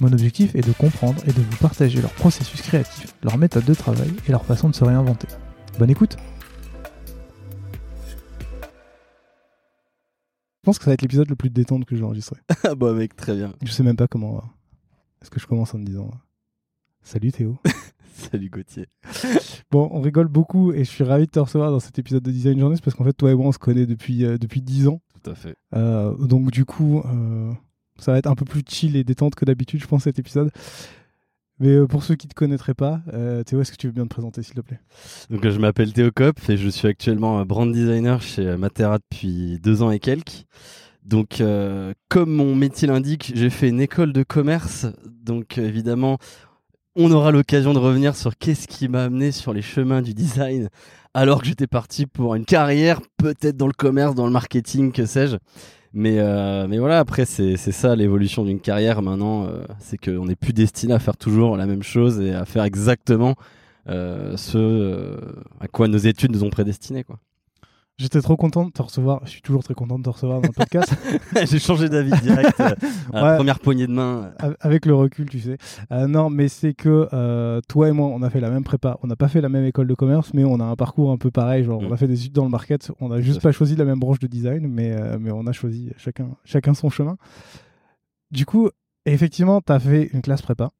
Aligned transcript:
Mon 0.00 0.12
objectif 0.12 0.54
est 0.54 0.66
de 0.66 0.72
comprendre 0.72 1.22
et 1.26 1.32
de 1.32 1.40
vous 1.40 1.56
partager 1.58 2.00
leur 2.00 2.12
processus 2.12 2.62
créatif, 2.62 3.14
leur 3.22 3.36
méthode 3.38 3.64
de 3.64 3.74
travail 3.74 4.10
et 4.26 4.30
leur 4.32 4.44
façon 4.44 4.68
de 4.68 4.74
se 4.74 4.84
réinventer. 4.84 5.28
Bonne 5.78 5.90
écoute 5.90 6.16
Je 10.62 10.66
pense 10.66 10.78
que 10.78 10.84
ça 10.84 10.90
va 10.90 10.94
être 10.94 11.02
l'épisode 11.02 11.28
le 11.28 11.36
plus 11.36 11.50
détente 11.50 11.84
que 11.84 11.96
j'ai 11.96 12.04
enregistré. 12.04 12.36
Ah 12.64 12.76
bah 12.76 12.92
mec, 12.92 13.16
très 13.16 13.34
bien. 13.34 13.52
Je 13.62 13.72
sais 13.72 13.82
même 13.82 13.96
pas 13.96 14.06
comment... 14.06 14.44
Est-ce 15.20 15.30
que 15.30 15.40
je 15.40 15.46
commence 15.46 15.74
en 15.74 15.78
me 15.78 15.84
disant... 15.84 16.10
Salut 17.02 17.32
Théo 17.32 17.58
Salut 18.14 18.48
Gauthier. 18.48 18.86
Bon, 19.72 19.88
on 19.90 20.02
rigole 20.02 20.28
beaucoup 20.28 20.72
et 20.72 20.84
je 20.84 20.90
suis 20.90 21.02
ravi 21.02 21.24
de 21.24 21.30
te 21.30 21.38
recevoir 21.38 21.70
dans 21.70 21.80
cet 21.80 21.98
épisode 21.98 22.22
de 22.22 22.30
Design 22.30 22.60
Journeys 22.60 22.78
parce 22.84 22.94
qu'en 22.94 23.04
fait, 23.04 23.14
toi 23.14 23.30
et 23.30 23.34
moi, 23.34 23.46
on 23.46 23.52
se 23.52 23.58
connaît 23.58 23.86
depuis, 23.86 24.24
euh, 24.24 24.36
depuis 24.36 24.60
10 24.60 24.88
ans. 24.88 25.00
Tout 25.22 25.30
à 25.30 25.34
fait. 25.34 25.56
Euh, 25.74 26.14
donc, 26.18 26.50
du 26.50 26.66
coup, 26.66 27.00
euh, 27.06 27.52
ça 27.98 28.12
va 28.12 28.18
être 28.18 28.26
un 28.26 28.34
peu 28.34 28.44
plus 28.44 28.62
chill 28.68 28.96
et 28.96 29.04
détente 29.04 29.34
que 29.34 29.44
d'habitude, 29.44 29.80
je 29.80 29.86
pense, 29.86 30.04
cet 30.04 30.18
épisode. 30.18 30.50
Mais 31.58 31.68
euh, 31.68 31.86
pour 31.86 32.02
ceux 32.02 32.16
qui 32.16 32.26
ne 32.26 32.30
te 32.30 32.34
connaîtraient 32.34 32.74
pas, 32.74 33.02
euh, 33.12 33.44
Théo, 33.44 33.60
est-ce 33.60 33.70
que 33.70 33.76
tu 33.76 33.86
veux 33.86 33.92
bien 33.92 34.04
te 34.04 34.08
présenter, 34.08 34.42
s'il 34.42 34.54
te 34.54 34.60
plaît? 34.60 34.80
Donc 35.30 35.48
je 35.48 35.58
m'appelle 35.58 35.92
Théo 35.92 36.10
Kopp 36.10 36.38
et 36.48 36.56
je 36.56 36.68
suis 36.68 36.88
actuellement 36.88 37.38
euh, 37.38 37.44
brand 37.44 37.70
designer 37.70 38.20
chez 38.20 38.56
Matera 38.56 38.98
depuis 38.98 39.60
deux 39.60 39.82
ans 39.82 39.90
et 39.90 40.00
quelques. 40.00 40.46
Donc, 41.04 41.40
euh, 41.40 41.94
comme 42.08 42.30
mon 42.30 42.54
métier 42.54 42.86
l'indique, 42.86 43.32
j'ai 43.34 43.50
fait 43.50 43.68
une 43.68 43.80
école 43.80 44.12
de 44.12 44.22
commerce. 44.22 44.86
Donc, 45.24 45.58
euh, 45.58 45.66
évidemment, 45.66 46.18
on 46.94 47.10
aura 47.10 47.32
l'occasion 47.32 47.72
de 47.72 47.78
revenir 47.78 48.14
sur 48.14 48.36
qu'est-ce 48.36 48.68
qui 48.68 48.88
m'a 48.88 49.04
amené 49.04 49.32
sur 49.32 49.52
les 49.52 49.62
chemins 49.62 50.02
du 50.02 50.14
design, 50.14 50.68
alors 51.14 51.40
que 51.40 51.46
j'étais 51.48 51.66
parti 51.66 52.06
pour 52.06 52.34
une 52.34 52.44
carrière, 52.44 53.00
peut-être 53.16 53.56
dans 53.56 53.66
le 53.66 53.72
commerce, 53.72 54.14
dans 54.14 54.26
le 54.26 54.32
marketing, 54.32 54.92
que 54.92 55.06
sais-je. 55.06 55.36
Mais, 55.94 56.18
euh, 56.18 56.66
mais 56.68 56.78
voilà, 56.78 56.98
après, 56.98 57.26
c'est 57.26 57.56
ça 57.56 57.94
l'évolution 57.94 58.44
d'une 58.44 58.60
carrière 58.60 59.02
maintenant. 59.02 59.46
euh, 59.46 59.64
c'est 59.78 59.98
qu'on 59.98 60.24
n'est 60.24 60.36
plus 60.36 60.52
destiné 60.52 60.94
à 60.94 60.98
faire 60.98 61.16
toujours 61.16 61.56
la 61.56 61.66
même 61.66 61.82
chose 61.82 62.20
et 62.20 62.32
à 62.32 62.44
faire 62.44 62.64
exactement 62.64 63.34
euh, 63.88 64.36
ce 64.36 64.58
euh, 64.58 65.16
à 65.60 65.68
quoi 65.68 65.88
nos 65.88 65.98
études 65.98 66.32
nous 66.32 66.44
ont 66.44 66.50
prédestinés. 66.50 67.04
Quoi. 67.04 67.18
J'étais 67.98 68.20
trop 68.22 68.36
content 68.36 68.64
de 68.64 68.70
te 68.70 68.82
recevoir. 68.82 69.20
Je 69.24 69.30
suis 69.30 69.42
toujours 69.42 69.62
très 69.62 69.74
content 69.74 69.98
de 69.98 70.02
te 70.02 70.08
recevoir 70.10 70.40
dans 70.40 70.48
le 70.48 70.52
podcast. 70.52 70.92
J'ai 71.48 71.58
changé 71.58 71.88
d'avis 71.88 72.10
direct 72.22 72.58
euh, 72.58 72.70
Ouais. 73.12 73.36
première 73.36 73.60
poignée 73.60 73.86
de 73.86 73.92
main. 73.92 74.32
Av- 74.40 74.56
Avec 74.60 74.86
le 74.86 74.94
recul, 74.94 75.28
tu 75.28 75.38
sais. 75.38 75.56
Euh, 75.92 76.08
non, 76.08 76.28
mais 76.30 76.48
c'est 76.48 76.74
que 76.74 77.08
euh, 77.12 77.60
toi 77.68 77.88
et 77.88 77.92
moi, 77.92 78.08
on 78.08 78.22
a 78.22 78.30
fait 78.30 78.40
la 78.40 78.50
même 78.50 78.64
prépa. 78.64 78.98
On 79.02 79.06
n'a 79.06 79.14
pas 79.14 79.28
fait 79.28 79.40
la 79.40 79.48
même 79.50 79.64
école 79.66 79.86
de 79.86 79.94
commerce, 79.94 80.32
mais 80.34 80.42
on 80.44 80.58
a 80.58 80.64
un 80.64 80.74
parcours 80.74 81.12
un 81.12 81.18
peu 81.18 81.30
pareil. 81.30 81.62
Genre, 81.64 81.80
Mm. 81.82 81.86
on 81.86 81.92
a 81.92 81.96
fait 81.96 82.08
des 82.08 82.18
études 82.20 82.32
dans 82.32 82.44
le 82.44 82.50
market. 82.50 82.90
On 82.98 83.10
n'a 83.10 83.20
juste 83.20 83.40
pas 83.42 83.52
choisi 83.52 83.76
la 83.76 83.84
même 83.84 84.00
branche 84.00 84.18
de 84.18 84.26
design, 84.26 84.66
mais, 84.66 84.92
euh, 84.92 85.18
mais 85.20 85.30
on 85.30 85.46
a 85.46 85.52
choisi 85.52 85.90
chacun, 85.96 86.30
chacun 86.44 86.74
son 86.74 86.88
chemin. 86.90 87.16
Du 88.32 88.46
coup, 88.46 88.68
effectivement, 89.06 89.60
tu 89.60 89.70
as 89.70 89.78
fait 89.78 90.04
une 90.12 90.22
classe 90.22 90.42
prépa. 90.42 90.70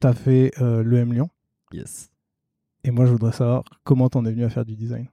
Tu 0.00 0.06
as 0.06 0.14
fait 0.14 0.52
euh, 0.62 0.82
l'EM 0.82 1.12
Lyon. 1.12 1.28
Yes. 1.72 2.10
Et 2.84 2.90
moi, 2.90 3.04
je 3.06 3.10
voudrais 3.12 3.32
savoir 3.32 3.64
comment 3.84 4.08
t'en 4.08 4.24
es 4.24 4.30
venu 4.30 4.44
à 4.44 4.48
faire 4.50 4.64
du 4.64 4.76
design. 4.76 5.08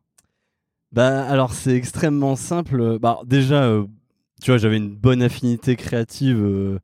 Bah 0.91 1.23
alors 1.25 1.53
c'est 1.53 1.75
extrêmement 1.75 2.35
simple. 2.35 2.97
Bah 3.00 3.19
déjà, 3.25 3.63
euh, 3.63 3.85
tu 4.41 4.51
vois, 4.51 4.57
j'avais 4.57 4.77
une 4.77 4.89
bonne 4.95 5.22
affinité 5.22 5.75
créative 5.75 6.39
euh, 6.41 6.79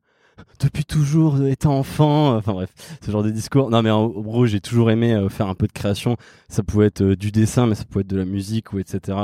depuis 0.60 0.84
toujours, 0.84 1.36
euh, 1.36 1.46
étant 1.48 1.76
enfant. 1.76 2.36
Enfin 2.36 2.52
bref, 2.52 2.70
ce 3.04 3.10
genre 3.10 3.24
de 3.24 3.30
discours. 3.30 3.68
Non 3.70 3.82
mais 3.82 3.90
en 3.90 4.06
gros, 4.08 4.46
j'ai 4.46 4.60
toujours 4.60 4.90
aimé 4.92 5.26
faire 5.28 5.48
un 5.48 5.54
peu 5.54 5.66
de 5.66 5.72
création. 5.72 6.16
Ça 6.48 6.62
pouvait 6.62 6.86
être 6.86 7.02
du 7.02 7.32
dessin, 7.32 7.66
mais 7.66 7.74
ça 7.74 7.84
pouvait 7.84 8.02
être 8.02 8.06
de 8.06 8.16
la 8.16 8.24
musique 8.24 8.72
ou 8.72 8.78
etc. 8.78 9.18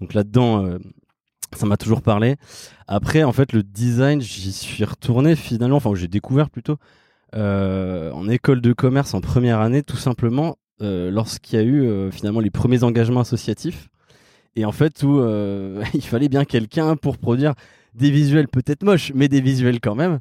Donc 0.00 0.14
là-dedans, 0.14 0.78
ça 1.56 1.66
m'a 1.66 1.76
toujours 1.76 2.02
parlé. 2.02 2.36
Après, 2.86 3.24
en 3.24 3.32
fait, 3.32 3.52
le 3.52 3.62
design, 3.64 4.20
j'y 4.20 4.52
suis 4.52 4.84
retourné 4.84 5.34
finalement. 5.34 5.78
Enfin, 5.78 5.92
j'ai 5.94 6.08
découvert 6.08 6.48
plutôt 6.50 6.76
en 7.34 8.28
école 8.28 8.60
de 8.60 8.72
commerce 8.72 9.14
en 9.14 9.20
première 9.20 9.60
année, 9.60 9.82
tout 9.82 9.96
simplement 9.96 10.58
lorsqu'il 10.80 11.58
y 11.58 11.62
a 11.62 11.64
eu 11.64 12.12
finalement 12.12 12.40
les 12.40 12.50
premiers 12.50 12.84
engagements 12.84 13.20
associatifs. 13.20 13.88
Et 14.56 14.64
en 14.64 14.72
fait, 14.72 15.02
où 15.02 15.20
euh, 15.20 15.82
il 15.94 16.02
fallait 16.02 16.28
bien 16.28 16.44
quelqu'un 16.44 16.96
pour 16.96 17.18
produire 17.18 17.54
des 17.94 18.10
visuels 18.10 18.48
peut-être 18.48 18.82
moches, 18.82 19.12
mais 19.14 19.28
des 19.28 19.40
visuels 19.40 19.80
quand 19.80 19.94
même. 19.94 20.18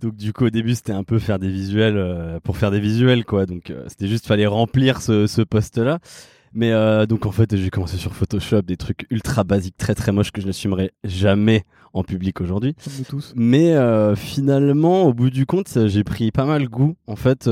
Donc 0.00 0.16
du 0.16 0.32
coup, 0.32 0.46
au 0.46 0.50
début, 0.50 0.74
c'était 0.74 0.92
un 0.92 1.04
peu 1.04 1.18
faire 1.18 1.38
des 1.38 1.48
visuels 1.48 1.96
euh, 1.96 2.38
pour 2.40 2.56
faire 2.56 2.70
des 2.70 2.80
visuels, 2.80 3.24
quoi. 3.24 3.46
Donc 3.46 3.70
euh, 3.70 3.84
c'était 3.88 4.08
juste 4.08 4.26
fallait 4.26 4.46
remplir 4.46 5.00
ce, 5.00 5.26
ce 5.26 5.42
poste-là. 5.42 5.98
Mais 6.52 6.72
donc 7.06 7.26
en 7.26 7.32
fait, 7.32 7.54
j'ai 7.54 7.68
commencé 7.68 7.98
sur 7.98 8.14
Photoshop, 8.14 8.62
des 8.62 8.78
trucs 8.78 9.06
ultra 9.10 9.44
basiques, 9.44 9.76
très 9.76 9.94
très 9.94 10.10
moches 10.10 10.30
que 10.30 10.40
je 10.40 10.46
n'assumerai 10.46 10.92
jamais 11.04 11.64
en 11.92 12.02
public 12.02 12.40
aujourd'hui. 12.40 12.74
Mais 13.34 13.74
finalement, 14.16 15.02
au 15.02 15.12
bout 15.12 15.28
du 15.28 15.44
compte, 15.44 15.68
j'ai 15.86 16.02
pris 16.02 16.30
pas 16.30 16.46
mal 16.46 16.66
goût, 16.66 16.96
en 17.06 17.16
fait, 17.16 17.46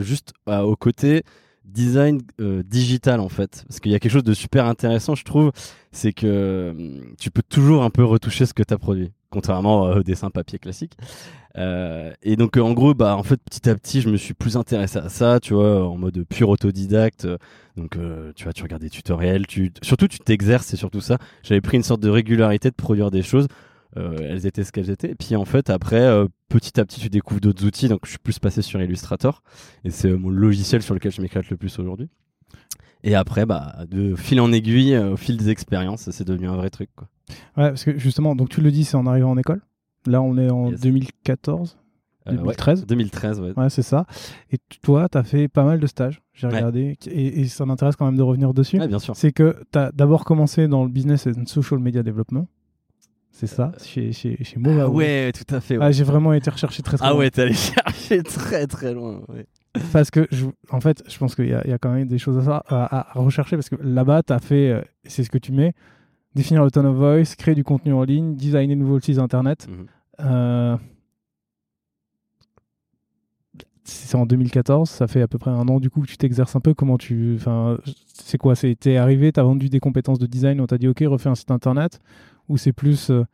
juste 0.00 0.32
euh, 0.48 0.60
au 0.62 0.74
côté 0.74 1.22
design 1.64 2.20
euh, 2.40 2.62
digital, 2.62 3.20
en 3.20 3.28
fait. 3.28 3.64
Parce 3.68 3.80
qu'il 3.80 3.92
y 3.92 3.94
a 3.94 3.98
quelque 3.98 4.12
chose 4.12 4.24
de 4.24 4.34
super 4.34 4.66
intéressant, 4.66 5.14
je 5.14 5.24
trouve, 5.24 5.52
c'est 5.90 6.12
que 6.12 6.74
hum, 6.76 7.14
tu 7.18 7.30
peux 7.30 7.42
toujours 7.42 7.82
un 7.82 7.90
peu 7.90 8.04
retoucher 8.04 8.46
ce 8.46 8.54
que 8.54 8.62
tu 8.62 8.74
as 8.74 8.78
produit, 8.78 9.12
contrairement 9.30 9.86
euh, 9.86 10.00
au 10.00 10.02
dessin 10.02 10.30
papier 10.30 10.58
classique. 10.58 10.96
Euh, 11.58 12.12
et 12.22 12.36
donc, 12.36 12.56
en 12.56 12.72
gros, 12.72 12.94
bah, 12.94 13.16
en 13.16 13.22
fait, 13.22 13.40
petit 13.42 13.68
à 13.68 13.74
petit, 13.74 14.00
je 14.00 14.08
me 14.08 14.16
suis 14.16 14.34
plus 14.34 14.56
intéressé 14.56 14.98
à 14.98 15.08
ça, 15.08 15.38
tu 15.40 15.54
vois, 15.54 15.86
en 15.86 15.96
mode 15.96 16.24
pur 16.28 16.48
autodidacte. 16.48 17.26
Donc, 17.76 17.98
tu 18.36 18.44
vois, 18.44 18.52
tu 18.52 18.62
regardes 18.62 18.82
des 18.82 18.90
tutoriels, 18.90 19.46
tu... 19.46 19.72
surtout, 19.82 20.08
tu 20.08 20.18
t'exerces, 20.18 20.66
c'est 20.66 20.76
surtout 20.76 21.00
ça. 21.00 21.18
J'avais 21.42 21.60
pris 21.60 21.76
une 21.76 21.82
sorte 21.82 22.00
de 22.00 22.10
régularité 22.10 22.70
de 22.70 22.74
produire 22.74 23.10
des 23.10 23.22
choses. 23.22 23.48
Euh, 23.98 24.16
elles 24.22 24.46
étaient 24.46 24.64
ce 24.64 24.72
qu'elles 24.72 24.88
étaient. 24.90 25.10
Et 25.10 25.14
puis 25.14 25.36
en 25.36 25.44
fait, 25.44 25.68
après, 25.70 26.00
euh, 26.00 26.26
petit 26.48 26.80
à 26.80 26.84
petit, 26.84 26.98
tu 27.00 27.10
découvres 27.10 27.40
d'autres 27.40 27.64
outils. 27.66 27.88
Donc 27.88 28.00
je 28.04 28.10
suis 28.10 28.18
plus 28.18 28.38
passé 28.38 28.62
sur 28.62 28.80
Illustrator. 28.80 29.42
Et 29.84 29.90
c'est 29.90 30.08
euh, 30.08 30.16
mon 30.16 30.30
logiciel 30.30 30.82
sur 30.82 30.94
lequel 30.94 31.12
je 31.12 31.20
m'éclate 31.20 31.48
le 31.50 31.56
plus 31.56 31.78
aujourd'hui. 31.78 32.08
Et 33.04 33.14
après, 33.14 33.44
bah, 33.46 33.84
de 33.90 34.14
fil 34.14 34.40
en 34.40 34.52
aiguille, 34.52 34.96
au 34.96 35.16
fil 35.16 35.36
des 35.36 35.50
expériences, 35.50 36.08
c'est 36.10 36.26
devenu 36.26 36.48
un 36.48 36.56
vrai 36.56 36.70
truc. 36.70 36.88
Quoi. 36.94 37.08
Ouais, 37.56 37.68
parce 37.70 37.84
que 37.84 37.98
justement, 37.98 38.36
donc 38.36 38.48
tu 38.48 38.60
le 38.60 38.70
dis, 38.70 38.84
c'est 38.84 38.96
en 38.96 39.06
arrivant 39.06 39.30
en 39.32 39.38
école. 39.38 39.60
Là, 40.06 40.22
on 40.22 40.36
est 40.38 40.50
en 40.50 40.70
Yes. 40.70 40.80
2014, 40.80 41.76
Euh, 42.28 42.30
ouais, 42.32 42.36
2013. 42.38 42.86
2013, 42.86 43.40
ouais. 43.40 43.52
Ouais, 43.56 43.70
c'est 43.70 43.82
ça. 43.82 44.06
Et 44.52 44.58
toi, 44.82 45.08
tu 45.08 45.18
as 45.18 45.24
fait 45.24 45.48
pas 45.48 45.64
mal 45.64 45.80
de 45.80 45.86
stages, 45.88 46.22
j'ai 46.32 46.46
Ouais. 46.46 46.54
regardé, 46.54 46.96
et, 47.06 47.40
et 47.40 47.48
ça 47.48 47.66
m'intéresse 47.66 47.96
quand 47.96 48.06
même 48.06 48.16
de 48.16 48.22
revenir 48.22 48.54
dessus. 48.54 48.78
Bien 48.78 48.98
sûr. 49.00 49.16
C'est 49.16 49.32
que 49.32 49.56
tu 49.72 49.78
as 49.80 49.90
d'abord 49.92 50.24
commencé 50.24 50.68
dans 50.68 50.84
le 50.84 50.88
business 50.90 51.26
and 51.26 51.46
social 51.46 51.80
media 51.80 52.04
development. 52.04 52.46
C'est 53.34 53.46
ça, 53.46 53.72
chez, 53.82 54.12
chez, 54.12 54.36
chez 54.44 54.58
Mova. 54.60 54.82
Ah 54.84 54.88
ouais, 54.90 55.32
tout 55.32 55.52
à 55.54 55.60
fait. 55.60 55.76
ouais. 55.78 55.84
Ah, 55.86 55.90
j'ai 55.90 56.04
vraiment 56.04 56.32
été 56.34 56.50
recherché 56.50 56.82
très 56.82 56.96
très 56.98 57.06
Ah 57.06 57.10
loin. 57.10 57.18
ouais, 57.20 57.30
t'es 57.30 57.42
allé 57.42 57.54
chercher 57.54 58.22
très 58.22 58.66
très 58.66 58.92
loin. 58.94 59.22
ouais. 59.28 59.46
Parce 59.90 60.10
que, 60.10 60.28
je, 60.30 60.46
en 60.70 60.80
fait, 60.80 61.02
je 61.08 61.16
pense 61.18 61.34
qu'il 61.34 61.48
y, 61.48 61.54
a- 61.54 61.62
il 61.64 61.70
y 61.70 61.72
a 61.72 61.78
quand 61.78 61.92
même 61.92 62.06
des 62.06 62.18
choses 62.18 62.46
à, 62.48 62.58
à- 62.68 63.18
à 63.18 63.20
rechercher 63.20 63.56
parce 63.56 63.70
que 63.70 63.76
là-bas, 63.82 64.22
tu 64.22 64.32
as 64.34 64.38
fait, 64.38 64.68
euh, 64.70 64.82
c'est 65.04 65.24
ce 65.24 65.30
que 65.30 65.38
tu 65.38 65.50
mets, 65.52 65.72
définir 66.34 66.62
le 66.62 66.70
tone 66.70 66.84
of 66.86 66.94
voice, 66.96 67.34
créer 67.36 67.54
du 67.54 67.64
contenu 67.64 67.94
en 67.94 68.02
ligne, 68.04 68.36
designer 68.36 68.76
de 68.76 68.80
nouveaux 68.80 69.00
sites 69.00 69.18
internet. 69.18 69.66
Mhm. 69.68 69.86
Euh, 70.20 70.76
C'est 73.84 74.16
en 74.16 74.26
2014, 74.26 74.88
ça 74.88 75.08
fait 75.08 75.22
à 75.22 75.26
peu 75.26 75.38
près 75.38 75.50
un 75.50 75.66
an 75.68 75.80
du 75.80 75.90
coup 75.90 76.02
que 76.02 76.06
tu 76.06 76.16
t'exerces 76.16 76.54
un 76.54 76.60
peu. 76.60 76.72
Comment 76.72 76.98
tu. 76.98 77.34
Enfin, 77.36 77.78
c'est 78.14 78.38
quoi? 78.38 78.54
C'est 78.54 78.76
T'es 78.78 78.96
arrivé, 78.96 79.32
t'as 79.32 79.42
vendu 79.42 79.68
des 79.68 79.80
compétences 79.80 80.18
de 80.20 80.26
design, 80.26 80.60
on 80.60 80.66
t'a 80.66 80.78
dit 80.78 80.86
ok, 80.86 81.02
refais 81.06 81.28
un 81.28 81.34
site 81.34 81.50
internet 81.50 81.98
Ou 82.48 82.56
c'est 82.56 82.72
plus. 82.72 83.10
euh, 83.10 83.24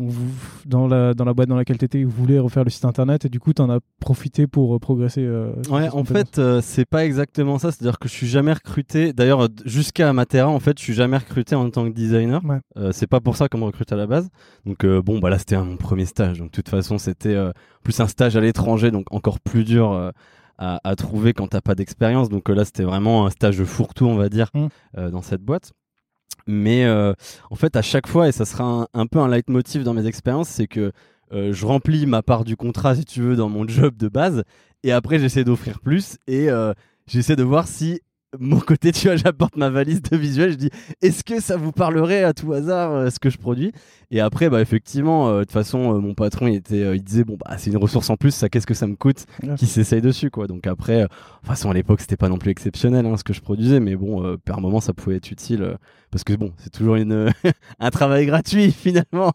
on 0.00 0.08
vous- 0.08 0.26
dans, 0.66 0.88
la, 0.88 1.14
dans 1.14 1.24
la 1.24 1.34
boîte 1.34 1.48
dans 1.48 1.54
laquelle 1.54 1.78
tu 1.78 1.84
étais, 1.84 2.02
vous 2.02 2.10
voulez 2.10 2.40
refaire 2.40 2.64
le 2.64 2.70
site 2.70 2.84
internet 2.84 3.26
et 3.26 3.28
du 3.28 3.38
coup, 3.38 3.52
tu 3.52 3.62
en 3.62 3.70
as 3.70 3.78
profité 4.00 4.48
pour 4.48 4.74
euh, 4.74 4.80
progresser. 4.80 5.20
euh, 5.24 5.52
Ouais, 5.70 5.88
en 5.88 6.02
fait, 6.02 6.40
euh, 6.40 6.60
c'est 6.60 6.84
pas 6.84 7.04
exactement 7.06 7.60
ça. 7.60 7.70
C'est-à-dire 7.70 8.00
que 8.00 8.08
je 8.08 8.12
suis 8.12 8.26
jamais 8.26 8.52
recruté. 8.52 9.12
D'ailleurs, 9.12 9.46
jusqu'à 9.64 10.12
Matera, 10.12 10.48
en 10.48 10.58
fait, 10.58 10.76
je 10.80 10.82
suis 10.82 10.94
jamais 10.94 11.16
recruté 11.16 11.54
en 11.54 11.70
tant 11.70 11.84
que 11.88 11.94
designer. 11.94 12.44
Ouais. 12.44 12.58
Euh, 12.76 12.90
c'est 12.92 13.06
pas 13.06 13.20
pour 13.20 13.36
ça 13.36 13.48
qu'on 13.48 13.58
me 13.58 13.64
recrute 13.66 13.92
à 13.92 13.96
la 13.96 14.08
base. 14.08 14.28
Donc, 14.66 14.84
bon, 14.84 15.20
bah 15.20 15.30
là, 15.30 15.38
c'était 15.38 15.56
mon 15.56 15.76
premier 15.76 16.06
stage. 16.06 16.38
Donc, 16.40 16.48
de 16.50 16.56
toute 16.56 16.68
façon, 16.70 16.98
c'était 16.98 17.36
plus 17.84 18.00
un 18.00 18.08
stage 18.08 18.36
à 18.36 18.40
l'étranger, 18.40 18.90
donc 18.90 19.06
encore 19.12 19.38
plus 19.38 19.62
dur 19.62 19.92
à, 20.58 20.80
à 20.82 20.96
trouver 20.96 21.34
quand 21.34 21.46
t'as 21.46 21.60
pas 21.60 21.76
d'expérience. 21.76 22.28
Donc 22.28 22.48
là, 22.48 22.64
c'était 22.64 22.82
vraiment 22.84 23.26
un 23.26 23.30
stage 23.30 23.62
fourre-tout, 23.62 24.06
on 24.06 24.16
va 24.16 24.28
dire, 24.28 24.48
Mm. 24.54 24.66
euh, 24.98 25.10
dans 25.10 25.22
cette 25.22 25.42
boîte. 25.42 25.70
Mais 26.46 26.84
euh, 26.84 27.14
en 27.50 27.54
fait, 27.56 27.76
à 27.76 27.82
chaque 27.82 28.06
fois, 28.06 28.28
et 28.28 28.32
ça 28.32 28.44
sera 28.44 28.64
un, 28.64 28.86
un 28.94 29.06
peu 29.06 29.18
un 29.18 29.28
leitmotiv 29.28 29.82
dans 29.82 29.94
mes 29.94 30.06
expériences, 30.06 30.48
c'est 30.48 30.66
que 30.66 30.92
euh, 31.32 31.52
je 31.52 31.66
remplis 31.66 32.06
ma 32.06 32.22
part 32.22 32.44
du 32.44 32.56
contrat, 32.56 32.94
si 32.94 33.04
tu 33.04 33.22
veux, 33.22 33.36
dans 33.36 33.48
mon 33.48 33.66
job 33.68 33.96
de 33.96 34.08
base, 34.08 34.44
et 34.82 34.92
après, 34.92 35.18
j'essaie 35.18 35.44
d'offrir 35.44 35.80
plus, 35.80 36.18
et 36.26 36.50
euh, 36.50 36.72
j'essaie 37.06 37.36
de 37.36 37.42
voir 37.42 37.66
si, 37.66 38.00
mon 38.40 38.58
côté, 38.60 38.92
tu 38.92 39.06
vois, 39.08 39.16
j'apporte 39.16 39.56
ma 39.56 39.70
valise 39.70 40.02
de 40.02 40.16
visuel, 40.16 40.52
je 40.52 40.56
dis, 40.56 40.70
est-ce 41.02 41.24
que 41.24 41.40
ça 41.40 41.56
vous 41.56 41.72
parlerait 41.72 42.24
à 42.24 42.32
tout 42.32 42.52
hasard 42.52 42.92
euh, 42.92 43.10
ce 43.10 43.18
que 43.18 43.30
je 43.30 43.38
produis? 43.38 43.72
Et 44.10 44.20
après, 44.20 44.48
bah, 44.50 44.60
effectivement, 44.60 45.28
euh, 45.28 45.38
de 45.40 45.44
toute 45.44 45.52
façon, 45.52 45.94
euh, 45.94 45.98
mon 45.98 46.14
patron, 46.14 46.46
il, 46.46 46.54
était, 46.56 46.96
il 46.96 47.02
disait, 47.02 47.24
bon, 47.24 47.36
bah, 47.44 47.56
c'est 47.58 47.70
une 47.70 47.76
ressource 47.76 48.10
en 48.10 48.16
plus, 48.16 48.32
ça, 48.34 48.48
qu'est-ce 48.48 48.66
que 48.66 48.74
ça 48.74 48.86
me 48.86 48.96
coûte 48.96 49.24
Ouais. 49.42 49.54
qui 49.56 49.66
s'essaye 49.66 50.00
dessus, 50.00 50.30
quoi. 50.30 50.46
Donc 50.46 50.66
après, 50.66 51.02
de 51.02 51.06
toute 51.08 51.46
façon, 51.46 51.70
à 51.70 51.74
l'époque, 51.74 52.00
c'était 52.00 52.16
pas 52.16 52.28
non 52.28 52.38
plus 52.38 52.50
exceptionnel 52.50 53.04
hein, 53.06 53.16
ce 53.16 53.24
que 53.24 53.32
je 53.32 53.40
produisais, 53.40 53.80
mais 53.80 53.96
bon, 53.96 54.36
par 54.44 54.60
moment, 54.60 54.80
ça 54.80 54.92
pouvait 54.92 55.16
être 55.16 55.30
utile. 55.30 55.76
parce 56.10 56.24
que 56.24 56.32
bon, 56.34 56.52
c'est 56.58 56.70
toujours 56.70 56.96
une, 56.96 57.30
un 57.80 57.90
travail 57.90 58.26
gratuit 58.26 58.70
finalement. 58.72 59.32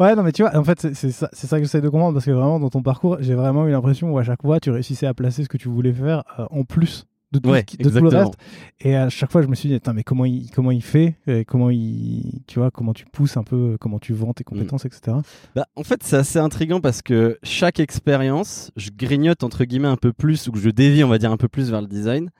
Ouais, 0.00 0.16
non, 0.16 0.24
mais 0.24 0.32
tu 0.32 0.42
vois, 0.42 0.56
en 0.56 0.64
fait, 0.64 0.80
c'est- 0.92 1.10
ça, 1.12 1.28
ça 1.32 1.58
que 1.58 1.62
j'essaie 1.64 1.80
de 1.80 1.88
comprendre 1.88 2.14
parce 2.14 2.24
que 2.26 2.32
vraiment, 2.32 2.58
dans 2.58 2.68
ton 2.70 2.82
parcours, 2.82 3.18
j'ai 3.20 3.34
vraiment 3.34 3.66
eu 3.68 3.70
l'impression 3.70 4.10
où 4.12 4.18
à 4.18 4.24
chaque 4.24 4.42
fois, 4.42 4.58
tu 4.58 4.70
réussissais 4.70 5.06
à 5.06 5.14
placer 5.14 5.44
ce 5.44 5.48
que 5.48 5.56
tu 5.56 5.68
voulais 5.68 5.92
faire 5.92 6.24
euh, 6.40 6.46
en 6.50 6.64
plus 6.64 7.04
de 7.32 7.38
tout, 7.38 7.48
Ouais, 7.50 7.60
ce 7.60 7.64
qui- 7.64 7.76
de 7.78 7.88
tout 7.88 8.02
le 8.04 8.08
reste. 8.08 8.34
Et 8.80 8.94
à 8.94 9.08
chaque 9.08 9.32
fois, 9.32 9.42
je 9.42 9.46
me 9.48 9.54
suis 9.54 9.68
dit, 9.68 9.80
mais 9.94 10.02
comment 10.04 10.24
il, 10.24 10.50
comment 10.50 10.70
il 10.70 10.82
fait 10.82 11.16
Et 11.26 11.44
Comment 11.44 11.70
il, 11.70 12.42
tu 12.46 12.58
vois, 12.58 12.70
comment 12.70 12.92
tu 12.92 13.06
pousses 13.06 13.36
un 13.36 13.42
peu, 13.42 13.76
comment 13.80 13.98
tu 13.98 14.12
vends 14.12 14.32
tes 14.32 14.44
compétences, 14.44 14.84
etc. 14.84 15.16
Bah, 15.54 15.66
en 15.76 15.82
fait, 15.82 16.02
c'est 16.02 16.16
assez 16.16 16.38
intriguant 16.38 16.80
parce 16.80 17.02
que 17.02 17.38
chaque 17.42 17.80
expérience, 17.80 18.70
je 18.76 18.90
grignote 18.94 19.42
entre 19.44 19.64
guillemets 19.64 19.88
un 19.88 19.96
peu 19.96 20.12
plus 20.12 20.46
ou 20.48 20.52
que 20.52 20.58
je 20.58 20.70
dévie, 20.70 21.02
on 21.04 21.08
va 21.08 21.18
dire, 21.18 21.32
un 21.32 21.36
peu 21.36 21.48
plus 21.48 21.70
vers 21.70 21.80
le 21.80 21.88
design. 21.88 22.30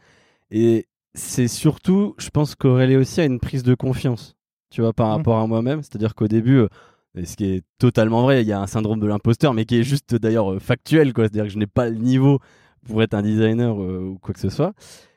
Et 0.51 0.87
c'est 1.15 1.49
surtout, 1.49 2.15
je 2.19 2.31
pense, 2.31 2.55
corrélé 2.55 2.97
aussi 2.97 3.21
à 3.21 3.25
une 3.25 3.41
prise 3.41 3.63
de 3.63 3.75
confiance, 3.75 4.37
tu 4.71 4.81
vois, 4.81 4.93
par 4.93 5.09
Mhm. 5.09 5.17
rapport 5.17 5.39
à 5.39 5.47
moi-même. 5.47 5.83
C'est-à-dire 5.83 6.15
qu'au 6.15 6.29
début, 6.29 6.57
euh, 6.57 6.69
et 7.15 7.27
ce 7.27 7.37
qui 7.37 7.45
est 7.45 7.63
totalement 7.79 8.23
vrai, 8.23 8.43
il 8.43 8.49
y 8.49 8.53
a 8.53 8.61
un 8.61 8.67
syndrome 8.67 8.99
de 9.01 9.07
l'imposteur, 9.07 9.53
mais 9.55 9.65
qui 9.67 9.77
est 9.79 9.83
juste 9.83 10.15
d'ailleurs 10.15 10.53
euh, 10.53 10.59
factuel, 10.59 11.13
quoi. 11.13 11.25
C'est-à-dire 11.25 11.45
que 11.45 11.51
je 11.51 11.59
n'ai 11.59 11.67
pas 11.67 11.89
le 11.91 11.97
niveau 11.97 12.39
pour 12.87 13.03
être 13.03 13.15
un 13.15 13.23
designer 13.23 13.81
euh, 13.81 14.13
ou 14.13 14.19
quoi 14.19 14.35
que 14.35 14.41
ce 14.41 14.51
soit. 14.51 14.73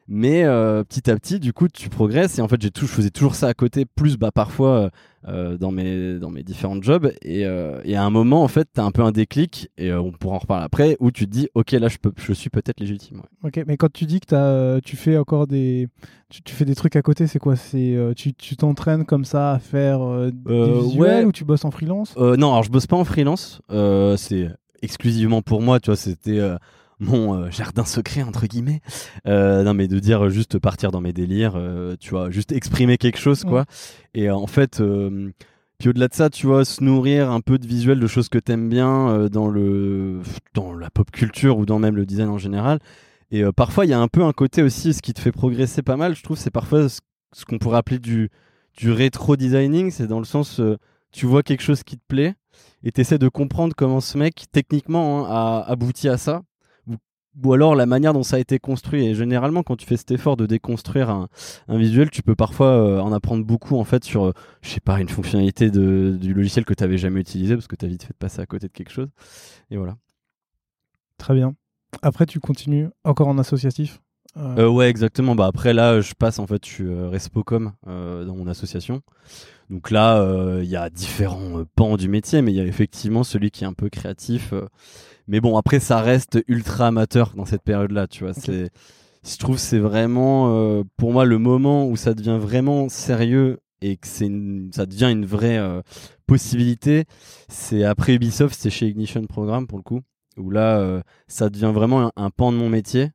Mais 0.08 0.44
euh, 0.44 0.84
petit 0.84 1.10
à 1.10 1.16
petit, 1.16 1.40
du 1.40 1.52
coup, 1.52 1.68
tu 1.68 1.90
progresses. 1.90 2.38
Et 2.38 2.42
en 2.44 2.48
fait, 2.48 2.62
j'ai 2.62 2.70
tout, 2.70 2.86
je 2.86 2.92
faisais 2.92 3.10
toujours 3.10 3.34
ça 3.34 3.48
à 3.48 3.56
côté, 3.56 3.86
plus 3.86 4.18
bah, 4.18 4.30
parfois 4.32 4.92
euh, 5.28 5.58
dans, 5.58 5.72
mes, 5.72 6.20
dans 6.20 6.30
mes 6.30 6.44
différents 6.44 6.80
jobs. 6.80 7.12
Et, 7.24 7.44
euh, 7.44 7.82
et 7.84 7.96
à 7.96 8.04
un 8.04 8.12
moment, 8.12 8.44
en 8.44 8.48
fait, 8.48 8.68
tu 8.72 8.80
as 8.80 8.84
un 8.84 8.92
peu 8.92 9.02
un 9.02 9.12
déclic, 9.12 9.72
et 9.80 9.92
on 9.92 10.12
pourra 10.12 10.36
en 10.36 10.38
reparler 10.38 10.64
après, 10.64 10.96
où 11.00 11.10
tu 11.10 11.26
te 11.26 11.32
dis, 11.32 11.50
OK, 11.56 11.72
là, 11.72 11.88
je, 11.88 11.98
peux, 11.98 12.12
je 12.18 12.34
suis 12.34 12.52
peut-être 12.52 12.80
légitime. 12.80 13.18
ouais. 13.18 13.50
Ok, 13.50 13.64
mais 13.66 13.78
quand 13.78 13.92
tu 13.92 14.06
dis 14.06 14.20
que 14.20 14.28
euh, 14.36 14.80
tu 14.84 14.96
fais 14.96 15.18
encore 15.18 15.48
des, 15.48 15.88
tu, 16.30 16.44
tu 16.44 16.54
fais 16.54 16.66
des 16.66 16.76
trucs 16.76 16.96
à 16.96 17.02
côté, 17.02 17.26
c'est 17.26 17.40
quoi? 17.40 17.56
C'est 17.56 17.98
tu 18.16 18.36
tu 18.36 18.58
t'entraînes 18.58 19.06
comme 19.06 19.26
ça 19.26 19.54
à 19.54 19.60
faire 19.60 20.02
des 20.32 20.72
visuels 20.84 21.00
ouais. 21.00 21.26
ou 21.26 21.32
tu 21.32 21.46
bosses 21.46 21.66
en 21.66 21.72
freelance? 21.72 22.16
Non, 22.16 22.52
alors 22.52 22.62
je 22.62 22.70
bosse 22.70 22.86
pas 22.86 22.96
en 22.96 23.06
freelance. 23.06 23.60
C'est 24.18 24.50
exclusivement 24.84 25.42
pour 25.42 25.64
moi, 25.64 25.80
tu 25.80 25.88
vois. 25.88 25.96
C'était 25.96 26.40
mon 27.00 27.36
euh, 27.36 27.52
jardin 27.52 27.86
secret 27.86 28.24
entre 28.24 28.48
guillemets. 28.48 28.82
Euh, 29.28 29.64
non, 29.64 29.74
mais 29.74 29.88
de 29.88 30.00
dire 30.00 30.30
juste 30.30 30.60
partir 30.60 30.92
dans 30.92 31.02
mes 31.02 31.14
délires, 31.14 31.54
euh, 31.56 31.96
tu 32.00 32.12
vois, 32.12 32.30
juste 32.32 32.52
exprimer 32.52 32.98
quelque 32.98 33.20
chose, 33.20 33.44
quoi. 33.44 33.66
Et 34.14 34.30
euh, 34.30 34.36
en 34.36 34.48
fait. 34.48 34.80
euh, 34.82 35.32
puis 35.78 35.90
au-delà 35.90 36.08
de 36.08 36.14
ça, 36.14 36.30
tu 36.30 36.48
vois, 36.48 36.64
se 36.64 36.82
nourrir 36.82 37.30
un 37.30 37.42
peu 37.42 37.58
de 37.58 37.68
visuels, 37.68 38.00
de 38.00 38.08
choses 38.08 38.30
que 38.30 38.38
t'aimes 38.40 38.70
bien 38.70 39.10
euh, 39.10 39.28
dans 39.28 39.50
le 39.50 40.22
dans 40.54 40.74
la 40.74 40.90
pop 40.90 41.12
culture 41.12 41.58
ou 41.58 41.66
dans 41.66 41.80
même 41.80 41.98
le 41.98 42.06
design 42.06 42.30
en 42.30 42.38
général. 42.38 42.80
Et 43.30 43.44
euh, 43.44 43.52
parfois, 43.52 43.86
il 43.86 43.90
y 43.90 43.94
a 43.94 44.00
un 44.00 44.08
peu 44.08 44.24
un 44.24 44.32
côté 44.32 44.64
aussi, 44.64 44.94
ce 44.94 45.02
qui 45.02 45.14
te 45.14 45.20
fait 45.20 45.34
progresser 45.34 45.82
pas 45.82 45.98
mal, 45.98 46.16
je 46.16 46.24
trouve, 46.24 46.38
c'est 46.38 46.50
parfois 46.50 46.88
ce, 46.88 47.02
ce 47.34 47.44
qu'on 47.44 47.58
pourrait 47.58 47.78
appeler 47.80 48.00
du 48.00 48.30
du 48.78 48.92
rétro 48.92 49.36
designing, 49.36 49.92
c'est 49.92 50.08
dans 50.08 50.20
le 50.20 50.26
sens, 50.26 50.60
euh, 50.62 50.78
tu 51.12 51.26
vois 51.26 51.44
quelque 51.44 51.64
chose 51.64 51.84
qui 51.84 51.98
te 51.98 52.04
plaît 52.08 52.36
et 52.84 52.92
t'essaies 52.94 53.18
de 53.18 53.28
comprendre 53.30 53.74
comment 53.76 54.00
ce 54.02 54.18
mec 54.18 54.46
techniquement 54.54 55.26
hein, 55.28 55.30
a 55.30 55.70
abouti 55.70 56.08
à 56.08 56.18
ça 56.18 56.42
ou, 57.44 57.54
alors 57.54 57.76
la 57.76 57.86
manière 57.86 58.14
dont 58.14 58.24
ça 58.24 58.38
a 58.38 58.40
été 58.40 58.60
construit 58.60 59.06
et 59.06 59.16
généralement 59.16 59.64
quand 59.64 59.76
tu 59.76 59.86
fais 59.86 59.98
cet 59.98 60.12
effort 60.12 60.38
de 60.38 60.46
déconstruire 60.46 61.10
un, 61.10 61.28
visuel 61.70 62.10
tu 62.10 62.22
peux 62.22 62.36
parfois 62.36 62.68
euh, 62.68 63.00
en 63.00 63.12
apprendre 63.12 63.46
beaucoup 63.46 63.78
en 63.78 63.84
fait 63.84 64.04
sur 64.04 64.26
euh, 64.26 64.32
je 64.62 64.70
sais 64.70 64.80
pas 64.80 65.00
une 65.00 65.10
fonctionnalité 65.10 65.70
du 65.70 66.34
logiciel 66.34 66.66
que 66.66 66.74
tu 66.74 66.84
avais 66.84 66.98
jamais 66.98 67.22
utilisé 67.22 67.56
parce 67.56 67.68
que 67.68 67.76
tu 67.76 67.86
as 67.86 67.88
vite 67.88 68.04
fait 68.04 68.14
de 68.14 68.18
passer 68.18 68.42
à 68.42 68.46
côté 68.46 68.68
de 68.68 68.74
quelque 68.74 68.92
chose 68.92 69.10
et 69.72 69.78
voilà 69.78 69.98
Très 71.18 71.34
bien. 71.34 71.56
Après, 72.02 72.26
tu 72.26 72.40
continues 72.40 72.90
encore 73.04 73.28
en 73.28 73.38
associatif? 73.38 74.02
Euh, 74.38 74.68
ouais, 74.68 74.90
exactement. 74.90 75.34
Bah 75.36 75.46
après 75.48 75.74
là, 75.74 76.02
je 76.02 76.14
passe 76.14 76.40
en 76.40 76.48
fait, 76.48 76.66
je 76.66 76.70
suis 76.70 76.84
euh, 76.86 77.08
Respocom 77.10 77.72
euh, 77.88 78.26
dans 78.26 78.36
mon 78.36 78.48
association. 78.48 79.02
Donc 79.70 79.92
là, 79.92 80.20
euh, 80.22 80.62
il 80.64 80.70
y 80.70 80.76
a 80.76 80.90
différents 80.90 81.60
euh, 81.60 81.66
pans 81.76 81.98
du 81.98 82.10
métier, 82.10 82.42
mais 82.42 82.52
il 82.52 82.56
y 82.56 82.62
a 82.62 82.66
effectivement 82.66 83.24
celui 83.24 83.50
qui 83.52 83.64
est 83.64 83.68
un 83.68 83.74
peu 83.74 83.90
créatif. 83.90 84.52
euh. 84.54 84.68
Mais 85.28 85.42
bon, 85.42 85.58
après, 85.58 85.80
ça 85.80 86.02
reste 86.02 86.40
ultra 86.48 86.88
amateur 86.88 87.34
dans 87.36 87.46
cette 87.46 87.64
période-là, 87.64 88.08
tu 88.08 88.24
vois. 88.26 88.34
C'est, 88.34 88.72
je 89.28 89.38
trouve, 89.38 89.56
que 89.56 89.62
c'est 89.62 89.80
vraiment 89.80 90.56
euh, 90.56 90.84
pour 90.98 91.14
moi 91.14 91.26
le 91.26 91.40
moment 91.40 91.88
où 91.88 91.96
ça 91.98 92.14
devient 92.14 92.38
vraiment 92.42 92.90
sérieux 92.90 93.60
et 93.82 93.98
que 93.98 94.08
c'est, 94.08 94.28
une- 94.28 94.72
ça 94.74 94.86
devient 94.86 95.10
une 95.12 95.26
vraie 95.26 95.58
euh, 95.58 95.82
possibilité. 96.28 97.06
C'est 97.50 97.84
après 97.86 98.16
Ubisoft, 98.16 98.56
c'est 98.60 98.70
chez 98.70 98.88
Ignition 98.88 99.24
Programme 99.26 99.68
pour 99.68 99.78
le 99.78 99.84
coup, 99.84 100.02
où 100.38 100.50
là, 100.52 100.80
euh, 100.80 101.02
ça 101.28 101.50
devient 101.50 101.72
vraiment 101.74 102.08
un, 102.08 102.12
un 102.18 102.30
pan 102.30 102.52
de 102.52 102.58
mon 102.58 102.70
métier. 102.70 103.12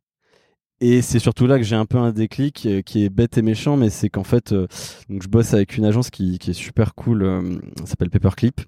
Et 0.81 1.03
c'est 1.03 1.19
surtout 1.19 1.47
là 1.47 1.59
que 1.59 1.63
j'ai 1.63 1.77
un 1.77 1.85
peu 1.85 1.99
un 1.99 2.11
déclic 2.11 2.65
euh, 2.65 2.81
qui 2.81 3.05
est 3.05 3.11
bête 3.11 3.37
et 3.37 3.43
méchant, 3.43 3.77
mais 3.77 3.91
c'est 3.91 4.09
qu'en 4.09 4.25
fait, 4.25 4.53
euh, 4.53 4.67
je 5.11 5.29
bosse 5.29 5.53
avec 5.53 5.77
une 5.77 5.85
agence 5.85 6.09
qui, 6.09 6.39
est 6.47 6.53
super 6.55 6.95
cool, 6.95 7.23
euh, 7.23 7.59
s'appelle 7.85 8.09
Paperclip, 8.09 8.63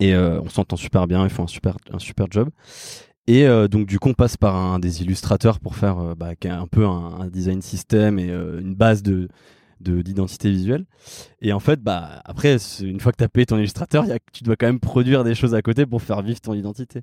et 0.00 0.14
euh, 0.14 0.40
on 0.42 0.50
s'entend 0.50 0.76
super 0.76 1.06
bien, 1.06 1.24
ils 1.24 1.30
font 1.30 1.44
un 1.44 1.48
super, 1.48 1.78
un 1.90 1.98
super 1.98 2.26
job. 2.30 2.50
Et 3.26 3.46
donc 3.68 3.86
du 3.86 4.00
coup, 4.00 4.08
on 4.08 4.14
passe 4.14 4.36
par 4.36 4.56
un 4.56 4.80
des 4.80 5.02
illustrateurs 5.02 5.60
pour 5.60 5.76
faire 5.76 6.16
bah, 6.16 6.32
un 6.46 6.66
peu 6.66 6.84
un, 6.84 7.28
design 7.28 7.62
système 7.62 8.18
et 8.18 8.28
une 8.28 8.74
base 8.74 9.04
de 9.04 9.28
de- 9.80 10.02
d'identité 10.02 10.50
visuelle. 10.50 10.84
Et 11.40 11.52
en 11.52 11.60
fait, 11.60 11.80
bah 11.80 12.22
après, 12.24 12.56
une 12.80 12.98
fois 12.98 13.12
que 13.12 13.18
tu 13.18 13.24
as 13.24 13.28
payé 13.28 13.46
ton 13.46 13.56
illustrateur, 13.56 14.04
tu 14.32 14.42
dois 14.42 14.56
quand 14.56 14.66
même 14.66 14.80
produire 14.80 15.22
des 15.22 15.36
choses 15.36 15.54
à 15.54 15.62
côté 15.62 15.86
pour 15.86 16.02
faire 16.02 16.22
vivre 16.22 16.40
ton 16.40 16.54
identité. 16.54 17.02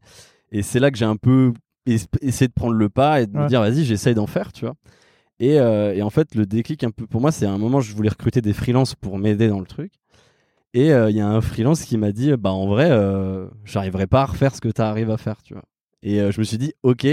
Et 0.52 0.64
c'est 0.64 0.82
là 0.82 0.92
que 0.92 0.98
j'ai 0.98 1.06
un 1.06 1.16
peu 1.16 1.54
es- 1.96 2.08
essayé 2.22 2.48
de 2.48 2.54
prendre 2.54 2.74
le 2.74 2.90
pas 2.90 3.22
et 3.22 3.28
de 3.28 3.32
me 3.38 3.48
dire, 3.48 3.62
vas-y, 3.62 3.84
j'essaye 3.86 4.14
d'en 4.16 4.28
faire, 4.28 4.52
tu 4.54 4.66
vois. 4.66 4.76
Et, 5.40 5.60
euh, 5.60 5.94
et 5.94 6.02
en 6.02 6.10
fait, 6.10 6.36
le 6.36 6.46
déclic 6.46 6.84
un 6.84 6.92
peu 6.92 7.06
pour 7.08 7.22
moi, 7.22 7.32
c'est 7.32 7.46
à 7.46 7.52
un 7.52 7.58
moment, 7.58 7.80
je 7.82 7.96
voulais 7.96 8.10
recruter 8.10 8.42
des 8.42 8.54
freelances 8.54 8.96
pour 8.96 9.18
m'aider 9.20 9.48
dans 9.50 9.60
le 9.60 9.66
truc. 9.68 9.92
Et 10.74 10.92
euh, 10.94 11.10
il 11.10 11.16
y 11.16 11.22
a 11.22 11.28
un 11.28 11.42
freelance 11.42 11.84
qui 11.86 11.98
m'a 11.98 12.12
dit, 12.12 12.32
bah 12.38 12.52
en 12.52 12.68
vrai, 12.68 12.88
euh, 12.92 13.48
j'arriverai 13.66 14.08
pas 14.08 14.24
à 14.24 14.26
refaire 14.26 14.54
ce 14.56 14.62
que 14.62 14.70
tu 14.70 14.82
arrives 14.82 15.12
à 15.12 15.18
faire, 15.18 15.42
tu 15.44 15.54
vois. 15.54 15.64
Et 16.04 16.18
je 16.32 16.40
me 16.40 16.44
suis 16.44 16.58
dit, 16.58 16.74
ok. 16.84 17.08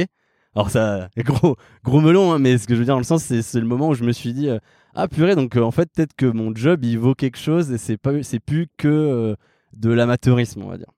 Alors 0.54 0.70
ça, 0.70 1.08
gros, 1.18 1.56
gros 1.82 2.00
melon, 2.00 2.32
hein, 2.32 2.38
mais 2.38 2.58
ce 2.58 2.66
que 2.66 2.74
je 2.74 2.78
veux 2.80 2.84
dire 2.84 2.94
dans 2.94 2.98
le 3.00 3.04
sens, 3.04 3.22
c'est 3.24 3.42
c'est 3.42 3.60
le 3.60 3.66
moment 3.66 3.88
où 3.88 3.94
je 3.94 4.04
me 4.04 4.12
suis 4.12 4.32
dit, 4.32 4.48
ah 4.94 5.08
purée, 5.08 5.34
donc 5.34 5.56
en 5.56 5.70
fait, 5.70 5.90
peut-être 5.92 6.14
que 6.14 6.26
mon 6.26 6.54
job, 6.54 6.84
il 6.84 6.98
vaut 6.98 7.14
quelque 7.14 7.38
chose 7.38 7.72
et 7.72 7.78
c'est 7.78 7.96
pas, 7.96 8.22
c'est 8.22 8.40
plus 8.40 8.68
que 8.76 9.36
de 9.72 9.90
l'amateurisme, 9.90 10.62
on 10.62 10.68
va 10.68 10.78
dire. 10.78 10.92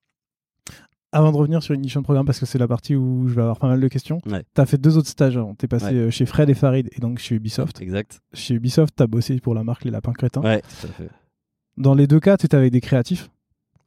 Avant 1.13 1.33
de 1.33 1.37
revenir 1.37 1.63
sur 1.63 1.75
Ignition 1.75 2.03
Programme, 2.03 2.27
parce 2.27 2.41
que 2.41 2.47
c'est 2.47 2.59
la 2.59 2.69
partie 2.69 2.97
où 2.97 3.29
je 3.29 3.35
vais 3.35 3.41
avoir 3.43 3.59
pas 3.59 3.69
mal 3.69 3.81
de 3.81 3.89
questions, 3.89 4.19
Ouais. 4.27 4.43
tu 4.55 4.61
as 4.61 4.67
fait 4.67 4.77
deux 4.77 4.99
autres 4.99 5.09
stages 5.09 5.37
avant. 5.37 5.55
Tu 5.55 5.65
es 5.65 5.69
passé 5.69 5.87
Ouais. 5.87 5.93
euh, 5.95 6.11
chez 6.11 6.27
Fred 6.27 6.51
et 6.51 6.55
Farid 6.55 6.89
et 6.95 7.01
donc 7.01 7.19
chez 7.19 7.37
Ubisoft. 7.37 7.81
Exact. 7.81 8.21
Chez 8.35 8.55
Ubisoft, 8.55 8.95
tu 8.97 9.03
as 9.03 9.07
bossé 9.07 9.39
pour 9.41 9.55
la 9.55 9.63
marque 9.65 9.85
Les 9.85 9.91
Lapins 9.91 10.13
Crétins. 10.13 10.43
Ouais, 10.43 10.61
tout 10.63 10.87
à 10.87 10.91
fait. 10.91 11.09
Dans 11.79 11.95
les 11.95 12.07
deux 12.07 12.21
cas, 12.21 12.37
tu 12.37 12.47
étais 12.47 12.57
avec 12.57 12.73
des 12.73 12.81
créatifs. 12.81 13.31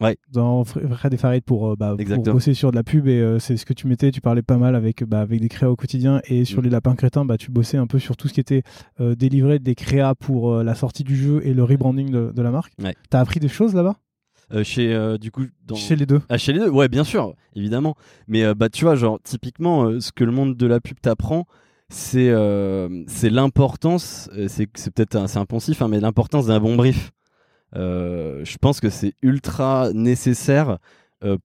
Ouais. 0.02 0.16
Dans 0.32 0.64
Fr- 0.64 0.88
Fred 0.96 1.14
et 1.14 1.18
Farid 1.18 1.44
pour, 1.44 1.72
euh, 1.72 1.76
bah, 1.76 1.94
pour 2.16 2.24
bosser 2.24 2.54
sur 2.54 2.72
de 2.72 2.78
la 2.78 2.84
pub 2.84 3.06
et 3.10 3.20
euh, 3.20 3.38
c'est 3.38 3.58
ce 3.58 3.66
que 3.66 3.74
tu 3.74 3.86
mettais. 3.86 4.12
Tu 4.12 4.22
parlais 4.22 4.42
pas 4.42 4.56
mal 4.58 4.74
avec, 4.74 5.04
bah, 5.04 5.20
avec 5.20 5.42
des 5.42 5.50
créas 5.50 5.70
au 5.70 5.76
quotidien 5.76 6.22
et 6.30 6.46
sur 6.46 6.62
Mm. 6.62 6.64
les 6.64 6.70
Lapins 6.70 6.96
Crétins, 6.96 7.26
bah, 7.26 7.38
tu 7.38 7.52
bossais 7.52 7.76
un 7.78 7.86
peu 7.86 8.00
sur 8.00 8.16
tout 8.16 8.30
ce 8.30 8.34
qui 8.34 8.40
était 8.40 8.64
euh, 9.02 9.14
délivré 9.16 9.60
des 9.60 9.76
créas 9.76 10.16
pour 10.16 10.64
la 10.64 10.74
sortie 10.74 11.04
du 11.04 11.18
jeu 11.18 11.42
et 11.46 11.54
le 11.54 11.66
rebranding 11.66 12.10
de, 12.12 12.32
de 12.34 12.42
la 12.42 12.50
marque. 12.52 12.72
Ouais. 12.82 12.96
Tu 13.12 13.18
as 13.18 13.20
appris 13.20 13.42
des 13.42 13.50
choses 13.50 13.76
là-bas? 13.76 13.98
Euh, 14.52 14.64
chez, 14.64 14.94
euh, 14.94 15.18
du 15.18 15.30
coup, 15.32 15.46
dans... 15.68 15.76
Chez 15.76 15.96
les 15.96 16.06
deux 16.06 16.22
Ah, 16.30 16.38
chez 16.38 16.54
les 16.54 16.60
deux, 16.60 16.70
ouais, 16.70 16.88
bien 16.90 17.04
sûr, 17.04 17.36
évidemment. 17.56 17.96
Mais 18.28 18.44
euh, 18.44 18.56
bah, 18.56 18.70
tu 18.70 18.86
vois, 18.86 18.96
genre, 18.96 19.20
typiquement, 19.24 20.00
ce 20.00 20.12
que 20.12 20.24
le 20.24 20.32
monde 20.32 20.56
de 20.58 20.66
la 20.66 20.80
pub 20.80 21.00
t'apprend, 21.00 21.46
c'est 21.92 22.32
c'est 23.08 23.30
l'importance, 23.32 24.30
c'est 24.48 24.68
c'est 24.76 24.92
peut-être 24.94 25.16
un- 25.16 25.28
c'est 25.28 25.40
impensif, 25.40 25.82
hein, 25.82 25.88
mais 25.88 26.00
l'importance 26.00 26.46
d'un 26.48 26.60
bon 26.60 26.76
brief. 26.76 27.12
je 27.74 28.58
pense 28.58 28.80
que 28.80 28.90
c'est 28.90 29.14
ultra 29.24 29.92
nécessaire 29.94 30.78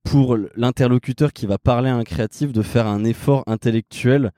pour 0.03 0.37
l'interlocuteur 0.57 1.33
qui 1.33 1.47
va 1.47 1.59
parler 1.59 1.89
à 1.89 1.97
un 1.97 2.05
créatif 2.05 2.53
de 2.53 2.63
faire 2.63 2.87
un 2.87 3.05
effort 3.05 3.43
intellectuel 3.47 4.33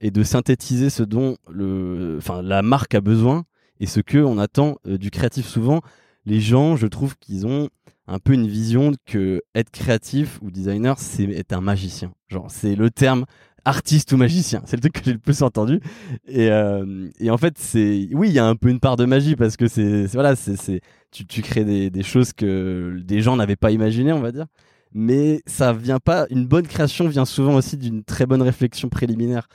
et 0.00 0.10
de 0.10 0.22
synthétiser 0.24 0.90
ce 0.90 1.04
dont 1.04 1.36
le, 1.48 2.16
enfin, 2.18 2.42
la 2.42 2.62
marque 2.62 2.94
a 2.96 3.00
besoin 3.00 3.44
et 3.80 3.86
ce 3.86 4.00
que 4.00 4.18
on 4.18 4.38
attend 4.38 4.78
du 4.84 5.10
créatif. 5.12 5.46
Souvent, 5.46 5.80
les 6.24 6.40
gens, 6.40 6.76
je 6.76 6.86
trouve 6.86 7.16
qu'ils 7.18 7.46
ont 7.46 7.68
un 8.06 8.18
peu 8.18 8.32
une 8.32 8.48
vision 8.48 8.92
que 9.06 9.42
être 9.54 9.70
créatif 9.70 10.38
ou 10.42 10.50
designer, 10.50 10.98
c'est 10.98 11.24
être 11.24 11.52
un 11.52 11.60
magicien. 11.60 12.12
Genre, 12.28 12.46
c'est 12.50 12.74
le 12.74 12.90
terme 12.90 13.24
artiste 13.64 14.12
ou 14.12 14.16
magicien. 14.16 14.62
C'est 14.66 14.76
le 14.76 14.80
truc 14.80 14.94
que 14.94 15.04
j'ai 15.04 15.12
le 15.12 15.18
plus 15.18 15.42
entendu. 15.42 15.80
Et, 16.26 16.50
euh, 16.50 17.08
en 17.28 17.38
fait, 17.38 17.54
c'est 17.58 18.08
oui, 18.12 18.28
il 18.28 18.34
y 18.34 18.38
a 18.38 18.46
un 18.46 18.56
peu 18.56 18.68
une 18.68 18.80
part 18.80 18.96
de 18.96 19.04
magie 19.04 19.36
parce 19.36 19.56
que 19.56 19.68
c'est 19.68 20.06
voilà, 20.06 20.34
c'est 20.36 20.80
tu, 21.10 21.26
tu 21.26 21.42
crées 21.42 21.64
des, 21.64 21.90
des, 21.90 22.02
choses 22.02 22.32
que 22.32 22.98
des 23.04 23.20
gens 23.20 23.36
n'avaient 23.36 23.56
pas 23.56 23.70
imaginées, 23.70 24.12
on 24.12 24.20
va 24.20 24.32
dire. 24.32 24.46
Mais 24.94 25.42
ça 25.46 25.72
vient 25.72 26.00
pas. 26.00 26.26
Une 26.30 26.46
bonne 26.46 26.66
création 26.66 27.08
vient 27.08 27.24
souvent 27.24 27.54
aussi 27.54 27.76
d'une 27.76 28.04
très 28.04 28.26
bonne 28.26 28.42
réflexion 28.42 28.88
préliminaire. 28.88 29.48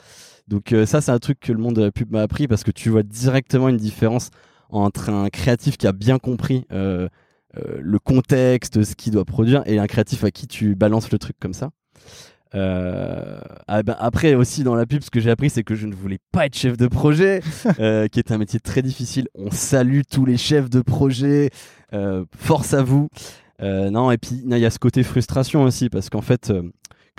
Donc 0.48 0.72
euh, 0.72 0.86
ça, 0.86 1.00
c'est 1.00 1.12
un 1.12 1.18
truc 1.18 1.38
que 1.40 1.52
le 1.52 1.58
monde 1.58 1.76
de 1.76 1.82
la 1.82 1.92
pub 1.92 2.10
m'a 2.10 2.22
appris 2.22 2.48
parce 2.48 2.64
que 2.64 2.70
tu 2.70 2.88
vois 2.88 3.02
directement 3.02 3.68
une 3.68 3.76
différence 3.76 4.30
entre 4.68 5.10
un 5.10 5.28
créatif 5.28 5.76
qui 5.76 5.86
a 5.86 5.92
bien 5.92 6.18
compris 6.18 6.64
euh, 6.72 7.08
euh, 7.56 7.78
le 7.80 7.98
contexte, 7.98 8.84
ce 8.84 8.94
qu'il 8.94 9.12
doit 9.12 9.24
produire, 9.24 9.62
et 9.66 9.78
un 9.78 9.86
créatif 9.86 10.24
à 10.24 10.30
qui 10.30 10.46
tu 10.46 10.74
balances 10.74 11.10
le 11.10 11.18
truc 11.18 11.36
comme 11.40 11.54
ça. 11.54 11.70
Euh, 12.54 13.40
ah 13.66 13.82
ben, 13.82 13.96
après 13.98 14.34
aussi 14.34 14.64
dans 14.64 14.74
la 14.74 14.86
pub, 14.86 15.02
ce 15.02 15.10
que 15.10 15.20
j'ai 15.20 15.30
appris, 15.30 15.50
c'est 15.50 15.62
que 15.62 15.74
je 15.74 15.86
ne 15.86 15.94
voulais 15.94 16.18
pas 16.32 16.46
être 16.46 16.56
chef 16.56 16.76
de 16.76 16.86
projet, 16.86 17.40
euh, 17.80 18.06
qui 18.08 18.18
est 18.18 18.32
un 18.32 18.38
métier 18.38 18.60
très 18.60 18.82
difficile. 18.82 19.28
On 19.34 19.50
salue 19.50 20.00
tous 20.10 20.24
les 20.24 20.36
chefs 20.36 20.70
de 20.70 20.80
projet, 20.80 21.50
force 22.36 22.74
à 22.74 22.82
vous. 22.82 23.08
non, 23.60 24.10
et 24.10 24.18
puis 24.18 24.42
il 24.44 24.58
y 24.58 24.66
a 24.66 24.70
ce 24.70 24.78
côté 24.78 25.02
frustration 25.02 25.62
aussi, 25.62 25.88
parce 25.88 26.10
qu'en 26.10 26.22
fait, 26.22 26.52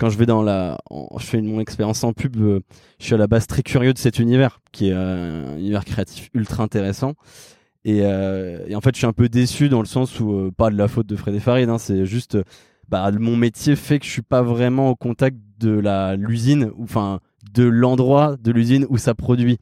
quand 0.00 0.08
je 0.08 0.16
vais 0.16 0.24
dans 0.24 0.42
la, 0.42 0.78
je 1.18 1.26
fais 1.26 1.42
mon 1.42 1.60
expérience 1.60 2.02
en 2.04 2.14
pub, 2.14 2.34
je 2.34 2.62
suis 3.04 3.14
à 3.14 3.18
la 3.18 3.26
base 3.26 3.46
très 3.46 3.62
curieux 3.62 3.92
de 3.92 3.98
cet 3.98 4.18
univers, 4.18 4.60
qui 4.72 4.88
est 4.88 4.94
un 4.94 5.58
univers 5.58 5.84
créatif 5.84 6.30
ultra 6.32 6.62
intéressant. 6.62 7.14
Euh, 7.86 8.64
et, 8.66 8.74
en 8.74 8.80
fait, 8.80 8.94
je 8.94 8.98
suis 8.98 9.06
un 9.06 9.12
peu 9.12 9.28
déçu 9.28 9.68
dans 9.68 9.80
le 9.80 9.86
sens 9.86 10.18
où, 10.18 10.32
euh, 10.32 10.50
pas 10.50 10.70
de 10.70 10.76
la 10.76 10.88
faute 10.88 11.06
de 11.06 11.16
Fred 11.16 11.34
et 11.34 11.40
Farid, 11.40 11.68
hein, 11.68 11.78
c'est 11.78 12.06
juste, 12.06 12.38
bah, 12.88 13.10
mon 13.12 13.36
métier 13.36 13.76
fait 13.76 13.98
que 13.98 14.06
je 14.06 14.10
suis 14.10 14.22
pas 14.22 14.42
vraiment 14.42 14.88
au 14.88 14.96
contact 14.96 15.36
de 15.58 15.70
la 15.70 16.16
l'usine, 16.16 16.70
enfin, 16.82 17.20
de 17.52 17.64
l'endroit 17.64 18.36
de 18.42 18.52
l'usine 18.52 18.86
où 18.88 18.96
ça 18.96 19.14
produit. 19.14 19.58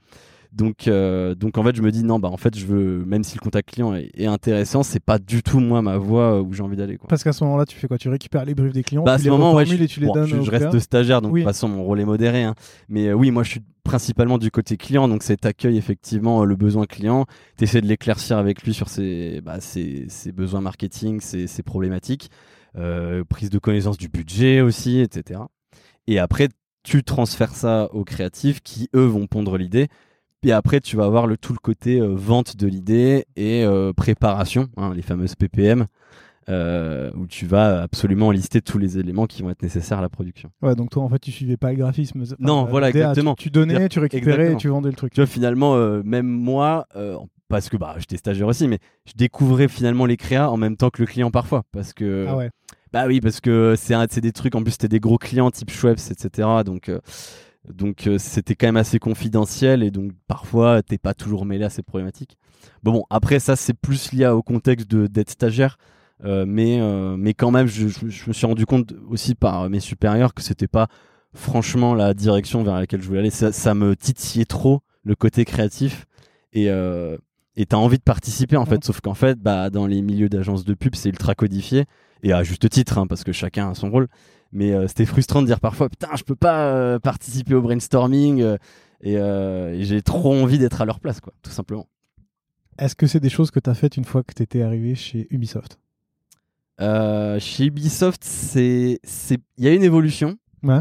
Donc, 0.53 0.89
euh, 0.89 1.35
donc 1.35 1.59
en 1.59 1.63
fait, 1.63 1.77
je 1.77 1.83
me 1.83 1.91
dis 1.91 2.05
non, 2.05 2.19
bah 2.19 2.29
en 2.29 2.37
fait, 2.37 2.57
je 2.57 2.67
veux, 2.67 3.05
même 3.05 3.23
si 3.23 3.37
le 3.37 3.41
contact 3.41 3.71
client 3.71 3.95
est, 3.95 4.27
intéressant, 4.27 4.83
c'est 4.83 5.03
pas 5.03 5.19
du 5.19 5.43
tout 5.43 5.61
moi 5.61 5.83
ma 5.83 5.99
voie 5.99 6.41
où 6.41 6.53
j'ai 6.53 6.63
envie 6.63 6.77
d'aller. 6.77 6.99
Parce 7.09 7.23
qu'à 7.23 7.33
ce 7.33 7.45
moment-là, 7.45 7.67
tu 7.67 7.77
fais 7.77 7.87
quoi? 7.87 7.99
Tu 7.99 8.09
récupères 8.09 8.45
les 8.45 8.55
briefs 8.55 8.73
des 8.73 8.83
clients, 8.83 9.05
bah, 9.05 9.15
à 9.15 9.19
ce 9.19 9.29
moment, 9.29 9.63
je, 9.63 9.75
et 9.75 9.87
tu 9.87 10.01
les 10.01 10.11
donnes 10.11 10.27
je, 10.27 10.51
reste 10.51 10.79
stagiaire, 10.79 11.21
donc 11.21 11.33
de 11.33 11.39
toute 11.39 11.47
façon, 11.47 11.69
mon 11.69 11.85
rôle 11.85 12.01
est 12.01 12.05
modéré. 12.05 12.45
Hein. 12.45 12.55
Mais 12.89 13.13
oui, 13.13 13.31
moi, 13.31 13.43
je 13.43 13.51
suis 13.51 13.61
principalement 13.85 14.37
du 14.37 14.51
côté 14.51 14.77
client, 14.77 15.09
donc 15.09 15.23
c'est 15.23 15.47
accueil 15.47 15.79
effectivement 15.79 16.45
le 16.45 16.57
besoin 16.57 16.85
client, 16.85 17.25
tu 17.57 17.65
essaies 17.65 17.81
de 17.81 17.87
l'éclaircir 17.87 18.37
avec 18.37 18.63
lui 18.63 18.75
sur 18.75 18.89
ses, 18.89 19.41
bah, 19.43 19.61
ses, 19.61 20.07
ses 20.09 20.31
besoins 20.31 20.61
marketing, 20.61 21.21
ses, 21.21 21.47
ses 21.47 21.63
problématiques, 21.63 22.31
euh, 22.77 23.25
prise 23.25 23.49
de 23.49 23.59
connaissance 23.59 23.97
du 23.97 24.09
budget 24.09 24.61
aussi, 24.61 25.01
etc. 25.01 25.41
Et 26.07 26.19
après, 26.19 26.49
tu 26.83 27.03
transfères 27.03 27.55
ça 27.55 27.89
aux 27.93 28.05
créatifs 28.05 28.61
qui, 28.63 28.89
eux, 28.95 29.07
vont 29.07 29.27
pondre 29.27 29.57
l'idée 29.57 29.89
et 30.45 30.53
après, 30.53 30.81
tu 30.81 30.97
vas 30.97 31.05
avoir 31.05 31.27
le, 31.27 31.37
tout 31.37 31.53
le 31.53 31.59
côté 31.59 32.01
euh, 32.01 32.15
vente 32.15 32.57
de 32.57 32.67
l'idée 32.69 33.25
et 33.35 33.65
euh, 33.65 33.93
préparation, 33.93 34.69
hein, 34.77 34.93
les 34.95 35.03
fameuses 35.03 35.35
PPM, 35.35 35.87
euh, 36.49 37.11
où 37.17 37.27
tu 37.27 37.45
vas 37.45 37.83
absolument 37.83 38.31
lister 38.31 38.61
tous 38.61 38.79
les 38.79 38.99
éléments 38.99 39.27
qui 39.27 39.43
vont 39.43 39.51
être 39.51 39.63
nécessaires 39.63 39.99
à 39.99 40.03
la 40.03 40.09
production. 40.09 40.51
Ouais, 40.63 40.77
donc 40.77 40.91
toi, 40.91 41.03
en 41.03 41.09
fait, 41.09 41.19
tu 41.19 41.33
suivais 41.33 41.57
pas 41.57 41.73
le 41.73 41.79
graphisme. 41.79 42.23
non, 42.39 42.65
voilà, 42.67 42.91
exactement. 42.91 43.35
Tu, 43.35 43.51
donnais, 43.51 43.89
tu 43.89 43.99
récupérais 43.99 44.53
et 44.53 44.57
tu 44.57 44.69
vendais 44.69 44.91
le 44.91 44.97
truc. 44.97 45.13
Tu 45.13 45.21
vois, 45.21 45.27
finalement, 45.27 45.77
même 46.05 46.29
moi, 46.29 46.87
parce 47.49 47.69
que 47.69 47.77
bah, 47.77 47.97
j'étais 47.99 48.17
stagiaire 48.17 48.47
aussi, 48.47 48.69
mais 48.69 48.79
je 49.07 49.13
découvrais 49.17 49.69
finalement 49.69 50.07
les 50.07 50.17
créas 50.17 50.51
en 50.51 50.57
même 50.57 50.77
temps 50.77 50.91
que 50.91 51.03
le 51.03 51.07
client 51.07 51.31
parfois. 51.31 51.65
Parce 51.73 51.93
que. 51.93 52.27
Ah 52.29 52.37
ouais. 52.37 52.51
Bah 52.93 53.07
oui, 53.07 53.21
parce 53.21 53.41
que 53.41 53.75
c'est 53.77 54.21
des 54.21 54.33
trucs, 54.33 54.55
en 54.55 54.63
plus, 54.63 54.73
c'était 54.73 54.89
des 54.89 55.01
gros 55.01 55.19
clients 55.19 55.51
type 55.51 55.71
Schweppes, 55.71 55.99
etc. 55.99 56.49
Donc. 56.65 56.91
Donc 57.67 58.07
euh, 58.07 58.19
c'était 58.19 58.55
quand 58.55 58.67
même 58.67 58.77
assez 58.77 58.99
confidentiel 58.99 59.83
et 59.83 59.91
donc 59.91 60.13
parfois 60.27 60.83
t'es 60.83 60.99
pas 60.99 61.15
toujours 61.15 61.45
mêlé 61.45 61.65
à 61.65 61.71
ces 61.71 61.83
problématiques. 61.83 62.37
Bon, 62.83 62.93
bon 62.93 63.05
après 63.11 63.41
ça 63.41 63.57
c'est 63.57 63.75
plus 63.75 64.13
lié 64.13 64.27
au 64.29 64.43
contexte 64.43 64.89
d'être 64.89 65.31
stagiaire, 65.31 65.77
euh, 66.25 66.45
mais 66.47 66.81
euh, 66.81 67.17
mais 67.17 67.35
quand 67.35 67.51
même 67.51 67.67
je, 67.67 67.85
me 67.87 68.33
suis 68.33 68.47
rendu 68.47 68.65
compte 68.65 68.95
aussi 69.09 69.35
par 69.35 69.69
mes 69.69 69.81
supérieurs 69.81 70.35
que 70.35 70.43
c'était 70.43 70.69
pas 70.69 70.89
franchement 71.35 71.95
la 71.95 72.15
direction 72.15 72.63
vers 72.63 72.75
laquelle 72.75 73.03
je 73.03 73.07
voulais 73.07 73.21
aller. 73.21 73.31
Ça, 73.31 73.75
me 73.75 73.95
titillait 73.97 74.47
trop 74.47 74.81
le 75.05 75.15
côté 75.15 75.45
créatif. 75.45 76.07
Et 76.55 76.69
et 77.61 77.67
t'as 77.67 77.77
envie 77.77 77.99
de 77.99 78.03
participer 78.03 78.57
en 78.57 78.65
fait, 78.65 78.85
sauf 78.85 79.01
qu'en 79.01 79.15
fait 79.15 79.39
bah 79.39 79.69
dans 79.69 79.87
les 79.87 80.01
milieux 80.01 80.29
d'agences 80.29 80.65
de 80.65 80.75
pub 80.75 80.95
c'est 80.95 81.11
ultra 81.11 81.35
codifié. 81.35 81.85
Et 82.23 82.33
à 82.33 82.43
juste 82.43 82.69
titre 82.71 82.99
hein, 82.99 83.07
parce 83.07 83.25
que 83.25 83.33
chacun 83.33 83.71
a 83.71 83.75
son 83.75 83.91
rôle 83.91 84.09
mais 84.53 84.73
euh, 84.73 84.87
c'était 84.89 85.07
frustrant 85.07 85.43
de 85.43 85.47
dire 85.47 85.61
parfois 85.61 85.89
putain 85.89 86.09
je 86.17 86.25
peux 86.25 86.37
pas 86.37 86.73
euh, 86.73 86.99
participer 86.99 87.55
au 87.55 87.63
brainstorming 87.63 88.43
euh, 88.43 88.57
et, 89.75 89.85
j'ai 89.85 90.03
trop 90.03 90.35
envie 90.35 90.59
d'être 90.59 90.81
à 90.81 90.85
leur 90.85 91.01
place 91.01 91.21
quoi 91.21 91.33
tout 91.43 91.51
simplement. 91.51 91.87
Est-ce 92.79 92.95
que 92.95 93.07
c'est 93.07 93.21
des 93.21 93.29
choses 93.29 93.51
que 93.51 93.61
tu 93.61 93.69
as 93.69 93.75
faites 93.75 93.97
une 93.97 94.05
fois 94.05 94.23
que 94.23 94.33
tu 94.33 94.43
étais 94.43 94.63
arrivé 94.63 94.95
chez 94.95 95.27
Ubisoft? 95.31 95.79
Chez 96.81 97.65
Ubisoft 97.65 98.23
c'est 98.25 99.01
c'est 99.03 99.41
il 99.57 99.65
y 99.65 99.69
a 99.69 99.73
une 99.73 99.83
évolution. 99.83 100.37
Ouais. 100.65 100.81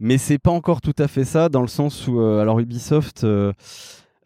mais 0.00 0.16
c'est 0.16 0.38
pas 0.38 0.50
encore 0.50 0.80
tout 0.80 0.94
à 0.98 1.06
fait 1.06 1.26
ça 1.26 1.50
dans 1.50 1.60
le 1.60 1.68
sens 1.68 2.08
où 2.08 2.18
alors 2.18 2.60
Ubisoft 2.60 3.26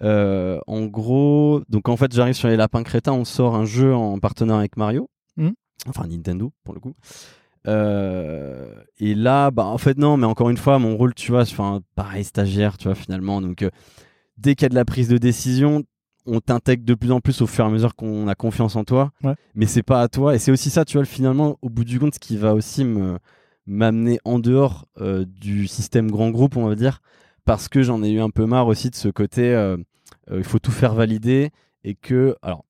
en 0.00 0.84
gros 0.86 1.62
donc 1.68 1.88
en 1.88 1.96
fait 1.96 2.14
j'arrive 2.14 2.34
sur 2.34 2.46
les 2.46 2.56
lapins 2.56 2.84
crétins 2.84 3.12
on 3.12 3.24
sort 3.24 3.56
un 3.56 3.64
jeu 3.64 3.92
en 3.92 4.18
partenariat 4.20 4.60
avec 4.60 4.76
Mario. 4.76 5.08
Mmh. 5.36 5.48
enfin 5.88 6.06
Nintendo 6.06 6.52
pour 6.62 6.74
le 6.74 6.80
coup 6.80 6.94
euh, 7.68 8.74
et 8.98 9.14
là, 9.14 9.50
bah 9.50 9.64
en 9.64 9.78
fait 9.78 9.98
non, 9.98 10.16
mais 10.16 10.26
encore 10.26 10.50
une 10.50 10.56
fois, 10.56 10.78
mon 10.78 10.96
rôle, 10.96 11.14
tu 11.14 11.30
vois, 11.30 11.42
enfin 11.42 11.80
pareil 11.94 12.24
stagiaire, 12.24 12.76
tu 12.76 12.88
vois 12.88 12.94
finalement. 12.94 13.40
Donc 13.40 13.62
euh, 13.62 13.70
dès 14.38 14.54
qu'il 14.54 14.64
y 14.64 14.66
a 14.66 14.70
de 14.70 14.74
la 14.74 14.84
prise 14.84 15.08
de 15.08 15.18
décision, 15.18 15.84
on 16.26 16.40
t'intègre 16.40 16.84
de 16.84 16.94
plus 16.94 17.12
en 17.12 17.20
plus 17.20 17.40
au 17.42 17.46
fur 17.46 17.64
et 17.64 17.68
à 17.68 17.70
mesure 17.70 17.94
qu'on 17.94 18.28
a 18.28 18.34
confiance 18.34 18.76
en 18.76 18.84
toi. 18.84 19.12
Mais 19.54 19.66
c'est 19.66 19.82
pas 19.82 20.02
à 20.02 20.08
toi. 20.08 20.34
Et 20.34 20.38
c'est 20.38 20.52
aussi 20.52 20.70
ça, 20.70 20.84
tu 20.84 20.96
vois, 20.96 21.04
finalement, 21.04 21.58
au 21.62 21.68
bout 21.68 21.84
du 21.84 21.98
compte, 21.98 22.14
ce 22.14 22.20
qui 22.20 22.36
va 22.36 22.54
aussi 22.54 22.84
me 22.84 23.18
m'amener 23.64 24.18
en 24.24 24.40
dehors 24.40 24.86
euh, 25.00 25.24
du 25.24 25.68
système 25.68 26.10
grand 26.10 26.30
groupe, 26.30 26.56
on 26.56 26.66
va 26.66 26.74
dire, 26.74 27.00
parce 27.44 27.68
que 27.68 27.82
j'en 27.84 28.02
ai 28.02 28.10
eu 28.10 28.20
un 28.20 28.30
peu 28.30 28.44
marre 28.44 28.66
aussi 28.66 28.90
de 28.90 28.96
ce 28.96 29.08
côté. 29.08 29.52
il 30.32 30.44
faut 30.44 30.58
tout 30.58 30.72
faire 30.72 30.94
valider 30.94 31.50
et 31.84 31.94
que 31.94 32.36
alors 32.42 32.64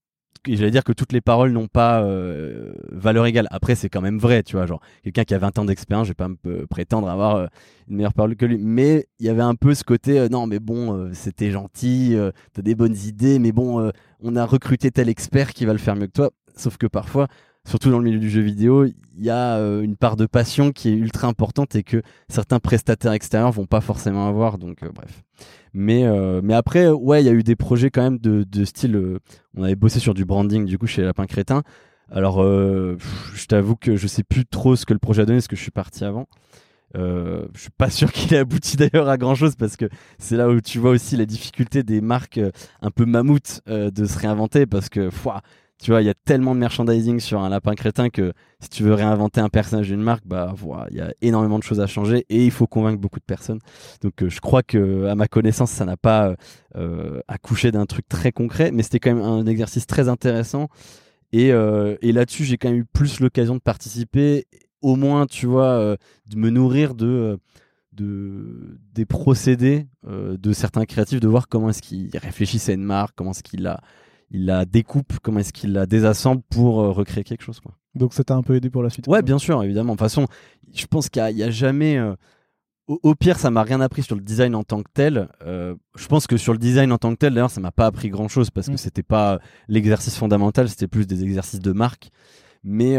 j'allais 0.46 0.70
dire 0.70 0.84
que 0.84 0.92
toutes 0.92 1.12
les 1.12 1.20
paroles 1.20 1.52
n'ont 1.52 1.68
pas 1.68 2.02
euh, 2.02 2.72
valeur 2.90 3.26
égale. 3.26 3.46
Après, 3.50 3.74
c'est 3.74 3.88
quand 3.88 4.00
même 4.00 4.18
vrai, 4.18 4.42
tu 4.42 4.56
vois. 4.56 4.66
Genre, 4.66 4.80
quelqu'un 5.02 5.24
qui 5.24 5.34
a 5.34 5.38
20 5.38 5.58
ans 5.58 5.64
d'expérience, 5.64 6.06
je 6.06 6.10
vais 6.10 6.16
pas 6.16 6.28
me 6.28 6.66
prétendre 6.66 7.08
avoir 7.08 7.36
euh, 7.36 7.46
une 7.88 7.96
meilleure 7.96 8.14
parole 8.14 8.36
que 8.36 8.46
lui. 8.46 8.58
Mais 8.58 9.06
il 9.18 9.26
y 9.26 9.28
avait 9.28 9.42
un 9.42 9.54
peu 9.54 9.74
ce 9.74 9.84
côté, 9.84 10.18
euh, 10.18 10.28
non, 10.28 10.46
mais 10.46 10.58
bon, 10.58 11.10
c'était 11.12 11.50
gentil, 11.50 12.16
t'as 12.52 12.62
des 12.62 12.74
bonnes 12.74 12.96
idées, 13.06 13.38
mais 13.38 13.52
bon, 13.52 13.90
on 14.20 14.36
a 14.36 14.44
recruté 14.44 14.90
tel 14.90 15.08
expert 15.08 15.52
qui 15.52 15.64
va 15.64 15.72
le 15.72 15.78
faire 15.78 15.96
mieux 15.96 16.06
que 16.06 16.12
toi. 16.12 16.30
Sauf 16.56 16.76
que 16.76 16.86
parfois, 16.86 17.28
surtout 17.66 17.90
dans 17.90 17.98
le 17.98 18.04
milieu 18.04 18.18
du 18.18 18.30
jeu 18.30 18.40
vidéo, 18.40 18.84
il 18.84 19.24
y 19.24 19.30
a 19.30 19.58
une 19.58 19.96
part 19.96 20.16
de 20.16 20.26
passion 20.26 20.72
qui 20.72 20.88
est 20.88 20.94
ultra 20.94 21.28
importante 21.28 21.76
et 21.76 21.82
que 21.82 22.02
certains 22.28 22.58
prestataires 22.58 23.12
extérieurs 23.12 23.52
vont 23.52 23.66
pas 23.66 23.80
forcément 23.80 24.26
avoir. 24.26 24.58
Donc, 24.58 24.78
bref. 24.92 25.22
Mais, 25.74 26.04
euh, 26.04 26.40
mais 26.42 26.54
après, 26.54 26.88
ouais, 26.88 27.22
il 27.22 27.26
y 27.26 27.30
a 27.30 27.32
eu 27.32 27.42
des 27.42 27.56
projets 27.56 27.90
quand 27.90 28.02
même 28.02 28.18
de, 28.18 28.44
de 28.44 28.64
style. 28.64 28.96
Euh, 28.96 29.18
on 29.56 29.62
avait 29.62 29.74
bossé 29.74 30.00
sur 30.00 30.14
du 30.14 30.24
branding 30.24 30.66
du 30.66 30.78
coup 30.78 30.86
chez 30.86 31.02
Lapin 31.02 31.26
Crétin. 31.26 31.62
Alors, 32.10 32.42
euh, 32.42 32.98
je 33.34 33.46
t'avoue 33.46 33.76
que 33.76 33.96
je 33.96 34.06
sais 34.06 34.22
plus 34.22 34.44
trop 34.44 34.76
ce 34.76 34.84
que 34.84 34.92
le 34.92 34.98
projet 34.98 35.22
a 35.22 35.24
donné, 35.24 35.38
parce 35.38 35.48
que 35.48 35.56
je 35.56 35.62
suis 35.62 35.70
parti 35.70 36.04
avant. 36.04 36.28
Euh, 36.94 37.46
je 37.54 37.62
suis 37.62 37.70
pas 37.70 37.88
sûr 37.88 38.12
qu'il 38.12 38.34
ait 38.34 38.38
abouti 38.38 38.76
d'ailleurs 38.76 39.08
à 39.08 39.16
grand 39.16 39.34
chose 39.34 39.56
parce 39.56 39.78
que 39.78 39.88
c'est 40.18 40.36
là 40.36 40.50
où 40.50 40.60
tu 40.60 40.78
vois 40.78 40.90
aussi 40.90 41.16
la 41.16 41.24
difficulté 41.24 41.82
des 41.82 42.02
marques 42.02 42.38
un 42.82 42.90
peu 42.90 43.06
mammouth 43.06 43.62
de 43.66 44.04
se 44.04 44.18
réinventer 44.18 44.66
parce 44.66 44.90
que 44.90 45.08
tu 45.82 45.90
vois, 45.90 46.00
il 46.00 46.06
y 46.06 46.10
a 46.10 46.14
tellement 46.14 46.54
de 46.54 46.60
merchandising 46.60 47.18
sur 47.18 47.40
un 47.40 47.48
lapin 47.48 47.74
crétin 47.74 48.08
que 48.08 48.32
si 48.60 48.70
tu 48.70 48.84
veux 48.84 48.94
réinventer 48.94 49.40
un 49.40 49.48
personnage 49.48 49.88
d'une 49.88 50.00
marque, 50.00 50.24
bah 50.24 50.54
voilà, 50.56 50.86
il 50.92 50.96
y 50.96 51.00
a 51.00 51.12
énormément 51.22 51.58
de 51.58 51.64
choses 51.64 51.80
à 51.80 51.88
changer 51.88 52.24
et 52.28 52.44
il 52.44 52.52
faut 52.52 52.68
convaincre 52.68 53.00
beaucoup 53.00 53.18
de 53.18 53.24
personnes. 53.24 53.58
Donc 54.00 54.22
euh, 54.22 54.28
je 54.28 54.40
crois 54.40 54.62
que 54.62 55.06
à 55.06 55.16
ma 55.16 55.26
connaissance, 55.26 55.72
ça 55.72 55.84
n'a 55.84 55.96
pas 55.96 56.36
euh, 56.76 57.20
accouché 57.26 57.72
d'un 57.72 57.84
truc 57.86 58.08
très 58.08 58.30
concret, 58.30 58.70
mais 58.70 58.84
c'était 58.84 59.00
quand 59.00 59.12
même 59.12 59.24
un 59.24 59.44
exercice 59.46 59.88
très 59.88 60.08
intéressant. 60.08 60.68
Et, 61.32 61.52
euh, 61.52 61.96
là-dessus, 62.00 62.44
j'ai 62.44 62.58
quand 62.58 62.68
même 62.68 62.78
eu 62.78 62.84
plus 62.84 63.18
l'occasion 63.18 63.54
de 63.54 63.60
participer, 63.60 64.46
au 64.82 64.94
moins, 64.94 65.26
tu 65.26 65.46
vois, 65.46 65.96
de 66.30 66.36
me 66.36 66.50
nourrir 66.50 66.94
de 66.94 67.38
de 67.92 68.78
des 68.94 69.04
procédés 69.04 69.86
de 70.06 70.52
certains 70.52 70.84
créatifs, 70.84 71.20
de 71.20 71.28
voir 71.28 71.48
comment 71.48 71.70
est-ce 71.70 71.82
qu'ils 71.82 72.16
réfléchissaient 72.16 72.72
à 72.72 72.74
une 72.76 72.84
marque, 72.84 73.14
comment 73.16 73.32
est-ce 73.32 73.42
qu'ils 73.42 73.62
la 73.62 73.80
il 74.32 74.46
la 74.46 74.64
découpe, 74.64 75.12
comment 75.22 75.40
est-ce 75.40 75.52
qu'il 75.52 75.72
la 75.72 75.86
désassemble 75.86 76.42
pour 76.50 76.74
recréer 76.74 77.24
quelque 77.24 77.42
chose. 77.42 77.60
Quoi. 77.60 77.72
Donc 77.94 78.14
ça 78.14 78.24
t'a 78.24 78.34
un 78.34 78.42
peu 78.42 78.56
aidé 78.56 78.70
pour 78.70 78.82
la 78.82 78.90
suite 78.90 79.06
Ouais, 79.06 79.22
bien 79.22 79.38
sûr, 79.38 79.62
évidemment. 79.62 79.92
De 79.92 79.98
toute 79.98 80.06
façon, 80.06 80.26
je 80.74 80.86
pense 80.86 81.08
qu'il 81.08 81.22
n'y 81.34 81.42
a, 81.42 81.50
jamais. 81.50 82.00
Au, 82.88 83.14
pire, 83.14 83.38
ça 83.38 83.50
m'a 83.50 83.62
rien 83.62 83.80
appris 83.80 84.02
sur 84.02 84.16
le 84.16 84.22
design 84.22 84.54
en 84.54 84.64
tant 84.64 84.82
que 84.82 84.90
tel. 84.92 85.28
je 85.44 86.06
pense 86.08 86.26
que 86.26 86.36
sur 86.36 86.52
le 86.52 86.58
design 86.58 86.90
en 86.92 86.98
tant 86.98 87.12
que 87.12 87.18
tel, 87.18 87.34
d'ailleurs, 87.34 87.50
ça 87.50 87.60
m'a 87.60 87.70
pas 87.70 87.86
appris 87.86 88.08
grand 88.08 88.28
chose 88.28 88.50
parce 88.50 88.66
que 88.66 88.74
mm. 88.74 88.78
c'était 88.78 89.02
pas 89.02 89.38
l'exercice 89.68 90.16
fondamental, 90.16 90.68
c'était 90.68 90.88
plus 90.88 91.06
des 91.06 91.22
exercices 91.22 91.60
de 91.60 91.72
marque. 91.72 92.10
Mais 92.64 92.98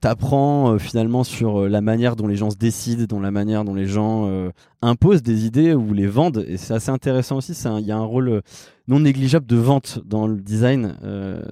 t'apprends 0.00 0.74
euh, 0.74 0.78
finalement 0.78 1.24
sur 1.24 1.62
euh, 1.62 1.68
la 1.68 1.80
manière 1.80 2.14
dont 2.14 2.26
les 2.26 2.36
gens 2.36 2.50
se 2.50 2.56
décident, 2.56 3.04
dont 3.04 3.20
la 3.20 3.30
manière 3.30 3.64
dont 3.64 3.74
les 3.74 3.86
gens 3.86 4.28
euh, 4.28 4.50
imposent 4.80 5.22
des 5.22 5.46
idées 5.46 5.74
ou 5.74 5.92
les 5.92 6.06
vendent. 6.06 6.44
Et 6.46 6.56
c'est 6.56 6.74
assez 6.74 6.90
intéressant 6.90 7.36
aussi. 7.36 7.52
Il 7.80 7.86
y 7.86 7.92
a 7.92 7.96
un 7.96 8.04
rôle 8.04 8.42
non 8.86 9.00
négligeable 9.00 9.46
de 9.46 9.56
vente 9.56 10.00
dans 10.04 10.26
le 10.26 10.40
design. 10.40 10.94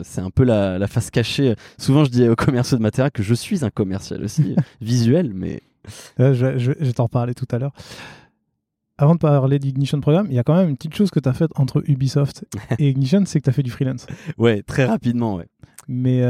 c'est 0.02 0.20
un 0.20 0.30
peu 0.30 0.44
la, 0.44 0.78
la, 0.78 0.86
face 0.86 1.10
cachée. 1.10 1.54
Souvent, 1.78 2.04
je 2.04 2.10
dis 2.10 2.28
aux 2.28 2.36
commerciaux 2.36 2.78
de 2.78 2.82
matériel 2.82 3.10
que 3.10 3.22
je 3.22 3.34
suis 3.34 3.64
un 3.64 3.70
commercial 3.70 4.22
aussi, 4.24 4.54
visuel, 4.80 5.32
mais. 5.34 5.62
je, 6.18 6.58
je, 6.58 6.72
vais 6.72 6.92
t'en 6.92 7.04
reparler 7.04 7.34
tout 7.34 7.46
à 7.50 7.58
l'heure. 7.58 7.72
Avant 8.98 9.14
de 9.14 9.18
parler 9.18 9.58
d'Ignition 9.58 10.00
Programme, 10.00 10.28
il 10.30 10.34
y 10.34 10.38
a 10.38 10.42
quand 10.42 10.54
même 10.54 10.70
une 10.70 10.76
petite 10.76 10.94
chose 10.94 11.10
que 11.10 11.20
tu 11.20 11.28
as 11.28 11.34
faite 11.34 11.50
entre 11.56 11.82
Ubisoft 11.86 12.46
et 12.78 12.88
Ignition, 12.88 13.22
c'est 13.26 13.40
que 13.40 13.44
tu 13.44 13.50
as 13.50 13.52
fait 13.52 13.62
du 13.62 13.70
freelance. 13.70 14.06
Ouais, 14.38 14.62
très 14.62 14.86
rapidement, 14.86 15.34
ouais. 15.34 15.46
Mais 15.88 16.22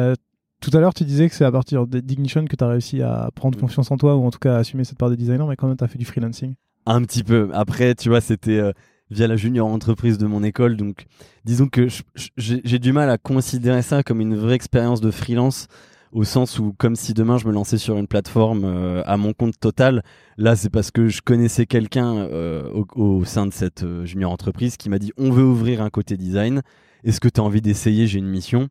tout 0.60 0.70
à 0.72 0.80
l'heure, 0.80 0.94
tu 0.94 1.04
disais 1.04 1.28
que 1.28 1.34
c'est 1.34 1.44
à 1.44 1.52
partir 1.52 1.86
d'Ignition 1.86 2.44
que 2.46 2.56
tu 2.56 2.64
as 2.64 2.68
réussi 2.68 3.02
à 3.02 3.30
prendre 3.34 3.56
mm. 3.56 3.60
confiance 3.60 3.90
en 3.90 3.96
toi 3.96 4.16
ou 4.16 4.24
en 4.24 4.30
tout 4.30 4.38
cas 4.38 4.56
à 4.56 4.58
assumer 4.58 4.84
cette 4.84 4.98
part 4.98 5.10
de 5.10 5.14
designer, 5.14 5.46
mais 5.46 5.56
quand 5.56 5.68
même, 5.68 5.76
tu 5.76 5.84
as 5.84 5.88
fait 5.88 5.98
du 5.98 6.04
freelancing. 6.04 6.54
Un 6.86 7.02
petit 7.02 7.24
peu. 7.24 7.50
Après, 7.52 7.94
tu 7.94 8.08
vois, 8.08 8.20
c'était 8.20 8.58
euh, 8.58 8.72
via 9.10 9.26
la 9.26 9.36
junior 9.36 9.66
entreprise 9.66 10.18
de 10.18 10.26
mon 10.26 10.42
école. 10.42 10.76
Donc, 10.76 11.06
disons 11.44 11.68
que 11.68 11.88
j'ai 12.36 12.78
du 12.78 12.92
mal 12.92 13.10
à 13.10 13.18
considérer 13.18 13.82
ça 13.82 14.02
comme 14.02 14.20
une 14.20 14.36
vraie 14.36 14.54
expérience 14.54 15.00
de 15.00 15.10
freelance 15.10 15.66
au 16.12 16.24
sens 16.24 16.58
où, 16.58 16.72
comme 16.78 16.96
si 16.96 17.12
demain 17.12 17.36
je 17.36 17.46
me 17.46 17.52
lançais 17.52 17.76
sur 17.76 17.98
une 17.98 18.06
plateforme 18.06 18.64
euh, 18.64 19.02
à 19.04 19.16
mon 19.16 19.34
compte 19.34 19.58
total, 19.60 20.02
là 20.38 20.56
c'est 20.56 20.70
parce 20.70 20.90
que 20.90 21.08
je 21.08 21.20
connaissais 21.20 21.66
quelqu'un 21.66 22.14
euh, 22.16 22.84
au, 22.94 23.24
sein 23.24 23.46
de 23.46 23.52
cette 23.52 23.84
junior 24.04 24.30
entreprise 24.30 24.76
qui 24.76 24.88
m'a 24.88 24.98
dit 24.98 25.12
on 25.18 25.30
veut 25.30 25.44
ouvrir 25.44 25.82
un 25.82 25.90
côté 25.90 26.16
design. 26.16 26.62
Est-ce 27.04 27.20
que 27.20 27.28
tu 27.28 27.40
as 27.40 27.44
envie 27.44 27.60
d'essayer? 27.60 28.06
J'ai 28.06 28.20
une 28.20 28.28
mission 28.28 28.68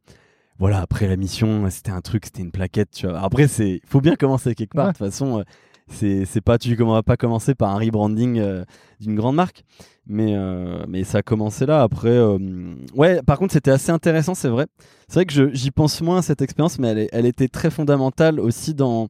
voilà, 0.58 0.82
après 0.82 1.08
la 1.08 1.18
mission, 1.18 1.70
c'était 1.70 1.92
un 1.92 2.02
truc, 2.02 2.26
c'était 2.26 2.42
une 2.42 2.52
plaquette. 2.52 2.92
Tu 2.92 3.08
vois. 3.08 3.20
Après, 3.20 3.48
c'est, 3.48 3.82
faut 3.86 4.02
bien 4.02 4.16
commencer 4.16 4.56
quelque 4.56 4.74
part. 4.74 4.88
De 4.88 4.92
toute 4.92 5.06
façon, 5.06 5.40
euh, 5.40 5.44
c'est, 5.88 6.26
c'est 6.26 6.42
pas, 6.42 6.58
tu 6.58 6.74
vas 6.76 7.04
pas 7.04 7.18
commencer 7.18 7.56
par 7.56 7.72
un 7.72 7.80
rebranding 7.80 8.40
euh, 8.40 8.64
d'une 9.02 9.16
grande 9.16 9.36
marque, 9.36 9.64
mais, 10.08 10.34
euh, 10.36 10.86
mais 10.88 11.04
ça 11.04 11.18
a 11.20 11.22
commencé 11.22 11.66
là. 11.66 11.84
Après, 11.84 12.18
ouais. 12.96 13.22
Par 13.24 13.38
contre, 13.38 13.54
c'était 13.54 13.72
assez 13.72 13.92
intéressant, 13.92 14.34
c'est 14.34 14.48
vrai. 14.48 14.68
C'est 15.10 15.16
vrai 15.16 15.26
que 15.26 15.54
j'y 15.54 15.72
pense 15.72 16.02
moins 16.02 16.20
à 16.20 16.22
cette 16.22 16.42
expérience, 16.42 16.80
mais 16.80 16.88
elle, 16.88 17.10
elle 17.12 17.26
était 17.26 17.50
très 17.50 17.70
fondamentale 17.70 18.40
aussi 18.40 18.74
dans 18.74 19.10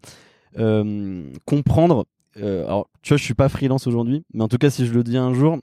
comprendre. 1.46 2.06
alors, 2.38 2.90
tu 3.02 3.10
vois, 3.10 3.18
je 3.18 3.24
suis 3.24 3.34
pas 3.34 3.50
freelance 3.50 3.88
aujourd'hui, 3.88 4.24
mais 4.34 4.44
en 4.44 4.48
tout 4.48 4.58
cas, 4.58 4.70
si 4.70 4.86
je 4.88 4.94
le 4.94 5.04
dis 5.04 5.18
un 5.18 5.34
jour, 5.34 5.60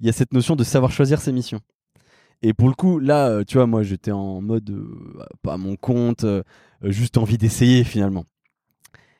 il 0.00 0.06
y 0.06 0.10
a 0.10 0.12
cette 0.12 0.32
notion 0.34 0.56
de 0.56 0.64
savoir 0.64 0.90
choisir 0.92 1.20
ses 1.20 1.32
missions. 1.32 1.60
Et 2.42 2.54
pour 2.54 2.68
le 2.68 2.74
coup, 2.74 2.98
là, 2.98 3.28
euh, 3.28 3.44
tu 3.44 3.56
vois, 3.56 3.66
moi, 3.66 3.82
j'étais 3.84 4.10
en 4.10 4.40
mode 4.40 4.68
euh, 4.70 5.24
pas 5.42 5.54
à 5.54 5.56
mon 5.56 5.76
compte, 5.76 6.24
euh, 6.24 6.42
juste 6.82 7.16
envie 7.16 7.38
d'essayer 7.38 7.84
finalement. 7.84 8.24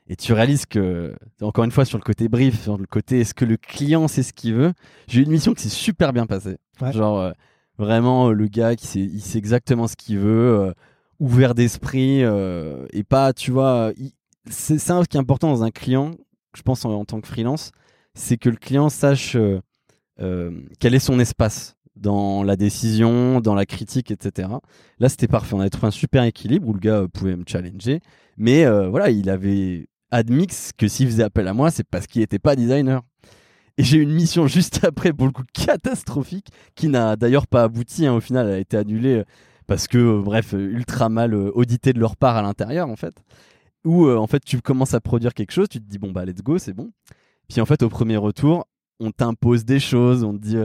Et 0.09 0.17
tu 0.17 0.33
réalises 0.33 0.67
que, 0.67 1.15
encore 1.41 1.65
une 1.65 1.71
fois, 1.71 1.85
sur 1.85 1.97
le 1.97 2.03
côté 2.03 2.29
brief, 2.29 2.61
sur 2.61 2.77
le 2.77 2.87
côté 2.87 3.21
est-ce 3.21 3.35
que 3.35 3.45
le 3.45 3.57
client 3.57 4.09
sait 4.09 4.25
ce 4.25 4.33
qu'il 4.33 4.55
veut, 4.55 4.73
j'ai 5.07 5.21
eu 5.21 5.25
une 5.25 5.31
mission 5.31 5.55
qui 5.55 5.63
s'est 5.63 5.69
super 5.69 6.13
bien 6.13 6.27
passée. 6.27 6.59
Genre, 6.91 7.33
vraiment, 7.79 8.31
le 8.31 8.47
gars, 8.49 8.75
qui 8.75 8.89
sait, 8.89 9.01
il 9.01 9.21
sait 9.21 9.39
exactement 9.39 9.87
ce 9.87 9.95
qu'il 9.95 10.19
veut, 10.19 10.75
ouvert 11.21 11.55
d'esprit, 11.55 12.21
et 12.21 13.05
pas, 13.05 13.33
tu 13.33 13.53
vois, 13.53 13.93
c'est 14.51 14.79
ça 14.79 15.01
qui 15.09 15.17
est 15.17 15.21
important 15.21 15.49
dans 15.49 15.63
un 15.63 15.71
client, 15.71 16.11
je 16.57 16.63
pense 16.63 16.85
en 16.85 17.05
tant 17.05 17.21
que 17.21 17.29
freelance, 17.29 17.71
c'est 18.15 18.37
que 18.37 18.51
le 18.51 18.57
client 18.57 18.89
sache 18.89 19.37
quel 20.19 20.95
est 20.95 20.99
son 20.99 21.21
espace 21.21 21.77
dans 21.97 22.43
la 22.43 22.57
décision, 22.57 23.41
dans 23.41 23.55
la 23.55 23.67
critique, 23.67 24.11
etc. 24.11 24.49
Là, 24.99 25.09
c'était 25.09 25.29
parfait. 25.29 25.55
On 25.55 25.61
avait 25.61 25.71
trouvé 25.71 25.89
un 25.89 25.93
super 25.93 26.23
équilibre 26.25 26.69
où 26.69 26.73
le 26.73 26.81
gars 26.81 27.01
euh, 27.03 27.09
pouvait 27.09 27.37
me 27.37 27.45
challenger. 27.47 28.01
Mais 28.37 28.65
euh, 28.65 28.89
voilà, 28.89 29.11
il 29.11 29.29
avait 29.29 29.89
admis 30.11 30.47
que 30.77 30.89
s'il 30.89 31.07
faisait 31.07 31.23
appel 31.23 31.49
à 31.49 31.55
moi, 31.55 31.71
c'est 31.71 31.87
parce 31.87 32.07
qu'il 32.07 32.21
n'était 32.21 32.39
pas 32.39 32.57
designer. 32.57 33.03
Et 33.79 33.85
j'ai 33.85 33.99
eu 33.99 34.03
une 34.03 34.13
mission 34.13 34.47
juste 34.49 34.85
après, 34.85 35.13
pour 35.13 35.27
le 35.27 35.33
coup, 35.33 35.45
catastrophique, 35.53 36.49
qui 36.75 36.89
n'a 36.89 37.17
d'ailleurs 37.17 37.47
pas 37.47 37.65
abouti. 37.65 38.07
Hein. 38.07 38.15
Au 38.15 38.21
final, 38.21 38.49
elle 38.49 38.55
a 38.55 38.59
été 38.59 38.77
annulée 38.77 39.19
euh, 39.19 39.25
parce 39.67 39.87
que, 39.87 40.21
bref, 40.21 40.53
ultra 40.53 41.09
mal 41.09 41.35
audité 41.35 41.93
de 41.93 42.01
leur 42.01 42.17
part 42.17 42.37
à 42.37 42.43
l'intérieur, 42.43 42.89
en 42.89 42.97
fait. 42.97 43.23
Où, 43.85 44.09
en 44.09 44.27
fait, 44.27 44.41
tu 44.45 44.61
commences 44.61 44.95
à 44.95 45.01
produire 45.01 45.35
quelque 45.35 45.51
chose, 45.51 45.69
tu 45.69 45.81
te 45.81 45.89
dis, 45.89 45.99
bon, 45.99 46.13
bah, 46.13 46.25
let's 46.25 46.43
go, 46.43 46.59
c'est 46.59 46.73
bon. 46.73 46.93
Puis, 47.49 47.61
en 47.61 47.67
fait, 47.67 47.83
au 47.83 47.89
premier 47.89 48.17
retour, 48.17 48.67
on 49.01 49.11
t'impose 49.11 49.65
des 49.65 49.81
choses, 49.81 50.25
on 50.25 50.35
te 50.35 50.39
dit 50.39 50.59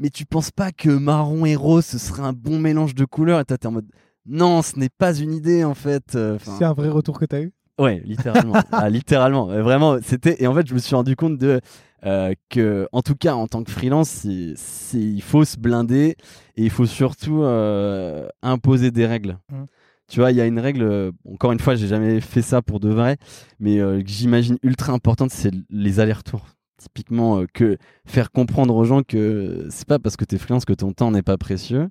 mais 0.00 0.08
tu 0.10 0.24
penses 0.24 0.50
pas 0.50 0.72
que 0.72 0.88
marron 0.88 1.44
et 1.44 1.54
rose 1.54 1.84
ce 1.84 1.98
serait 1.98 2.22
un 2.22 2.32
bon 2.32 2.58
mélange 2.58 2.96
de 2.96 3.04
couleurs? 3.04 3.38
Et 3.38 3.44
toi 3.44 3.56
t'es 3.58 3.68
en 3.68 3.72
mode 3.72 3.86
non 4.26 4.62
ce 4.62 4.78
n'est 4.78 4.88
pas 4.88 5.14
une 5.14 5.32
idée 5.32 5.62
en 5.62 5.74
fait 5.74 6.16
euh, 6.16 6.38
c'est 6.42 6.64
un 6.64 6.72
vrai 6.72 6.88
retour 6.88 7.20
que 7.20 7.26
t'as 7.26 7.42
eu? 7.42 7.52
Ouais 7.78 8.02
littéralement. 8.04 8.54
Ah, 8.72 8.90
littéralement. 8.90 9.46
Vraiment 9.46 9.98
c'était 10.02 10.42
et 10.42 10.46
en 10.46 10.54
fait 10.54 10.66
je 10.66 10.74
me 10.74 10.78
suis 10.78 10.96
rendu 10.96 11.14
compte 11.14 11.38
de 11.38 11.60
euh, 12.06 12.32
que 12.48 12.88
en 12.92 13.02
tout 13.02 13.14
cas 13.14 13.34
en 13.34 13.46
tant 13.46 13.62
que 13.62 13.70
freelance 13.70 14.24
il 14.24 15.22
faut 15.22 15.44
se 15.44 15.58
blinder 15.58 16.16
et 16.56 16.64
il 16.64 16.70
faut 16.70 16.86
surtout 16.86 17.42
euh, 17.42 18.26
imposer 18.42 18.90
des 18.90 19.06
règles. 19.06 19.38
Mmh. 19.52 19.64
Tu 20.08 20.18
vois, 20.18 20.32
il 20.32 20.36
y 20.36 20.40
a 20.40 20.46
une 20.46 20.58
règle, 20.58 21.12
encore 21.24 21.52
une 21.52 21.60
fois, 21.60 21.76
j'ai 21.76 21.86
jamais 21.86 22.20
fait 22.20 22.42
ça 22.42 22.62
pour 22.62 22.80
de 22.80 22.88
vrai, 22.88 23.16
mais 23.60 23.76
que 23.76 24.02
j'imagine 24.06 24.58
ultra 24.64 24.92
importante, 24.92 25.30
c'est 25.30 25.52
les 25.70 26.00
allers-retours 26.00 26.44
typiquement 26.80 27.40
euh, 27.40 27.46
que 27.52 27.76
faire 28.06 28.30
comprendre 28.30 28.74
aux 28.74 28.84
gens 28.84 29.02
que 29.02 29.66
c'est 29.70 29.86
pas 29.86 29.98
parce 29.98 30.16
que 30.16 30.24
tu 30.24 30.34
es 30.34 30.38
freelance 30.38 30.64
que 30.64 30.72
ton 30.72 30.92
temps 30.92 31.10
n'est 31.10 31.22
pas 31.22 31.36
précieux 31.36 31.88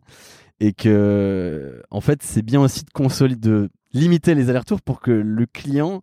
et 0.60 0.74
que 0.74 1.82
en 1.92 2.02
fait 2.02 2.22
c'est 2.24 2.42
bien 2.42 2.60
aussi 2.60 2.84
de 2.84 2.90
consolider 2.90 3.40
de 3.40 3.70
limiter 3.94 4.36
les 4.36 4.50
allers-retours 4.50 4.82
pour 4.82 5.00
que 5.00 5.12
le 5.12 5.46
client 5.46 6.02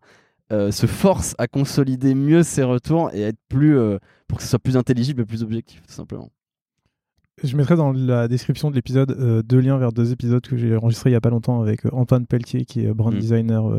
euh, 0.53 0.71
se 0.71 0.87
force 0.87 1.35
à 1.39 1.47
consolider 1.47 2.15
mieux 2.15 2.43
ses 2.43 2.63
retours 2.63 3.11
et 3.13 3.23
être 3.23 3.39
plus 3.49 3.77
euh, 3.77 3.99
pour 4.29 4.39
que 4.39 4.45
ce 4.45 4.51
soit 4.51 4.59
plus 4.59 4.77
intelligible 4.77 5.23
et 5.23 5.27
plus 5.27 5.43
objectif 5.43 5.83
tout 5.87 5.93
simplement. 5.93 6.31
Je 7.43 7.55
mettrai 7.57 7.77
dans 7.77 7.93
la 7.93 8.29
description 8.29 8.71
de 8.71 8.77
l'épisode 8.77 9.43
deux 9.47 9.61
liens 9.61 9.77
vers 9.77 9.93
deux 9.93 10.11
épisodes 10.11 10.41
que 10.41 10.57
j'ai 10.57 10.75
enregistrés 10.75 11.11
il 11.11 11.13
y 11.13 11.17
a 11.17 11.21
pas 11.21 11.29
longtemps 11.29 11.61
avec 11.61 11.81
Antoine 11.93 12.27
Pelletier 12.27 12.65
qui 12.65 12.87
est 12.87 12.95
brand 12.95 13.15
mm. 13.15 13.19
designer 13.19 13.71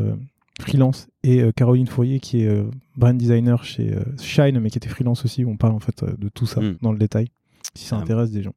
freelance 0.60 1.08
et 1.22 1.40
euh, 1.40 1.52
Caroline 1.52 1.86
Fourier 1.86 2.20
qui 2.20 2.42
est 2.42 2.48
euh, 2.48 2.64
brand 2.96 3.16
designer 3.16 3.64
chez 3.64 3.94
euh, 3.94 4.02
Shine 4.20 4.58
mais 4.60 4.70
qui 4.70 4.78
était 4.78 4.88
freelance 4.88 5.24
aussi 5.24 5.44
on 5.44 5.56
parle 5.56 5.74
en 5.74 5.80
fait 5.80 6.04
de 6.04 6.28
tout 6.28 6.46
ça 6.46 6.60
hmm. 6.60 6.76
dans 6.82 6.92
le 6.92 6.98
détail 6.98 7.28
si 7.74 7.84
ça 7.86 7.96
ah. 7.96 8.02
intéresse 8.02 8.30
des 8.30 8.42
gens. 8.42 8.54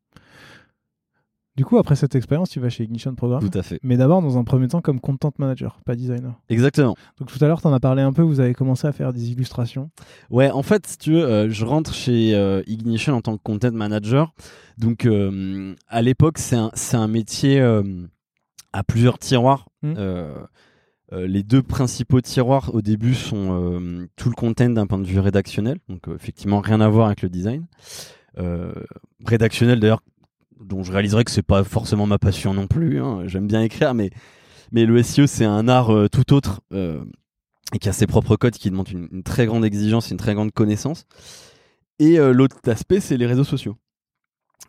Du 1.58 1.66
coup 1.66 1.78
après 1.78 1.96
cette 1.96 2.16
expérience 2.16 2.50
tu 2.50 2.60
vas 2.60 2.70
chez 2.70 2.86
Ignition 2.86 3.14
Programme. 3.14 3.48
Tout 3.48 3.58
à 3.58 3.62
fait. 3.62 3.80
Mais 3.84 3.98
d'abord 3.98 4.22
dans 4.22 4.38
un 4.38 4.44
premier 4.44 4.68
temps 4.68 4.82
comme 4.82 5.00
content 5.00 5.32
manager 5.38 5.80
pas 5.86 5.96
designer. 5.96 6.40
Exactement. 6.50 6.96
Donc 7.20 7.32
tout 7.32 7.44
à 7.44 7.48
l'heure 7.48 7.62
tu 7.62 7.68
en 7.68 7.74
as 7.74 7.80
parlé 7.80 8.02
un 8.02 8.14
peu 8.14 8.22
vous 8.22 8.40
avez 8.40 8.54
commencé 8.54 8.88
à 8.88 8.94
faire 8.94 9.14
des 9.14 9.32
illustrations. 9.32 9.92
Ouais 10.30 10.50
en 10.50 10.64
fait 10.64 10.88
si 10.88 10.98
tu 10.98 11.12
veux 11.14 11.50
je 11.50 11.66
rentre 11.66 11.94
chez 11.94 12.64
Ignition 12.68 13.16
en 13.16 13.22
tant 13.22 13.38
que 13.38 13.44
content 13.44 13.72
manager. 13.72 14.34
Donc 14.78 15.08
à 15.88 16.02
l'époque 16.02 16.38
c'est 16.38 16.56
un, 16.56 16.72
un, 16.94 17.08
métier 17.08 17.60
à 18.74 18.84
plusieurs 18.84 19.20
tiroirs 19.20 19.68
hmm. 19.84 19.96
Euh, 21.14 21.28
les 21.28 21.44
deux 21.44 21.62
principaux 21.62 22.22
tiroirs 22.22 22.74
au 22.74 22.82
début 22.82 23.16
sont 23.16 23.50
euh, 23.52 24.08
tout 24.16 24.30
le 24.30 24.36
content 24.36 24.70
d'un 24.70 24.88
point 24.88 25.00
de 25.00 25.06
vue 25.06 25.20
rédactionnel, 25.20 25.78
donc 25.90 26.08
euh, 26.08 26.16
effectivement 26.16 26.62
rien 26.62 26.80
à 26.80 26.88
voir 26.88 27.08
avec 27.08 27.22
le 27.22 27.30
design. 27.30 27.66
rédactionnel 29.26 29.80
d'ailleurs, 29.80 30.02
dont 30.60 30.84
je 30.84 30.92
réaliserai 30.92 31.24
que 31.26 31.32
c'est 31.32 31.42
pas 31.42 31.64
forcément 31.64 32.06
ma 32.06 32.18
passion 32.18 32.54
non 32.54 32.68
plus. 32.68 33.02
Hein. 33.02 33.24
J'aime 33.26 33.48
bien 33.48 33.62
écrire, 33.62 33.94
mais 33.94 34.10
mais 34.72 34.86
le 34.86 35.04
SEO 35.04 35.28
c'est 35.28 35.46
un 35.46 35.68
art 35.68 35.92
tout 36.12 36.34
autre 36.34 36.62
et 36.72 37.80
qui 37.80 37.90
a 37.90 37.94
ses 37.94 38.08
propres 38.08 38.38
codes, 38.38 38.54
qui 38.54 38.70
demandent 38.70 38.90
une, 38.90 39.10
une 39.12 39.24
très 39.24 39.46
grande 39.46 39.66
exigence, 39.66 40.12
une 40.12 40.18
très 40.18 40.34
grande 40.34 40.52
connaissance. 40.52 41.06
Et 42.00 42.18
l'autre 42.18 42.58
aspect 42.68 43.02
c'est 43.02 43.18
les 43.18 43.26
réseaux 43.26 43.44
sociaux. 43.44 43.76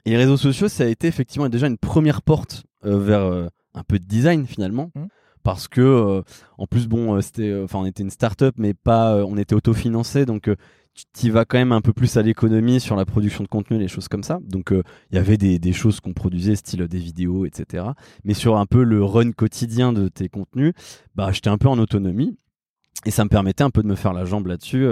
Et 0.04 0.10
les 0.10 0.16
réseaux 0.16 0.36
sociaux, 0.36 0.68
ça 0.68 0.82
a 0.82 0.86
été 0.88 1.06
effectivement 1.06 1.48
déjà 1.48 1.68
une 1.68 1.78
première 1.78 2.22
porte 2.22 2.64
vers 2.82 3.48
un 3.74 3.84
peu 3.86 4.00
de 4.00 4.04
design 4.04 4.44
finalement. 4.44 4.90
Mmh 4.96 5.04
parce 5.42 5.68
que 5.68 5.80
euh, 5.80 6.22
en 6.58 6.66
plus 6.66 6.86
bon 6.86 7.14
euh, 7.14 7.20
c'était 7.20 7.48
euh, 7.48 7.64
enfin 7.64 7.80
on 7.80 7.86
était 7.86 8.02
une 8.02 8.10
start-up 8.10 8.54
mais 8.58 8.74
pas 8.74 9.24
on 9.24 9.36
était 9.36 9.54
autofinancé 9.54 10.26
donc 10.26 10.50
tu 11.14 11.26
y 11.26 11.30
vas 11.30 11.46
quand 11.46 11.58
même 11.58 11.72
un 11.72 11.80
peu 11.80 11.92
plus 11.92 12.16
à 12.18 12.22
l'économie 12.22 12.78
sur 12.78 12.96
la 12.96 13.06
production 13.06 13.42
de 13.42 13.48
contenu, 13.48 13.78
les 13.78 13.88
choses 13.88 14.08
comme 14.08 14.22
ça. 14.22 14.40
Donc 14.42 14.72
il 14.72 15.14
y 15.14 15.18
avait 15.18 15.38
des, 15.38 15.58
des 15.58 15.72
choses 15.72 16.00
qu'on 16.00 16.12
produisait, 16.12 16.54
style 16.54 16.86
des 16.86 16.98
vidéos, 16.98 17.46
etc. 17.46 17.86
Mais 18.24 18.34
sur 18.34 18.58
un 18.58 18.66
peu 18.66 18.84
le 18.84 19.02
run 19.02 19.32
quotidien 19.32 19.94
de 19.94 20.08
tes 20.08 20.28
contenus, 20.28 20.74
bah 21.14 21.32
j'étais 21.32 21.48
un 21.48 21.56
peu 21.56 21.68
en 21.68 21.78
autonomie 21.78 22.36
et 23.06 23.10
ça 23.10 23.24
me 23.24 23.30
permettait 23.30 23.64
un 23.64 23.70
peu 23.70 23.82
de 23.82 23.88
me 23.88 23.94
faire 23.94 24.12
la 24.12 24.26
jambe 24.26 24.46
là-dessus 24.48 24.86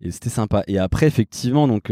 et 0.00 0.12
c'était 0.12 0.30
sympa. 0.30 0.62
Et 0.68 0.78
après 0.78 1.08
effectivement 1.08 1.66
donc 1.66 1.90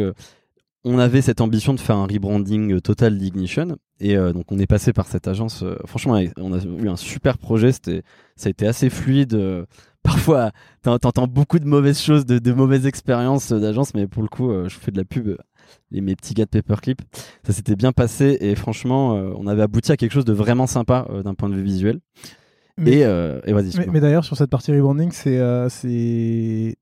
on 0.85 0.99
avait 0.99 1.23
cette 1.23 1.41
ambition 1.41 1.75
de 1.75 1.81
faire 1.81 1.97
un 1.97 2.07
rebranding 2.07 2.81
total 2.81 3.17
d'Ignition. 3.19 3.77
Et 4.01 4.17
donc, 4.17 4.51
on 4.51 4.59
est 4.59 4.67
passé 4.67 4.93
par 4.93 5.07
cette 5.07 5.29
agence. 5.29 5.65
franchement, 5.87 6.21
on 6.39 6.53
a 6.53 6.59
eu 6.65 6.89
un 6.89 6.97
super 6.97 7.39
projet. 7.39 7.71
C'était, 7.73 8.03
ça 8.35 8.49
a 8.49 8.51
été 8.51 8.67
assez 8.67 8.91
fluide. 8.91 9.39
parfois, 10.03 10.51
t'entends 10.83 11.29
beaucoup 11.29 11.61
de 11.61 11.67
mauvaises 11.67 12.01
choses, 12.01 12.27
de, 12.27 12.39
de 12.41 12.53
mauvaises 12.53 12.87
expériences 12.87 13.53
d'agence, 13.53 13.95
mais 13.95 14.09
pour 14.09 14.23
le 14.23 14.29
coup, 14.29 14.51
je 14.69 14.77
fais 14.77 14.91
de 14.91 14.99
la 14.99 15.05
pub 15.05 15.37
les, 15.93 16.01
mes 16.01 16.17
petits 16.17 16.35
gars 16.35 16.47
de 16.47 16.51
Paperclip. 16.51 17.01
Ça 17.47 17.53
s'était 17.53 17.77
bien 17.77 17.93
passé 17.93 18.37
et 18.41 18.57
franchement, 18.57 19.13
on 19.13 19.47
avait 19.47 19.63
abouti 19.63 19.93
à 19.93 19.97
quelque 19.97 20.13
chose 20.13 20.25
de 20.25 20.33
vraiment 20.33 20.67
sympa 20.67 21.07
d'un 21.23 21.35
point 21.35 21.49
de 21.49 21.55
vue 21.55 21.63
visuel. 21.63 22.01
Mais, 22.77 23.01
et, 23.01 23.41
et 23.45 23.53
vas-y. 23.53 23.77
Mais, 23.79 23.87
mais 23.87 24.01
d'ailleurs, 24.01 24.25
sur 24.25 24.37
cette 24.37 24.51
partie 24.51 24.73
rebranding, 24.73 25.13
c'est, 25.13 25.41
c'est, 25.69 26.75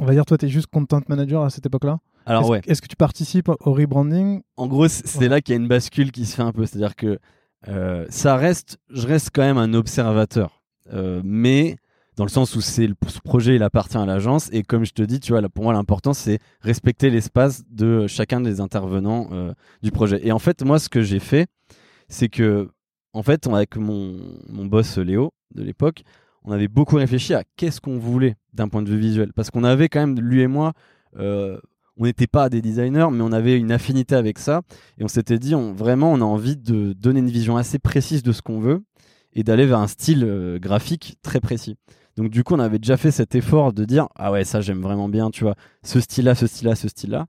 on 0.00 0.04
va 0.04 0.12
dire, 0.12 0.24
toi, 0.24 0.36
tu 0.36 0.46
es 0.46 0.48
juste 0.48 0.66
content 0.66 1.00
manager 1.08 1.44
à 1.44 1.50
cette 1.50 1.66
époque-là? 1.66 2.00
Alors 2.26 2.42
est-ce, 2.42 2.50
ouais. 2.50 2.60
Est-ce 2.66 2.82
que 2.82 2.86
tu 2.88 2.96
participes 2.96 3.48
au 3.48 3.72
rebranding? 3.72 4.42
En 4.56 4.66
gros, 4.66 4.88
c'est 4.88 5.18
Ouais. 5.18 5.28
là 5.28 5.40
qu'il 5.40 5.54
y 5.54 5.58
a 5.58 5.60
une 5.60 5.68
bascule 5.68 6.10
qui 6.12 6.24
se 6.26 6.36
fait 6.36 6.42
un 6.42 6.52
peu. 6.52 6.66
C'est-à-dire 6.66 6.96
que 6.96 7.18
euh, 7.68 8.06
ça 8.10 8.36
reste, 8.36 8.78
je 8.90 9.06
reste 9.06 9.30
quand 9.32 9.42
même 9.42 9.58
un 9.58 9.74
observateur, 9.74 10.62
Euh, 10.92 11.22
mais 11.24 11.76
dans 12.16 12.24
le 12.24 12.30
sens 12.30 12.54
où 12.54 12.60
c'est 12.60 12.88
ce 13.08 13.20
projet, 13.20 13.56
il 13.56 13.62
appartient 13.62 13.96
à 13.96 14.04
l'agence. 14.06 14.48
Et 14.52 14.62
comme 14.62 14.84
je 14.84 14.92
te 14.92 15.02
dis, 15.02 15.18
tu 15.18 15.32
vois, 15.32 15.40
là, 15.40 15.48
pour 15.48 15.64
moi, 15.64 15.72
l'important 15.72 16.12
c'est 16.12 16.38
respecter 16.60 17.08
l'espace 17.10 17.64
de 17.70 18.06
chacun 18.06 18.40
des 18.42 18.60
intervenants 18.60 19.28
euh, 19.32 19.52
du 19.82 19.90
projet. 19.90 20.20
Et 20.26 20.30
en 20.30 20.38
fait, 20.38 20.62
moi, 20.62 20.78
ce 20.78 20.88
que 20.88 21.00
j'ai 21.02 21.20
fait, 21.20 21.46
c'est 22.08 22.28
que, 22.28 22.68
en 23.14 23.22
fait, 23.22 23.46
avec 23.46 23.76
mon, 23.76 24.16
mon 24.50 24.66
boss 24.66 24.98
Léo 24.98 25.32
de 25.54 25.62
l'époque, 25.62 26.02
on 26.44 26.52
avait 26.52 26.68
beaucoup 26.68 26.96
réfléchi 26.96 27.32
à 27.32 27.42
qu'est-ce 27.56 27.80
qu'on 27.80 27.98
voulait 27.98 28.36
d'un 28.52 28.68
point 28.68 28.82
de 28.82 28.90
vue 28.90 28.98
visuel. 28.98 29.32
Parce 29.32 29.50
qu'on 29.50 29.64
avait 29.64 29.88
quand 29.88 30.00
même, 30.00 30.20
lui 30.20 30.42
et 30.42 30.46
moi, 30.46 30.74
euh, 31.16 31.58
on 31.96 32.04
n'était 32.04 32.26
pas 32.26 32.48
des 32.48 32.60
designers, 32.60 33.08
mais 33.12 33.22
on 33.22 33.32
avait 33.32 33.56
une 33.56 33.72
affinité 33.72 34.14
avec 34.14 34.38
ça. 34.38 34.62
Et 34.98 35.04
on 35.04 35.08
s'était 35.08 35.38
dit, 35.38 35.54
on, 35.54 35.72
vraiment, 35.72 36.12
on 36.12 36.20
a 36.20 36.24
envie 36.24 36.56
de 36.56 36.92
donner 36.92 37.20
une 37.20 37.30
vision 37.30 37.56
assez 37.56 37.78
précise 37.78 38.22
de 38.22 38.32
ce 38.32 38.42
qu'on 38.42 38.60
veut 38.60 38.82
et 39.32 39.42
d'aller 39.42 39.66
vers 39.66 39.78
un 39.78 39.88
style 39.88 40.24
euh, 40.24 40.58
graphique 40.58 41.16
très 41.22 41.40
précis. 41.40 41.76
Donc 42.16 42.30
du 42.30 42.44
coup, 42.44 42.54
on 42.54 42.60
avait 42.60 42.78
déjà 42.78 42.96
fait 42.96 43.10
cet 43.10 43.34
effort 43.34 43.72
de 43.72 43.84
dire, 43.84 44.08
ah 44.14 44.30
ouais, 44.30 44.44
ça 44.44 44.60
j'aime 44.60 44.80
vraiment 44.80 45.08
bien, 45.08 45.30
tu 45.30 45.42
vois, 45.42 45.56
ce 45.82 46.00
style-là, 46.00 46.34
ce 46.34 46.46
style-là, 46.46 46.76
ce 46.76 46.88
style-là. 46.88 47.26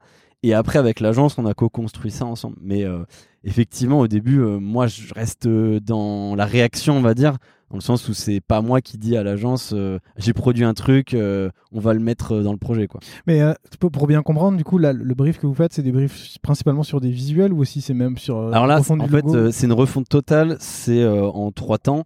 Et 0.48 0.54
après, 0.54 0.78
avec 0.78 1.00
l'agence, 1.00 1.38
on 1.40 1.46
a 1.48 1.54
co-construit 1.56 2.12
ça 2.12 2.26
ensemble. 2.26 2.56
Mais 2.62 2.84
euh, 2.84 3.00
effectivement, 3.44 4.00
au 4.00 4.08
début, 4.08 4.40
euh, 4.42 4.60
moi, 4.60 4.86
je 4.86 5.12
reste 5.14 5.48
euh, 5.48 5.80
dans 5.80 6.36
la 6.36 6.46
réaction, 6.46 6.96
on 6.98 7.02
va 7.02 7.16
dire, 7.16 7.38
dans 7.72 7.78
le 7.78 7.82
sens 7.82 8.08
où 8.08 8.14
c'est 8.14 8.42
pas 8.42 8.62
moi 8.62 8.80
qui 8.80 9.00
dis 9.00 9.18
à 9.18 9.24
l'agence, 9.24 9.72
euh, 9.74 9.98
j'ai 10.18 10.34
produit 10.34 10.64
un 10.64 10.76
truc, 10.76 11.16
on 11.16 11.80
va 11.80 11.94
le 11.96 12.00
mettre 12.00 12.42
dans 12.42 12.52
le 12.52 12.60
projet, 12.60 12.86
quoi. 12.86 13.00
Mais 13.26 13.42
pour- 13.80 14.06
bien 14.06 14.22
comprendre, 14.22 14.56
du 14.56 14.64
coup, 14.64 14.78
là, 14.78 14.94
le 14.94 15.16
brief 15.16 15.40
que 15.40 15.48
vous 15.48 15.56
faites, 15.56 15.74
c'est 15.74 15.82
des 15.82 15.92
briefs 15.92 16.38
principalement 16.44 16.84
sur 16.84 17.02
des 17.02 17.10
visuels 17.10 17.52
ou 17.52 17.60
aussi 17.62 17.82
c'est 17.82 17.96
même 17.96 18.20
sur. 18.20 18.38
Alors 18.54 18.68
là, 18.68 18.78
en 19.02 19.08
fait, 19.08 19.52
c'est 19.52 19.66
une 19.66 19.74
refonte 19.74 20.08
totale. 20.08 20.58
C'est 20.60 21.04
en 21.08 21.52
trois 21.52 21.80
temps. 21.80 22.04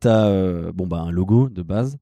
T'as 0.00 0.26
euh, 0.28 0.72
bon 0.72 0.86
bah 0.86 1.00
un 1.06 1.10
logo 1.10 1.48
de 1.50 1.62
base. 1.62 1.98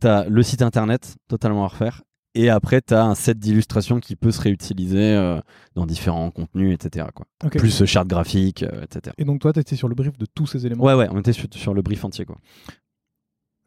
T'as 0.00 0.24
le 0.28 0.42
site 0.42 0.62
internet 0.62 1.16
totalement 1.28 1.64
à 1.64 1.68
refaire. 1.68 2.02
Et 2.38 2.50
après, 2.50 2.80
t'as 2.82 3.02
un 3.04 3.14
set 3.14 3.38
d'illustrations 3.38 3.98
qui 3.98 4.14
peut 4.14 4.30
se 4.30 4.40
réutiliser 4.42 5.14
euh, 5.14 5.40
dans 5.74 5.86
différents 5.86 6.30
contenus, 6.30 6.74
etc. 6.74 7.06
Quoi. 7.14 7.26
Plus 7.50 7.80
euh, 7.82 7.86
charte 7.86 8.08
graphique, 8.08 8.62
euh, 8.62 8.82
etc. 8.84 9.14
Et 9.18 9.24
donc 9.24 9.40
toi, 9.40 9.52
tu 9.52 9.60
étais 9.60 9.74
sur 9.74 9.88
le 9.88 9.94
brief 9.94 10.18
de 10.18 10.26
tous 10.34 10.46
ces 10.46 10.66
éléments? 10.66 10.84
Ouais, 10.84 10.94
ouais, 10.94 11.08
on 11.10 11.18
était 11.18 11.32
sur, 11.32 11.46
sur 11.52 11.72
le 11.72 11.80
brief 11.82 12.04
entier, 12.04 12.24
quoi. 12.26 12.36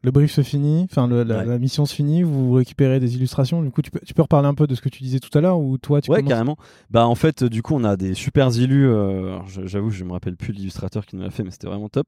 Le 0.02 0.10
brief 0.12 0.32
se 0.32 0.42
finit, 0.42 0.86
enfin 0.90 1.06
la, 1.08 1.16
Ouais. 1.16 1.44
la 1.44 1.58
mission 1.58 1.84
se 1.84 1.94
finit, 1.94 2.22
vous 2.22 2.52
récupérez 2.52 3.00
des 3.00 3.16
illustrations. 3.16 3.62
Du 3.62 3.70
coup, 3.70 3.82
tu 3.82 3.90
peux, 3.90 4.00
tu 4.06 4.14
peux 4.14 4.22
reparler 4.22 4.48
un 4.48 4.54
peu 4.54 4.66
de 4.66 4.74
ce 4.74 4.80
que 4.80 4.88
tu 4.88 5.02
disais 5.02 5.18
tout 5.18 5.36
à 5.36 5.42
l'heure 5.42 5.58
ou 5.58 5.76
toi, 5.76 6.00
tu 6.00 6.10
ouais, 6.10 6.18
commences- 6.18 6.30
carrément. 6.30 6.56
Bah 6.90 7.06
en 7.06 7.14
fait, 7.14 7.44
du 7.44 7.60
coup, 7.62 7.74
on 7.74 7.84
a 7.84 7.96
des 7.98 8.14
super 8.14 8.48
illus. 8.56 8.86
euh, 8.88 9.38
J'avoue, 9.66 9.90
je 9.90 10.04
me 10.04 10.12
rappelle 10.12 10.36
plus 10.36 10.52
l'illustrateur 10.54 11.04
qui 11.04 11.16
nous 11.16 11.22
l'a 11.22 11.30
fait, 11.30 11.42
mais 11.42 11.50
c'était 11.50 11.66
vraiment 11.66 11.90
top. 11.90 12.06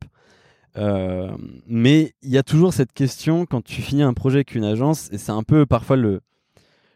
Euh, 0.79 1.33
mais 1.67 2.15
il 2.23 2.31
y 2.31 2.39
a 2.39 2.43
toujours 2.43 2.73
cette 2.73 2.93
question 2.95 3.45
quand 3.45 3.63
tu 3.63 3.83
finis 3.83 4.03
un 4.03 4.15
projet 4.15 4.37
avec 4.39 4.55
une 4.55 4.65
agence, 4.65 5.11
et 5.13 5.19
c'est 5.19 5.33
un 5.33 5.43
peu 5.43 5.67
parfois 5.67 5.97
le 5.97 6.23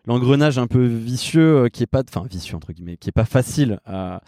l'engrenage 0.07 0.59
un 0.59 0.66
peu 0.66 0.85
vicieux 0.85 1.64
euh, 1.64 1.69
qui 1.69 1.83
est 1.83 1.87
pas, 1.87 2.03
enfin 2.09 2.25
vicieux 2.29 2.57
entre 2.57 2.73
guillemets, 2.73 2.97
qui 2.97 3.11
est 3.11 3.12
pas 3.12 3.25
facile 3.25 3.81
à, 3.85 4.21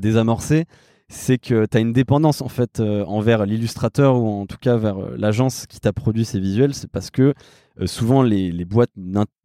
désamorcer. 0.00 0.66
C'est 1.08 1.38
que 1.38 1.66
tu 1.66 1.76
as 1.76 1.80
une 1.80 1.92
dépendance 1.92 2.40
en 2.40 2.48
fait 2.48 2.78
euh, 2.78 3.04
envers 3.04 3.44
l'illustrateur 3.44 4.16
ou 4.16 4.28
en 4.28 4.46
tout 4.46 4.58
cas 4.60 4.76
vers 4.76 4.98
euh, 4.98 5.16
l'agence 5.16 5.66
qui 5.66 5.80
t'a 5.80 5.92
produit 5.92 6.24
ces 6.24 6.38
visuels. 6.38 6.74
C'est 6.74 6.90
parce 6.90 7.10
que 7.10 7.34
souvent 7.86 8.22
les, 8.22 8.64
boîtes 8.64 8.92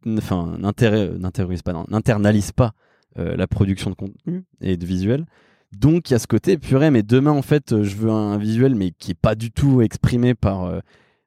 n'internalisent 0.04 2.52
pas 2.52 2.72
la 3.16 3.46
production 3.46 3.88
de 3.88 3.94
contenu 3.94 4.44
et 4.60 4.76
de 4.76 4.84
visuels. 4.84 5.24
Donc 5.72 6.10
il 6.10 6.12
y 6.12 6.16
a 6.16 6.18
ce 6.18 6.26
côté 6.26 6.58
purée, 6.58 6.90
mais 6.90 7.02
demain 7.02 7.30
en 7.30 7.40
fait 7.40 7.82
je 7.82 7.96
veux 7.96 8.10
un 8.10 8.36
visuel 8.36 8.74
mais 8.74 8.90
qui 8.90 9.12
est 9.12 9.18
pas 9.18 9.34
du 9.34 9.50
tout 9.50 9.80
exprimé 9.80 10.34
par 10.34 10.70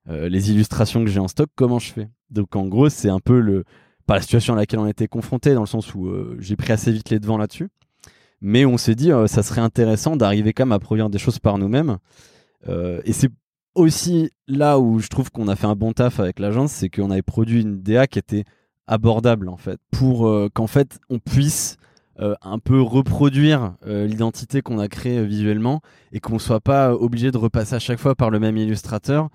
les 0.08 0.52
illustrations 0.52 1.04
que 1.04 1.10
j'ai 1.10 1.20
en 1.20 1.28
stock. 1.28 1.50
Comment 1.56 1.80
je 1.80 1.92
fais? 1.92 2.10
Donc 2.30 2.56
en 2.56 2.68
gros 2.68 2.90
c'est 2.90 3.10
un 3.10 3.20
peu 3.20 3.40
le 3.40 3.64
pas 4.10 4.16
la 4.16 4.22
situation 4.22 4.54
à 4.54 4.58
laquelle 4.58 4.80
on 4.80 4.88
était 4.88 5.08
confronté 5.08 5.54
dans 5.54 5.60
le 5.60 5.68
sens 5.68 5.94
où 5.94 6.08
euh, 6.08 6.36
j'ai 6.40 6.56
pris 6.56 6.72
assez 6.72 6.92
vite 6.92 7.12
les 7.12 7.20
devants 7.20 7.38
là-dessus. 7.38 7.70
Mais 8.42 8.66
on 8.66 8.76
s'est 8.78 8.96
dit 8.96 9.12
euh, 9.12 9.28
ça 9.28 9.44
serait 9.44 9.62
intéressant 9.62 10.16
d'arriver 10.16 10.52
quand 10.52 10.66
même 10.66 10.72
à 10.72 10.80
produire 10.80 11.12
des 11.12 11.20
choses 11.20 11.38
par 11.38 11.60
nous-mêmes. 11.60 12.00
Euh, 12.68 13.02
et 13.06 13.14
c'est 13.14 13.30
aussi 13.76 14.32
là 14.48 14.80
où 14.80 14.98
je 14.98 15.10
trouve 15.10 15.30
qu'on 15.30 15.48
a 15.48 15.56
fait 15.56 15.68
un 15.68 15.76
bon 15.76 15.94
taf 15.94 16.20
avec 16.20 16.40
l'agence, 16.40 16.72
c'est 16.72 16.90
qu'on 16.90 17.12
avait 17.12 17.22
produit 17.22 17.62
une 17.62 17.84
DA 17.84 18.08
qui 18.08 18.18
était 18.18 18.46
abordable 18.88 19.48
en 19.48 19.58
fait, 19.58 19.80
pour 19.92 20.28
euh, 20.28 20.50
qu'en 20.52 20.66
fait 20.66 21.00
on 21.12 21.20
puisse 21.20 21.78
un 22.42 22.60
peu 22.60 22.82
reproduire 22.82 23.76
l'identité 23.86 24.62
qu'on 24.62 24.78
a 24.78 24.90
créée 24.90 25.24
visuellement 25.24 25.80
et 26.12 26.20
qu'on 26.20 26.38
soit 26.38 26.60
pas 26.60 26.94
obligé 26.94 27.32
de 27.32 27.38
repasser 27.38 27.76
à 27.76 27.80
chaque 27.80 27.98
fois 27.98 28.14
par 28.14 28.30
le 28.30 28.42
même 28.42 28.58
illustrateur. 28.58 29.30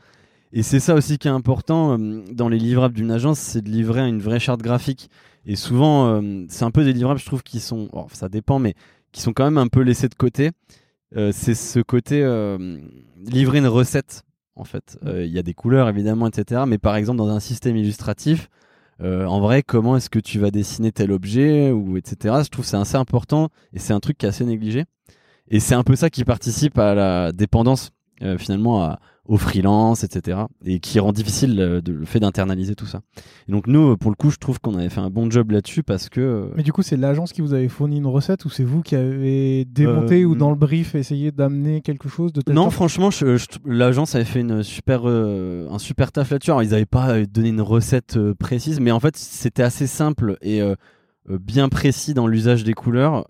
Et 0.57 0.63
c'est 0.63 0.79
ça 0.79 0.95
aussi 0.95 1.19
qui 1.19 1.27
est 1.27 1.33
important 1.33 1.99
euh, 1.99 2.23
dans 2.31 2.49
les 2.49 2.59
livrables 2.59 2.95
d'une 2.95 3.11
agence, 3.11 3.41
c'est 3.41 3.61
de 3.61 3.69
livrer 3.69 4.09
une 4.09 4.21
vraie 4.21 4.39
charte 4.39 4.63
graphique. 4.63 5.11
Et 5.47 5.57
souvent, 5.57 6.07
euh, 6.07 6.45
c'est 6.49 6.65
un 6.65 6.71
peu 6.71 6.85
des 6.85 6.93
livrables, 6.93 7.19
je 7.19 7.27
trouve, 7.27 7.43
qui 7.43 7.59
sont, 7.59 7.89
ça 8.13 8.29
dépend, 8.29 8.61
mais 8.61 8.75
qui 9.11 9.21
sont 9.21 9.33
quand 9.33 9.45
même 9.45 9.59
un 9.59 9.67
peu 9.67 9.81
laissés 9.81 10.09
de 10.09 10.15
côté. 10.15 10.53
Euh, 11.17 11.33
c'est 11.35 11.57
ce 11.57 11.81
côté 11.81 12.21
livrer 13.27 13.59
une 13.59 13.67
recette, 13.67 14.23
en 14.55 14.63
fait. 14.63 14.97
Il 15.05 15.27
y 15.27 15.41
a 15.41 15.43
des 15.43 15.55
couleurs, 15.55 15.89
évidemment, 15.89 16.29
etc. 16.29 16.63
Mais 16.69 16.79
par 16.79 16.95
exemple, 16.95 17.19
dans 17.19 17.31
un 17.31 17.41
système 17.41 17.77
illustratif, 17.77 18.49
en 19.01 19.41
vrai, 19.41 19.65
comment 19.65 19.97
est-ce 19.97 20.09
que 20.09 20.21
tu 20.21 20.39
vas 20.39 20.53
dessiner 20.53 20.93
tel 20.93 21.11
objet, 21.11 21.73
ou 21.73 21.97
etc. 21.97 22.43
Je 22.45 22.49
trouve 22.49 22.65
c'est 22.65 22.77
assez 22.77 22.97
important 22.97 23.49
et 23.73 23.81
c'est 23.81 23.93
un 23.93 24.01
truc 24.01 24.19
qui 24.19 24.27
est 24.27 24.29
assez 24.29 24.45
négligé. 24.45 24.85
Et 25.49 25.59
c'est 25.59 25.75
un 25.75 25.83
peu 25.83 25.97
ça 25.97 26.11
qui 26.11 26.25
participe 26.25 26.79
à 26.79 26.95
la 26.95 27.33
dépendance, 27.33 27.91
finalement, 28.39 28.85
à, 28.85 28.99
au 29.27 29.39
freelance, 29.39 30.05
etc. 30.05 30.39
Et 30.67 30.81
qui 30.81 31.01
rend 31.01 31.13
difficile 31.13 31.59
euh, 31.59 31.81
le 31.87 32.05
fait 32.05 32.21
d'internaliser 32.21 32.75
tout 32.75 32.85
ça. 32.85 33.01
Et 33.49 33.53
donc 33.53 33.67
nous, 33.67 33.97
pour 33.97 34.11
le 34.11 34.17
coup, 34.17 34.31
je 34.31 34.37
trouve 34.37 34.61
qu'on 34.61 34.77
avait 34.77 34.91
fait 34.91 35.01
un 35.01 35.09
bon 35.09 35.31
job 35.31 35.51
là-dessus 35.51 35.83
parce 35.83 36.11
que... 36.11 36.21
euh, 36.21 36.47
Mais 36.57 36.63
du 36.63 36.73
coup, 36.73 36.83
c'est 36.83 36.97
l'agence 36.99 37.33
qui 37.33 37.41
vous 37.41 37.55
avait 37.55 37.69
fourni 37.69 37.97
une 37.99 38.07
recette 38.07 38.45
ou 38.45 38.51
c'est 38.51 38.65
vous 38.65 38.83
qui 38.83 38.97
avez 38.97 39.65
démonté 39.65 40.23
Euh, 40.23 40.27
ou 40.27 40.35
dans 40.35 40.51
le 40.51 40.57
brief 40.57 40.95
essayé 40.95 41.33
d'amener 41.33 41.81
quelque 41.81 42.09
chose 42.09 42.33
de 42.35 42.43
tel 42.43 42.55
Non, 42.55 42.69
franchement, 42.69 43.09
l'agence 43.65 44.15
avait 44.15 44.25
fait 44.27 44.41
une 44.41 44.63
super, 44.63 45.03
euh, 45.07 45.69
un 45.71 45.79
super 45.79 46.13
taf 46.13 46.31
là-dessus. 46.31 46.51
Alors, 46.51 46.63
ils 46.63 46.71
n'avaient 46.71 46.85
pas 46.85 47.25
donné 47.25 47.49
une 47.49 47.63
recette 47.63 48.19
euh, 48.19 48.35
précise, 48.35 48.79
mais 48.79 48.91
en 48.91 49.01
fait, 49.01 49.17
c'était 49.17 49.63
assez 49.63 49.87
simple 49.87 50.37
et 50.43 50.61
bien 51.29 51.71
précis 51.71 52.13
dans 52.13 52.27
l'usage 52.27 52.65
des 52.65 52.75
couleurs 52.75 53.27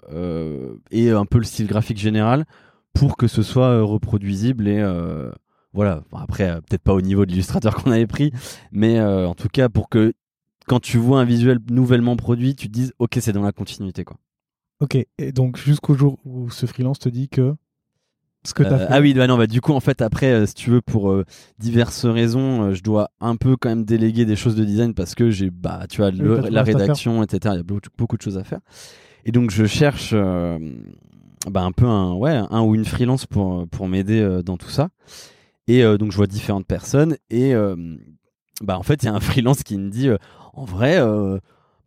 et 0.90 1.10
un 1.10 1.24
peu 1.26 1.38
le 1.38 1.44
style 1.44 1.68
graphique 1.68 1.98
général 1.98 2.44
pour 2.92 3.16
que 3.16 3.28
ce 3.28 3.42
soit 3.42 3.80
reproduisible 3.82 4.66
et 4.66 4.82
voilà. 5.74 6.02
Bon, 6.10 6.18
après, 6.18 6.48
euh, 6.50 6.60
peut-être 6.60 6.82
pas 6.82 6.94
au 6.94 7.02
niveau 7.02 7.26
de 7.26 7.30
l'illustrateur 7.30 7.74
qu'on 7.76 7.90
avait 7.90 8.06
pris, 8.06 8.32
mais 8.72 8.98
euh, 8.98 9.26
en 9.28 9.34
tout 9.34 9.48
cas 9.48 9.68
pour 9.68 9.88
que 9.90 10.14
quand 10.66 10.80
tu 10.80 10.96
vois 10.96 11.20
un 11.20 11.24
visuel 11.24 11.58
nouvellement 11.70 12.16
produit, 12.16 12.54
tu 12.56 12.68
te 12.68 12.72
dises 12.72 12.92
ok, 12.98 13.18
c'est 13.20 13.32
dans 13.32 13.42
la 13.42 13.52
continuité 13.52 14.04
quoi. 14.04 14.16
Ok, 14.80 14.96
et 15.18 15.32
donc 15.32 15.56
jusqu'au 15.56 15.94
jour 15.94 16.18
où 16.24 16.50
ce 16.50 16.66
freelance 16.66 16.98
te 16.98 17.08
dit 17.08 17.28
que 17.28 17.54
ce 18.44 18.52
que 18.54 18.62
tu 18.62 18.68
as 18.68 18.76
Euh, 18.76 18.86
fait. 18.88 18.92
ah 18.92 19.00
oui, 19.00 19.14
bah 19.14 19.26
non, 19.26 19.38
bah 19.38 19.46
du 19.46 19.60
coup, 19.60 19.72
en 19.72 19.80
fait, 19.80 20.02
après, 20.02 20.30
euh, 20.32 20.46
si 20.46 20.54
tu 20.54 20.70
veux, 20.70 20.82
pour 20.82 21.10
euh, 21.10 21.24
diverses 21.58 22.04
raisons, 22.04 22.74
je 22.74 22.82
dois 22.82 23.10
un 23.20 23.36
peu 23.36 23.56
quand 23.56 23.68
même 23.70 23.84
déléguer 23.84 24.24
des 24.26 24.36
choses 24.36 24.54
de 24.56 24.64
design 24.64 24.92
parce 24.94 25.14
que 25.14 25.30
j'ai, 25.30 25.50
bah, 25.50 25.86
tu 25.88 25.98
vois, 25.98 26.10
le- 26.10 26.40
la 26.50 26.62
rédaction, 26.62 27.22
etc. 27.22 27.54
Il 27.54 27.58
y 27.58 27.60
a 27.60 27.62
beaucoup, 27.62 27.88
beaucoup 27.96 28.16
de 28.16 28.22
choses 28.22 28.36
à 28.36 28.44
faire. 28.44 28.60
Et 29.24 29.32
donc, 29.32 29.50
je 29.50 29.64
cherche 29.64 30.12
bah, 31.50 31.62
un 31.62 31.72
peu 31.72 31.86
un, 31.86 32.12
ouais, 32.14 32.32
un 32.50 32.62
ou 32.62 32.74
une 32.74 32.84
freelance 32.84 33.26
pour, 33.26 33.66
pour 33.68 33.88
m'aider 33.88 34.40
dans 34.44 34.56
tout 34.56 34.70
ça. 34.70 34.88
Et 35.68 35.82
euh, 35.84 35.96
donc, 35.98 36.12
je 36.12 36.16
vois 36.16 36.26
différentes 36.26 36.66
personnes 36.66 37.16
et 37.30 37.54
euh, 37.54 37.76
bah, 38.62 38.78
en 38.78 38.82
fait, 38.82 39.02
il 39.02 39.06
y 39.06 39.08
a 39.08 39.14
un 39.14 39.20
freelance 39.20 39.62
qui 39.62 39.76
me 39.78 39.90
dit, 39.90 40.08
euh, 40.08 40.16
en 40.52 40.64
vrai, 40.64 40.98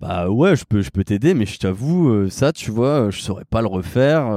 bah 0.01 0.29
ouais, 0.29 0.55
je 0.55 0.65
peux, 0.65 0.81
je 0.81 0.89
peux 0.89 1.03
t'aider, 1.03 1.33
mais 1.33 1.45
je 1.45 1.57
t'avoue, 1.57 2.29
ça, 2.29 2.51
tu 2.53 2.71
vois, 2.71 3.09
je 3.09 3.21
saurais 3.21 3.45
pas 3.45 3.61
le 3.61 3.67
refaire. 3.67 4.27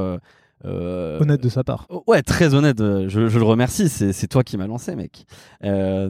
euh, 0.65 1.19
Honnête 1.21 1.43
de 1.43 1.49
sa 1.49 1.65
part. 1.65 1.87
Oh, 1.89 2.03
Ouais, 2.07 2.23
très 2.23 2.55
honnête. 2.55 2.79
Je, 2.79 3.29
je 3.29 3.39
le 3.39 3.45
remercie. 3.45 3.89
C'est 3.89 4.13
c'est 4.13 4.29
toi 4.29 4.45
qui 4.45 4.57
m'as 4.57 4.67
lancé, 4.67 4.95
mec. 4.95 5.25
Euh, 5.65 6.09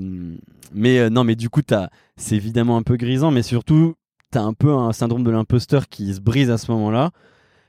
mais 0.73 0.99
euh, 0.99 1.09
non, 1.11 1.25
mais 1.25 1.37
du 1.37 1.49
coup, 1.49 1.63
t'as- 1.63 1.89
c'est 2.17 2.35
évidemment 2.37 2.77
un 2.77 2.83
peu 2.83 2.97
grisant, 2.97 3.31
mais 3.31 3.43
surtout, 3.43 3.95
t'as 4.31 4.43
un 4.43 4.53
peu 4.53 4.73
un 4.73 4.93
syndrome 4.93 5.25
de 5.25 5.31
l'imposteur 5.31 5.89
qui 5.89 6.13
se 6.15 6.21
brise 6.21 6.51
à 6.51 6.59
ce 6.59 6.71
moment-là. 6.73 7.11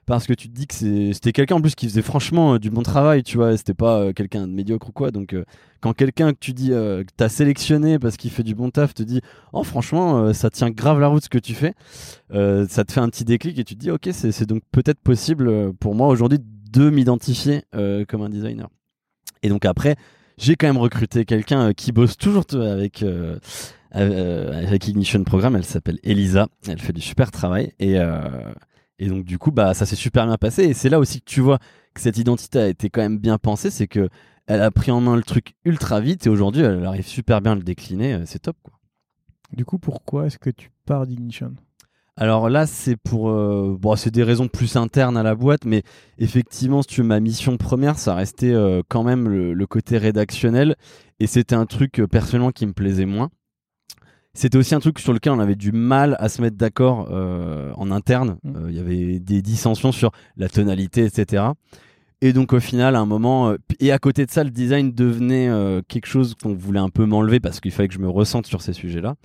Parce 0.06 0.26
que 0.26 0.34
tu 0.34 0.50
te 0.50 0.54
dis 0.54 0.68
que 0.68 0.74
c'était 1.14 1.32
quelqu'un 1.32 1.56
en 1.56 1.62
plus 1.62 1.76
qui 1.76 1.88
faisait 1.88 2.02
franchement 2.02 2.56
euh, 2.56 2.60
du 2.60 2.70
bon 2.70 2.82
travail, 2.82 3.24
tu 3.24 3.38
vois, 3.38 3.56
c'était 3.56 3.74
pas 3.74 4.00
euh, 4.00 4.14
quelqu'un 4.14 4.48
de 4.48 4.52
médiocre 4.52 4.90
ou 4.90 4.92
quoi. 4.92 5.12
Donc, 5.12 5.34
euh, 5.34 5.46
quand 5.80 5.94
quelqu'un 5.94 6.34
que 6.34 6.40
tu 6.40 6.54
dis 6.54 6.72
t'as 7.18 7.30
sélectionné 7.30 7.98
parce 7.98 8.18
qu'il 8.18 8.30
fait 8.30 8.44
du 8.44 8.54
bon 8.54 8.70
taf 8.70 8.94
te 8.94 9.04
dit, 9.04 9.22
oh, 9.54 9.64
franchement, 9.64 10.32
ça 10.32 10.52
tient 10.52 10.70
grave 10.70 11.00
la 11.00 11.08
route 11.08 11.24
ce 11.24 11.30
que 11.30 11.40
tu 11.40 11.56
fais, 11.56 11.74
ça 12.30 12.84
te 12.86 12.92
fait 12.92 13.00
un 13.00 13.10
petit 13.10 13.26
déclic 13.26 13.58
et 13.58 13.64
tu 13.64 13.76
te 13.76 13.80
dis, 13.80 13.90
ok, 13.90 14.10
c'est 14.12 14.46
donc 14.46 14.62
peut-être 14.72 15.00
possible 15.00 15.74
pour 15.74 15.96
moi 15.96 16.08
aujourd'hui 16.08 16.38
de 16.40 16.92
m'identifier 16.92 17.64
comme 18.08 18.22
un 18.22 18.30
designer. 18.30 18.70
Et 19.42 19.50
donc, 19.50 19.66
après, 19.66 19.96
j'ai 20.38 20.56
quand 20.56 20.68
même 20.68 20.78
recruté 20.78 21.26
quelqu'un 21.26 21.74
qui 21.74 21.92
bosse 21.92 22.16
toujours 22.16 22.46
avec. 22.54 23.04
avec 23.92 24.88
Ignition 24.88 25.24
Programme, 25.24 25.56
elle 25.56 25.66
s'appelle 25.66 25.98
Elisa, 26.04 26.48
elle 26.68 26.80
fait 26.80 26.94
du 26.94 27.02
super 27.02 27.32
travail 27.32 27.74
et, 27.80 27.98
et 29.02 29.08
donc 29.08 29.26
du 29.26 29.40
coup, 29.40 29.52
bah 29.52 29.74
ça 29.74 29.88
s'est 29.88 29.96
super 29.96 30.28
bien 30.28 30.38
passé. 30.38 30.64
Et 30.64 30.74
c'est 30.76 30.88
là 30.88 31.00
aussi 31.00 31.22
que 31.22 31.26
tu 31.26 31.42
vois 31.42 31.58
que 31.96 32.00
cette 32.00 32.20
identité 32.20 32.60
a 32.60 32.68
été 32.68 32.92
quand 32.92 33.02
même 33.02 33.18
bien 33.18 33.40
pensée, 33.40 33.72
c'est 33.72 33.88
que 33.88 34.10
elle 34.46 34.62
a 34.62 34.70
pris 34.70 34.92
en 34.92 35.02
main 35.02 35.16
le 35.16 35.24
truc 35.24 35.56
ultra 35.66 36.00
vite 36.00 36.28
et 36.28 36.30
aujourd'hui 36.30 36.62
elle 36.62 36.86
arrive 36.86 37.08
super 37.08 37.42
bien 37.42 37.54
à 37.54 37.56
le 37.56 37.64
décliner. 37.64 38.14
Euh, 38.14 38.24
c'est 38.26 38.38
top 38.38 38.56
quoi. 38.62 38.74
Du 39.54 39.66
coup, 39.66 39.80
pourquoi 39.80 40.28
est-ce 40.28 40.38
que 40.38 40.52
tu 40.52 40.70
pars 40.86 41.08
d'Ignition? 41.08 41.56
Alors 42.16 42.48
là, 42.48 42.68
c'est 42.68 42.96
pour, 42.96 43.32
euh, 43.32 43.76
bon, 43.80 43.96
c'est 43.96 44.12
des 44.12 44.24
raisons 44.24 44.48
plus 44.48 44.76
internes 44.76 45.18
à 45.18 45.24
la 45.24 45.34
boîte, 45.34 45.66
mais 45.66 45.82
effectivement, 46.20 46.84
si 46.84 46.90
tu 46.90 47.02
veux, 47.02 47.08
ma 47.08 47.20
mission 47.20 47.58
première, 47.58 47.98
ça 47.98 48.14
restait 48.14 48.54
euh, 48.54 48.84
quand 48.88 49.04
même 49.04 49.28
le, 49.28 49.66
côté 49.66 49.98
rédactionnel, 49.98 50.76
et 51.20 51.26
c'était 51.26 51.56
un 51.56 51.66
truc 51.66 52.02
personnellement 52.12 52.52
qui 52.52 52.68
me 52.68 52.74
plaisait 52.74 53.06
moins. 53.06 53.32
C'était 54.34 54.58
aussi 54.58 54.74
un 54.76 54.80
truc 54.80 55.00
sur 55.00 55.14
lequel 55.14 55.34
on 55.34 55.40
avait 55.40 55.56
du 55.56 55.72
mal 55.72 56.16
à 56.20 56.30
se 56.30 56.42
mettre 56.42 56.56
d'accord 56.56 57.10
euh, 57.12 57.72
en 57.76 57.92
interne. 57.92 58.38
Mm. 58.44 58.56
Euh, 58.56 58.72
il 58.72 58.76
y 58.76 58.80
avait 58.80 59.20
des 59.20 59.42
dissensions 59.42 59.92
sur 59.92 60.12
la 60.38 60.48
tonalité, 60.48 61.04
etc. 61.04 61.44
Et 62.22 62.34
donc 62.34 62.54
au 62.54 62.60
final, 62.60 62.96
à 62.96 63.00
un 63.00 63.06
moment, 63.06 63.50
euh, 63.50 63.58
et 63.80 63.92
à 63.92 64.00
côté 64.00 64.26
de 64.26 64.32
ça, 64.32 64.44
le 64.44 64.52
design 64.52 64.94
devenait 64.94 65.50
quelque 65.88 66.08
chose 66.08 66.36
qu'on 66.42 66.54
voulait 66.54 66.80
un 66.80 66.90
peu 66.90 67.06
m'enlever 67.06 67.40
parce 67.40 67.60
qu'il 67.60 67.72
fallait 67.72 67.90
que 67.90 67.96
je 67.96 68.00
me 68.00 68.10
ressente 68.10 68.48
sur 68.48 68.62
ces 68.62 68.74
sujets-là. 68.74 69.16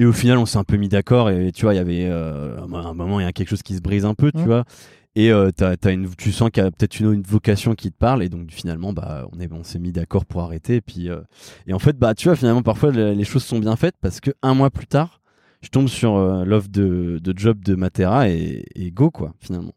Et 0.00 0.04
au 0.04 0.12
final, 0.12 0.38
on 0.38 0.46
s'est 0.46 0.58
un 0.58 0.64
peu 0.64 0.76
mis 0.76 0.88
d'accord 0.88 1.28
et 1.28 1.50
tu 1.50 1.62
vois, 1.62 1.74
il 1.74 1.76
y 1.76 1.80
avait 1.80 2.06
à 2.06 2.62
un 2.62 2.94
moment, 2.94 3.18
il 3.20 3.24
y 3.24 3.26
a 3.26 3.32
quelque 3.32 3.48
chose 3.48 3.62
qui 3.62 3.74
se 3.74 3.80
brise 3.80 4.04
un 4.04 4.14
peu, 4.14 4.30
tu 4.30 4.38
mm. 4.38 4.44
vois 4.44 4.64
et 5.14 5.32
euh, 5.32 5.50
une, 5.86 6.14
tu 6.16 6.32
sens 6.32 6.50
qu'il 6.50 6.62
y 6.62 6.66
a 6.66 6.70
peut-être 6.70 7.00
une, 7.00 7.22
vocation 7.22 7.74
qui 7.74 7.90
te 7.90 7.96
parle. 7.96 8.22
Et 8.22 8.28
donc 8.28 8.50
finalement 8.50 8.92
bah 8.92 9.26
on 9.32 9.40
est 9.40 9.52
on 9.52 9.64
s'est 9.64 9.78
mis 9.78 9.92
d'accord 9.92 10.24
pour 10.24 10.42
arrêter. 10.42 10.76
Et 10.76 10.80
puis 10.80 11.08
euh, 11.08 11.20
et 11.66 11.72
en 11.72 11.78
fait 11.78 11.96
bah 11.96 12.14
tu 12.14 12.28
vois 12.28 12.36
finalement 12.36 12.62
parfois 12.62 12.90
les, 12.92 13.24
choses 13.24 13.44
sont 13.44 13.58
bien 13.58 13.76
faites 13.76 13.96
parce 14.00 14.20
que 14.20 14.30
un 14.42 14.54
mois 14.54 14.70
plus 14.70 14.86
tard 14.86 15.20
je 15.60 15.70
tombe 15.70 15.88
sur 15.88 16.16
euh, 16.16 16.44
l'offre 16.44 16.68
de, 16.68 17.18
de, 17.20 17.36
job 17.36 17.64
de 17.64 17.74
Matera 17.74 18.28
et, 18.28 18.64
go 18.92 19.10
quoi 19.10 19.34
finalement. 19.40 19.74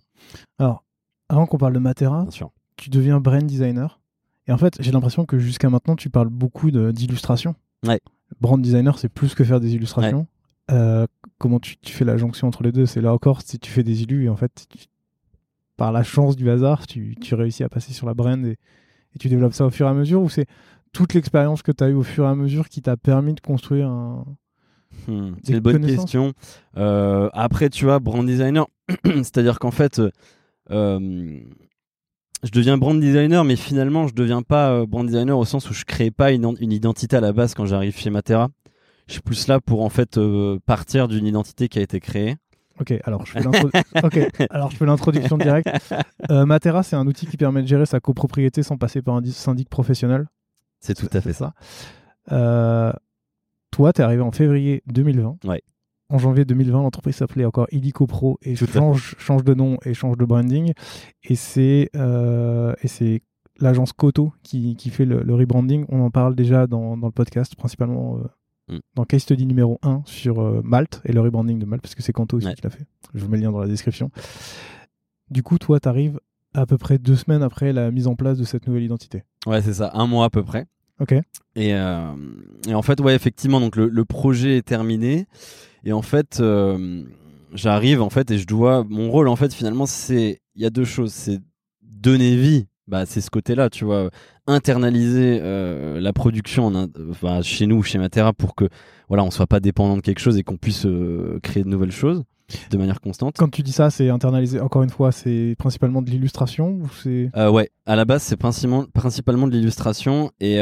Alors 0.59 0.83
avant 1.27 1.47
qu'on 1.47 1.57
parle 1.57 1.73
de 1.73 1.79
Matera 1.79 2.27
tu 2.77 2.89
deviens 2.89 3.19
brand 3.19 3.43
designer. 3.43 3.99
Et 4.47 4.51
en 4.51 4.57
fait 4.57 4.77
j'ai 4.79 4.91
l'impression 4.91 5.25
que 5.25 5.39
jusqu'à 5.39 5.69
maintenant 5.69 5.95
tu 5.95 6.09
parles 6.09 6.29
beaucoup 6.29 6.71
d'illustration. 6.71 7.55
Ouais. 7.87 7.99
brand 8.39 8.61
designer 8.61 8.99
c'est 8.99 9.09
plus 9.09 9.33
que 9.33 9.43
faire 9.43 9.59
des 9.59 9.73
illustrations. 9.73 10.27
Euh, 10.69 11.07
comment 11.39 11.59
tu, 11.59 11.77
tu, 11.77 11.91
fais 11.91 12.05
la 12.05 12.15
jonction 12.15 12.47
entre 12.47 12.63
les 12.63 12.71
deux? 12.71 12.85
C'est 12.85 13.01
là 13.01 13.13
encore 13.13 13.41
si 13.41 13.59
tu 13.59 13.71
fais 13.71 13.83
des 13.83 14.03
illus 14.03 14.25
et 14.25 14.29
en 14.29 14.35
fait 14.35 14.67
tu, 14.69 14.85
par 15.81 15.91
la 15.91 16.03
chance 16.03 16.35
du 16.35 16.47
hasard, 16.47 16.85
tu, 16.85 17.17
réussis 17.31 17.63
à 17.63 17.69
passer 17.69 17.91
sur 17.91 18.05
la 18.05 18.13
brand 18.13 18.45
et, 18.45 18.55
tu 19.19 19.29
développes 19.29 19.55
ça 19.55 19.65
au 19.65 19.71
fur 19.71 19.87
et 19.87 19.89
à 19.89 19.95
mesure 19.95 20.21
ou 20.21 20.29
c'est 20.29 20.45
toute 20.93 21.15
l'expérience 21.15 21.63
que 21.63 21.71
tu 21.71 21.83
as 21.83 21.89
eue 21.89 21.95
au 21.95 22.03
fur 22.03 22.25
et 22.25 22.27
à 22.27 22.35
mesure 22.35 22.69
qui 22.69 22.83
t'a 22.83 22.97
permis 22.97 23.33
de 23.33 23.39
construire 23.39 23.89
un. 23.89 24.23
Hmm, 25.07 25.31
c'est 25.43 25.53
une 25.53 25.59
bonne 25.59 25.83
question. 25.83 26.33
Euh, 26.77 27.29
après, 27.33 27.71
tu 27.71 27.85
vois, 27.85 27.97
brand 27.97 28.23
designer, 28.23 28.67
c'est-à-dire 29.05 29.57
qu'en 29.57 29.71
fait, 29.71 29.99
euh, 30.69 31.39
je 32.43 32.51
deviens 32.51 32.77
brand 32.77 32.99
designer, 32.99 33.43
mais 33.43 33.55
finalement, 33.55 34.07
je 34.07 34.13
deviens 34.13 34.43
pas 34.43 34.71
euh, 34.73 34.85
brand 34.85 35.07
designer 35.07 35.35
au 35.35 35.45
sens 35.45 35.67
où 35.67 35.73
je 35.73 35.83
crée 35.83 36.11
pas 36.11 36.31
une, 36.31 36.55
une 36.59 36.71
identité 36.71 37.15
à 37.15 37.21
la 37.21 37.33
base 37.33 37.55
quand 37.55 37.65
j'arrive 37.65 37.97
chez 37.97 38.11
Matera. 38.11 38.49
Je 39.07 39.13
suis 39.13 39.21
plus 39.21 39.47
là 39.47 39.59
pour 39.59 39.81
en 39.81 39.89
fait 39.89 40.19
partir 40.67 41.07
d'une 41.07 41.25
identité 41.25 41.69
qui 41.69 41.79
a 41.79 41.81
été 41.81 41.99
créée 41.99 42.35
Ok, 44.03 44.23
alors 44.49 44.71
je 44.71 44.77
fais 44.77 44.85
l'introduction 44.85 45.37
directe. 45.37 45.69
Euh, 46.29 46.45
Matera, 46.45 46.83
c'est 46.83 46.95
un 46.95 47.07
outil 47.07 47.25
qui 47.27 47.37
permet 47.37 47.61
de 47.61 47.67
gérer 47.67 47.85
sa 47.85 47.99
copropriété 47.99 48.63
sans 48.63 48.77
passer 48.77 49.01
par 49.01 49.15
un 49.15 49.23
syndic 49.25 49.69
professionnel. 49.69 50.27
C'est 50.79 50.95
tout 50.95 51.09
à 51.13 51.21
fait 51.21 51.33
ça. 51.33 51.53
Euh, 52.31 52.91
toi, 53.71 53.93
tu 53.93 54.01
es 54.01 54.03
arrivé 54.03 54.21
en 54.21 54.31
février 54.31 54.83
2020. 54.87 55.37
Ouais. 55.45 55.61
En 56.09 56.17
janvier 56.17 56.43
2020, 56.43 56.81
l'entreprise 56.81 57.15
s'appelait 57.15 57.45
encore 57.45 57.67
Illico 57.71 58.05
Pro 58.05 58.37
et 58.41 58.55
change, 58.55 59.15
change, 59.17 59.43
de 59.43 59.53
nom 59.53 59.77
et 59.85 59.93
change 59.93 60.17
de 60.17 60.25
branding. 60.25 60.73
Et 61.23 61.35
c'est 61.35 61.89
euh, 61.95 62.73
l'agence 63.59 63.93
Koto 63.93 64.33
qui, 64.43 64.75
qui 64.75 64.89
fait 64.89 65.05
le, 65.05 65.33
rebranding. 65.33 65.85
On 65.89 66.01
en 66.01 66.09
parle 66.09 66.35
déjà 66.35 66.67
dans, 66.67 66.97
dans 66.97 67.07
le 67.07 67.13
podcast, 67.13 67.55
principalement 67.55 68.19
Mm. 68.67 68.79
dans 68.95 69.05
Case 69.05 69.23
Study 69.23 69.45
numéro 69.45 69.79
1 69.81 70.03
sur 70.05 70.39
euh, 70.39 70.61
Malte 70.63 71.01
et 71.05 71.11
le 71.11 71.21
rebranding 71.21 71.59
de 71.59 71.65
Malte, 71.65 71.81
parce 71.81 71.95
que 71.95 72.01
c'est 72.01 72.13
Kanto 72.13 72.37
aussi 72.37 72.53
qui 72.53 72.61
l'a 72.61 72.69
fait. 72.69 72.85
Je 73.13 73.23
vous 73.23 73.29
mets 73.29 73.37
le 73.37 73.43
lien 73.43 73.51
dans 73.51 73.59
la 73.59 73.67
description. 73.67 74.11
Du 75.29 75.43
coup, 75.43 75.57
toi, 75.57 75.79
tu 75.79 75.87
arrives 75.87 76.19
à 76.53 76.65
peu 76.65 76.77
près 76.77 76.97
deux 76.97 77.15
semaines 77.15 77.43
après 77.43 77.73
la 77.73 77.91
mise 77.91 78.07
en 78.07 78.15
place 78.15 78.37
de 78.37 78.43
cette 78.43 78.67
nouvelle 78.67 78.83
identité. 78.83 79.23
Ouais, 79.45 79.61
c'est 79.61 79.73
ça, 79.73 79.91
un 79.93 80.07
mois 80.07 80.25
à 80.25 80.29
peu 80.29 80.43
près. 80.43 80.65
Ok. 80.99 81.13
Et, 81.55 81.73
euh, 81.73 82.13
et 82.67 82.73
en 82.73 82.81
fait, 82.81 82.99
ouais, 82.99 83.15
effectivement, 83.15 83.59
donc 83.59 83.75
le, 83.75 84.05
projet 84.05 84.57
est 84.57 84.67
terminé. 84.67 85.25
Et 85.83 85.93
en 85.93 86.03
fait, 86.03 86.39
euh, 86.39 87.03
j'arrive 87.53 88.01
en 88.01 88.09
fait 88.09 88.29
et 88.31 88.37
je 88.37 88.45
dois. 88.45 88.85
Mon 88.87 89.09
rôle, 89.09 89.27
en 89.27 89.35
fait, 89.35 89.53
finalement, 89.53 89.85
c'est. 89.85 90.41
Il 90.55 90.61
y 90.61 90.65
a 90.65 90.69
deux 90.69 90.85
choses. 90.85 91.11
C'est 91.11 91.39
donner 91.81 92.35
vie 92.35 92.67
bah, 92.91 93.05
c'est 93.05 93.21
ce 93.21 93.29
côté-là, 93.29 93.69
tu 93.69 93.85
vois, 93.85 94.09
internaliser 94.47 95.39
euh, 95.41 96.01
la 96.01 96.11
production 96.11 96.89
chez 97.41 97.65
nous, 97.65 97.81
chez 97.83 97.97
Matera, 97.97 98.33
pour 98.33 98.53
que 98.53 98.65
voilà, 99.07 99.23
on 99.23 99.31
soit 99.31 99.47
pas 99.47 99.61
dépendant 99.61 99.95
de 99.95 100.01
quelque 100.01 100.19
chose 100.19 100.37
et 100.37 100.43
qu'on 100.43 100.57
puisse 100.57 100.85
euh, 100.85 101.39
créer 101.41 101.63
de 101.63 101.69
nouvelles 101.69 101.93
choses 101.93 102.23
de 102.69 102.77
manière 102.77 102.99
constante. 102.99 103.35
Quand 103.37 103.47
tu 103.47 103.63
dis 103.63 103.71
ça, 103.71 103.89
c'est 103.89 104.09
internaliser. 104.09 104.59
Encore 104.59 104.83
une 104.83 104.89
fois, 104.89 105.13
c'est 105.13 105.55
principalement 105.57 106.01
de 106.01 106.09
l'illustration 106.09 106.71
ou 106.81 106.89
c'est 107.01 107.31
euh, 107.37 107.49
Ouais, 107.49 107.71
à 107.85 107.95
la 107.95 108.03
base, 108.03 108.23
c'est 108.23 108.35
principalement, 108.35 108.85
principalement 108.93 109.47
de 109.47 109.53
l'illustration 109.53 110.31
et 110.41 110.57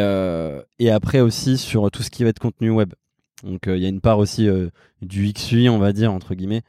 et 0.78 0.92
après 0.92 1.22
aussi 1.22 1.58
sur 1.58 1.90
tout 1.90 2.04
ce 2.04 2.12
qui 2.12 2.24
va 2.24 2.30
être 2.30 2.40
contenu 2.40 2.70
web. 2.70 2.94
Donc 3.44 3.62
il 3.66 3.80
y 3.80 3.86
a 3.86 3.90
une 3.90 4.02
part 4.02 4.20
aussi 4.20 4.48
du 5.02 5.34
XUI, 5.34 5.68
on 5.70 5.80
va 5.80 5.94
dire 5.94 6.14
entre 6.14 6.36
guillemets, 6.36 6.62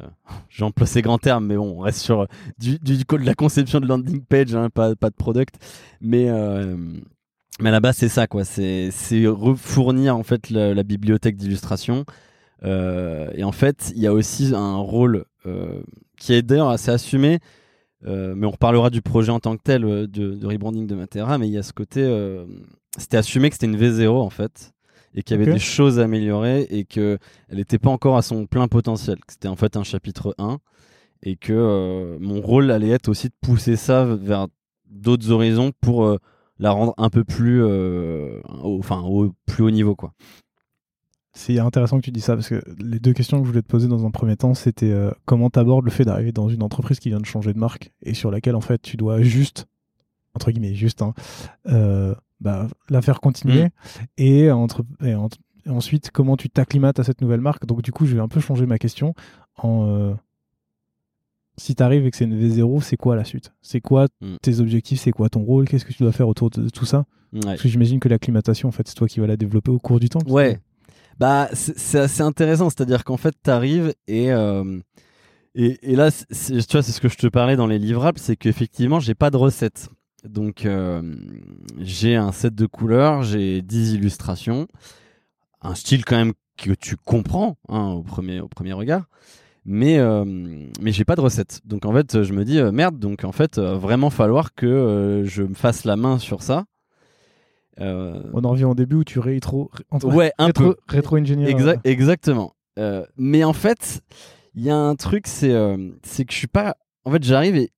euh, 0.00 0.06
j'emploie 0.48 0.86
ces 0.86 1.02
grands 1.02 1.18
termes, 1.18 1.46
mais 1.46 1.56
bon, 1.56 1.78
on 1.78 1.80
reste 1.80 2.00
sur 2.00 2.26
du, 2.58 2.78
du, 2.78 2.98
de 2.98 3.24
la 3.24 3.34
conception 3.34 3.80
de 3.80 3.86
landing 3.86 4.22
page, 4.24 4.54
hein, 4.54 4.70
pas, 4.70 4.94
pas 4.94 5.10
de 5.10 5.14
product. 5.14 5.56
Mais, 6.00 6.28
euh, 6.28 6.76
mais 7.60 7.78
base, 7.80 7.96
c'est 7.96 8.08
ça, 8.08 8.26
quoi. 8.26 8.44
C'est 8.44 8.90
refournir 9.26 10.16
en 10.16 10.22
fait 10.22 10.50
la, 10.50 10.82
bibliothèque 10.82 11.36
d'illustration. 11.36 12.04
Euh, 12.64 13.30
et 13.34 13.44
en 13.44 13.52
fait, 13.52 13.92
il 13.94 14.02
y 14.02 14.06
a 14.06 14.12
aussi 14.12 14.52
un 14.54 14.76
rôle 14.76 15.24
qui 16.18 16.32
est 16.32 16.42
d'ailleurs 16.42 16.70
assez 16.70 16.90
assumé. 16.90 17.38
mais 18.02 18.46
on 18.46 18.50
reparlera 18.50 18.90
du 18.90 19.02
projet 19.02 19.30
en 19.30 19.40
tant 19.40 19.56
que 19.56 19.62
tel 19.62 19.82
de, 19.82 20.06
de 20.06 20.46
rebranding 20.46 20.86
de 20.86 20.94
Matera. 20.94 21.38
Mais 21.38 21.46
il 21.46 21.52
y 21.52 21.58
a 21.58 21.62
ce 21.62 21.72
côté, 21.72 22.02
c'était 22.98 23.18
assumé 23.18 23.50
que 23.50 23.54
c'était 23.54 23.66
une 23.66 23.76
V0 23.76 24.08
en 24.08 24.30
fait 24.30 24.73
et 25.14 25.22
qu'il 25.22 25.38
y 25.38 25.42
avait 25.42 25.52
des 25.52 25.58
choses 25.58 26.00
à 26.00 26.04
améliorer 26.04 26.62
et 26.70 26.84
qu'elle 26.84 27.18
n'était 27.52 27.78
pas 27.78 27.90
encore 27.90 28.16
à 28.16 28.22
son 28.22 28.46
plein 28.46 28.68
potentiel. 28.68 29.18
C'était 29.28 29.48
en 29.48 29.56
fait 29.56 29.76
un 29.76 29.84
chapitre 29.84 30.34
1 30.38 30.58
et 31.22 31.36
que 31.36 31.52
euh, 31.52 32.18
mon 32.20 32.40
rôle 32.40 32.70
allait 32.70 32.90
être 32.90 33.08
aussi 33.08 33.28
de 33.28 33.34
pousser 33.40 33.76
ça 33.76 34.04
vers 34.04 34.48
d'autres 34.90 35.30
horizons 35.30 35.72
pour 35.80 36.04
euh, 36.04 36.18
la 36.58 36.70
rendre 36.72 36.94
un 36.98 37.10
peu 37.10 37.24
plus, 37.24 37.62
euh, 37.62 38.40
au, 38.62 38.78
enfin, 38.78 39.00
au 39.02 39.32
plus 39.46 39.62
haut 39.62 39.70
niveau. 39.70 39.94
quoi. 39.94 40.12
C'est 41.32 41.58
intéressant 41.58 41.98
que 41.98 42.04
tu 42.04 42.12
dis 42.12 42.20
ça 42.20 42.34
parce 42.34 42.48
que 42.48 42.62
les 42.78 43.00
deux 43.00 43.12
questions 43.12 43.38
que 43.38 43.44
je 43.44 43.50
voulais 43.50 43.62
te 43.62 43.68
poser 43.68 43.88
dans 43.88 44.06
un 44.06 44.10
premier 44.10 44.36
temps, 44.36 44.54
c'était 44.54 44.94
comment 45.24 45.50
tu 45.50 45.58
abordes 45.58 45.84
le 45.84 45.90
fait 45.90 46.04
d'arriver 46.04 46.30
dans 46.30 46.48
une 46.48 46.62
entreprise 46.62 47.00
qui 47.00 47.08
vient 47.08 47.18
de 47.18 47.26
changer 47.26 47.52
de 47.52 47.58
marque 47.58 47.90
et 48.02 48.14
sur 48.14 48.30
laquelle 48.30 48.54
en 48.54 48.60
fait 48.60 48.80
tu 48.80 48.96
dois 48.96 49.20
juste, 49.20 49.66
entre 50.34 50.52
guillemets, 50.52 50.76
juste, 50.76 51.02
hein, 51.02 51.12
bah, 52.40 52.68
la 52.88 53.02
faire 53.02 53.20
continuer. 53.20 53.64
Mm. 53.64 53.68
Et, 54.18 54.50
entre, 54.50 54.84
ensuite, 55.68 56.10
comment 56.10 56.36
tu 56.36 56.50
t'acclimates 56.50 56.98
à 56.98 57.04
cette 57.04 57.20
nouvelle 57.20 57.40
marque? 57.40 57.66
Donc, 57.66 57.82
du 57.82 57.92
coup, 57.92 58.06
je 58.06 58.14
vais 58.14 58.20
un 58.20 58.28
peu 58.28 58.40
changer 58.40 58.66
ma 58.66 58.78
question 58.78 59.14
en. 59.56 59.86
Euh, 59.88 60.14
si 61.56 61.76
tu 61.76 61.82
arrives 61.84 62.04
et 62.04 62.10
que 62.10 62.16
c'est 62.16 62.24
une 62.24 62.36
V0, 62.36 62.82
c'est 62.82 62.96
quoi 62.96 63.14
la 63.14 63.24
suite? 63.24 63.52
C'est 63.62 63.80
quoi 63.80 64.08
mm. 64.20 64.36
tes 64.42 64.60
objectifs? 64.60 65.00
C'est 65.00 65.12
quoi 65.12 65.28
ton 65.28 65.42
rôle? 65.42 65.68
Qu'est-ce 65.68 65.84
que 65.84 65.92
tu 65.92 66.02
dois 66.02 66.12
faire 66.12 66.28
autour 66.28 66.50
de 66.50 66.68
tout 66.68 66.84
ça? 66.84 67.04
Parce 67.42 67.62
que 67.62 67.68
j'imagine 67.68 67.98
que 67.98 68.08
l'acclimatation, 68.08 68.68
en 68.68 68.72
fait, 68.72 68.86
c'est 68.86 68.94
toi 68.94 69.08
qui 69.08 69.20
vas 69.20 69.26
la 69.26 69.36
développer 69.36 69.70
au 69.70 69.78
cours 69.78 69.98
du 69.98 70.08
temps. 70.08 70.20
Ouais. 70.28 70.60
Bah, 71.18 71.48
c'est 71.52 71.98
assez 71.98 72.22
intéressant. 72.22 72.70
C'est-à-dire 72.70 73.04
qu'en 73.04 73.16
fait, 73.16 73.34
tu 73.42 73.50
arrives 73.50 73.94
et. 74.06 74.32
Euh, 74.32 74.80
et, 75.56 75.78
et, 75.92 75.94
là, 75.94 76.10
tu 76.10 76.54
vois, 76.72 76.82
c'est 76.82 76.90
ce 76.90 77.00
que 77.00 77.08
je 77.08 77.16
te 77.16 77.28
parlais 77.28 77.54
dans 77.54 77.68
les 77.68 77.78
livrables, 77.78 78.18
c'est 78.18 78.34
qu'effectivement, 78.34 78.98
j'ai 78.98 79.14
pas 79.14 79.30
de 79.30 79.36
recette. 79.36 79.88
Donc 80.24 80.64
euh, 80.64 81.02
j'ai 81.78 82.16
un 82.16 82.32
set 82.32 82.54
de 82.54 82.66
couleurs, 82.66 83.22
j'ai 83.22 83.60
10 83.62 83.94
illustrations, 83.94 84.66
un 85.60 85.74
style 85.74 86.04
quand 86.04 86.16
même 86.16 86.32
que 86.56 86.72
tu 86.72 86.96
comprends 86.96 87.56
hein, 87.68 87.88
au, 87.88 88.02
premier, 88.02 88.40
au 88.40 88.48
premier 88.48 88.72
regard. 88.72 89.06
mais 89.64 89.98
euh, 89.98 90.24
mais 90.80 90.92
j'ai 90.92 91.04
pas 91.04 91.16
de 91.16 91.20
recette. 91.20 91.60
Donc 91.64 91.84
en 91.84 91.92
fait, 91.92 92.22
je 92.22 92.32
me 92.32 92.44
dis 92.44 92.58
euh, 92.58 92.72
merde. 92.72 92.98
Donc 92.98 93.24
en 93.24 93.32
fait, 93.32 93.58
euh, 93.58 93.76
vraiment 93.76 94.10
falloir 94.10 94.54
que 94.54 95.22
je 95.24 95.42
me 95.42 95.54
fasse 95.54 95.84
la 95.84 95.96
main 95.96 96.18
sur 96.18 96.42
ça. 96.42 96.64
On 97.78 98.44
en 98.44 98.50
revient 98.50 98.66
au 98.66 98.74
début 98.74 98.96
où 98.96 99.04
tu 99.04 99.18
rétro, 99.18 99.70
ouais, 100.04 100.32
un 100.38 100.50
peu. 100.50 100.76
rétro. 100.86 101.16
Exact, 101.16 101.80
exactement. 101.84 102.54
Mais 103.16 103.44
en 103.44 103.52
fait, 103.52 104.02
il 104.54 104.62
y 104.62 104.70
a 104.70 104.76
un 104.76 104.94
truc, 104.94 105.26
c'est 105.26 105.54
c'est 106.02 106.24
que 106.24 106.32
je 106.32 106.38
suis 106.38 106.46
pas. 106.46 106.76
En 107.04 107.10
fait, 107.10 107.22
j'arrive 107.22 107.56
et, 107.56 107.70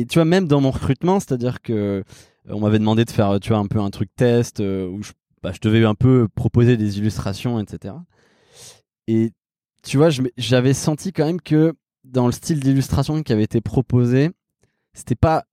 et 0.00 0.06
tu 0.06 0.18
vois, 0.18 0.24
même 0.24 0.46
dans 0.46 0.60
mon 0.60 0.70
recrutement, 0.70 1.20
c'est-à-dire 1.20 1.62
que 1.62 1.72
euh, 1.72 2.02
on 2.48 2.60
m'avait 2.60 2.78
demandé 2.78 3.04
de 3.04 3.10
faire, 3.10 3.38
tu 3.40 3.50
vois, 3.50 3.58
un 3.58 3.66
peu 3.66 3.80
un 3.80 3.90
truc 3.90 4.10
test 4.14 4.60
euh, 4.60 4.88
où 4.88 5.02
je, 5.02 5.12
bah, 5.42 5.52
je 5.52 5.60
devais 5.60 5.84
un 5.84 5.94
peu 5.94 6.28
proposer 6.34 6.76
des 6.76 6.98
illustrations, 6.98 7.58
etc. 7.60 7.94
Et 9.06 9.32
tu 9.82 9.96
vois, 9.96 10.08
j'avais 10.36 10.74
senti 10.74 11.12
quand 11.12 11.24
même 11.24 11.40
que 11.40 11.72
dans 12.04 12.26
le 12.26 12.32
style 12.32 12.60
d'illustration 12.60 13.22
qui 13.22 13.32
avait 13.32 13.44
été 13.44 13.60
proposé, 13.60 14.30
c'était 14.92 15.14
pas 15.14 15.44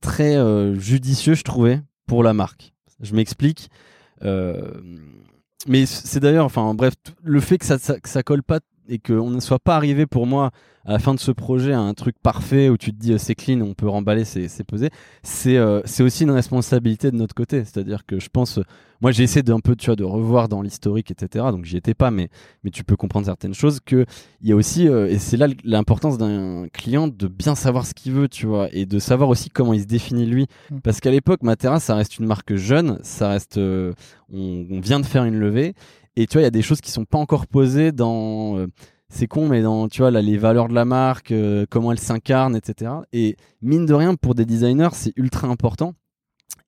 très 0.00 0.36
euh, 0.36 0.78
judicieux, 0.78 1.34
je 1.34 1.44
trouvais, 1.44 1.82
pour 2.06 2.22
la 2.22 2.32
marque. 2.32 2.72
Je 3.00 3.14
m'explique. 3.14 3.70
Mais 5.66 5.84
c'est 5.84 6.20
d'ailleurs, 6.20 6.46
enfin 6.46 6.74
bref, 6.74 6.94
le 7.22 7.40
fait 7.40 7.58
que 7.58 7.66
ça, 7.66 7.78
ça, 7.78 8.00
que 8.00 8.08
ça 8.08 8.22
colle 8.22 8.42
pas 8.42 8.60
et 8.90 8.98
qu'on 8.98 9.30
ne 9.30 9.40
soit 9.40 9.60
pas 9.60 9.76
arrivé 9.76 10.04
pour 10.04 10.26
moi 10.26 10.50
à 10.84 10.92
la 10.92 10.98
fin 10.98 11.14
de 11.14 11.20
ce 11.20 11.30
projet 11.30 11.72
à 11.72 11.80
un 11.80 11.94
truc 11.94 12.16
parfait 12.22 12.68
où 12.68 12.76
tu 12.76 12.92
te 12.92 12.98
dis 12.98 13.12
euh, 13.12 13.18
c'est 13.18 13.34
clean, 13.34 13.60
on 13.60 13.74
peut 13.74 13.88
remballer, 13.88 14.24
c'est 14.24 14.64
posé, 14.64 14.90
c'est 15.22 15.56
euh, 15.56 15.82
aussi 16.00 16.24
une 16.24 16.30
responsabilité 16.30 17.10
de 17.10 17.16
notre 17.16 17.34
côté. 17.34 17.64
C'est-à-dire 17.64 18.06
que 18.06 18.18
je 18.18 18.28
pense, 18.28 18.58
euh, 18.58 18.62
moi 19.02 19.12
j'ai 19.12 19.22
essayé 19.22 19.42
d'un 19.42 19.60
peu 19.60 19.76
tu 19.76 19.86
vois, 19.86 19.96
de 19.96 20.04
revoir 20.04 20.48
dans 20.48 20.62
l'historique, 20.62 21.10
etc. 21.10 21.46
Donc 21.52 21.64
j'y 21.64 21.76
étais 21.76 21.94
pas, 21.94 22.10
mais, 22.10 22.28
mais 22.64 22.70
tu 22.70 22.82
peux 22.82 22.96
comprendre 22.96 23.26
certaines 23.26 23.54
choses. 23.54 23.78
Que 23.84 24.06
il 24.40 24.48
y 24.48 24.52
a 24.52 24.56
aussi, 24.56 24.88
euh, 24.88 25.06
et 25.06 25.18
c'est 25.18 25.36
là 25.36 25.48
l'importance 25.64 26.16
d'un 26.16 26.66
client 26.72 27.08
de 27.08 27.28
bien 27.28 27.54
savoir 27.54 27.86
ce 27.86 27.94
qu'il 27.94 28.12
veut, 28.12 28.28
tu 28.28 28.46
vois, 28.46 28.68
et 28.72 28.86
de 28.86 28.98
savoir 28.98 29.28
aussi 29.28 29.50
comment 29.50 29.74
il 29.74 29.82
se 29.82 29.86
définit 29.86 30.26
lui. 30.26 30.46
Mm. 30.70 30.78
Parce 30.78 31.00
qu'à 31.00 31.10
l'époque, 31.10 31.42
Matera, 31.42 31.78
ça 31.78 31.94
reste 31.94 32.18
une 32.18 32.26
marque 32.26 32.54
jeune, 32.56 32.98
ça 33.02 33.28
reste, 33.28 33.58
on, 33.58 33.94
on 34.32 34.80
vient 34.80 34.98
de 34.98 35.06
faire 35.06 35.24
une 35.24 35.38
levée, 35.38 35.74
et 36.16 36.26
tu 36.26 36.34
vois, 36.34 36.42
il 36.42 36.44
y 36.44 36.48
a 36.48 36.50
des 36.50 36.62
choses 36.62 36.80
qui 36.80 36.90
sont 36.90 37.04
pas 37.04 37.18
encore 37.18 37.46
posées 37.46 37.92
dans, 37.92 38.58
euh, 38.58 38.66
c'est 39.08 39.26
con, 39.26 39.48
mais 39.48 39.62
dans, 39.62 39.88
tu 39.88 40.02
vois, 40.02 40.10
là, 40.10 40.22
les 40.22 40.38
valeurs 40.38 40.68
de 40.68 40.74
la 40.74 40.84
marque, 40.84 41.32
euh, 41.32 41.66
comment 41.68 41.92
elle 41.92 41.98
s'incarne, 41.98 42.56
etc. 42.56 42.92
Et 43.12 43.36
mine 43.62 43.86
de 43.86 43.94
rien, 43.94 44.14
pour 44.14 44.34
des 44.34 44.44
designers, 44.44 44.90
c'est 44.92 45.12
ultra 45.16 45.48
important. 45.48 45.94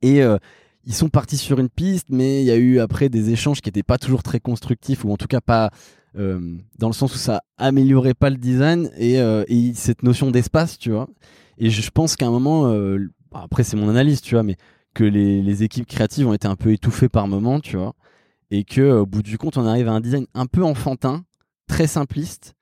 Et 0.00 0.22
euh, 0.22 0.38
ils 0.84 0.94
sont 0.94 1.08
partis 1.08 1.36
sur 1.36 1.58
une 1.58 1.68
piste, 1.68 2.06
mais 2.10 2.42
il 2.42 2.46
y 2.46 2.50
a 2.50 2.56
eu 2.56 2.80
après 2.80 3.08
des 3.08 3.30
échanges 3.30 3.60
qui 3.60 3.68
n'étaient 3.68 3.82
pas 3.82 3.98
toujours 3.98 4.22
très 4.22 4.40
constructifs, 4.40 5.04
ou 5.04 5.12
en 5.12 5.16
tout 5.16 5.28
cas 5.28 5.40
pas 5.40 5.70
dans 6.14 6.88
le 6.88 6.92
sens 6.92 7.14
où 7.14 7.18
ça 7.18 7.40
améliorait 7.56 8.12
pas 8.12 8.28
le 8.28 8.36
design 8.36 8.90
et, 8.98 9.14
et 9.14 9.72
cette 9.74 10.02
notion 10.02 10.30
d'espace, 10.30 10.76
tu 10.78 10.90
vois. 10.90 11.08
Et 11.58 11.70
je 11.70 11.90
pense 11.90 12.16
qu'à 12.16 12.26
un 12.26 12.30
moment, 12.30 12.66
euh, 12.66 12.98
après 13.32 13.62
c'est 13.62 13.76
mon 13.76 13.88
analyse, 13.88 14.20
tu 14.20 14.34
vois, 14.34 14.42
mais 14.42 14.56
que 14.94 15.04
les, 15.04 15.42
les 15.42 15.62
équipes 15.62 15.86
créatives 15.86 16.26
ont 16.26 16.32
été 16.32 16.48
un 16.48 16.56
peu 16.56 16.72
étouffées 16.72 17.08
par 17.08 17.28
moment, 17.28 17.60
tu 17.60 17.76
vois, 17.76 17.94
et 18.54 18.64
que 18.64 18.82
au 19.00 19.06
bout 19.06 19.22
du 19.22 19.38
compte, 19.38 19.56
on 19.56 19.66
arrive 19.66 19.88
à 19.88 19.92
un 19.92 20.00
design 20.00 20.26
un 20.34 20.44
peu 20.46 20.62
enfantin, 20.62 21.24
très 21.66 21.86
simpliste, 21.86 22.54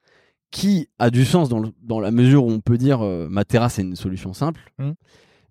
qui 0.53 0.89
a 1.01 1.11
du 1.11 1.25
sens 1.25 1.49
dans, 1.49 1.59
le- 1.59 1.73
dans 1.83 1.99
la 2.01 2.11
mesure 2.13 2.45
où 2.45 2.51
on 2.51 2.61
peut 2.61 2.79
dire 2.79 3.03
euh, 3.03 3.29
Matera 3.29 3.69
c'est 3.69 3.83
une 3.83 3.97
solution 3.97 4.33
simple, 4.33 4.73
Mhm. 4.79 4.95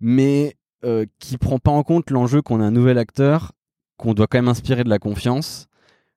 mais 0.00 0.56
euh, 0.84 1.04
qui 1.18 1.36
prend 1.36 1.58
pas 1.58 1.70
en 1.70 1.82
compte 1.82 2.10
l'enjeu 2.10 2.40
qu'on 2.42 2.60
a 2.60 2.64
un 2.64 2.70
nouvel 2.70 2.96
acteur, 2.98 3.52
qu'on 3.98 4.14
doit 4.14 4.26
quand 4.26 4.38
même 4.38 4.48
inspirer 4.48 4.82
de 4.82 4.88
la 4.88 4.98
confiance, 4.98 5.68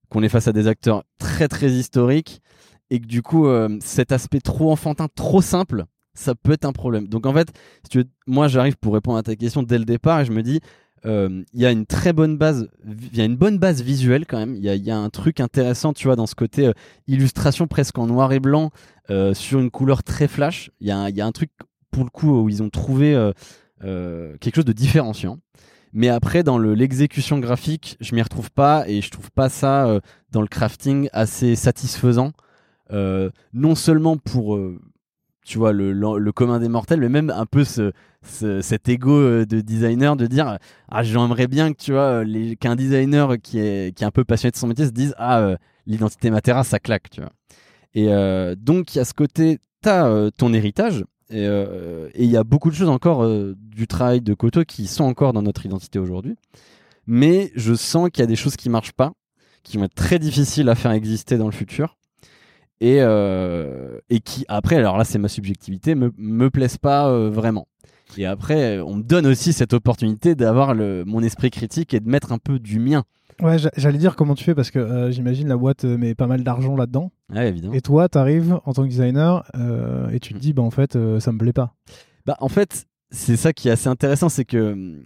qu'on 0.09 0.23
est 0.23 0.29
face 0.29 0.47
à 0.47 0.53
des 0.53 0.67
acteurs 0.67 1.03
très 1.17 1.47
très 1.49 1.69
historiques 1.71 2.41
et 2.89 2.99
que 3.01 3.07
du 3.07 3.21
coup 3.21 3.47
euh, 3.47 3.77
cet 3.81 4.11
aspect 4.13 4.39
trop 4.39 4.71
enfantin, 4.71 5.07
trop 5.13 5.41
simple, 5.41 5.83
ça 6.13 6.33
peut 6.35 6.51
être 6.53 6.65
un 6.65 6.71
problème. 6.71 7.07
Donc 7.07 7.25
en 7.25 7.33
fait, 7.33 7.49
si 7.83 7.89
tu 7.89 7.97
veux, 7.99 8.05
moi 8.27 8.47
j'arrive 8.47 8.77
pour 8.77 8.93
répondre 8.93 9.17
à 9.17 9.23
ta 9.23 9.35
question 9.35 9.63
dès 9.63 9.79
le 9.79 9.85
départ 9.85 10.21
et 10.21 10.25
je 10.25 10.31
me 10.31 10.43
dis 10.43 10.61
euh, 11.05 11.43
il 11.53 11.61
y 11.61 11.65
a 11.65 11.71
une 11.71 11.85
très 11.85 12.13
bonne 12.13 12.37
base, 12.37 12.69
il 12.85 13.17
y 13.17 13.21
a 13.21 13.25
une 13.25 13.35
bonne 13.35 13.57
base 13.57 13.81
visuelle 13.81 14.25
quand 14.25 14.37
même. 14.37 14.55
Il 14.55 14.63
y 14.63 14.91
a, 14.91 14.97
un 14.97 15.09
truc 15.09 15.39
intéressant, 15.39 15.93
tu 15.93 16.07
vois, 16.07 16.15
dans 16.15 16.27
ce 16.27 16.35
côté 16.35 16.67
euh, 16.67 16.73
illustration 17.07 17.67
presque 17.67 17.97
en 17.97 18.07
noir 18.07 18.31
et 18.31 18.39
blanc 18.39 18.71
euh, 19.09 19.33
sur 19.33 19.59
une 19.59 19.71
couleur 19.71 20.03
très 20.03 20.27
flash. 20.27 20.71
Il 20.79 20.87
y, 20.87 20.91
a 20.91 21.25
un- 21.25 21.31
truc 21.31 21.51
pour 21.91 22.03
le 22.03 22.09
coup 22.09 22.41
où 22.41 22.49
ils 22.49 22.63
ont 22.63 22.69
trouvé 22.69 23.13
euh, 23.13 23.31
euh, 23.83 24.37
quelque 24.39 24.55
chose 24.55 24.65
de 24.65 24.73
différenciant. 24.73 25.39
Mais 25.91 26.09
après, 26.09 26.43
dans 26.43 26.57
le- 26.57 26.73
l'exécution 26.73 27.37
graphique, 27.39 27.97
je 27.99 28.15
m'y 28.15 28.21
retrouve 28.21 28.49
pas 28.51 28.85
et 28.87 29.01
je 29.01 29.11
trouve 29.11 29.29
pas 29.31 29.49
ça 29.49 29.87
euh, 29.87 29.99
dans 30.31 30.41
le 30.41 30.47
crafting 30.47 31.09
assez 31.11 31.55
satisfaisant. 31.55 32.31
Euh, 32.91 33.29
non 33.53 33.75
seulement 33.75 34.17
pour, 34.17 34.55
euh, 34.55 34.79
tu 35.45 35.57
vois, 35.57 35.71
le, 35.73 35.91
le, 35.93 36.31
commun 36.31 36.59
des 36.59 36.69
mortels, 36.69 36.99
mais 36.99 37.09
même 37.09 37.29
un 37.29 37.45
peu 37.45 37.63
ce, 37.63 37.91
ce- 38.25 38.61
cet 38.61 38.87
ego 38.89 39.11
euh, 39.11 39.45
de 39.45 39.61
designer 39.61 40.15
de 40.15 40.25
dire 40.27 40.57
ah 40.89 41.03
j'aimerais 41.03 41.47
bien 41.47 41.73
que 41.73 41.77
tu 41.81 41.91
vois 41.91 42.23
les- 42.23 42.55
qu'un 42.55 42.75
designer 42.75 43.37
qui 43.41 43.59
est 43.59 43.95
qui 43.95 44.03
est 44.03 44.07
un 44.07 44.11
peu 44.11 44.23
passionné 44.23 44.51
de 44.51 44.57
son 44.57 44.67
métier 44.67 44.85
se 44.85 44.91
dise 44.91 45.13
ah 45.17 45.39
euh, 45.41 45.57
l'identité 45.85 46.29
Matera 46.29 46.63
ça 46.63 46.79
claque 46.79 47.09
tu 47.09 47.21
vois. 47.21 47.31
Et 47.93 48.07
euh, 48.13 48.55
donc 48.57 48.95
il 48.95 48.99
y 48.99 49.01
a 49.01 49.05
ce 49.05 49.13
côté 49.13 49.59
t'as 49.81 50.07
euh, 50.07 50.29
ton 50.35 50.53
héritage 50.53 51.03
et 51.29 51.45
euh, 51.47 52.09
il 52.15 52.25
y 52.29 52.37
a 52.37 52.43
beaucoup 52.43 52.69
de 52.69 52.75
choses 52.75 52.89
encore 52.89 53.23
euh, 53.23 53.55
du 53.57 53.87
travail 53.87 54.21
de 54.21 54.33
Koto 54.33 54.63
qui 54.63 54.87
sont 54.87 55.03
encore 55.03 55.33
dans 55.33 55.41
notre 55.41 55.65
identité 55.65 55.99
aujourd'hui. 55.99 56.35
Mais 57.07 57.51
je 57.55 57.73
sens 57.73 58.09
qu'il 58.11 58.21
y 58.21 58.23
a 58.23 58.27
des 58.27 58.35
choses 58.37 58.55
qui 58.55 58.69
marchent 58.69 58.93
pas 58.93 59.11
qui 59.63 59.77
vont 59.77 59.85
être 59.85 59.93
très 59.95 60.19
difficiles 60.19 60.69
à 60.69 60.75
faire 60.75 60.91
exister 60.91 61.37
dans 61.37 61.45
le 61.45 61.51
futur 61.53 61.97
et, 62.83 62.97
euh, 63.01 63.97
et 64.09 64.19
qui 64.19 64.43
après 64.47 64.75
alors 64.75 64.97
là 64.97 65.05
c'est 65.05 65.17
ma 65.19 65.29
subjectivité 65.29 65.95
me, 65.95 66.11
me 66.17 66.49
plaisent 66.49 66.77
pas 66.77 67.07
euh, 67.07 67.29
vraiment 67.29 67.67
et 68.17 68.25
après 68.25 68.79
on 68.79 68.95
me 68.95 69.03
donne 69.03 69.25
aussi 69.25 69.53
cette 69.53 69.73
opportunité 69.73 70.35
d'avoir 70.35 70.75
mon 70.75 71.21
esprit 71.23 71.49
critique 71.49 71.93
et 71.93 71.99
de 71.99 72.09
mettre 72.09 72.31
un 72.33 72.39
peu 72.39 72.59
du 72.59 72.79
mien 72.79 73.03
Ouais, 73.41 73.57
j'a- 73.57 73.71
j'allais 73.77 73.97
dire 73.97 74.15
comment 74.15 74.35
tu 74.35 74.43
fais 74.43 74.53
parce 74.53 74.69
que 74.69 74.77
euh, 74.79 75.11
j'imagine 75.11 75.47
la 75.47 75.57
boîte 75.57 75.85
met 75.85 76.13
pas 76.13 76.27
mal 76.27 76.43
d'argent 76.43 76.75
là-dedans. 76.75 77.11
ouais 77.33 77.47
évidemment 77.49 77.73
Et 77.73 77.81
toi, 77.81 78.07
t'arrives 78.07 78.59
en 78.65 78.73
tant 78.73 78.83
que 78.83 78.89
designer 78.89 79.43
et 80.13 80.19
tu 80.19 80.33
te 80.33 80.37
Mm. 80.37 80.41
dis, 80.41 80.53
bah 80.53 80.61
en 80.61 80.69
fait, 80.69 80.93
ça 81.19 81.31
me 81.31 81.37
plaît 81.39 81.51
pas. 81.51 81.73
Bah, 82.27 82.37
en 82.41 82.47
fait, 82.47 82.85
c'est 83.09 83.35
ça 83.35 83.51
qui 83.51 83.69
est 83.69 83.71
assez 83.71 83.87
intéressant, 83.89 84.29
c'est 84.29 84.45
que 84.45 84.73
hum, 84.73 85.01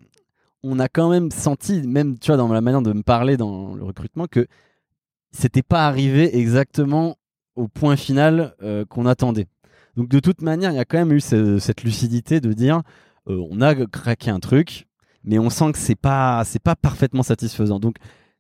on 0.62 0.78
a 0.80 0.90
quand 0.90 1.10
même 1.10 1.32
senti, 1.32 1.88
même 1.88 2.20
tu 2.20 2.28
vois, 2.28 2.36
dans 2.38 2.50
la 2.52 2.60
manière 2.60 2.82
de 2.82 2.92
me 2.92 3.02
parler 3.02 3.38
dans 3.38 3.76
le 3.76 3.84
recrutement, 3.86 4.26
que 4.30 4.46
c'était 5.32 5.63
pas 5.63 5.88
arrivé 5.88 6.38
exactement 6.38 7.16
au 7.58 7.67
point 7.67 7.96
final 7.98 8.56
euh, 8.63 8.86
qu'on 8.86 9.06
attendait. 9.06 9.48
Donc 9.98 10.08
de 10.10 10.20
toute 10.20 10.41
manière, 10.41 10.72
il 10.72 10.76
y 10.76 10.80
a 10.80 10.86
quand 10.86 10.98
même 11.00 11.12
eu 11.12 11.20
ce- 11.20 11.60
cette 11.60 11.84
lucidité 11.84 12.39
de 12.39 12.54
dire, 12.54 12.82
euh, 13.30 13.43
on 13.52 13.60
a 13.62 13.74
craqué 13.88 14.30
un 14.30 14.39
truc, 14.39 14.88
mais 15.24 15.39
on 15.39 15.50
sent 15.50 15.72
que 15.74 15.78
c'est 15.80 15.96
pas, 15.96 16.43
c'est 16.46 16.62
pas 16.62 16.76
parfaitement 16.76 17.24
satisfaisant. 17.24 17.80
Donc 17.80 17.96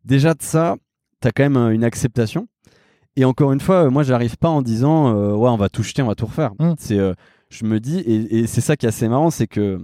déjà 0.05 0.33
de 0.33 0.41
ça, 0.43 0.77
t'as 1.19 1.31
quand 1.31 1.43
même 1.43 1.57
euh, 1.57 1.69
une 1.73 1.83
acceptation. 1.83 2.47
Et 3.15 3.25
encore 3.25 3.51
une 3.51 3.59
fois, 3.59 3.89
moi, 3.89 4.03
j'arrive 4.03 4.37
pas 4.37 4.49
en 4.49 4.61
disant, 4.61 5.07
euh, 5.15 5.33
ouais, 5.33 5.49
on 5.49 5.57
va 5.57 5.69
tout 5.69 5.81
jeter, 5.81 6.03
on 6.03 6.07
va 6.07 6.13
tout 6.15 6.27
refaire. 6.27 6.51
Mm. 6.59 6.73
C'est 6.77 6.99
je 7.49 7.65
me 7.65 7.79
dis, 7.79 7.99
et, 7.99 8.39
et 8.39 8.47
c'est 8.47 8.61
ça 8.61 8.75
qui 8.75 8.85
est 8.85 8.89
assez 8.89 9.07
marrant, 9.07 9.31
c'est 9.31 9.47
que 9.47 9.79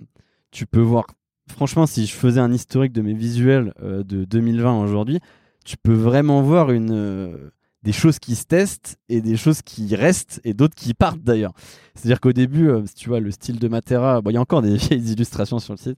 tu 0.51 0.67
peux 0.67 0.81
voir, 0.81 1.05
franchement, 1.49 1.87
si 1.87 2.05
je 2.05 2.13
faisais 2.13 2.39
un 2.41 2.51
historique 2.53 2.91
de 2.93 3.01
mes 3.01 3.13
visuels 3.13 3.73
de 3.81 4.25
2020 4.25 4.83
aujourd'hui, 4.83 5.19
tu 5.65 5.77
peux 5.77 5.93
vraiment 5.93 6.41
voir 6.43 6.71
une, 6.71 7.51
des 7.83 7.91
choses 7.91 8.19
qui 8.19 8.35
se 8.35 8.45
testent 8.45 8.97
et 9.09 9.21
des 9.21 9.37
choses 9.37 9.61
qui 9.61 9.95
restent 9.95 10.39
et 10.43 10.53
d'autres 10.53 10.75
qui 10.75 10.93
partent 10.93 11.21
d'ailleurs. 11.21 11.53
C'est-à-dire 11.95 12.21
qu'au 12.21 12.33
début, 12.33 12.69
euh, 12.69 12.85
si 12.85 12.95
tu 12.95 13.09
vois 13.09 13.19
le 13.19 13.29
style 13.31 13.59
de 13.59 13.67
Matera, 13.67 14.21
bon, 14.21 14.31
il 14.31 14.33
y 14.33 14.37
a 14.37 14.41
encore 14.41 14.61
des 14.61 14.77
vieilles 14.77 15.11
illustrations 15.11 15.59
sur 15.59 15.73
le 15.73 15.77
site, 15.77 15.97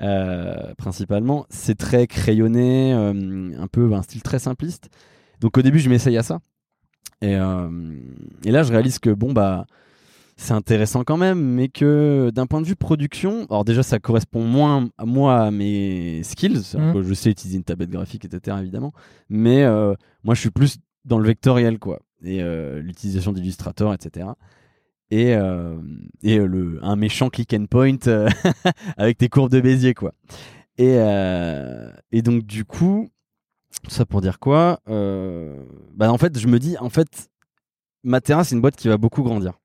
euh, 0.00 0.74
principalement, 0.76 1.46
c'est 1.48 1.76
très 1.76 2.06
crayonné, 2.06 2.92
euh, 2.94 3.50
un 3.58 3.66
peu 3.66 3.92
un 3.92 4.02
style 4.02 4.22
très 4.22 4.38
simpliste. 4.38 4.88
Donc 5.40 5.56
au 5.58 5.62
début, 5.62 5.78
je 5.78 5.88
m'essaye 5.88 6.16
à 6.16 6.22
ça. 6.22 6.40
Et, 7.20 7.36
euh, 7.36 7.68
et 8.44 8.50
là, 8.50 8.62
je 8.62 8.72
réalise 8.72 8.98
que 8.98 9.10
bon, 9.10 9.32
bah, 9.32 9.66
c'est 10.36 10.54
intéressant 10.54 11.04
quand 11.04 11.16
même, 11.16 11.40
mais 11.40 11.68
que 11.68 12.30
d'un 12.34 12.46
point 12.46 12.60
de 12.60 12.66
vue 12.66 12.74
production, 12.74 13.46
alors 13.48 13.64
déjà, 13.64 13.82
ça 13.82 14.00
correspond 14.00 14.44
moins 14.44 14.88
à 14.98 15.04
moi 15.04 15.40
à 15.42 15.50
mes 15.50 16.22
skills. 16.24 16.62
Que 16.92 17.02
Je 17.02 17.14
sais 17.14 17.30
utiliser 17.30 17.58
une 17.58 17.64
tablette 17.64 17.90
graphique, 17.90 18.24
etc., 18.24 18.56
évidemment. 18.60 18.92
Mais 19.28 19.64
moi, 20.24 20.34
je 20.34 20.40
suis 20.40 20.50
plus 20.50 20.78
dans 21.04 21.18
le 21.18 21.26
vectoriel, 21.26 21.78
quoi. 21.78 22.00
Et 22.24 22.42
euh, 22.42 22.80
l'utilisation 22.80 23.32
d'Illustrator, 23.32 23.92
etc. 23.94 24.28
Et, 25.10 25.34
euh, 25.34 25.76
et 26.22 26.38
euh, 26.38 26.46
le, 26.46 26.78
un 26.82 26.96
méchant 26.96 27.28
click 27.28 27.52
and 27.52 27.66
point 27.66 27.98
euh, 28.06 28.28
avec 28.96 29.18
tes 29.18 29.28
courbes 29.28 29.50
de 29.50 29.60
Bézier, 29.60 29.94
quoi. 29.94 30.14
Et, 30.78 30.96
euh, 30.96 31.90
et 32.12 32.22
donc, 32.22 32.44
du 32.44 32.64
coup, 32.64 33.10
ça 33.88 34.06
pour 34.06 34.20
dire 34.20 34.38
quoi 34.38 34.80
Euh, 34.88 35.62
bah, 35.94 36.10
En 36.10 36.18
fait, 36.18 36.38
je 36.38 36.46
me 36.46 36.58
dis, 36.58 36.78
en 36.78 36.88
fait, 36.88 37.28
Matera, 38.04 38.44
c'est 38.44 38.54
une 38.54 38.60
boîte 38.62 38.76
qui 38.76 38.88
va 38.88 38.96
beaucoup 38.96 39.22
grandir. 39.22 39.58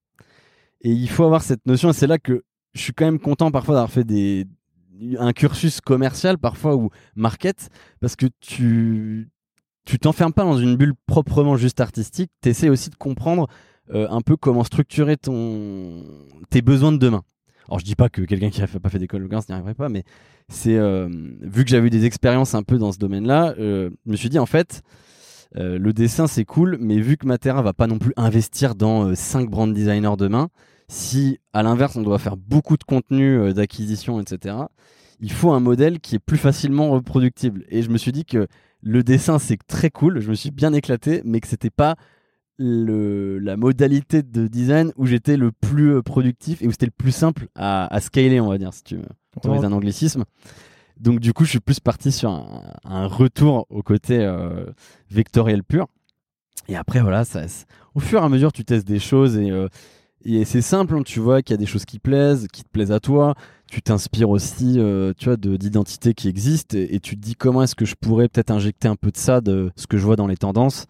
Et 0.82 0.91
il 0.91 1.09
faut 1.09 1.24
avoir 1.24 1.41
cette 1.41 1.66
notion, 1.66 1.89
et 1.89 1.93
c'est 1.93 2.07
là 2.07 2.18
que 2.18 2.43
je 2.74 2.82
suis 2.82 2.93
quand 2.93 3.05
même 3.05 3.20
content 3.20 3.49
parfois 3.51 3.76
d'avoir 3.76 3.91
fait 3.91 4.03
des, 4.03 4.45
un 5.18 5.34
cursus 5.34 5.82
commercial, 5.82 6.38
parfois, 6.38 6.76
ou 6.76 6.89
market, 7.16 7.70
parce 7.99 8.16
que 8.16 8.28
tu 8.39 9.30
tu 9.88 9.99
t'enfermes 9.99 10.33
pas 10.33 10.43
dans 10.43 10.57
une 10.57 10.75
bulle 10.75 10.93
proprement 11.05 11.55
juste 11.55 11.79
artistique, 11.79 12.29
tu 12.43 12.49
essaies 12.49 12.67
aussi 12.67 12.89
de 12.89 12.95
comprendre 12.95 13.47
euh, 13.95 14.05
un 14.09 14.19
peu 14.19 14.35
comment 14.35 14.65
structurer 14.65 15.15
ton 15.15 16.03
tes 16.49 16.61
besoins 16.61 16.91
de 16.91 16.97
demain. 16.97 17.23
Alors 17.69 17.79
je 17.79 17.85
dis 17.85 17.95
pas 17.95 18.09
que 18.09 18.21
quelqu'un 18.21 18.49
qui 18.49 18.59
n'a 18.59 18.67
pas 18.67 18.89
fait 18.89 18.99
d'école 18.99 19.23
commerce 19.23 19.47
n'y 19.47 19.53
arriverait 19.53 19.75
pas, 19.75 19.88
mais 19.88 20.03
c'est 20.49 20.75
euh, 20.75 21.07
vu 21.41 21.63
que 21.63 21.69
j'avais 21.69 21.88
eu 21.88 21.89
des 21.89 22.05
expériences 22.05 22.53
un 22.53 22.63
peu 22.63 22.77
dans 22.77 22.91
ce 22.91 22.97
domaine-là, 22.97 23.55
euh, 23.59 23.89
je 24.05 24.11
me 24.11 24.17
suis 24.17 24.29
dit 24.29 24.39
en 24.39 24.45
fait 24.45 24.83
le 25.55 25.91
dessin 25.91 26.27
c'est 26.27 26.45
cool, 26.45 26.77
mais 26.81 26.99
vu 26.99 27.15
que 27.15 27.25
Matera 27.25 27.61
va 27.61 27.73
pas 27.73 27.88
non 27.88 27.97
plus 27.97 28.13
investir 28.17 28.75
dans 28.75 29.15
5 29.15 29.49
brand 29.49 29.73
designers 29.73 30.17
demain, 30.17 30.49
si 30.89 31.39
à 31.53 31.63
l'inverse 31.63 31.95
on 31.95 32.03
doit 32.03 32.19
faire 32.19 32.35
beaucoup 32.35 32.75
de 32.75 32.83
contenu 32.83 33.53
d'acquisition, 33.53 34.19
etc., 34.19 34.55
il 35.19 35.31
faut 35.31 35.51
un 35.51 35.59
modèle 35.59 35.99
qui 35.99 36.15
est 36.15 36.19
plus 36.19 36.38
facilement 36.38 36.91
reproductible. 36.91 37.65
Et 37.69 37.81
je 37.81 37.89
me 37.89 37.97
suis 37.97 38.11
dit 38.11 38.25
que 38.25 38.47
le 38.82 39.03
dessin 39.03 39.39
c'est 39.39 39.57
très 39.67 39.89
cool, 39.89 40.19
je 40.19 40.30
me 40.30 40.36
suis 40.36 40.51
bien 40.51 40.73
éclaté, 40.73 41.21
mais 41.25 41.39
que 41.39 41.47
c'était 41.47 41.69
pas 41.69 41.95
le, 42.57 43.38
la 43.39 43.55
modalité 43.55 44.23
de 44.23 44.47
design 44.47 44.91
où 44.97 45.05
j'étais 45.05 45.38
le 45.38 45.51
plus 45.51 45.95
euh, 45.95 46.01
productif 46.01 46.61
et 46.61 46.67
où 46.67 46.71
c'était 46.71 46.88
le 46.88 46.91
plus 46.91 47.11
simple 47.11 47.47
à, 47.55 47.93
à, 47.93 48.01
scaler, 48.01 48.39
on 48.39 48.49
va 48.49 48.57
dire, 48.57 48.73
si 48.73 48.84
tu 48.84 48.97
autorises 49.36 49.63
un 49.63 49.71
anglicisme. 49.71 50.25
Donc 50.99 51.19
du 51.19 51.34
coup, 51.34 51.45
je 51.45 51.51
suis 51.51 51.59
plus 51.59 51.80
parti 51.80 52.11
sur 52.11 52.32
un, 52.32 52.63
un 52.84 53.05
retour 53.05 53.67
au 53.69 53.84
côté 53.84 54.17
euh, 54.19 54.65
vectoriel 55.11 55.63
pur. 55.63 55.88
Et 56.67 56.75
après, 56.75 57.01
voilà, 57.01 57.23
ça, 57.23 57.43
au 57.93 57.99
fur 57.99 58.21
et 58.21 58.25
à 58.25 58.30
mesure, 58.30 58.51
tu 58.51 58.65
testes 58.65 58.88
des 58.88 58.99
choses 58.99 59.38
et, 59.38 59.51
euh, 59.51 59.67
et 60.23 60.43
c'est 60.43 60.61
simple, 60.61 60.95
hein, 60.95 61.03
tu 61.03 61.19
vois 61.19 61.41
qu'il 61.41 61.53
y 61.53 61.55
a 61.55 61.57
des 61.57 61.67
choses 61.67 61.86
qui 61.86 61.99
plaisent, 61.99 62.47
qui 62.51 62.63
te 62.63 62.69
plaisent 62.69 62.91
à 62.91 62.99
toi. 62.99 63.36
Tu 63.70 63.82
t'inspires 63.82 64.30
aussi, 64.30 64.76
euh, 64.78 65.13
tu 65.18 65.26
vois, 65.26 65.36
d'identités 65.36 66.13
qui 66.13 66.30
existent 66.30 66.78
et, 66.78 66.95
et, 66.95 66.99
tu 66.99 67.18
te 67.18 67.22
dis 67.22 67.36
comment 67.36 67.63
est-ce 67.63 67.76
que 67.76 67.86
je 67.86 67.95
pourrais 67.95 68.30
peut-être 68.30 68.51
injecter 68.51 68.88
un 68.88 68.95
peu 68.95 69.11
de 69.11 69.18
ça, 69.18 69.41
de 69.41 69.72
ce 69.76 69.88
que 69.88 69.97
je 69.97 70.05
vois 70.05 70.15
dans 70.15 70.28
les 70.28 70.38
tendances 70.38 70.88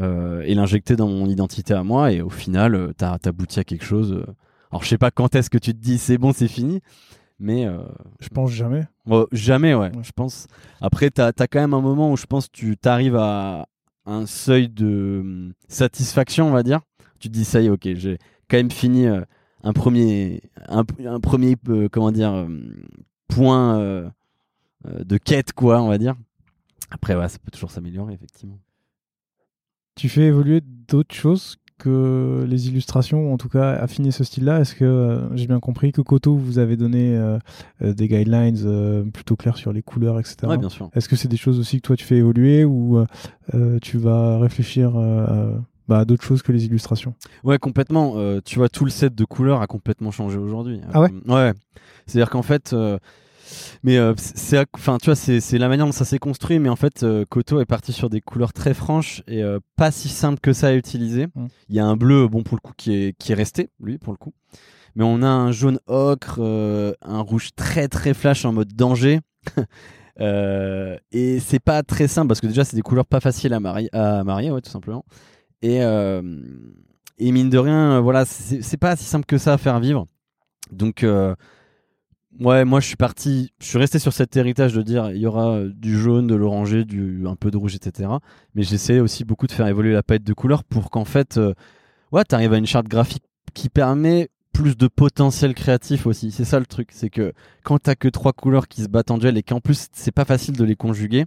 euh, 0.00 0.42
et 0.44 0.54
l'injecter 0.54 0.96
dans 0.96 1.06
mon 1.08 1.28
identité 1.28 1.72
à 1.72 1.84
moi. 1.84 2.12
Et 2.12 2.20
au 2.20 2.30
final, 2.30 2.74
euh, 2.74 2.92
t'as 2.96 3.16
abouti 3.24 3.60
à 3.60 3.64
quelque 3.64 3.84
chose. 3.84 4.12
Euh. 4.12 4.26
Alors, 4.70 4.82
je 4.82 4.88
sais 4.88 4.98
pas 4.98 5.10
quand 5.10 5.34
est-ce 5.36 5.50
que 5.50 5.58
tu 5.58 5.72
te 5.72 5.78
dis 5.78 5.98
c'est 5.98 6.18
bon, 6.18 6.32
c'est 6.32 6.48
fini. 6.48 6.80
Mais 7.40 7.66
je 8.20 8.28
pense 8.28 8.50
jamais. 8.50 8.84
jamais, 9.32 9.74
ouais, 9.74 9.90
Je 10.02 10.12
pense. 10.12 10.46
Après, 10.80 11.10
t'as 11.10 11.32
as 11.36 11.46
quand 11.48 11.60
même 11.60 11.74
un 11.74 11.80
moment 11.80 12.12
où 12.12 12.16
je 12.16 12.26
pense 12.26 12.50
tu 12.50 12.76
t'arrives 12.76 13.16
à 13.16 13.66
un 14.06 14.24
seuil 14.24 14.68
de 14.68 15.18
hum, 15.20 15.52
satisfaction, 15.68 16.46
on 16.48 16.52
va 16.52 16.62
dire. 16.62 16.80
Tu 17.18 17.28
te 17.28 17.34
dis 17.34 17.44
ça 17.44 17.60
y 17.60 17.66
est, 17.66 17.70
ok, 17.70 17.88
j'ai 17.94 18.18
quand 18.48 18.56
même 18.56 18.70
fini 18.70 19.06
un 19.64 19.72
premier, 19.72 20.42
un, 20.68 20.84
premier, 20.84 21.56
comment 21.90 22.12
dire, 22.12 22.46
point 23.28 24.12
de 24.84 25.16
quête, 25.18 25.52
quoi, 25.52 25.82
on 25.82 25.88
va 25.88 25.98
dire. 25.98 26.14
Après, 26.90 27.16
ouais, 27.16 27.28
ça 27.28 27.38
peut 27.38 27.50
toujours 27.50 27.70
s'améliorer, 27.72 28.12
effectivement. 28.14 28.58
Tu 29.96 30.08
fais 30.08 30.22
évoluer 30.22 30.60
d'autres 30.60 31.14
choses 31.14 31.56
que 31.78 32.46
les 32.48 32.68
illustrations, 32.68 33.30
ou 33.30 33.32
en 33.32 33.36
tout 33.36 33.48
cas 33.48 33.72
affiner 33.72 34.10
ce 34.10 34.24
style-là? 34.24 34.60
Est-ce 34.60 34.74
que 34.74 34.84
euh, 34.84 35.36
j'ai 35.36 35.46
bien 35.46 35.60
compris 35.60 35.92
que 35.92 36.00
Koto 36.00 36.36
vous 36.36 36.58
avez 36.58 36.76
donné 36.76 37.16
euh, 37.16 37.38
euh, 37.82 37.92
des 37.92 38.08
guidelines 38.08 39.10
plutôt 39.12 39.36
clairs 39.36 39.56
sur 39.56 39.72
les 39.72 39.82
couleurs, 39.82 40.18
etc. 40.20 40.36
Oui, 40.44 40.58
bien 40.58 40.68
sûr. 40.68 40.90
Est-ce 40.94 41.08
que 41.08 41.16
c'est 41.16 41.28
des 41.28 41.36
choses 41.36 41.58
aussi 41.58 41.80
que 41.80 41.86
toi 41.86 41.96
tu 41.96 42.04
fais 42.04 42.16
évoluer 42.16 42.64
ou 42.64 43.04
tu 43.82 43.98
vas 43.98 44.38
réfléchir 44.38 44.92
bah, 45.88 46.04
d'autres 46.04 46.24
choses 46.24 46.42
que 46.42 46.52
les 46.52 46.64
illustrations 46.64 47.14
Ouais, 47.42 47.58
complètement. 47.58 48.16
tu 48.44 48.58
vois, 48.58 48.68
tout 48.68 48.84
le 48.84 48.90
set 48.90 49.14
de 49.14 49.24
couleurs 49.24 49.60
a 49.62 49.66
complètement 49.66 50.10
changé 50.10 50.38
aujourd'hui. 50.38 50.80
Ah 50.92 51.00
ouais 51.00 51.10
Ouais. 51.26 51.52
C'est-à-dire 52.06 52.30
qu'en 52.30 52.42
fait 52.42 52.74
mais 53.82 53.98
euh, 53.98 54.14
c'est, 54.16 54.64
enfin, 54.72 54.98
tu 54.98 55.06
vois, 55.06 55.16
c'est 55.16 55.58
la 55.58 55.68
manière 55.68 55.86
dont 55.86 55.92
ça 55.92 56.04
s'est 56.04 56.18
construit. 56.18 56.58
Mais 56.58 56.68
en 56.68 56.76
fait, 56.76 57.02
euh, 57.02 57.24
Koto 57.28 57.60
est 57.60 57.66
parti 57.66 57.92
sur 57.92 58.10
des 58.10 58.20
couleurs 58.20 58.52
très 58.52 58.74
franches 58.74 59.22
et 59.26 59.42
euh, 59.42 59.60
pas 59.76 59.90
si 59.90 60.08
simples 60.08 60.40
que 60.40 60.52
ça 60.52 60.68
à 60.68 60.74
utiliser. 60.74 61.26
Mm. 61.26 61.46
Il 61.68 61.76
y 61.76 61.80
a 61.80 61.86
un 61.86 61.96
bleu, 61.96 62.28
bon 62.28 62.42
pour 62.42 62.56
le 62.56 62.60
coup, 62.60 62.72
qui 62.76 62.94
est 62.94 63.16
qui 63.18 63.32
est 63.32 63.34
resté, 63.34 63.70
lui, 63.80 63.98
pour 63.98 64.12
le 64.12 64.18
coup. 64.18 64.32
Mais 64.96 65.04
on 65.04 65.22
a 65.22 65.28
un 65.28 65.50
jaune 65.50 65.80
ocre, 65.86 66.40
un 66.40 67.20
rouge 67.20 67.50
très 67.56 67.88
très 67.88 68.14
flash 68.14 68.44
en 68.44 68.52
mode 68.52 68.72
danger. 68.74 69.20
et 70.20 71.40
c'est 71.40 71.58
pas 71.58 71.82
très 71.82 72.06
simple 72.06 72.28
parce 72.28 72.40
que 72.40 72.46
déjà 72.46 72.64
c'est 72.64 72.76
des 72.76 72.82
couleurs 72.82 73.06
pas 73.06 73.18
faciles 73.18 73.52
à 73.54 73.60
marier, 73.60 73.88
à 73.92 74.22
marier 74.22 74.52
ouais, 74.52 74.60
tout 74.60 74.70
simplement. 74.70 75.04
Et, 75.64 75.78
et 75.78 77.32
mine 77.32 77.50
de 77.50 77.58
rien, 77.58 78.00
voilà, 78.00 78.24
c'est 78.26 78.76
pas 78.76 78.96
si 78.96 79.04
simple 79.04 79.24
que 79.24 79.38
ça 79.38 79.54
à 79.54 79.58
faire 79.58 79.80
vivre. 79.80 80.06
Donc 80.70 81.04
Ouais, 82.40 82.64
moi 82.64 82.80
je 82.80 82.86
suis 82.86 82.96
parti, 82.96 83.52
je 83.60 83.66
suis 83.66 83.78
resté 83.78 84.00
sur 84.00 84.12
cet 84.12 84.36
héritage 84.36 84.72
de 84.74 84.82
dire 84.82 85.10
il 85.12 85.18
y 85.18 85.26
aura 85.26 85.60
du 85.68 85.96
jaune, 85.96 86.26
de 86.26 86.34
l'oranger, 86.34 86.84
un 87.26 87.36
peu 87.36 87.52
de 87.52 87.56
rouge, 87.56 87.76
etc. 87.76 88.10
Mais 88.56 88.64
j'essaie 88.64 88.98
aussi 88.98 89.24
beaucoup 89.24 89.46
de 89.46 89.52
faire 89.52 89.68
évoluer 89.68 89.92
la 89.92 90.02
palette 90.02 90.24
de 90.24 90.32
couleurs 90.32 90.64
pour 90.64 90.90
qu'en 90.90 91.04
fait, 91.04 91.38
euh, 91.38 91.54
ouais, 92.10 92.24
t'arrives 92.24 92.52
à 92.52 92.58
une 92.58 92.66
charte 92.66 92.88
graphique 92.88 93.22
qui 93.54 93.68
permet 93.68 94.30
plus 94.52 94.76
de 94.76 94.88
potentiel 94.88 95.54
créatif 95.54 96.06
aussi. 96.06 96.32
C'est 96.32 96.44
ça 96.44 96.58
le 96.58 96.66
truc, 96.66 96.88
c'est 96.90 97.10
que 97.10 97.32
quand 97.62 97.78
t'as 97.78 97.94
que 97.94 98.08
trois 98.08 98.32
couleurs 98.32 98.66
qui 98.66 98.82
se 98.82 98.88
battent 98.88 99.12
en 99.12 99.18
duel 99.18 99.38
et 99.38 99.44
qu'en 99.44 99.60
plus 99.60 99.88
c'est 99.92 100.12
pas 100.12 100.24
facile 100.24 100.56
de 100.56 100.64
les 100.64 100.74
conjuguer, 100.74 101.26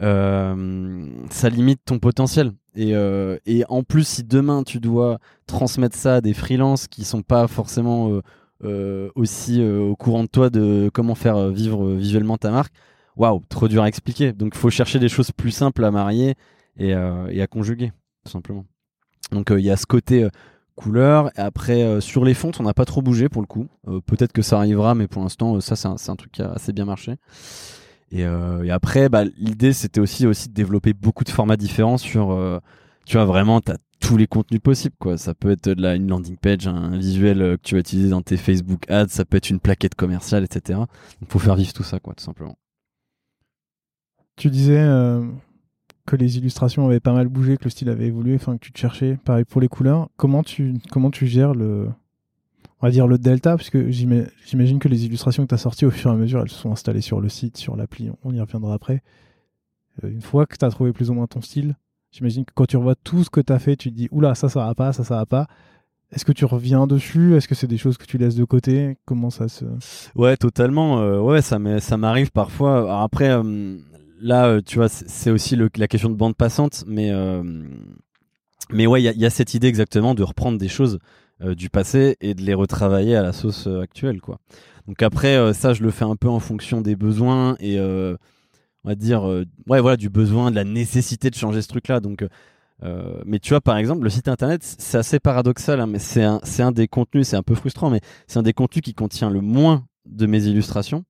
euh, 0.00 1.08
ça 1.30 1.48
limite 1.48 1.80
ton 1.84 1.98
potentiel. 1.98 2.52
Et, 2.74 2.94
euh, 2.94 3.38
et 3.46 3.64
en 3.68 3.82
plus, 3.82 4.06
si 4.06 4.24
demain 4.24 4.62
tu 4.62 4.80
dois 4.80 5.18
transmettre 5.46 5.96
ça 5.96 6.16
à 6.16 6.20
des 6.20 6.34
freelances 6.34 6.88
qui 6.88 7.04
sont 7.04 7.22
pas 7.22 7.46
forcément 7.46 8.10
euh, 8.10 8.22
euh, 8.64 9.10
aussi 9.14 9.62
au 9.62 9.94
courant 9.96 10.24
de 10.24 10.28
toi 10.28 10.50
de 10.50 10.90
comment 10.92 11.14
faire 11.14 11.50
vivre 11.50 11.92
visuellement 11.92 12.36
ta 12.36 12.50
marque. 12.50 12.72
Waouh, 13.16 13.42
trop 13.48 13.68
dur 13.68 13.82
à 13.82 13.88
expliquer. 13.88 14.32
Donc, 14.32 14.52
il 14.54 14.58
faut 14.58 14.70
chercher 14.70 14.98
des 14.98 15.08
choses 15.08 15.30
plus 15.30 15.52
simples 15.52 15.84
à 15.84 15.90
marier 15.92 16.34
et, 16.78 16.94
à 16.94 17.46
conjuguer, 17.48 17.92
tout 18.24 18.32
simplement. 18.32 18.64
Donc, 19.30 19.50
il 19.50 19.60
y 19.60 19.70
a 19.70 19.76
ce 19.76 19.86
côté 19.86 20.26
couleur. 20.74 21.30
Et 21.38 21.40
après, 21.40 22.00
sur 22.00 22.24
les 22.24 22.34
fontes, 22.34 22.58
on 22.58 22.64
n'a 22.64 22.74
pas 22.74 22.84
trop 22.84 23.02
bougé 23.02 23.28
pour 23.28 23.40
le 23.40 23.46
coup. 23.46 23.68
Peut-être 24.06 24.32
que 24.32 24.42
ça 24.42 24.56
arrivera, 24.56 24.96
mais 24.96 25.06
pour 25.06 25.22
l'instant, 25.22 25.60
ça, 25.60 25.76
c'est 25.76 26.10
un, 26.10 26.16
truc 26.16 26.32
qui 26.32 26.42
a 26.42 26.50
assez 26.50 26.72
bien 26.72 26.86
marché. 26.86 27.18
Et, 28.10 28.20
et 28.20 28.70
après, 28.70 29.08
bah, 29.08 29.24
l'idée, 29.38 29.72
c'était 29.72 30.00
aussi, 30.00 30.24
de 30.24 30.52
développer 30.52 30.92
beaucoup 30.92 31.24
de 31.24 31.30
formats 31.30 31.56
différents 31.56 31.98
sur, 31.98 32.60
tu 33.06 33.16
vois, 33.16 33.24
vraiment, 33.24 33.60
tu 33.60 33.72
as 33.72 33.76
tous 34.04 34.16
les 34.18 34.26
contenus 34.26 34.60
possibles 34.60 34.96
ça 35.16 35.34
peut 35.34 35.50
être 35.50 35.68
une 35.68 36.08
landing 36.08 36.36
page 36.36 36.66
un 36.66 36.96
visuel 36.96 37.40
euh, 37.40 37.56
que 37.56 37.62
tu 37.62 37.74
vas 37.74 37.80
utiliser 37.80 38.10
dans 38.10 38.20
tes 38.20 38.36
Facebook 38.36 38.90
ads 38.90 39.08
ça 39.08 39.24
peut 39.24 39.38
être 39.38 39.48
une 39.48 39.60
plaquette 39.60 39.94
commerciale 39.94 40.44
etc 40.44 40.80
il 41.22 41.26
faut 41.26 41.38
faire 41.38 41.56
vivre 41.56 41.72
tout 41.72 41.82
ça 41.82 41.98
tout 42.00 42.12
simplement. 42.18 42.58
Tu 44.36 44.50
disais 44.50 44.80
euh, 44.80 45.24
que 46.06 46.16
les 46.16 46.36
illustrations 46.36 46.86
avaient 46.86 47.00
pas 47.00 47.12
mal 47.12 47.28
bougé 47.28 47.56
que 47.56 47.64
le 47.64 47.70
style 47.70 47.88
avait 47.88 48.06
évolué 48.06 48.34
enfin 48.34 48.56
que 48.56 48.64
tu 48.64 48.72
te 48.72 48.78
cherchais 48.78 49.16
pareil 49.24 49.44
pour 49.44 49.60
les 49.60 49.68
couleurs. 49.68 50.08
Comment 50.16 50.42
tu 50.42 50.74
gères 51.22 51.54
le 51.54 51.88
on 52.80 52.86
va 52.86 52.90
dire 52.90 53.06
le 53.06 53.18
delta 53.18 53.56
puisque 53.56 53.88
j'imagine 53.88 54.78
que 54.78 54.88
les 54.88 55.06
illustrations 55.06 55.44
que 55.44 55.48
tu 55.48 55.54
as 55.54 55.58
sorties 55.58 55.86
au 55.86 55.90
fur 55.90 56.10
et 56.10 56.14
à 56.14 56.16
mesure 56.16 56.40
elles 56.40 56.50
se 56.50 56.58
sont 56.58 56.72
installées 56.72 57.00
sur 57.00 57.20
le 57.20 57.28
site 57.28 57.56
sur 57.56 57.76
l'appli 57.76 58.10
on 58.22 58.34
y 58.34 58.40
reviendra 58.40 58.74
après 58.74 59.02
euh, 60.02 60.10
une 60.10 60.22
fois 60.22 60.46
que 60.46 60.56
tu 60.56 60.64
as 60.64 60.70
trouvé 60.70 60.92
plus 60.92 61.10
ou 61.10 61.14
moins 61.14 61.26
ton 61.26 61.40
style 61.40 61.76
J'imagine 62.14 62.44
que 62.44 62.52
quand 62.54 62.66
tu 62.66 62.76
revois 62.76 62.94
tout 62.94 63.24
ce 63.24 63.30
que 63.30 63.40
tu 63.40 63.52
as 63.52 63.58
fait, 63.58 63.74
tu 63.74 63.90
te 63.90 63.96
dis 63.96 64.08
oula, 64.12 64.36
ça, 64.36 64.48
ça 64.48 64.60
va 64.60 64.74
pas, 64.76 64.92
ça, 64.92 65.02
ça 65.02 65.16
va 65.16 65.26
pas. 65.26 65.48
Est-ce 66.12 66.24
que 66.24 66.30
tu 66.30 66.44
reviens 66.44 66.86
dessus? 66.86 67.34
Est-ce 67.34 67.48
que 67.48 67.56
c'est 67.56 67.66
des 67.66 67.76
choses 67.76 67.98
que 67.98 68.06
tu 68.06 68.18
laisses 68.18 68.36
de 68.36 68.44
côté? 68.44 68.98
Comment 69.04 69.30
ça 69.30 69.48
se. 69.48 69.64
Ouais, 70.14 70.36
totalement. 70.36 71.00
Euh, 71.00 71.18
ouais, 71.18 71.42
ça 71.42 71.58
m'arrive 71.58 72.30
parfois. 72.30 73.02
après, 73.02 73.30
euh, 73.30 73.78
là, 74.20 74.62
tu 74.62 74.76
vois, 74.76 74.88
c'est 74.88 75.32
aussi 75.32 75.56
la 75.56 75.88
question 75.88 76.08
de 76.08 76.14
bande 76.14 76.36
passante. 76.36 76.84
Mais, 76.86 77.10
mais 78.70 78.86
ouais, 78.86 79.02
il 79.02 79.20
y, 79.20 79.26
a 79.26 79.30
cette 79.30 79.54
idée 79.54 79.66
exactement 79.66 80.14
de 80.14 80.22
reprendre 80.22 80.56
des 80.56 80.68
choses 80.68 81.00
du 81.56 81.68
passé 81.68 82.16
et 82.20 82.34
de 82.34 82.42
les 82.42 82.54
retravailler 82.54 83.16
à 83.16 83.22
la 83.22 83.32
sauce 83.32 83.66
actuelle. 83.66 84.20
quoi. 84.20 84.38
Donc 84.88 85.02
après, 85.02 85.52
ça, 85.52 85.74
je 85.74 85.82
le 85.82 85.90
fais 85.90 86.04
un 86.04 86.16
peu 86.16 86.28
en 86.28 86.40
fonction 86.40 86.80
des 86.80 86.96
besoins 86.96 87.56
et 87.60 87.78
on 88.84 88.88
va 88.88 88.94
dire, 88.94 89.28
euh, 89.28 89.44
ouais, 89.66 89.80
voilà, 89.80 89.96
du 89.96 90.10
besoin, 90.10 90.50
de 90.50 90.56
la 90.56 90.64
nécessité 90.64 91.30
de 91.30 91.34
changer 91.34 91.62
ce 91.62 91.68
truc-là. 91.68 92.00
Donc, 92.00 92.24
euh, 92.82 93.22
mais 93.24 93.38
tu 93.38 93.50
vois, 93.50 93.60
par 93.60 93.78
exemple, 93.78 94.04
le 94.04 94.10
site 94.10 94.28
internet, 94.28 94.62
c'est 94.62 94.98
assez 94.98 95.18
paradoxal, 95.20 95.80
hein, 95.80 95.86
mais 95.86 95.98
c'est 95.98 96.22
un, 96.22 96.40
un 96.58 96.72
des 96.72 96.86
contenus, 96.86 97.28
c'est 97.28 97.36
un 97.36 97.42
peu 97.42 97.54
frustrant, 97.54 97.88
mais 97.88 98.00
c'est 98.26 98.38
un 98.38 98.42
des 98.42 98.52
contenus 98.52 98.82
qui 98.82 98.94
contient 98.94 99.30
le 99.30 99.40
moins 99.40 99.86
de 100.06 100.26
mes 100.26 100.44
illustrations 100.44 101.04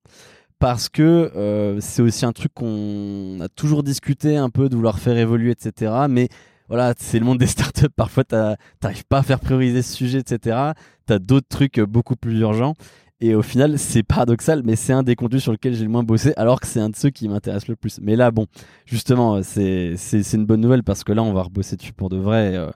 parce 0.57 0.87
que 0.87 1.31
euh, 1.35 1.81
c'est 1.81 2.01
aussi 2.01 2.25
un 2.25 2.31
truc 2.31 2.53
qu'on 2.53 3.39
a 3.41 3.49
toujours 3.49 3.83
discuté 3.83 4.37
un 4.37 4.49
peu 4.49 4.69
de 4.69 4.75
vouloir 4.75 4.99
faire 4.99 5.17
évoluer, 5.17 5.51
etc. 5.51 5.91
Mais 6.09 6.29
voilà, 6.69 6.93
c'est 6.97 7.19
le 7.19 7.25
monde 7.25 7.37
des 7.37 7.47
startups. 7.47 7.89
Parfois, 7.95 8.23
t'arrives 8.23 9.05
pas 9.07 9.19
à 9.19 9.23
faire 9.23 9.39
prioriser 9.39 9.81
ce 9.81 9.93
sujet, 9.93 10.19
etc. 10.19 10.71
T'as 11.05 11.19
d'autres 11.19 11.47
trucs 11.47 11.79
beaucoup 11.79 12.15
plus 12.15 12.39
urgents. 12.39 12.73
Et 13.21 13.33
au 13.33 13.41
final, 13.41 13.79
c'est 13.79 14.03
paradoxal, 14.03 14.61
mais 14.65 14.75
c'est 14.75 14.91
un 14.91 15.01
des 15.01 15.15
contenus 15.15 15.41
sur 15.41 15.53
lequel 15.53 15.73
j'ai 15.73 15.83
le 15.85 15.89
moins 15.89 16.03
bossé, 16.03 16.33
alors 16.35 16.59
que 16.59 16.67
c'est 16.67 16.81
un 16.81 16.89
de 16.89 16.95
ceux 16.95 17.09
qui 17.09 17.29
m'intéresse 17.29 17.67
le 17.67 17.77
plus. 17.77 17.99
Mais 18.01 18.17
là, 18.17 18.29
bon, 18.29 18.45
justement, 18.85 19.41
c'est 19.41 19.95
une 20.33 20.45
bonne 20.45 20.59
nouvelle 20.59 20.83
parce 20.83 21.03
que 21.03 21.13
là, 21.13 21.23
on 21.23 21.31
va 21.31 21.43
rebosser 21.43 21.77
dessus 21.77 21.93
pour 21.93 22.09
de 22.09 22.17
vrai 22.17 22.55
euh, 22.55 22.69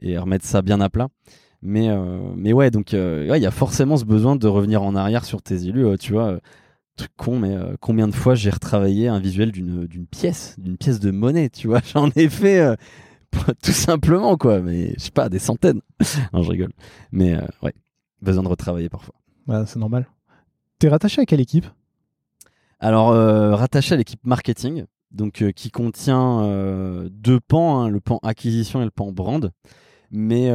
et 0.00 0.16
remettre 0.16 0.46
ça 0.46 0.62
bien 0.62 0.80
à 0.80 0.88
plat. 0.88 1.08
Mais, 1.60 1.90
euh, 1.90 2.18
mais 2.36 2.52
ouais, 2.54 2.70
donc 2.70 2.94
euh, 2.94 3.30
il 3.36 3.42
y 3.42 3.46
a 3.46 3.50
forcément 3.50 3.96
ce 3.96 4.04
besoin 4.04 4.34
de 4.34 4.48
revenir 4.48 4.82
en 4.82 4.96
arrière 4.96 5.24
sur 5.24 5.42
tes 5.42 5.66
élus, 5.66 5.98
tu 5.98 6.14
vois. 6.14 6.38
truc 6.96 7.10
con, 7.16 7.38
mais 7.38 7.56
combien 7.80 8.08
de 8.08 8.14
fois 8.14 8.34
j'ai 8.34 8.50
retravaillé 8.50 9.08
un 9.08 9.20
visuel 9.20 9.52
d'une 9.52 10.06
pièce, 10.10 10.56
d'une 10.58 10.78
pièce 10.78 11.00
de 11.00 11.10
monnaie, 11.10 11.50
tu 11.50 11.68
vois. 11.68 11.80
J'en 11.92 12.10
ai 12.16 12.30
fait 12.30 12.76
tout 13.62 13.72
simplement 13.72 14.36
quoi. 14.36 14.60
Mais 14.60 14.94
je 14.96 15.04
sais 15.04 15.10
pas, 15.10 15.28
des 15.28 15.38
centaines. 15.38 15.80
non, 16.32 16.42
je 16.42 16.50
rigole. 16.50 16.72
Mais 17.10 17.34
euh, 17.34 17.46
ouais, 17.62 17.74
besoin 18.20 18.42
de 18.42 18.48
retravailler 18.48 18.88
parfois. 18.88 19.14
Ouais, 19.46 19.62
c'est 19.66 19.78
normal. 19.78 20.06
T'es 20.78 20.88
rattaché 20.88 21.22
à 21.22 21.26
quelle 21.26 21.40
équipe? 21.40 21.66
Alors, 22.80 23.10
euh, 23.10 23.54
rattaché 23.54 23.94
à 23.94 23.96
l'équipe 23.96 24.24
marketing, 24.24 24.84
donc 25.12 25.42
euh, 25.42 25.52
qui 25.52 25.70
contient 25.70 26.42
deux 27.10 27.38
pans, 27.40 27.80
hein, 27.80 27.88
le 27.88 28.00
pan 28.00 28.18
acquisition 28.22 28.82
et 28.82 28.84
le 28.84 28.90
pan 28.90 29.12
brand. 29.12 29.52
Mais, 30.10 30.50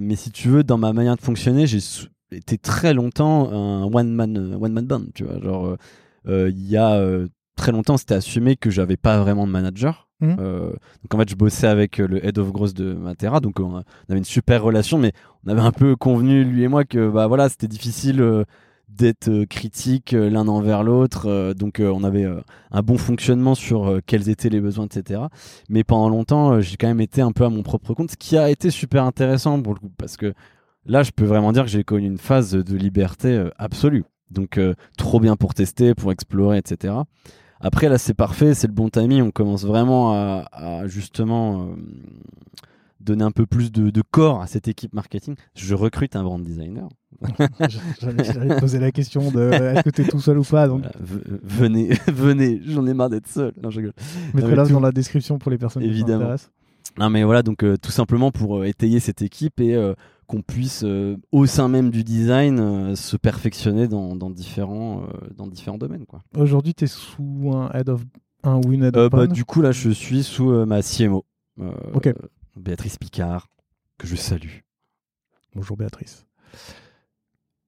mais 0.00 0.16
si 0.16 0.32
tu 0.32 0.48
veux, 0.48 0.64
dans 0.64 0.78
ma 0.78 0.92
manière 0.92 1.16
de 1.16 1.20
fonctionner, 1.20 1.66
j'ai 1.66 1.78
été 2.32 2.58
très 2.58 2.92
longtemps 2.92 3.50
un 3.52 3.84
one 3.84 4.10
man 4.10 4.58
one 4.60 4.72
man 4.72 4.86
band. 4.86 5.04
Tu 5.14 5.24
vois, 5.24 5.40
genre 5.40 5.76
il 6.26 6.66
y 6.66 6.76
a 6.76 7.00
très 7.56 7.72
longtemps, 7.72 7.96
c'était 7.96 8.14
assumé 8.14 8.56
que 8.56 8.70
j'avais 8.70 8.96
pas 8.96 9.18
vraiment 9.20 9.46
de 9.46 9.52
manager. 9.52 10.06
Mhm. 10.20 10.36
Euh, 10.40 10.70
donc 11.02 11.14
en 11.14 11.18
fait, 11.18 11.28
je 11.28 11.34
bossais 11.34 11.66
avec 11.66 12.00
euh, 12.00 12.06
le 12.06 12.24
head 12.24 12.38
of 12.38 12.50
growth 12.52 12.74
de 12.74 12.94
Matera, 12.94 13.40
donc 13.40 13.60
on, 13.60 13.76
avait 13.76 14.18
une 14.18 14.24
super 14.24 14.62
relation, 14.62 14.98
mais 14.98 15.12
on 15.44 15.50
avait 15.50 15.60
un 15.60 15.72
peu 15.72 15.96
convenu 15.96 16.44
lui 16.44 16.62
et 16.62 16.68
moi 16.68 16.84
que 16.84 17.10
bah 17.10 17.26
voilà, 17.26 17.48
c'était 17.48 17.68
difficile 17.68 18.22
euh, 18.22 18.44
d'être 18.88 19.44
critique 19.44 20.14
euh, 20.14 20.30
l'un 20.30 20.48
envers 20.48 20.84
l'autre. 20.84 21.52
donc 21.54 21.82
on 21.82 22.04
avait 22.04 22.24
un 22.70 22.82
bon 22.82 22.96
fonctionnement 22.96 23.54
sur 23.54 24.00
quels 24.06 24.28
étaient 24.30 24.48
les 24.48 24.60
besoins, 24.60 24.86
etc. 24.86 25.22
Mais 25.68 25.84
pendant 25.84 26.08
longtemps, 26.08 26.60
j'ai 26.60 26.76
quand 26.76 26.86
même 26.86 27.00
été 27.00 27.20
un 27.20 27.32
peu 27.32 27.44
à 27.44 27.50
mon 27.50 27.62
propre 27.62 27.92
compte, 27.94 28.12
ce 28.12 28.16
qui 28.16 28.38
a 28.38 28.48
été 28.48 28.70
super 28.70 29.04
intéressant 29.04 29.60
pour 29.60 29.74
le 29.74 29.80
coup, 29.80 29.90
parce 29.98 30.16
que 30.16 30.32
là, 30.86 31.02
je 31.02 31.10
peux 31.10 31.24
vraiment 31.24 31.52
dire 31.52 31.64
que 31.64 31.70
j'ai 31.70 31.84
connu 31.84 32.06
une 32.06 32.18
phase 32.18 32.52
de 32.52 32.76
liberté 32.76 33.44
absolue. 33.58 34.04
Donc 34.30 34.58
trop 34.96 35.20
bien 35.20 35.36
pour 35.36 35.52
tester, 35.52 35.94
pour 35.94 36.12
explorer, 36.12 36.56
etc. 36.58 36.94
Après 37.60 37.88
là, 37.88 37.98
c'est 37.98 38.14
parfait, 38.14 38.54
c'est 38.54 38.66
le 38.66 38.72
bon 38.72 38.88
timing. 38.88 39.22
On 39.22 39.30
commence 39.30 39.64
vraiment 39.64 40.12
à, 40.12 40.44
à 40.52 40.86
justement 40.86 41.62
euh, 41.62 41.74
donner 43.00 43.24
un 43.24 43.30
peu 43.30 43.46
plus 43.46 43.72
de, 43.72 43.90
de 43.90 44.02
corps 44.10 44.42
à 44.42 44.46
cette 44.46 44.68
équipe 44.68 44.92
marketing. 44.92 45.34
Je 45.54 45.74
recrute 45.74 46.16
un 46.16 46.22
brand 46.24 46.42
designer. 46.42 46.88
J'allais 48.00 48.60
poser 48.60 48.78
la 48.78 48.92
question 48.92 49.30
de 49.30 49.50
est-ce 49.52 49.82
que 49.82 49.90
t'es 49.90 50.04
tout 50.04 50.20
seul 50.20 50.38
ou 50.38 50.42
pas, 50.44 50.68
donc 50.68 50.82
Voilà, 51.00 51.38
venez, 51.42 51.88
venez, 52.08 52.60
j'en 52.66 52.86
ai 52.86 52.94
marre 52.94 53.10
d'être 53.10 53.26
seul. 53.28 53.52
Non, 53.62 53.70
je 53.70 53.78
rigole. 53.80 53.92
là 54.54 54.66
tout- 54.66 54.72
dans 54.72 54.80
la 54.80 54.92
description 54.92 55.38
pour 55.38 55.50
les 55.50 55.58
personnes 55.58 55.82
qui 55.82 55.88
Évidemment. 55.88 56.20
s'intéressent. 56.20 56.50
Non 56.98 57.10
mais 57.10 57.24
voilà, 57.24 57.42
donc 57.42 57.62
euh, 57.62 57.76
tout 57.76 57.90
simplement 57.90 58.30
pour 58.30 58.58
euh, 58.58 58.64
étayer 58.64 59.00
cette 59.00 59.20
équipe 59.20 59.60
et 59.60 59.74
euh, 59.74 59.94
qu'on 60.26 60.42
puisse 60.42 60.82
euh, 60.84 61.16
au 61.32 61.46
sein 61.46 61.68
même 61.68 61.90
du 61.90 62.04
design 62.04 62.58
euh, 62.60 62.96
se 62.96 63.16
perfectionner 63.16 63.88
dans, 63.88 64.16
dans 64.16 64.30
différents 64.30 65.02
euh, 65.04 65.28
dans 65.36 65.46
différents 65.46 65.78
domaines 65.78 66.06
quoi. 66.06 66.22
Aujourd'hui, 66.36 66.74
t'es 66.74 66.86
sous 66.86 67.50
un 67.54 67.70
head 67.72 67.88
of 67.88 68.02
un 68.42 68.56
ou 68.64 68.72
une 68.72 68.84
head 68.84 68.96
of 68.96 69.10
bah, 69.10 69.26
du 69.26 69.44
coup 69.44 69.60
là 69.62 69.72
je 69.72 69.90
suis 69.90 70.22
sous 70.22 70.50
ma 70.66 70.82
CMO, 70.82 71.24
euh, 71.60 71.70
Ok. 71.94 72.12
Béatrice 72.56 72.96
Picard 72.98 73.48
que 73.98 74.06
je 74.06 74.16
salue. 74.16 74.60
Bonjour 75.54 75.76
Béatrice. 75.76 76.26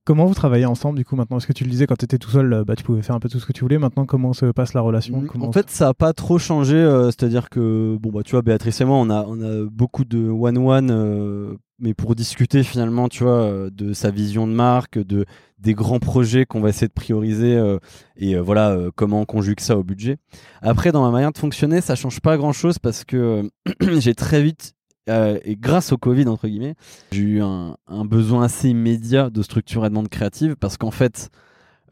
Comment 0.05 0.25
vous 0.25 0.33
travaillez 0.35 0.65
ensemble 0.65 0.97
du 0.97 1.05
coup 1.05 1.17
maintenant? 1.17 1.37
Est-ce 1.37 1.47
que 1.47 1.53
tu 1.53 1.65
le 1.65 1.71
disais 1.71 1.87
quand 1.87 1.97
tu 1.97 2.07
étais 2.07 2.17
tout 2.17 2.31
seul, 2.31 2.65
bah, 2.67 2.75
tu 2.77 2.83
pouvais 2.83 3.03
faire 3.03 3.15
un 3.15 3.21
peu 3.21 3.29
tout 3.29 3.39
ce 3.39 3.45
que 3.45 3.53
tu 3.53 3.61
voulais. 3.61 3.77
Maintenant, 3.77 4.07
comment 4.07 4.33
se 4.33 4.47
passe 4.47 4.73
la 4.73 4.81
relation? 4.81 5.21
Comment 5.27 5.49
En 5.49 5.53
fait, 5.53 5.69
ça 5.69 5.89
a 5.89 5.95
pas 5.95 6.15
trop 6.15 6.39
changé. 6.39 6.77
euh, 6.77 7.07
C'est-à-dire 7.11 7.51
que, 7.51 7.99
bon, 8.01 8.11
bah, 8.11 8.23
tu 8.25 8.31
vois, 8.31 8.41
Béatrice 8.41 8.81
et 8.81 8.87
moi, 8.87 8.97
on 8.97 9.11
a, 9.11 9.23
on 9.29 9.39
a 9.43 9.65
beaucoup 9.71 10.07
de 10.07 10.31
one-one, 10.31 10.91
euh, 10.91 11.55
mais 11.79 11.95
pour 11.95 12.15
discuter 12.15 12.63
finalement, 12.63 13.09
tu 13.09 13.23
vois, 13.23 13.43
euh, 13.43 13.71
de 13.71 13.93
sa 13.93 14.11
vision 14.11 14.47
de 14.47 14.53
marque, 14.53 14.99
de, 14.99 15.27
des 15.59 15.75
grands 15.75 16.01
projets 16.01 16.45
qu'on 16.45 16.61
va 16.61 16.71
essayer 16.71 16.89
de 16.89 16.93
prioriser 16.93 17.57
euh, 17.57 17.79
et 18.17 18.35
euh, 18.35 18.41
voilà, 18.41 18.77
comment 18.97 19.21
on 19.21 19.25
conjugue 19.25 19.61
ça 19.61 19.79
au 19.79 19.85
budget. 19.85 20.19
Après, 20.61 20.93
dans 20.93 21.03
ma 21.03 21.11
manière 21.11 21.33
de 21.33 21.39
fonctionner, 21.39 21.81
ça 21.81 21.95
change 21.95 22.21
pas 22.21 22.37
grand-chose 22.37 22.79
parce 22.79 23.05
que 23.05 23.49
j'ai 23.99 24.15
très 24.15 24.43
vite. 24.43 24.75
et 25.09 25.57
grâce 25.57 25.93
au 25.93 25.97
Covid, 25.97 26.27
entre 26.27 26.49
guillemets, 26.49 26.75
j'ai 27.13 27.23
eu 27.23 27.43
un, 27.43 27.77
besoin 28.05 28.45
assez 28.45 28.69
immédiat 28.69 29.31
de 29.31 29.43
structure 29.43 29.85
et 29.85 29.89
de 29.89 29.95
demande 29.95 30.09
créative 30.09 30.57
parce 30.57 30.77
qu'en 30.77 30.91
fait, 30.91 31.31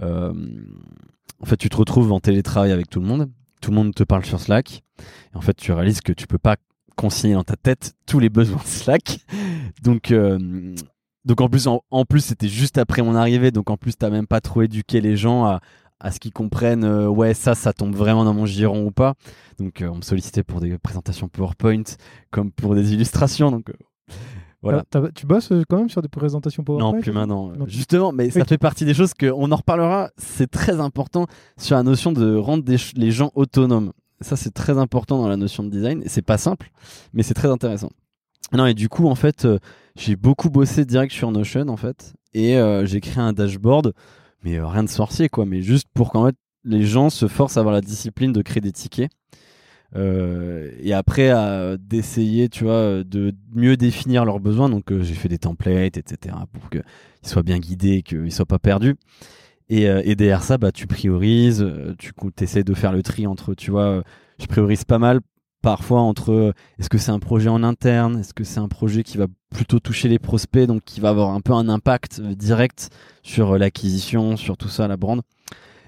en 0.01 1.45
fait, 1.45 1.57
tu 1.57 1.69
te 1.69 1.77
retrouves 1.77 2.13
en 2.13 2.21
télétravail 2.21 2.73
avec 2.73 2.91
tout 2.91 3.01
le 3.01 3.07
monde. 3.07 3.31
Tout 3.63 3.71
le 3.71 3.77
monde 3.77 3.95
te 3.95 4.03
parle 4.05 4.25
sur 4.25 4.39
Slack. 4.41 4.83
Et 5.33 5.37
en 5.37 5.41
fait, 5.41 5.55
tu 5.55 5.73
réalises 5.73 6.01
que 6.03 6.13
tu 6.13 6.27
peux 6.27 6.39
pas 6.39 6.57
consigner 6.97 7.35
dans 7.35 7.45
ta 7.45 7.57
tête 7.57 7.95
tous 8.07 8.19
les 8.19 8.29
besoins 8.31 8.61
de 8.63 8.67
Slack. 8.69 9.21
Donc, 9.83 10.11
euh, 10.11 10.75
donc 11.25 11.41
en 11.41 11.49
plus, 11.49 11.67
en, 11.67 11.83
en 11.91 12.05
plus, 12.05 12.25
c'était 12.25 12.49
juste 12.49 12.79
après 12.79 13.03
mon 13.03 13.15
arrivée. 13.15 13.51
Donc 13.51 13.71
en 13.71 13.77
plus, 13.77 13.97
t'as 13.97 14.11
même 14.11 14.27
pas 14.27 14.41
trop 14.41 14.63
éduqué 14.63 15.01
les 15.01 15.17
gens 15.17 15.45
à, 15.45 15.61
à 16.01 16.11
ce 16.11 16.21
qu'ils 16.21 16.33
comprennent. 16.33 16.85
euh, 16.85 17.09
ouais, 17.09 17.35
ça, 17.35 17.55
ça 17.55 17.73
tombe 17.73 17.95
vraiment 17.95 18.25
dans 18.25 18.35
mon 18.35 18.47
giron 18.47 18.85
ou 18.87 18.91
pas. 18.91 19.15
Donc, 19.59 19.81
euh, 19.83 19.89
on 19.89 19.97
me 19.97 20.03
sollicitait 20.03 20.43
pour 20.43 20.61
des 20.61 20.77
présentations 20.79 21.29
PowerPoint 21.29 21.83
comme 22.31 22.51
pour 22.51 22.75
des 22.75 22.93
illustrations. 22.93 23.51
Donc, 23.51 23.71
euh, 23.71 23.75
voilà. 24.63 24.85
Tu 25.15 25.27
bosses 25.27 25.53
quand 25.69 25.79
même 25.79 25.89
sur 25.89 26.03
des 26.03 26.09
présentations 26.09 26.65
PowerPoint 26.65 26.93
Non, 26.93 27.01
plus 27.01 27.13
maintenant. 27.13 27.53
Non. 27.57 27.67
Justement, 27.69 28.11
mais 28.13 28.31
ça 28.31 28.45
fait 28.45 28.59
partie 28.59 28.85
des 28.85 28.95
choses 28.95 29.15
qu'on 29.15 29.53
en 29.53 29.57
reparlera. 29.57 30.11
C'est 30.17 30.51
très 30.51 30.81
important 30.81 31.27
sur 31.57 31.77
la 31.77 31.83
notion 31.85 32.11
de 32.13 32.35
rendre 32.37 32.65
des 32.65 32.77
les 32.97 33.11
gens 33.13 33.31
autonomes. 33.35 33.93
Ça, 34.21 34.37
c'est 34.37 34.53
très 34.53 34.79
important 34.79 35.19
dans 35.19 35.29
la 35.29 35.37
notion 35.37 35.63
de 35.63 35.71
design. 35.71 36.03
C'est 36.07 36.23
pas 36.23 36.39
simple, 36.39 36.71
mais 37.13 37.23
c'est 37.23 37.35
très 37.35 37.49
intéressant. 37.49 37.91
Non, 38.53 38.67
et 38.67 38.75
du 38.75 38.89
coup, 38.89 39.09
en 39.09 39.15
fait, 39.15 39.45
euh, 39.45 39.59
j'ai 39.97 40.17
beaucoup 40.17 40.51
bossé 40.51 40.85
direct 40.85 41.13
sur 41.13 41.31
Notion, 41.33 41.69
en 41.69 41.77
fait. 41.77 42.15
Et 42.33 42.57
euh, 42.57 42.87
j'ai 42.87 43.01
créé 43.01 43.23
un 43.23 43.33
dashboard, 43.33 43.93
mais 44.43 44.57
euh, 44.57 44.67
rien 44.67 44.85
de 44.85 44.89
sorcier, 44.89 45.29
quoi. 45.29 45.47
Mais 45.47 45.63
juste 45.63 45.89
pour 45.93 46.13
qu'en 46.13 46.27
fait, 46.27 46.37
les 46.65 46.83
gens 46.83 47.11
se 47.11 47.29
forcent 47.29 47.57
à 47.57 47.61
avoir 47.61 47.75
la 47.75 47.81
discipline 47.81 48.33
de 48.33 48.43
créer 48.43 48.61
des 48.61 48.73
tickets. 48.73 49.11
Et 49.95 50.93
après 50.93 51.33
d'essayer 51.79 52.51
tu 52.51 52.65
vois 52.65 53.03
de 53.03 53.33
mieux 53.55 53.79
définir 53.79 54.27
leurs 54.27 54.41
besoins 54.41 54.69
donc 54.69 54.93
j'ai 55.01 55.15
fait 55.15 55.29
des 55.29 55.39
templates 55.39 55.97
etc 55.97 56.37
pour 56.53 56.69
qu'ils 56.69 56.83
soient 57.23 57.43
bien 57.43 57.59
guidés 57.59 58.03
qu'ils 58.03 58.31
soient 58.31 58.45
pas 58.45 58.59
perdus 58.59 58.97
et, 59.69 59.89
euh, 59.89 60.03
et 60.05 60.15
derrière 60.15 60.43
ça 60.43 60.59
bah 60.59 60.73
tu 60.73 60.87
priorises 60.87 61.63
euh, 61.63 61.95
tu 61.99 62.13
essaies 62.41 62.65
de 62.65 62.75
faire 62.75 62.93
le 62.93 63.03
tri 63.03 63.27
entre 63.27 63.55
tu 63.55 63.71
vois 63.71 63.87
euh, 63.87 64.03
je 64.39 64.47
priorise 64.47 64.85
pas 64.85 64.99
mal 64.99 65.21
parfois 65.63 66.01
entre 66.01 66.33
euh, 66.33 66.53
est-ce 66.79 66.89
que 66.89 66.99
c'est 66.99 67.11
un 67.11 67.19
projet 67.19 67.49
en 67.49 67.63
interne 67.63 68.21
est-ce 68.21 68.35
que 68.35 68.45
c'est 68.45 68.61
un 68.61 68.69
projet 68.69 69.03
qui 69.03 69.19
va 69.19 69.27
plutôt 69.57 69.81
toucher 69.81 70.09
les 70.09 70.19
prospects 70.19 70.67
donc 70.67 70.83
qui 70.85 71.01
va 71.01 71.09
avoir 71.09 71.31
un 71.31 71.41
peu 71.41 71.53
un 71.53 71.69
impact 71.69 72.21
euh, 72.21 72.35
direct 72.35 72.91
sur 73.23 73.53
euh, 73.53 73.59
l'acquisition 73.59 74.37
sur 74.37 74.57
tout 74.57 74.69
ça 74.69 74.87
la 74.87 74.97
brand. 74.97 75.23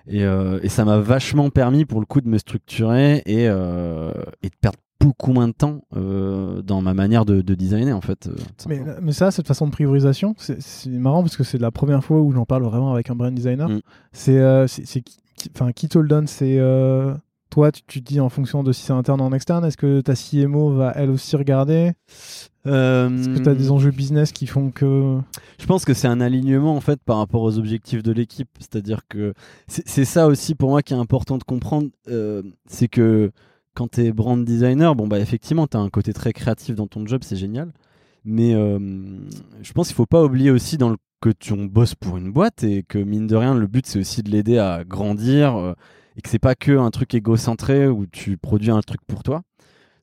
Et, 0.07 0.25
euh, 0.25 0.67
ça 0.69 0.85
m'a 0.87 0.99
vachement 0.99 1.51
permis 1.51 1.85
pour 1.85 2.01
le 2.01 2.07
coup 2.07 2.23
de 2.23 2.29
me 2.29 2.39
structurer 2.39 3.23
euh, 3.29 4.13
et 4.43 4.49
de 4.49 4.55
perdre 4.61 4.79
beaucoup 5.01 5.33
moins 5.33 5.49
de 5.49 5.53
temps 5.53 5.83
euh, 5.97 6.63
dans 6.63 6.81
ma 6.81 6.95
manière 6.95 7.25
de, 7.25 7.41
de 7.41 7.55
designer 7.55 7.97
en 7.97 8.01
fait. 8.01 8.29
euh, 8.29 8.99
mais, 9.01 9.13
ça, 9.13 9.31
cette 9.31 9.47
façon 9.47 9.67
de 9.67 9.71
priorisation, 9.71 10.35
c'est 10.39 10.89
marrant 10.89 11.23
parce 11.23 11.37
que 11.37 11.45
c'est 11.45 11.59
la 11.59 11.71
première 11.71 12.05
fois 12.05 12.21
où 12.21 12.33
j'en 12.33 12.45
parle 12.45 12.65
vraiment 12.65 12.93
avec 12.93 13.11
un 13.11 13.15
brand 13.15 13.35
designer. 13.35 13.69
Mm. 13.69 13.81
C'est 14.13 14.39
euh, 14.39 14.67
qui, 14.67 15.89
te 15.89 15.99
le 15.99 16.09
donne? 16.09 16.27
C'est 16.27 16.59
toi, 17.51 17.73
tu, 17.73 17.81
tu 17.87 18.03
te 18.03 18.13
dis 18.13 18.21
en 18.21 18.29
fonction 18.29 18.63
de 18.63 18.73
si 18.73 18.83
c'est 18.83 18.93
interne 18.93 19.23
ou 19.23 19.25
en 19.25 19.33
externe. 19.33 19.65
Est-ce 19.65 19.79
que 19.79 20.03
ta 20.03 20.15
CMO 20.15 20.75
va 20.75 20.93
elle 20.95 21.11
aussi 21.11 21.35
regarder? 21.37 21.93
Est-ce 22.67 23.29
que 23.29 23.43
tu 23.43 23.49
as 23.49 23.55
des 23.55 23.71
enjeux 23.71 23.91
business 23.91 24.33
qui 24.33 24.47
font 24.47 24.71
que. 24.71 25.19
Je 25.59 25.67
pense 25.67 25.87
que 25.87 25.95
c'est 25.95 26.09
un 26.09 26.21
alignement 26.21 26.77
en 26.77 26.81
fait 26.81 27.01
par 27.03 27.17
rapport 27.17 27.43
aux 27.43 27.57
objectifs 27.57 28.03
de 28.03 28.13
l'équipe. 28.13 28.51
C'est-à-dire 28.59 29.03
que 29.09 29.33
c'est 29.69 30.05
ça 30.05 30.27
aussi 30.27 30.55
pour 30.55 30.71
moi 30.71 30.83
qui 30.83 30.93
est 30.93 30.99
important 30.99 31.39
de 31.39 31.45
comprendre. 31.45 31.89
c'est 32.67 32.89
que 32.89 33.31
quand 33.79 33.93
tu 33.93 34.01
es 34.01 34.13
brand 34.13 34.45
designer, 34.45 34.97
bon 34.97 35.07
bah 35.07 35.21
effectivement 35.21 35.69
tu 35.69 35.77
as 35.77 35.81
un 35.81 35.89
côté 35.89 36.13
très 36.13 36.33
créatif 36.33 36.75
dans 36.75 36.89
ton 36.89 37.07
job, 37.07 37.21
c'est 37.23 37.37
génial. 37.37 37.73
Mais 38.25 38.53
euh, 38.53 38.77
je 39.63 39.73
pense 39.73 39.87
qu'il 39.87 39.95
faut 39.95 40.05
pas 40.05 40.25
oublier 40.25 40.51
aussi 40.51 40.79
que 41.21 41.31
tu 41.31 41.53
on 41.53 41.67
bosse 41.67 41.95
pour 41.95 42.17
une 42.17 42.33
boîte 42.33 42.65
et 42.65 42.83
que 42.83 42.99
mine 42.99 43.29
de 43.29 43.37
rien 43.37 43.55
le 43.55 43.69
but 43.69 43.87
c'est 43.87 44.01
aussi 44.01 44.25
de 44.25 44.31
l'aider 44.31 44.59
à 44.59 44.83
grandir 44.83 45.57
euh, 45.57 45.75
et 46.17 46.23
que 46.23 46.29
c'est 46.29 46.41
pas 46.41 46.57
que 46.57 46.77
un 46.77 46.91
truc 46.91 47.15
égocentré 47.15 47.87
où 47.87 48.07
tu 48.07 48.37
produis 48.37 48.73
un 48.73 48.81
truc 48.81 49.01
pour 49.07 49.23
toi. 49.23 49.43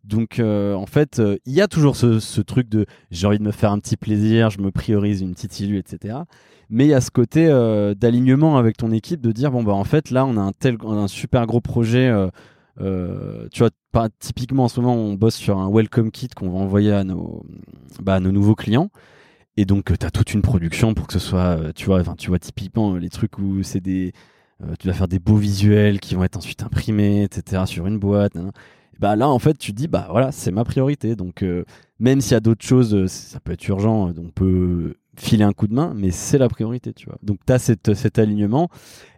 Donc 0.06 0.40
euh, 0.40 0.74
en 0.74 0.86
fait, 0.86 1.22
il 1.46 1.54
y 1.54 1.60
a 1.60 1.68
toujours 1.68 1.98
ce, 1.98 2.42
truc 2.42 2.70
de 2.70 2.86
j'ai 3.12 3.28
envie 3.28 3.40
de 3.40 3.44
me 3.44 3.52
faire 3.52 3.74
un 3.74 3.80
petit 3.80 3.98
plaisir, 3.98 4.52
je 4.52 4.62
me 4.62 4.72
priorise 4.72 5.20
une 5.20 5.34
petite 5.34 5.60
illu, 5.60 5.78
etc. 5.80 6.20
Mais 6.70 6.86
il 6.86 6.90
y 6.90 6.94
a 6.94 7.02
ce 7.02 7.12
côté 7.12 7.48
d'alignement 7.98 8.58
avec 8.58 8.78
ton 8.78 8.92
équipe 8.92 9.20
de 9.20 9.34
dire 9.34 9.52
bon 9.52 9.64
bah 9.64 9.74
en 9.74 9.84
fait 9.84 10.12
là 10.12 10.26
on 10.26 10.38
a 10.38 10.42
un 10.42 10.54
tel 10.54 10.78
on 10.82 10.94
a 10.94 11.02
un 11.02 11.08
super 11.10 11.46
gros 11.46 11.60
projet. 11.60 12.10
Euh, 12.82 13.46
euh, 13.46 13.48
tu 13.52 13.60
vois, 13.60 13.70
pas, 13.92 14.10
typiquement 14.20 14.66
en 14.66 14.68
ce 14.68 14.80
moment 14.80 14.96
on 14.96 15.14
bosse 15.14 15.36
sur 15.36 15.58
un 15.58 15.70
welcome 15.72 16.12
kit 16.12 16.28
qu'on 16.36 16.50
va 16.50 16.60
envoyer 16.60 16.92
à 16.92 17.04
nos, 17.04 17.46
bah, 18.02 18.20
nos 18.20 18.32
nouveaux 18.32 18.56
clients. 18.56 18.90
Et 19.58 19.66
donc 19.66 19.98
tu 19.98 20.06
as 20.06 20.12
toute 20.12 20.34
une 20.34 20.42
production 20.42 20.94
pour 20.94 21.08
que 21.08 21.14
ce 21.14 21.20
soit, 21.20 21.58
euh, 21.58 21.72
tu 21.74 21.86
vois, 21.86 22.04
tu 22.18 22.30
vois 22.30 22.40
typiquement 22.40 22.96
euh, 22.96 23.00
les 23.00 23.10
trucs 23.10 23.38
où 23.40 23.64
c'est 23.64 23.80
des, 23.80 24.14
euh, 24.64 24.74
tu 24.80 24.88
vas 24.88 24.94
faire 24.94 25.08
des 25.08 25.20
beaux 25.20 25.38
visuels 25.38 26.00
qui 26.00 26.16
vont 26.16 26.24
être 26.24 26.38
ensuite 26.38 26.64
imprimés, 26.64 27.24
etc. 27.24 27.64
sur 27.66 27.88
une 27.88 28.00
boîte. 28.00 28.36
Et 28.96 29.00
bah 29.00 29.16
là 29.16 29.28
en 29.28 29.40
fait 29.40 29.58
tu 29.58 29.72
te 29.74 29.78
dis 29.78 29.88
bah 29.88 30.08
voilà 30.10 30.32
c'est 30.32 30.52
ma 30.52 30.64
priorité 30.64 31.16
donc 31.16 31.44
euh, 31.44 31.66
même 32.00 32.22
s'il 32.22 32.32
y 32.32 32.36
a 32.36 32.40
d'autres 32.40 32.66
choses 32.66 32.96
euh, 32.96 33.08
ça 33.08 33.40
peut 33.42 33.52
être 33.52 33.68
urgent 33.68 34.10
euh, 34.10 34.14
on 34.18 34.30
peut 34.30 34.96
filer 35.20 35.44
un 35.44 35.54
coup 35.54 35.68
de 35.68 35.74
main 35.74 35.94
mais 35.96 36.12
c'est 36.12 36.38
la 36.38 36.50
priorité 36.50 36.94
tu 36.94 37.06
vois 37.06 37.18
donc 37.24 37.40
tu 37.46 37.54
as 37.54 37.60
cet 37.60 38.20
alignement 38.20 38.70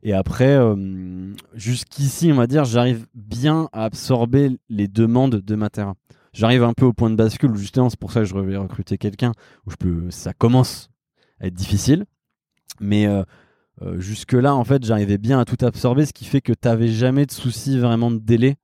et 0.04 0.14
après 0.14 0.56
euh, 0.56 1.34
jusqu'ici 1.54 2.32
on 2.32 2.36
va 2.36 2.48
dire 2.48 2.66
j'arrive 2.66 3.06
bien 3.14 3.70
à 3.74 3.86
absorber 3.86 4.58
les 4.70 4.88
demandes 4.88 5.36
de 5.36 5.56
Matera 5.56 5.96
j'arrive 6.34 6.64
un 6.64 6.74
peu 6.74 6.86
au 6.86 6.94
point 6.94 7.10
de 7.10 7.16
bascule 7.16 7.56
justement 7.56 7.90
c'est 7.90 8.00
pour 8.00 8.12
ça 8.12 8.22
que 8.22 8.26
je 8.26 8.36
vais 8.36 8.58
recruter 8.58 8.98
quelqu'un 8.98 9.32
où 9.66 9.72
je 9.72 9.76
peux, 9.76 10.12
ça 10.12 10.34
commence 10.34 10.90
à 11.40 11.48
être 11.48 11.54
difficile. 11.54 12.06
Mais 12.80 13.08
euh, 13.08 13.24
euh, 13.82 14.00
jusque 14.00 14.34
là, 14.34 14.56
en 14.56 14.64
fait, 14.64 14.84
j'arrivais 14.86 15.18
bien 15.18 15.40
à 15.40 15.46
tout 15.46 15.64
absorber, 15.66 16.06
ce 16.06 16.14
qui 16.14 16.26
fait 16.26 16.42
que 16.42 16.54
t'avais 16.54 16.88
jamais 16.88 17.26
de 17.26 17.32
soucis 17.32 17.80
vraiment 17.80 18.12
de 18.12 18.18
délai. 18.18 18.58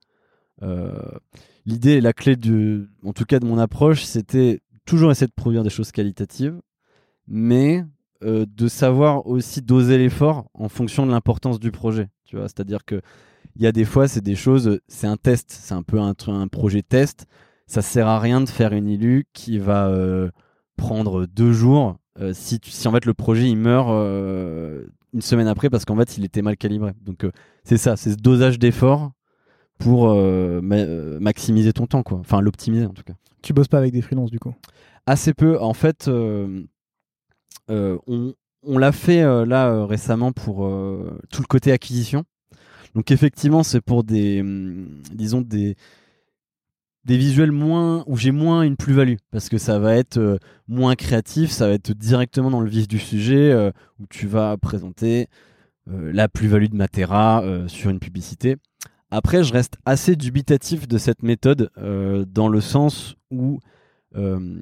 L'idée 1.66 2.00
la 2.00 2.14
clé 2.14 2.36
en 3.04 3.12
tout 3.12 3.24
cas 3.24 3.38
de 3.38 3.44
mon 3.44 3.58
approche, 3.58 4.04
c'était 4.04 4.60
toujours 4.86 5.10
essayer 5.10 5.26
de 5.26 5.32
produire 5.32 5.62
des 5.62 5.68
choses 5.68 5.92
qualitatives, 5.92 6.58
mais 7.26 7.84
euh, 8.24 8.46
de 8.48 8.68
savoir 8.68 9.26
aussi 9.26 9.60
doser 9.60 9.98
l'effort 9.98 10.46
en 10.54 10.68
fonction 10.68 11.04
de 11.04 11.10
l'importance 11.10 11.60
du 11.60 11.70
projet. 11.70 12.08
Tu 12.24 12.36
vois, 12.36 12.46
c'est-à-dire 12.48 12.84
que 12.84 13.02
il 13.56 13.62
y 13.62 13.66
a 13.66 13.72
des 13.72 13.84
fois, 13.84 14.08
c'est 14.08 14.22
des 14.22 14.34
choses, 14.34 14.80
c'est 14.88 15.06
un 15.06 15.16
test, 15.16 15.50
c'est 15.50 15.74
un 15.74 15.82
peu 15.82 16.00
un, 16.00 16.14
un, 16.28 16.48
projet 16.48 16.82
test. 16.82 17.26
Ça 17.66 17.82
sert 17.82 18.08
à 18.08 18.18
rien 18.18 18.40
de 18.40 18.48
faire 18.48 18.72
une 18.72 18.88
illu 18.88 19.26
qui 19.32 19.58
va 19.58 19.88
euh, 19.88 20.30
prendre 20.76 21.26
deux 21.26 21.52
jours 21.52 21.96
euh, 22.20 22.32
si, 22.32 22.60
si 22.64 22.88
en 22.88 22.92
fait 22.92 23.04
le 23.06 23.14
projet 23.14 23.48
il 23.48 23.56
meurt 23.56 23.88
une 23.88 25.20
semaine 25.20 25.48
après 25.48 25.68
parce 25.68 25.84
qu'en 25.84 25.96
fait 25.96 26.16
il 26.16 26.24
était 26.24 26.42
mal 26.42 26.56
calibré. 26.56 26.92
Donc 27.02 27.26
c'est 27.62 27.76
ça, 27.76 27.96
c'est 27.96 28.12
ce 28.12 28.16
dosage 28.16 28.58
d'effort 28.58 29.12
pour 29.78 30.14
ma 30.14 30.86
maximiser 31.20 31.72
ton 31.72 31.86
temps, 31.86 32.02
quoi. 32.02 32.18
Enfin 32.18 32.40
l'optimiser 32.40 32.86
en 32.86 32.94
tout 32.94 33.02
cas. 33.02 33.14
Tu 33.42 33.52
bosses 33.52 33.68
pas 33.68 33.78
avec 33.78 33.92
des 33.92 34.00
freelances 34.00 34.30
du 34.30 34.38
coup? 34.38 34.54
Assez 35.06 35.34
peu. 35.34 35.60
En 35.60 35.74
fait, 35.74 36.08
on, 37.68 38.34
on 38.62 38.78
l'a 38.78 38.92
fait 38.92 39.22
là 39.22 39.86
récemment 39.86 40.32
pour 40.32 40.68
tout 41.30 41.42
le 41.42 41.46
côté 41.46 41.72
acquisition. 41.72 42.24
Donc 42.94 43.10
effectivement, 43.10 43.62
c'est 43.62 43.80
pour 43.80 44.04
des, 44.04 44.40
hum, 44.40 45.02
disons 45.12 45.40
des 45.40 45.76
des 47.04 47.18
visuels 47.18 47.52
moins 47.52 48.02
où 48.06 48.16
j'ai 48.16 48.30
moins 48.30 48.62
une 48.62 48.76
plus-value 48.76 49.16
parce 49.30 49.48
que 49.48 49.58
ça 49.58 49.78
va 49.78 49.94
être 49.94 50.16
euh, 50.16 50.38
moins 50.68 50.94
créatif, 50.94 51.50
ça 51.50 51.66
va 51.68 51.74
être 51.74 51.92
directement 51.92 52.50
dans 52.50 52.60
le 52.60 52.70
vif 52.70 52.88
du 52.88 52.98
sujet 52.98 53.52
euh, 53.52 53.70
où 54.00 54.06
tu 54.08 54.26
vas 54.26 54.56
présenter 54.56 55.26
euh, 55.90 56.10
la 56.12 56.28
plus-value 56.28 56.68
de 56.68 56.76
Matera 56.76 57.42
euh, 57.42 57.68
sur 57.68 57.90
une 57.90 57.98
publicité. 57.98 58.56
Après, 59.10 59.44
je 59.44 59.52
reste 59.52 59.76
assez 59.84 60.16
dubitatif 60.16 60.88
de 60.88 60.96
cette 60.96 61.22
méthode 61.22 61.70
euh, 61.76 62.24
dans 62.26 62.48
le 62.48 62.62
sens 62.62 63.16
où 63.30 63.60
euh, 64.16 64.60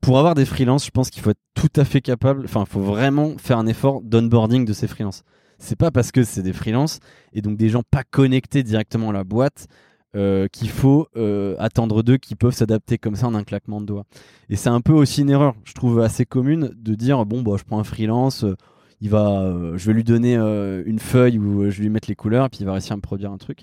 pour 0.00 0.18
avoir 0.18 0.34
des 0.34 0.44
freelances, 0.44 0.86
je 0.86 0.90
pense 0.90 1.10
qu'il 1.10 1.22
faut 1.22 1.30
être 1.30 1.40
tout 1.54 1.72
à 1.76 1.84
fait 1.84 2.00
capable, 2.00 2.44
enfin, 2.44 2.64
il 2.66 2.70
faut 2.70 2.80
vraiment 2.80 3.36
faire 3.38 3.58
un 3.58 3.66
effort 3.66 4.00
d'onboarding 4.02 4.64
de 4.64 4.72
ces 4.72 4.86
freelances. 4.86 5.24
C'est 5.58 5.76
pas 5.76 5.90
parce 5.90 6.12
que 6.12 6.22
c'est 6.22 6.42
des 6.42 6.52
freelances 6.52 7.00
et 7.32 7.42
donc 7.42 7.56
des 7.56 7.68
gens 7.68 7.82
pas 7.90 8.04
connectés 8.04 8.62
directement 8.62 9.10
à 9.10 9.12
la 9.12 9.24
boîte 9.24 9.66
euh, 10.14 10.46
qu'il 10.48 10.70
faut 10.70 11.08
euh, 11.16 11.56
attendre 11.58 12.02
d'eux 12.02 12.16
qui 12.16 12.36
peuvent 12.36 12.54
s'adapter 12.54 12.96
comme 12.96 13.16
ça 13.16 13.26
en 13.26 13.34
un 13.34 13.42
claquement 13.44 13.80
de 13.80 13.86
doigts. 13.86 14.04
Et 14.48 14.56
c'est 14.56 14.70
un 14.70 14.80
peu 14.80 14.92
aussi 14.92 15.22
une 15.22 15.30
erreur, 15.30 15.54
je 15.64 15.74
trouve 15.74 16.00
assez 16.00 16.24
commune, 16.24 16.70
de 16.76 16.94
dire 16.94 17.26
bon, 17.26 17.42
bah, 17.42 17.56
je 17.58 17.64
prends 17.64 17.80
un 17.80 17.84
freelance, 17.84 18.44
euh, 18.44 18.54
il 19.00 19.10
va, 19.10 19.52
je 19.76 19.86
vais 19.86 19.92
lui 19.92 20.04
donner 20.04 20.34
une 20.34 20.98
feuille 20.98 21.38
où 21.38 21.70
je 21.70 21.76
vais 21.76 21.84
lui 21.84 21.90
mettre 21.90 22.08
les 22.08 22.16
couleurs 22.16 22.46
et 22.46 22.48
puis 22.48 22.60
il 22.60 22.66
va 22.66 22.72
réussir 22.72 22.94
à 22.94 22.96
me 22.96 23.00
produire 23.00 23.30
un 23.30 23.38
truc. 23.38 23.60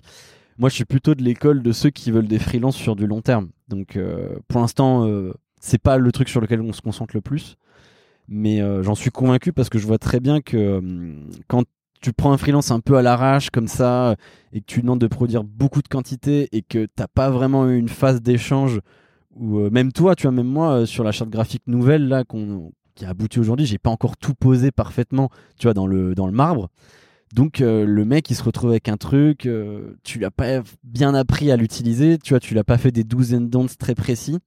Moi, 0.57 0.69
je 0.69 0.75
suis 0.75 0.86
plutôt 0.86 1.13
de 1.13 1.21
l'école 1.21 1.61
de 1.61 1.73
ceux 1.73 1.89
qui 1.89 2.09
veulent 2.09 2.29
des 2.29 2.39
freelances 2.39 2.77
sur 2.77 2.95
du 2.95 3.05
long 3.05 3.21
terme. 3.21 3.49
Donc, 3.67 3.99
pour 4.47 4.61
l'instant, 4.61 5.05
c'est 5.66 5.82
pas 5.82 5.97
le 5.97 6.11
truc 6.11 6.30
sur 6.30 6.41
lequel 6.41 6.61
on 6.61 6.74
se 6.74 6.82
concentre 6.82 7.16
le 7.16 7.22
plus. 7.22 7.55
Mais 8.28 8.59
j'en 8.82 8.95
suis 8.95 9.11
convaincu 9.11 9.53
parce 9.53 9.70
que 9.70 9.78
je 9.78 9.86
vois 9.86 9.99
très 9.99 10.20
bien 10.20 10.41
que 10.41 10.78
hum, 10.78 11.30
quand 11.47 11.63
tu 12.01 12.11
prends 12.11 12.32
un 12.32 12.38
freelance 12.38 12.72
un 12.72 12.80
peu 12.80 12.97
à 12.97 13.01
l'arrache 13.01 13.49
comme 13.49 13.68
ça 13.68 14.16
et 14.51 14.61
que 14.61 14.66
tu 14.66 14.82
demandes 14.82 14.99
de 14.99 15.07
produire 15.07 15.43
beaucoup 15.43 15.82
de 15.82 15.88
quantité 15.88 16.49
et 16.51 16.61
que 16.61 16.88
t'as 16.95 17.07
pas 17.07 17.30
vraiment 17.30 17.70
eu 17.70 17.78
une 17.78 17.89
phase 17.89 18.22
d'échange 18.22 18.80
ou 19.36 19.59
euh, 19.59 19.70
même 19.70 19.91
toi, 19.91 20.16
tu 20.16 20.24
vois, 20.24 20.32
même 20.32 20.47
moi 20.47 20.72
euh, 20.72 20.86
sur 20.86 21.03
la 21.03 21.11
charte 21.11 21.30
graphique 21.30 21.63
nouvelle 21.68 22.07
là 22.07 22.24
qu'on 22.24 22.72
qui 22.95 23.05
a 23.05 23.09
abouti 23.09 23.39
aujourd'hui, 23.39 23.66
j'ai 23.66 23.78
pas 23.78 23.89
encore 23.89 24.16
tout 24.16 24.34
posé 24.34 24.72
parfaitement, 24.72 25.30
tu 25.59 25.68
vois, 25.68 25.74
dans 25.74 25.86
le 25.86 26.32
marbre. 26.32 26.70
Donc 27.34 27.59
euh, 27.59 27.86
le 27.86 28.05
mec 28.05 28.30
il 28.30 28.36
se 28.36 28.43
retrouve 28.43 28.70
avec 28.70 28.88
un 28.88 28.95
truc, 28.95 29.45
euh, 29.45 29.97
tu 30.03 30.20
l'as 30.20 30.32
pas 30.32 30.61
bien 30.84 31.13
appris 31.13 31.51
à 31.51 31.57
l'utiliser, 31.57 32.18
tu 32.18 32.30
vois, 32.30 32.39
tu 32.39 32.53
l'as 32.53 32.63
pas 32.63 32.78
fait 32.78 32.91
des 32.91 33.03
do's 33.03 33.34
and 33.34 33.41
don'ts 33.41 33.78
très 33.78 33.93
précis. 33.93 34.39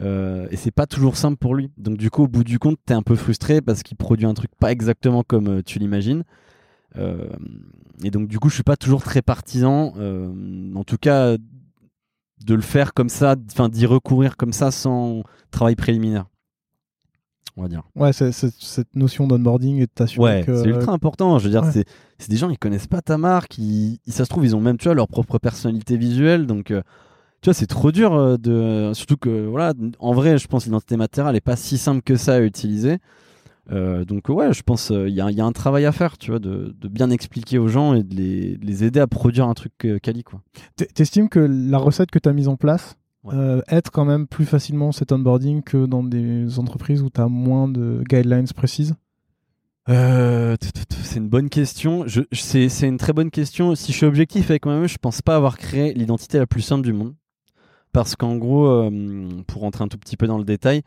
Euh, 0.00 0.46
et 0.50 0.56
c'est 0.56 0.70
pas 0.70 0.86
toujours 0.86 1.16
simple 1.16 1.38
pour 1.38 1.54
lui. 1.54 1.70
Donc 1.78 1.96
du 1.96 2.10
coup, 2.10 2.24
au 2.24 2.28
bout 2.28 2.44
du 2.44 2.58
compte, 2.58 2.78
t'es 2.84 2.94
un 2.94 3.02
peu 3.02 3.16
frustré 3.16 3.60
parce 3.60 3.82
qu'il 3.82 3.96
produit 3.96 4.26
un 4.26 4.34
truc 4.34 4.50
pas 4.58 4.70
exactement 4.72 5.22
comme 5.22 5.48
euh, 5.48 5.62
tu 5.64 5.78
l'imagines. 5.78 6.24
Euh, 6.98 7.28
et 8.02 8.10
donc 8.10 8.28
du 8.28 8.38
coup, 8.38 8.48
je 8.48 8.54
suis 8.54 8.62
pas 8.62 8.76
toujours 8.76 9.02
très 9.02 9.22
partisan, 9.22 9.94
euh, 9.96 10.74
en 10.74 10.84
tout 10.84 10.98
cas, 10.98 11.36
de 11.36 12.54
le 12.54 12.60
faire 12.60 12.92
comme 12.94 13.08
ça, 13.08 13.36
enfin 13.50 13.68
d'y 13.68 13.86
recourir 13.86 14.36
comme 14.36 14.52
ça 14.52 14.70
sans 14.70 15.22
travail 15.50 15.76
préliminaire. 15.76 16.26
On 17.58 17.62
va 17.62 17.68
dire. 17.68 17.84
Ouais, 17.94 18.12
cette 18.12 18.94
notion 18.94 19.26
d'onboarding 19.26 19.78
et 19.78 19.86
de 19.86 19.90
t'assurer 19.94 20.40
Ouais, 20.40 20.44
que. 20.44 20.62
c'est 20.62 20.68
ultra 20.68 20.92
important. 20.92 21.38
Je 21.38 21.44
veux 21.44 21.50
dire, 21.50 21.62
ouais. 21.62 21.84
c'est, 22.18 22.28
des 22.28 22.36
gens 22.36 22.50
ils 22.50 22.58
connaissent 22.58 22.86
pas 22.86 23.00
ta 23.00 23.16
marque. 23.16 23.56
Ils, 23.56 23.98
ça 24.08 24.26
se 24.26 24.28
trouve, 24.28 24.44
ils 24.44 24.54
ont 24.54 24.60
même 24.60 24.76
tu 24.76 24.84
vois 24.84 24.94
leur 24.94 25.08
propre 25.08 25.38
personnalité 25.38 25.96
visuelle. 25.96 26.46
Donc, 26.46 26.70
tu 27.46 27.50
vois, 27.50 27.54
c'est 27.54 27.66
trop 27.68 27.92
dur 27.92 28.12
euh, 28.12 28.36
de. 28.36 28.90
Surtout 28.92 29.16
que 29.16 29.46
voilà, 29.46 29.72
en 30.00 30.12
vrai, 30.12 30.36
je 30.36 30.48
pense 30.48 30.64
que 30.64 30.68
l'identité 30.68 30.96
matérielle 30.96 31.36
est 31.36 31.40
pas 31.40 31.54
si 31.54 31.78
simple 31.78 32.02
que 32.02 32.16
ça 32.16 32.34
à 32.34 32.40
utiliser. 32.40 32.98
Euh, 33.70 34.04
donc 34.04 34.28
ouais, 34.28 34.52
je 34.52 34.62
pense 34.62 34.90
il 34.90 35.14
y, 35.14 35.20
a, 35.20 35.30
y 35.30 35.40
a 35.40 35.44
un 35.44 35.52
travail 35.52 35.84
à 35.84 35.92
faire, 35.92 36.18
tu 36.18 36.32
vois, 36.32 36.40
de, 36.40 36.74
de 36.76 36.88
bien 36.88 37.08
expliquer 37.10 37.58
aux 37.58 37.68
gens 37.68 37.94
et 37.94 38.02
de 38.02 38.16
les, 38.16 38.56
de 38.56 38.66
les 38.66 38.82
aider 38.82 38.98
à 38.98 39.06
produire 39.06 39.46
un 39.46 39.54
truc 39.54 39.72
euh, 39.84 39.98
quali 40.00 40.24
quoi. 40.24 40.40
T'estimes 40.94 41.28
que 41.28 41.38
la 41.38 41.78
recette 41.78 42.10
que 42.10 42.18
tu 42.18 42.28
as 42.28 42.32
mise 42.32 42.48
en 42.48 42.56
place 42.56 42.96
Ouais. 43.24 43.34
euh, 43.34 43.60
aide 43.68 43.90
quand 43.92 44.04
même 44.04 44.26
plus 44.28 44.44
facilement 44.44 44.90
cet 44.92 45.10
onboarding 45.12 45.62
que 45.62 45.86
dans 45.86 46.02
des 46.04 46.58
entreprises 46.58 47.02
où 47.02 47.10
tu 47.10 47.20
as 47.20 47.28
moins 47.28 47.68
de 47.68 48.02
guidelines 48.08 48.46
précises? 48.54 48.94
Euh, 49.88 50.56
c'est 51.02 51.18
une 51.18 51.28
bonne 51.28 51.48
question. 51.48 52.04
Je, 52.06 52.22
je- 52.32 52.40
c'est, 52.40 52.68
c'est 52.68 52.86
une 52.88 52.98
très 52.98 53.12
bonne 53.12 53.30
question. 53.30 53.74
Si 53.74 53.92
je 53.92 53.96
suis 53.96 54.06
objectif 54.06 54.50
avec 54.50 54.64
moi-même, 54.66 54.88
je 54.88 54.98
pense 54.98 55.22
pas 55.22 55.36
avoir 55.36 55.58
créé 55.58 55.92
l'identité 55.94 56.38
la 56.38 56.46
plus 56.46 56.60
simple 56.62 56.82
du 56.84 56.92
monde. 56.92 57.14
Parce 57.96 58.14
qu'en 58.14 58.36
gros, 58.36 58.66
euh, 58.66 58.90
pour 59.46 59.62
rentrer 59.62 59.82
un 59.82 59.88
tout 59.88 59.96
petit 59.96 60.18
peu 60.18 60.26
dans 60.26 60.36
le 60.36 60.44
détail, 60.44 60.82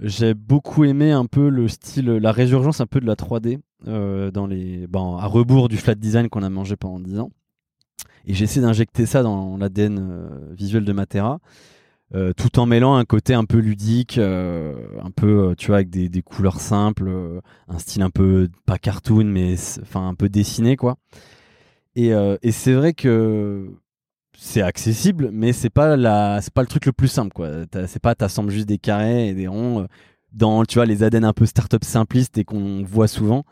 j'ai 0.00 0.34
beaucoup 0.34 0.82
aimé 0.82 1.12
un 1.12 1.24
peu 1.24 1.48
le 1.48 1.68
style, 1.68 2.06
la 2.06 2.32
résurgence 2.32 2.80
un 2.80 2.88
peu 2.88 2.98
de 2.98 3.06
la 3.06 3.14
3D 3.14 3.60
euh, 3.86 4.32
dans 4.32 4.48
les, 4.48 4.88
bon, 4.88 5.18
à 5.18 5.26
rebours 5.26 5.68
du 5.68 5.76
flat 5.76 5.94
design 5.94 6.28
qu'on 6.28 6.42
a 6.42 6.50
mangé 6.50 6.74
pendant 6.74 6.98
10 6.98 7.20
ans. 7.20 7.30
Et 8.26 8.34
j'ai 8.34 8.42
essayé 8.42 8.60
d'injecter 8.60 9.06
ça 9.06 9.22
dans 9.22 9.56
l'ADN 9.56 9.98
euh, 10.00 10.28
visuel 10.50 10.84
de 10.84 10.92
Matera. 10.92 11.38
euh, 12.16 12.32
tout 12.32 12.58
en 12.58 12.66
mêlant 12.66 12.96
un 12.96 13.04
côté 13.04 13.34
un 13.34 13.44
peu 13.44 13.58
ludique, 13.58 14.18
un 14.18 15.10
peu, 15.14 15.54
tu 15.56 15.68
vois, 15.68 15.76
avec 15.76 15.90
des, 15.90 16.22
couleurs 16.22 16.58
simples, 16.60 17.08
un 17.68 17.78
style 17.78 18.02
un 18.02 18.10
peu 18.10 18.48
pas 18.66 18.78
cartoon 18.78 19.26
mais 19.26 19.54
enfin 19.80 20.08
un 20.08 20.14
peu 20.16 20.28
dessiné 20.28 20.76
quoi 20.76 20.96
et 21.94 22.10
c'est 22.50 22.72
vrai 22.72 22.94
que 22.94 23.70
c'est 24.42 24.62
accessible 24.62 25.30
mais 25.32 25.52
c'est 25.52 25.70
pas 25.70 25.96
la 25.96 26.40
c'est 26.42 26.52
pas 26.52 26.62
le 26.62 26.66
truc 26.66 26.86
le 26.86 26.92
plus 26.92 27.08
simple 27.08 27.32
quoi. 27.32 27.48
C'est 27.86 28.02
pas 28.02 28.14
t'assembles 28.14 28.50
juste 28.50 28.66
des 28.68 28.78
carrés 28.78 29.28
et 29.28 29.34
des 29.34 29.46
ronds 29.46 29.82
euh, 29.82 29.86
dans 30.32 30.64
tu 30.64 30.76
vois 30.76 30.86
les 30.86 31.04
ADN 31.04 31.24
un 31.24 31.32
peu 31.32 31.46
start-up 31.46 31.84
simplistes 31.84 32.38
et 32.38 32.44
qu'on 32.44 32.82
voit 32.82 33.06
souvent. 33.06 33.44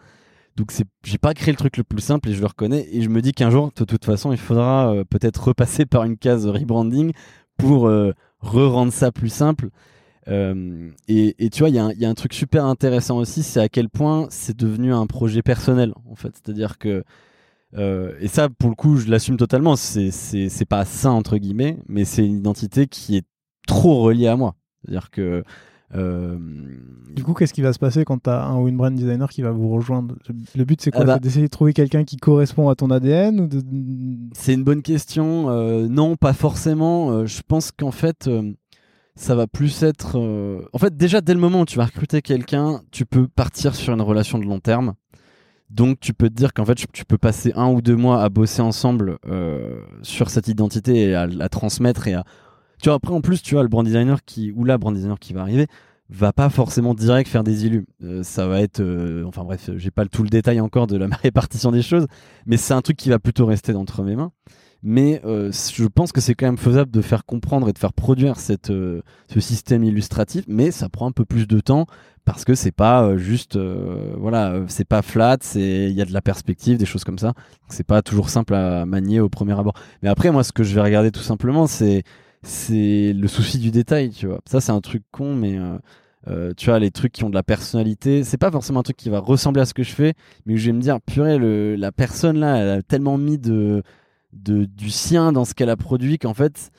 Donc 0.56 0.72
c'est 0.72 0.84
j'ai 1.04 1.18
pas 1.18 1.32
créé 1.32 1.52
le 1.52 1.56
truc 1.56 1.76
le 1.76 1.84
plus 1.84 2.00
simple 2.00 2.28
et 2.28 2.34
je 2.34 2.40
le 2.40 2.46
reconnais. 2.46 2.88
Et 2.90 3.02
je 3.02 3.08
me 3.08 3.22
dis 3.22 3.32
qu'un 3.32 3.50
jour 3.50 3.70
de 3.76 3.84
toute 3.84 4.04
façon 4.04 4.32
il 4.32 4.38
faudra 4.38 4.92
euh, 4.92 5.04
peut-être 5.04 5.44
repasser 5.44 5.86
par 5.86 6.02
une 6.04 6.16
case 6.16 6.46
rebranding 6.46 7.12
pour 7.56 7.86
euh, 7.86 8.12
re-rendre 8.40 8.92
ça 8.92 9.12
plus 9.12 9.28
simple. 9.28 9.70
Euh, 10.28 10.90
et, 11.08 11.50
tu 11.50 11.60
vois, 11.60 11.70
il 11.70 11.74
y, 11.74 12.00
y 12.00 12.04
a 12.04 12.08
un 12.08 12.14
truc 12.14 12.34
super 12.34 12.64
intéressant 12.64 13.16
aussi, 13.16 13.42
c'est 13.42 13.60
à 13.60 13.68
quel 13.68 13.88
point 13.88 14.26
c'est 14.30 14.56
devenu 14.56 14.92
un 14.92 15.06
projet 15.06 15.42
personnel, 15.42 15.92
en 16.08 16.14
fait. 16.14 16.34
C'est-à-dire 16.34 16.78
que, 16.78 17.02
euh, 17.76 18.12
et 18.20 18.28
ça, 18.28 18.48
pour 18.48 18.68
le 18.70 18.74
coup, 18.74 18.96
je 18.96 19.08
l'assume 19.10 19.36
totalement, 19.36 19.76
c'est 19.76 20.10
pas 20.68 20.84
ça, 20.84 21.10
entre 21.10 21.36
guillemets, 21.38 21.78
mais 21.88 22.04
c'est 22.04 22.26
une 22.26 22.38
identité 22.38 22.86
qui 22.86 23.16
est 23.16 23.24
trop 23.66 24.02
reliée 24.02 24.26
à 24.26 24.36
moi. 24.36 24.54
C'est-à-dire 24.82 25.10
que. 25.10 25.44
euh, 25.94 26.38
Du 27.14 27.22
coup, 27.22 27.34
qu'est-ce 27.34 27.52
qui 27.54 27.62
va 27.62 27.72
se 27.72 27.78
passer 27.78 28.04
quand 28.04 28.22
tu 28.22 28.30
as 28.30 28.44
un 28.44 28.58
ou 28.58 28.68
une 28.68 28.76
brand 28.76 28.94
designer 28.94 29.28
qui 29.28 29.42
va 29.42 29.50
vous 29.52 29.68
rejoindre? 29.68 30.16
Le 30.56 30.64
but, 30.64 30.80
c'est 30.80 30.90
quoi? 30.90 31.02
Ah 31.02 31.04
bah- 31.04 31.18
d'essayer 31.18 31.46
de 31.46 31.50
trouver 31.50 31.72
quelqu'un 31.72 32.04
qui 32.04 32.16
correspond 32.16 32.68
à 32.68 32.74
ton 32.74 32.90
ADN 32.90 33.40
ou 33.40 33.46
de... 33.46 33.62
C'est 34.34 34.54
une 34.54 34.64
bonne 34.64 34.82
question. 34.82 35.50
Euh, 35.50 35.86
non, 35.88 36.16
pas 36.16 36.32
forcément. 36.32 37.24
Je 37.26 37.40
pense 37.46 37.70
qu'en 37.72 37.90
fait, 37.92 38.28
ça 39.14 39.34
va 39.34 39.46
plus 39.46 39.82
être. 39.82 40.16
En 40.72 40.78
fait, 40.78 40.96
déjà, 40.96 41.20
dès 41.20 41.34
le 41.34 41.40
moment 41.40 41.60
où 41.60 41.64
tu 41.66 41.76
vas 41.76 41.84
recruter 41.86 42.22
quelqu'un, 42.22 42.80
tu 42.90 43.04
peux 43.06 43.28
partir 43.28 43.74
sur 43.74 43.92
une 43.92 44.00
relation 44.02 44.38
de 44.38 44.44
long 44.44 44.60
terme. 44.60 44.94
Donc, 45.70 46.00
tu 46.00 46.12
peux 46.12 46.28
te 46.28 46.34
dire 46.34 46.52
qu'en 46.52 46.64
fait, 46.64 46.74
tu 46.92 47.04
peux 47.04 47.18
passer 47.18 47.52
un 47.54 47.68
ou 47.68 47.80
deux 47.80 47.94
mois 47.94 48.22
à 48.22 48.28
bosser 48.28 48.60
ensemble 48.60 49.18
euh, 49.28 49.80
sur 50.02 50.28
cette 50.28 50.48
identité 50.48 51.10
et 51.10 51.14
à 51.14 51.26
la 51.26 51.48
transmettre. 51.48 52.08
Et 52.08 52.14
à... 52.14 52.24
Tu 52.82 52.88
vois, 52.88 52.96
après, 52.96 53.12
en 53.12 53.20
plus, 53.20 53.40
tu 53.40 53.54
vois, 53.54 53.62
le 53.62 53.68
brand 53.68 53.84
designer 53.84 54.24
qui, 54.24 54.50
ou 54.52 54.64
la 54.64 54.78
brand 54.78 54.92
designer 54.92 55.18
qui 55.20 55.32
va 55.32 55.42
arriver, 55.42 55.68
va 56.08 56.32
pas 56.32 56.50
forcément 56.50 56.92
direct 56.92 57.30
faire 57.30 57.44
des 57.44 57.66
illus. 57.66 57.86
Euh, 58.02 58.24
ça 58.24 58.48
va 58.48 58.60
être, 58.60 58.80
euh, 58.80 59.24
enfin 59.26 59.44
bref, 59.44 59.70
j'ai 59.76 59.92
pas 59.92 60.04
tout 60.06 60.24
le 60.24 60.28
détail 60.28 60.60
encore 60.60 60.88
de 60.88 60.96
la 60.96 61.06
répartition 61.22 61.70
des 61.70 61.82
choses, 61.82 62.06
mais 62.46 62.56
c'est 62.56 62.74
un 62.74 62.82
truc 62.82 62.96
qui 62.96 63.08
va 63.08 63.20
plutôt 63.20 63.46
rester 63.46 63.72
entre 63.74 64.02
mes 64.02 64.16
mains. 64.16 64.32
mais 64.82 65.20
je 65.24 65.86
pense 65.86 66.10
que 66.10 66.20
c'est 66.20 66.34
quand 66.34 66.46
même 66.46 66.58
faisable 66.58 66.90
de 66.90 67.00
faire 67.00 67.24
comprendre 67.24 67.68
et 67.68 67.72
de 67.72 67.78
faire 67.78 67.92
produire 67.92 68.40
cette, 68.40 68.72
ce 68.72 69.40
système 69.40 69.84
illustratif, 69.84 70.44
mais 70.48 70.72
ça 70.72 70.88
prend 70.88 71.06
un 71.06 71.12
peu 71.12 71.24
plus 71.24 71.46
de 71.46 71.60
temps 71.60 71.86
parce 72.24 72.44
que 72.44 72.54
c'est 72.54 72.72
pas 72.72 73.04
euh, 73.04 73.16
juste, 73.18 73.58
voilà, 74.16 74.62
c'est 74.68 74.84
pas 74.84 75.02
flat, 75.02 75.38
c'est 75.40 75.88
il 75.90 75.92
y 75.92 76.02
a 76.02 76.04
de 76.04 76.12
la 76.12 76.22
perspective, 76.22 76.78
des 76.78 76.86
choses 76.86 77.04
comme 77.04 77.18
ça. 77.18 77.34
C'est 77.68 77.86
pas 77.86 78.02
toujours 78.02 78.28
simple 78.30 78.54
à 78.54 78.86
manier 78.86 79.20
au 79.20 79.28
premier 79.28 79.58
abord. 79.58 79.74
Mais 80.02 80.08
après, 80.08 80.30
moi, 80.30 80.44
ce 80.44 80.52
que 80.52 80.62
je 80.62 80.74
vais 80.74 80.80
regarder 80.82 81.10
tout 81.10 81.20
simplement, 81.20 81.66
c'est 81.66 82.02
c'est 82.42 83.12
le 83.12 83.28
souci 83.28 83.58
du 83.58 83.70
détail, 83.70 84.10
tu 84.10 84.26
vois. 84.26 84.40
Ça, 84.46 84.60
c'est 84.60 84.72
un 84.72 84.80
truc 84.80 85.02
con, 85.10 85.34
mais 85.34 85.58
tu 86.56 86.66
vois, 86.66 86.78
les 86.78 86.90
trucs 86.90 87.12
qui 87.12 87.24
ont 87.24 87.30
de 87.30 87.34
la 87.34 87.42
personnalité, 87.42 88.24
c'est 88.24 88.38
pas 88.38 88.50
forcément 88.50 88.80
un 88.80 88.82
truc 88.84 88.96
qui 88.96 89.10
va 89.10 89.18
ressembler 89.18 89.62
à 89.62 89.66
ce 89.66 89.74
que 89.74 89.82
je 89.82 89.92
fais, 89.92 90.14
mais 90.46 90.56
je 90.56 90.66
vais 90.66 90.72
me 90.72 90.80
dire, 90.80 91.00
purée, 91.00 91.38
le, 91.38 91.76
la 91.76 91.92
personne 91.92 92.38
là, 92.38 92.56
elle 92.58 92.68
a 92.68 92.82
tellement 92.82 93.18
mis 93.18 93.38
de 93.38 93.82
de, 94.32 94.64
du 94.64 94.90
sien 94.90 95.32
dans 95.32 95.44
ce 95.44 95.54
qu'elle 95.54 95.70
a 95.70 95.76
produit 95.76 96.18
qu'en 96.18 96.34
fait, 96.34 96.70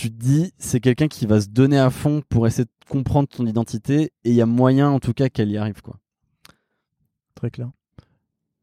tu 0.00 0.10
te 0.10 0.16
dis, 0.16 0.50
c'est 0.56 0.80
quelqu'un 0.80 1.08
qui 1.08 1.26
va 1.26 1.42
se 1.42 1.48
donner 1.48 1.78
à 1.78 1.90
fond 1.90 2.22
pour 2.30 2.46
essayer 2.46 2.64
de 2.64 2.70
comprendre 2.88 3.28
ton 3.28 3.44
identité 3.44 4.12
et 4.24 4.30
il 4.30 4.34
y 4.34 4.40
a 4.40 4.46
moyen 4.46 4.88
en 4.88 4.98
tout 4.98 5.12
cas 5.12 5.28
qu'elle 5.28 5.50
y 5.50 5.58
arrive. 5.58 5.82
quoi. 5.82 5.98
Très 7.34 7.50
clair. 7.50 7.70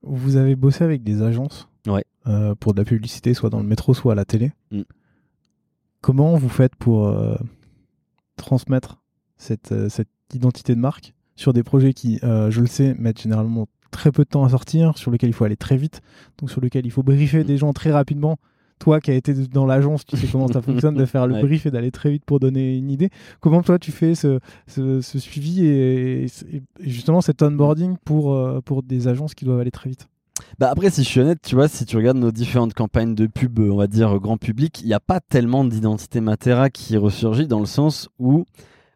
Vous 0.01 0.35
avez 0.35 0.55
bossé 0.55 0.83
avec 0.83 1.03
des 1.03 1.21
agences 1.21 1.69
ouais. 1.85 2.03
Euh, 2.25 2.55
pour 2.55 2.73
de 2.73 2.81
la 2.81 2.85
publicité, 2.85 3.35
soit 3.35 3.51
dans 3.51 3.59
le 3.59 3.67
métro, 3.67 3.93
soit 3.93 4.13
à 4.13 4.15
la 4.15 4.25
télé. 4.25 4.51
Mm. 4.71 4.81
Comment 6.01 6.37
vous 6.37 6.49
faites 6.49 6.75
pour 6.75 7.05
euh, 7.05 7.35
transmettre 8.35 8.99
cette, 9.37 9.71
euh, 9.73 9.89
cette 9.89 10.09
identité 10.33 10.73
de 10.73 10.79
marque 10.79 11.13
sur 11.35 11.53
des 11.53 11.61
projets 11.61 11.93
qui, 11.93 12.17
je 12.23 12.59
le 12.59 12.65
sais, 12.65 12.95
mettent 12.95 13.21
généralement 13.21 13.67
très 13.91 14.11
peu 14.11 14.23
de 14.23 14.29
temps 14.29 14.43
à 14.43 14.49
sortir, 14.49 14.97
sur 14.97 15.11
lequel 15.11 15.29
il 15.29 15.33
faut 15.33 15.45
aller 15.45 15.55
très 15.55 15.77
vite, 15.77 16.01
donc 16.39 16.49
sur 16.49 16.61
lequel 16.61 16.87
il 16.87 16.91
faut 16.91 17.03
briefer 17.03 17.43
des 17.43 17.57
gens 17.57 17.73
très 17.73 17.91
rapidement. 17.91 18.39
Toi 18.79 18.99
qui 18.99 19.11
as 19.11 19.15
été 19.15 19.33
dans 19.33 19.65
l'agence, 19.65 20.05
tu 20.05 20.17
sais 20.17 20.27
comment 20.31 20.47
ça 20.47 20.61
fonctionne 20.63 20.95
de 20.95 21.05
faire 21.05 21.27
le 21.27 21.41
brief 21.41 21.65
et 21.65 21.71
d'aller 21.71 21.91
très 21.91 22.11
vite 22.11 22.23
pour 22.25 22.39
donner 22.39 22.77
une 22.77 22.91
idée. 22.91 23.09
Comment 23.39 23.61
toi 23.61 23.79
tu 23.79 23.91
fais 23.91 24.15
ce, 24.15 24.39
ce, 24.67 25.01
suivi 25.19 25.65
et, 25.65 26.27
justement 26.79 27.21
cet 27.21 27.41
onboarding 27.41 27.97
pour, 28.03 28.33
euh, 28.33 28.61
pour 28.61 28.83
des 28.83 29.07
agences 29.07 29.33
qui 29.33 29.45
doivent 29.45 29.59
aller 29.59 29.71
très 29.71 29.89
vite? 29.89 30.07
Bah 30.59 30.69
après, 30.69 30.89
si 30.91 31.03
je 31.03 31.09
suis 31.09 31.19
honnête, 31.19 31.39
tu 31.43 31.55
vois, 31.55 31.67
si 31.67 31.85
tu 31.85 31.97
regardes 31.97 32.17
nos 32.17 32.31
différentes 32.31 32.73
campagnes 32.73 33.15
de 33.15 33.25
pub, 33.25 33.59
on 33.59 33.75
va 33.75 33.87
dire 33.87 34.19
grand 34.19 34.37
public, 34.37 34.81
il 34.81 34.87
n'y 34.87 34.93
a 34.93 34.99
pas 34.99 35.19
tellement 35.19 35.63
d'identité 35.63 36.21
Matera 36.21 36.69
qui 36.69 36.95
ressurgit 36.97 37.47
dans 37.47 37.59
le 37.59 37.65
sens 37.65 38.09
où 38.19 38.45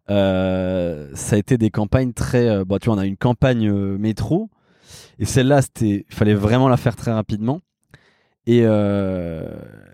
euh, 0.09 1.09
ça 1.15 1.35
a 1.35 1.39
été 1.39 1.57
des 1.57 1.71
campagnes 1.71 2.13
très. 2.13 2.47
Euh, 2.47 2.65
bah, 2.65 2.77
tu 2.79 2.85
vois, 2.85 2.95
on 2.95 2.99
a 2.99 3.05
une 3.05 3.17
campagne 3.17 3.71
métro 3.97 4.49
et 5.19 5.25
celle-là, 5.25 5.61
c'était, 5.61 6.05
il 6.09 6.15
fallait 6.15 6.33
vraiment 6.33 6.67
la 6.67 6.77
faire 6.77 6.95
très 6.95 7.11
rapidement. 7.11 7.61
Et, 8.47 8.61
euh, 8.63 9.43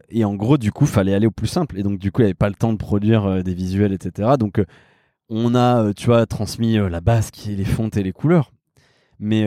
et 0.09 0.23
en 0.25 0.35
gros, 0.35 0.57
du 0.57 0.71
coup, 0.71 0.85
fallait 0.85 1.13
aller 1.13 1.27
au 1.27 1.31
plus 1.31 1.47
simple. 1.47 1.77
Et 1.77 1.83
donc, 1.83 1.99
du 1.99 2.11
coup, 2.11 2.21
il 2.21 2.25
n'y 2.25 2.29
avait 2.29 2.33
pas 2.33 2.49
le 2.49 2.55
temps 2.55 2.73
de 2.73 2.77
produire 2.77 3.25
euh, 3.25 3.41
des 3.41 3.53
visuels, 3.53 3.93
etc. 3.93 4.31
Donc, 4.39 4.59
euh, 4.59 4.65
on 5.29 5.55
a, 5.55 5.93
tu 5.93 6.07
vois, 6.07 6.25
transmis 6.25 6.77
la 6.77 7.01
base 7.01 7.31
qui 7.31 7.51
est 7.51 7.55
les 7.55 7.65
fontes 7.65 7.97
et 7.97 8.03
les 8.03 8.13
couleurs. 8.13 8.53
Mais 9.19 9.41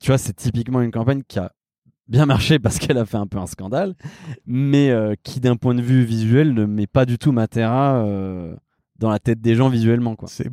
tu 0.00 0.06
vois, 0.08 0.18
c'est 0.18 0.32
typiquement 0.32 0.80
une 0.80 0.90
campagne 0.90 1.22
qui 1.28 1.38
a 1.38 1.52
bien 2.08 2.26
marché 2.26 2.58
parce 2.58 2.78
qu'elle 2.78 2.98
a 2.98 3.04
fait 3.04 3.18
un 3.18 3.28
peu 3.28 3.38
un 3.38 3.46
scandale, 3.46 3.94
mais 4.46 4.92
qui, 5.22 5.38
d'un 5.38 5.54
point 5.54 5.76
de 5.76 5.82
vue 5.82 6.02
visuel, 6.02 6.54
ne 6.54 6.64
met 6.64 6.88
pas 6.88 7.04
du 7.04 7.18
tout 7.18 7.30
Matera 7.30 8.04
dans 8.98 9.10
la 9.10 9.20
tête 9.20 9.40
des 9.40 9.54
gens 9.54 9.68
visuellement. 9.68 10.16
C'est 10.26 10.50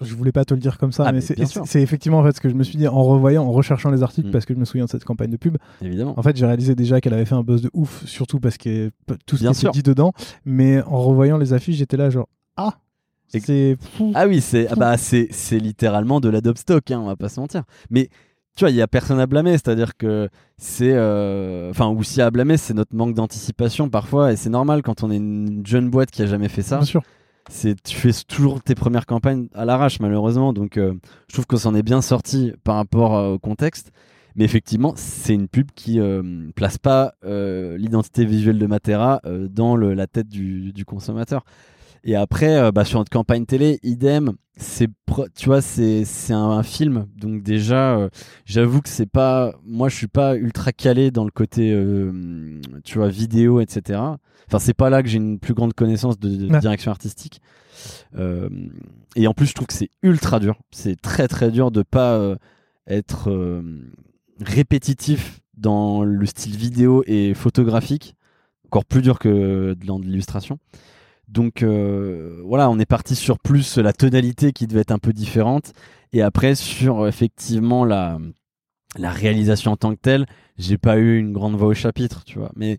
je 0.00 0.14
voulais 0.14 0.32
pas 0.32 0.44
te 0.44 0.54
le 0.54 0.60
dire 0.60 0.76
comme 0.78 0.92
ça, 0.92 1.04
ah, 1.06 1.12
mais, 1.12 1.20
c'est 1.20 1.82
effectivement 1.82 2.18
en 2.18 2.24
fait 2.24 2.34
ce 2.34 2.40
que 2.40 2.48
je 2.48 2.54
me 2.54 2.64
suis 2.64 2.76
dit 2.76 2.88
en 2.88 3.02
revoyant, 3.02 3.44
en 3.44 3.52
recherchant 3.52 3.90
les 3.90 4.02
articles, 4.02 4.28
mm. 4.28 4.32
parce 4.32 4.44
que 4.44 4.54
je 4.54 4.58
me 4.58 4.64
souviens 4.64 4.86
de 4.86 4.90
cette 4.90 5.04
campagne 5.04 5.30
de 5.30 5.36
pub. 5.36 5.56
Évidemment. 5.80 6.18
En 6.18 6.22
fait, 6.22 6.36
j'ai 6.36 6.46
réalisé 6.46 6.74
déjà 6.74 7.00
qu'elle 7.00 7.14
avait 7.14 7.24
fait 7.24 7.34
un 7.34 7.42
buzz 7.42 7.62
de 7.62 7.70
ouf, 7.72 8.04
surtout 8.06 8.40
parce 8.40 8.56
que 8.56 8.90
tout 9.26 9.36
ce 9.36 9.48
qui 9.48 9.66
était 9.66 9.70
dit 9.70 9.82
dedans. 9.82 10.12
Mais 10.44 10.82
en 10.82 11.00
revoyant 11.00 11.38
les 11.38 11.52
affiches, 11.52 11.76
j'étais 11.76 11.96
là 11.96 12.10
genre 12.10 12.28
ah. 12.56 12.78
C'est 13.28 13.78
Ah 14.14 14.26
oui, 14.26 14.40
c'est 14.42 14.68
ah 14.68 14.74
bah 14.74 14.96
c'est 14.98 15.28
littéralement 15.52 16.20
de 16.20 16.28
la 16.28 16.40
stock, 16.54 16.90
hein, 16.90 17.00
on 17.00 17.06
va 17.06 17.16
pas 17.16 17.28
se 17.28 17.40
mentir. 17.40 17.62
Mais 17.88 18.08
tu 18.56 18.64
vois, 18.64 18.70
il 18.70 18.76
y 18.76 18.82
a 18.82 18.88
personne 18.88 19.18
à 19.18 19.26
blâmer, 19.26 19.52
c'est-à-dire 19.52 19.96
que 19.96 20.28
c'est, 20.58 20.92
euh, 20.92 21.70
enfin, 21.70 21.88
ou 21.88 22.02
si 22.02 22.20
à 22.20 22.30
blâmer, 22.30 22.58
c'est 22.58 22.74
notre 22.74 22.94
manque 22.94 23.14
d'anticipation 23.14 23.88
parfois, 23.88 24.32
et 24.32 24.36
c'est 24.36 24.50
normal 24.50 24.82
quand 24.82 25.02
on 25.02 25.10
est 25.10 25.16
une 25.16 25.64
jeune 25.64 25.88
boîte 25.88 26.10
qui 26.10 26.20
a 26.20 26.26
jamais 26.26 26.48
fait 26.48 26.60
ça. 26.60 26.76
Bien 26.76 26.84
sûr 26.84 27.02
tu 27.48 27.96
fais 27.96 28.12
toujours 28.26 28.62
tes 28.62 28.74
premières 28.74 29.06
campagnes 29.06 29.48
à 29.54 29.64
l'arrache 29.64 30.00
malheureusement. 30.00 30.52
Donc 30.52 30.76
euh, 30.76 30.94
je 31.28 31.34
trouve 31.34 31.46
qu'on 31.46 31.56
s'en 31.56 31.74
est 31.74 31.82
bien 31.82 32.02
sorti 32.02 32.52
par 32.64 32.76
rapport 32.76 33.16
euh, 33.16 33.34
au 33.34 33.38
contexte. 33.38 33.92
Mais 34.34 34.44
effectivement 34.44 34.94
c'est 34.96 35.34
une 35.34 35.48
pub 35.48 35.70
qui 35.74 36.00
euh, 36.00 36.22
place 36.54 36.78
pas 36.78 37.14
l'identité 37.22 38.24
visuelle 38.24 38.58
de 38.58 38.66
Matera 38.66 39.20
dans 39.50 39.76
la 39.76 40.06
tête 40.06 40.28
du, 40.28 40.84
consommateur 40.86 41.44
et 42.04 42.16
après 42.16 42.72
bah, 42.72 42.84
sur 42.84 42.98
notre 42.98 43.10
campagne 43.10 43.46
télé 43.46 43.78
idem 43.82 44.32
c'est 44.56 44.88
tu 45.34 45.46
vois 45.46 45.62
c'est 45.62 46.04
un, 46.30 46.62
film 46.62 47.06
donc 47.16 47.42
déjà 47.42 48.08
j'avoue 48.44 48.80
que 48.80 48.88
c'est 48.88 49.06
pas 49.06 49.54
moi 49.64 49.88
je 49.88 49.96
suis 49.96 50.08
pas 50.08 50.36
ultra 50.36 50.72
calé 50.72 51.10
dans 51.10 51.24
le 51.24 51.30
côté 51.30 51.76
tu 52.84 52.98
vois 52.98 53.08
vidéo 53.08 53.60
etc 53.60 54.00
Enfin, 54.52 54.58
c'est 54.58 54.74
pas 54.74 54.90
là 54.90 55.02
que 55.02 55.08
j'ai 55.08 55.16
une 55.16 55.38
plus 55.38 55.54
grande 55.54 55.72
connaissance 55.72 56.18
de, 56.18 56.58
direction 56.58 56.90
artistique. 56.90 57.40
Euh, 58.16 58.50
et 59.16 59.26
en 59.26 59.32
plus, 59.32 59.46
je 59.46 59.54
trouve 59.54 59.66
que 59.66 59.72
c'est 59.72 59.88
ultra 60.02 60.40
dur. 60.40 60.58
C'est 60.70 61.00
très 61.00 61.26
très 61.26 61.50
dur 61.50 61.70
de 61.70 61.82
pas 61.82 62.18
euh, 62.18 62.36
être 62.86 63.30
euh, 63.30 63.62
répétitif 64.40 65.40
dans 65.56 66.04
le 66.04 66.26
style 66.26 66.54
vidéo 66.54 67.02
et 67.06 67.32
photographique. 67.32 68.14
Encore 68.66 68.84
plus 68.84 69.00
dur 69.00 69.18
que 69.18 69.74
dans 69.86 69.98
l'illustration. 69.98 70.58
Donc 71.32 71.64
voilà, 71.64 72.70
on 72.70 72.78
est 72.78 72.86
parti 72.86 73.14
sur 73.16 73.38
plus 73.38 73.78
la 73.78 73.92
tonalité 73.92 74.52
qui 74.52 74.66
devait 74.66 74.80
être 74.80 74.92
un 74.92 74.98
peu 74.98 75.12
différente. 75.12 75.72
Et 76.12 76.22
après, 76.22 76.54
sur 76.54 77.08
effectivement 77.08 77.84
la, 77.84 78.18
la 78.96 79.10
réalisation 79.10 79.72
en 79.72 79.76
tant 79.76 79.94
que 79.94 80.00
telle, 80.00 80.26
j'ai 80.58 80.78
pas 80.78 80.98
eu 80.98 81.18
une 81.18 81.32
grande 81.32 81.56
voix 81.56 81.68
au 81.68 81.74
chapitre, 81.74 82.24
tu 82.24 82.38
vois. 82.38 82.52
Mais 82.56 82.78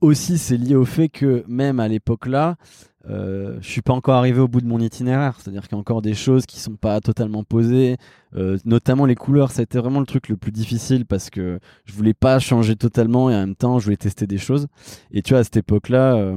aussi, 0.00 0.38
c'est 0.38 0.56
lié 0.56 0.74
au 0.74 0.84
fait 0.84 1.08
que 1.08 1.44
même 1.46 1.80
à 1.80 1.88
l'époque 1.88 2.26
là, 2.26 2.56
euh, 3.08 3.58
je 3.60 3.68
suis 3.68 3.82
pas 3.82 3.92
encore 3.92 4.14
arrivé 4.14 4.40
au 4.40 4.48
bout 4.48 4.60
de 4.60 4.66
mon 4.66 4.80
itinéraire. 4.80 5.38
C'est-à-dire 5.38 5.62
qu'il 5.62 5.72
y 5.72 5.74
a 5.76 5.78
encore 5.78 6.02
des 6.02 6.14
choses 6.14 6.46
qui 6.46 6.58
sont 6.58 6.76
pas 6.76 7.00
totalement 7.00 7.44
posées, 7.44 7.96
euh, 8.36 8.58
notamment 8.64 9.06
les 9.06 9.14
couleurs. 9.14 9.50
Ça 9.50 9.60
a 9.60 9.62
été 9.62 9.78
vraiment 9.78 10.00
le 10.00 10.06
truc 10.06 10.28
le 10.28 10.36
plus 10.36 10.52
difficile 10.52 11.06
parce 11.06 11.30
que 11.30 11.60
je 11.84 11.92
voulais 11.92 12.14
pas 12.14 12.38
changer 12.38 12.76
totalement 12.76 13.30
et 13.30 13.34
en 13.34 13.40
même 13.40 13.56
temps, 13.56 13.78
je 13.78 13.84
voulais 13.84 13.96
tester 13.96 14.26
des 14.26 14.38
choses. 14.38 14.66
Et 15.12 15.22
tu 15.22 15.30
vois, 15.30 15.40
à 15.40 15.44
cette 15.44 15.58
époque-là, 15.58 16.14
euh, 16.14 16.36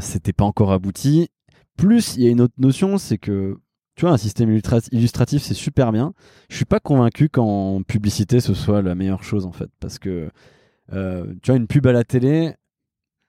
c'était 0.00 0.32
pas 0.32 0.44
encore 0.44 0.72
abouti. 0.72 1.28
Plus, 1.76 2.16
il 2.16 2.22
y 2.22 2.26
a 2.26 2.30
une 2.30 2.40
autre 2.40 2.54
notion, 2.58 2.98
c'est 2.98 3.18
que 3.18 3.56
tu 3.94 4.04
vois, 4.04 4.14
un 4.14 4.16
système 4.16 4.50
illustratif, 4.92 5.42
c'est 5.42 5.54
super 5.54 5.90
bien. 5.90 6.14
Je 6.48 6.56
suis 6.56 6.64
pas 6.64 6.78
convaincu 6.78 7.28
qu'en 7.28 7.82
publicité, 7.82 8.38
ce 8.38 8.54
soit 8.54 8.80
la 8.80 8.94
meilleure 8.94 9.24
chose 9.24 9.44
en 9.44 9.50
fait, 9.50 9.70
parce 9.80 9.98
que 9.98 10.30
euh, 10.92 11.34
tu 11.42 11.50
vois, 11.50 11.56
une 11.56 11.66
pub 11.66 11.86
à 11.86 11.92
la 11.92 12.04
télé, 12.04 12.54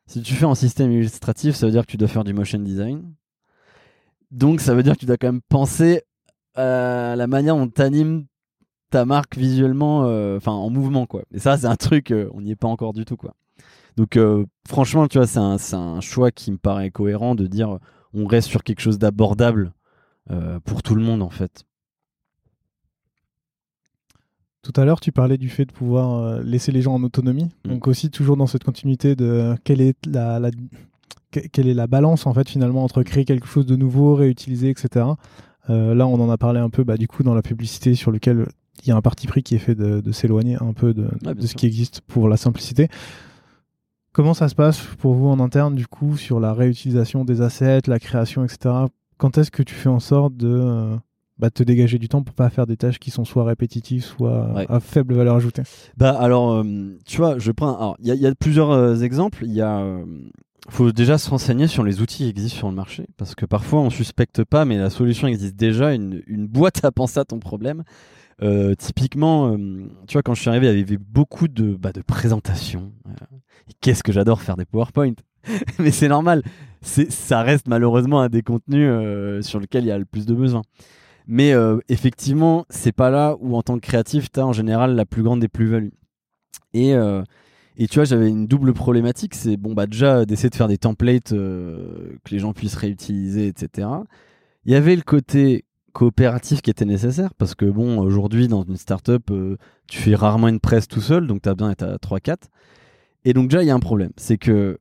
si 0.08 0.22
tu 0.22 0.34
fais 0.34 0.46
un 0.46 0.56
système 0.56 0.92
illustratif, 0.92 1.56
ça 1.56 1.66
veut 1.66 1.72
dire 1.72 1.86
que 1.86 1.92
tu 1.92 1.98
dois 1.98 2.08
faire 2.08 2.24
du 2.24 2.34
motion 2.34 2.60
design. 2.60 3.14
Donc, 4.32 4.62
ça 4.62 4.76
veut 4.76 4.84
dire 4.84 4.94
que 4.94 5.00
tu 5.00 5.06
dois 5.06 5.18
quand 5.18 5.28
même 5.28 5.42
penser 5.50 6.04
à 6.56 7.16
la 7.16 7.28
manière 7.28 7.56
dont 7.56 7.68
tu 7.68 7.82
animes 7.82 8.26
ta 8.92 9.06
marque 9.06 9.38
visuellement, 9.38 10.06
euh, 10.06 10.38
enfin 10.38 10.52
en 10.52 10.70
mouvement, 10.70 11.06
quoi. 11.06 11.24
Et 11.34 11.40
ça, 11.40 11.58
c'est 11.58 11.68
un 11.68 11.76
truc, 11.76 12.12
euh, 12.12 12.30
on 12.34 12.42
n'y 12.42 12.52
est 12.52 12.56
pas 12.56 12.68
encore 12.68 12.94
du 12.94 13.06
tout, 13.06 13.18
quoi. 13.18 13.36
Donc, 14.00 14.18
franchement, 14.68 15.08
tu 15.08 15.18
vois, 15.18 15.28
c'est 15.28 15.40
un, 15.40 15.58
un, 15.74 16.02
choix 16.02 16.32
qui 16.32 16.52
me 16.52 16.58
paraît 16.58 16.90
cohérent 16.90 17.36
de 17.36 17.48
dire 17.48 17.80
on 18.14 18.26
reste 18.26 18.48
sur 18.48 18.64
quelque 18.64 18.82
chose 18.82 18.98
d'abordable 18.98 19.74
pour 20.64 20.84
tout 20.84 20.96
le 20.96 21.04
monde, 21.04 21.22
en 21.22 21.30
fait. 21.30 21.66
Tout 24.62 24.74
à 24.76 24.84
l'heure, 24.84 25.00
tu 25.00 25.12
parlais 25.12 25.38
du 25.38 25.50
fait 25.50 25.66
de 25.66 25.72
pouvoir 25.72 26.16
euh, 26.16 26.44
laisser 26.44 26.72
les 26.72 26.82
gens 26.82 26.94
en 26.94 27.04
autonomie. 27.04 27.50
Mm. 27.66 27.70
Donc 27.70 27.88
aussi 27.88 28.10
toujours 28.10 28.36
dans 28.36 28.48
cette 28.48 28.64
continuité 28.64 29.16
de 29.16 29.56
quelle 29.64 29.80
est 29.80 29.98
la, 30.06 30.40
quelle 31.32 31.68
est 31.68 31.74
la 31.74 31.88
balance 31.88 32.28
en 32.28 32.34
fait 32.34 32.50
finalement 32.50 32.84
entre 32.84 33.04
créer 33.04 33.24
quelque 33.24 33.48
chose 33.48 33.66
de 33.66 33.76
nouveau, 33.76 34.16
réutiliser, 34.16 34.70
etc. 34.70 35.06
Euh, 35.70 35.96
là, 35.96 36.08
on 36.08 36.20
en 36.20 36.30
a 36.30 36.38
parlé 36.38 36.60
un 36.60 36.70
peu 36.70 36.84
bah, 36.84 36.98
du 36.98 37.08
coup 37.08 37.24
dans 37.24 37.34
la 37.34 37.42
publicité 37.42 37.96
sur 37.96 38.12
lequel 38.12 38.48
il 38.84 38.90
y 38.90 38.92
a 38.92 38.96
un 38.96 39.02
parti 39.02 39.28
pris 39.28 39.44
qui 39.44 39.56
est 39.56 39.60
fait 39.60 39.76
de, 39.76 40.12
s'éloigner 40.12 40.58
un 40.62 40.74
peu 40.74 40.94
de, 40.94 41.10
de 41.22 41.48
ce 41.48 41.56
qui 41.56 41.66
existe 41.66 42.02
pour 42.02 42.30
la 42.30 42.38
simplicité. 42.38 42.88
Comment 44.12 44.34
ça 44.34 44.50
se 44.50 44.56
passe 44.56 44.80
pour 44.98 45.14
vous 45.14 45.28
en 45.28 45.40
interne 45.40 45.76
du 45.76 45.88
coup 45.88 46.18
sur 46.18 46.40
la 46.40 46.54
réutilisation 46.54 47.26
des 47.26 47.42
assets, 47.42 47.82
la 47.88 48.00
création, 48.00 48.44
etc. 48.44 48.74
Quand 49.18 49.38
est-ce 49.38 49.52
que 49.52 49.64
tu 49.64 49.76
fais 49.76 49.90
en 49.90 50.00
sorte 50.00 50.36
de 50.36 50.50
euh, 50.50 50.96
bah, 51.40 51.50
te 51.50 51.64
dégager 51.64 51.98
du 51.98 52.10
temps 52.10 52.22
pour 52.22 52.36
pas 52.36 52.50
faire 52.50 52.68
des 52.68 52.76
tâches 52.76 53.00
qui 53.00 53.12
sont 53.12 53.24
soit 53.24 53.46
répétitives, 53.46 54.04
soit 54.04 54.54
à 54.70 54.80
faible 54.82 55.16
valeur 55.16 55.38
ajoutée? 55.38 55.64
Bah 55.96 56.12
alors, 56.12 56.52
euh, 56.52 56.98
tu 57.06 57.18
vois, 57.18 57.40
je 57.40 57.52
prends. 57.52 57.96
Il 58.00 58.14
y, 58.14 58.28
a 58.28 58.36
plusieurs 58.36 58.72
euh, 58.72 58.98
exemples. 58.98 59.46
Il 59.46 59.54
y 59.54 59.62
a. 59.62 59.80
Euh, 59.80 60.04
faut 60.68 60.92
déjà 60.92 61.18
se 61.18 61.30
renseigner 61.30 61.68
sur 61.68 61.84
les 61.84 62.02
outils 62.02 62.18
qui 62.24 62.30
existent 62.30 62.58
sur 62.58 62.70
le 62.70 62.76
marché 62.76 63.06
parce 63.18 63.34
que 63.34 63.46
parfois 63.46 63.80
on 63.80 63.90
suspecte 63.90 64.44
pas, 64.44 64.66
mais 64.66 64.78
la 64.78 64.90
solution 64.90 65.28
existe 65.28 65.56
déjà. 65.56 65.94
Une, 65.94 66.22
une 66.28 66.46
boîte 66.46 66.84
à 66.84 66.92
penser 66.92 67.20
à 67.20 67.26
ton 67.26 67.40
problème. 67.40 67.84
typiquement, 68.78 69.58
tu 70.08 70.14
vois, 70.14 70.22
quand 70.22 70.34
je 70.34 70.42
suis 70.42 70.50
arrivé, 70.50 70.68
il 70.68 70.78
y 70.78 70.82
avait 70.82 70.98
beaucoup 70.98 71.48
de, 71.48 71.74
bah, 71.74 71.94
de 71.94 72.02
présentations. 72.02 72.92
Qu'est-ce 73.82 74.04
que 74.04 74.12
j'adore 74.12 74.42
faire 74.42 74.58
des 74.58 74.66
PowerPoint 74.66 75.14
Mais 75.80 75.92
c'est 75.92 76.08
normal, 76.08 76.44
ça 76.82 77.42
reste 77.42 77.68
malheureusement 77.68 78.22
un 78.22 78.30
des 78.30 78.42
contenus 78.42 78.90
euh, 78.90 79.42
sur 79.42 79.60
lequel 79.60 79.84
il 79.84 79.88
y 79.88 79.92
a 79.92 79.98
le 79.98 80.06
plus 80.06 80.26
de 80.26 80.34
besoin. 80.34 80.62
Mais 81.28 81.54
euh, 81.54 81.78
effectivement, 81.90 82.66
c'est 82.70 82.92
pas 82.92 83.10
là 83.10 83.36
où 83.40 83.56
en 83.56 83.62
tant 83.62 83.76
que 83.76 83.86
créatif, 83.86 84.32
tu 84.32 84.40
as 84.40 84.46
en 84.46 84.54
général 84.54 84.96
la 84.96 85.06
plus 85.06 85.24
grande 85.24 85.40
des 85.40 85.48
plus-values. 85.48 85.94
Et, 86.74 86.96
euh, 86.96 87.24
et 87.78 87.88
tu 87.88 87.96
vois, 87.96 88.06
j'avais 88.06 88.30
une 88.30 88.48
double 88.48 88.74
problématique, 88.74 89.36
c'est 89.36 89.58
bon 89.58 89.74
bah 89.74 89.86
déjà 89.86 90.26
d'essayer 90.26 90.50
de 90.50 90.56
faire 90.56 90.68
des 90.68 90.78
templates 90.78 91.30
que 91.30 92.32
les 92.32 92.40
gens 92.40 92.54
puissent 92.54 92.76
réutiliser, 92.76 93.48
etc. 93.48 93.88
Il 94.66 94.74
y 94.74 94.76
avait 94.76 94.96
le 94.96 95.02
côté 95.02 95.66
coopératif 95.94 96.62
qui 96.62 96.70
était 96.70 96.86
nécessaire 96.86 97.34
parce 97.34 97.56
que 97.56 97.66
bon 97.66 97.98
aujourd'hui 98.00 98.48
dans 98.48 98.62
une 98.62 98.78
startup 98.78 99.32
tu 99.88 99.98
fais 99.98 100.14
rarement 100.14 100.48
une 100.48 100.60
presse 100.60 100.88
tout 100.88 101.02
seul 101.02 101.26
donc 101.26 101.42
tu 101.42 101.50
as 101.50 101.56
besoin 101.56 101.70
d'être 101.70 101.82
à 101.82 101.98
3 101.98 102.20
4 102.20 102.48
et 103.26 103.34
donc 103.34 103.50
déjà 103.50 103.64
il 103.64 103.68
y 103.68 103.72
a 103.72 103.76
un 103.76 103.80
problème 103.80 104.12
c'est 104.18 104.38
que 104.38 104.80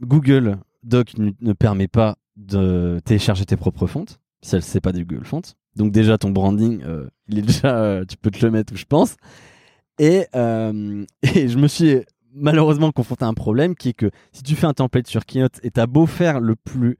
Google 0.00 0.58
Doc 0.84 1.14
ne 1.18 1.52
permet 1.52 1.88
pas 1.88 2.16
de 2.36 3.00
télécharger 3.04 3.44
tes 3.44 3.56
propres 3.56 3.86
fontes 3.86 4.20
si 4.42 4.54
elle 4.54 4.62
sait 4.62 4.80
pas 4.80 4.92
des 4.92 5.04
Google 5.04 5.24
Fonts. 5.24 5.54
Donc 5.76 5.92
déjà 5.92 6.18
ton 6.18 6.30
branding, 6.30 6.82
euh, 6.84 7.08
il 7.28 7.38
est 7.38 7.42
déjà, 7.42 7.76
euh, 7.76 8.04
tu 8.04 8.16
peux 8.16 8.30
te 8.30 8.44
le 8.44 8.50
mettre 8.50 8.72
où 8.72 8.76
je 8.76 8.84
pense. 8.84 9.16
Et, 9.98 10.26
euh, 10.34 11.04
je 11.22 11.56
me 11.56 11.68
suis 11.68 12.00
malheureusement 12.32 12.92
confronté 12.92 13.24
à 13.24 13.28
un 13.28 13.34
problème 13.34 13.74
qui 13.74 13.90
est 13.90 13.94
que 13.94 14.10
si 14.32 14.42
tu 14.42 14.54
fais 14.54 14.66
un 14.66 14.74
template 14.74 15.06
sur 15.06 15.26
Keynote 15.26 15.58
et 15.62 15.70
t'as 15.70 15.86
beau 15.86 16.06
faire 16.06 16.40
le 16.40 16.56
plus 16.56 16.98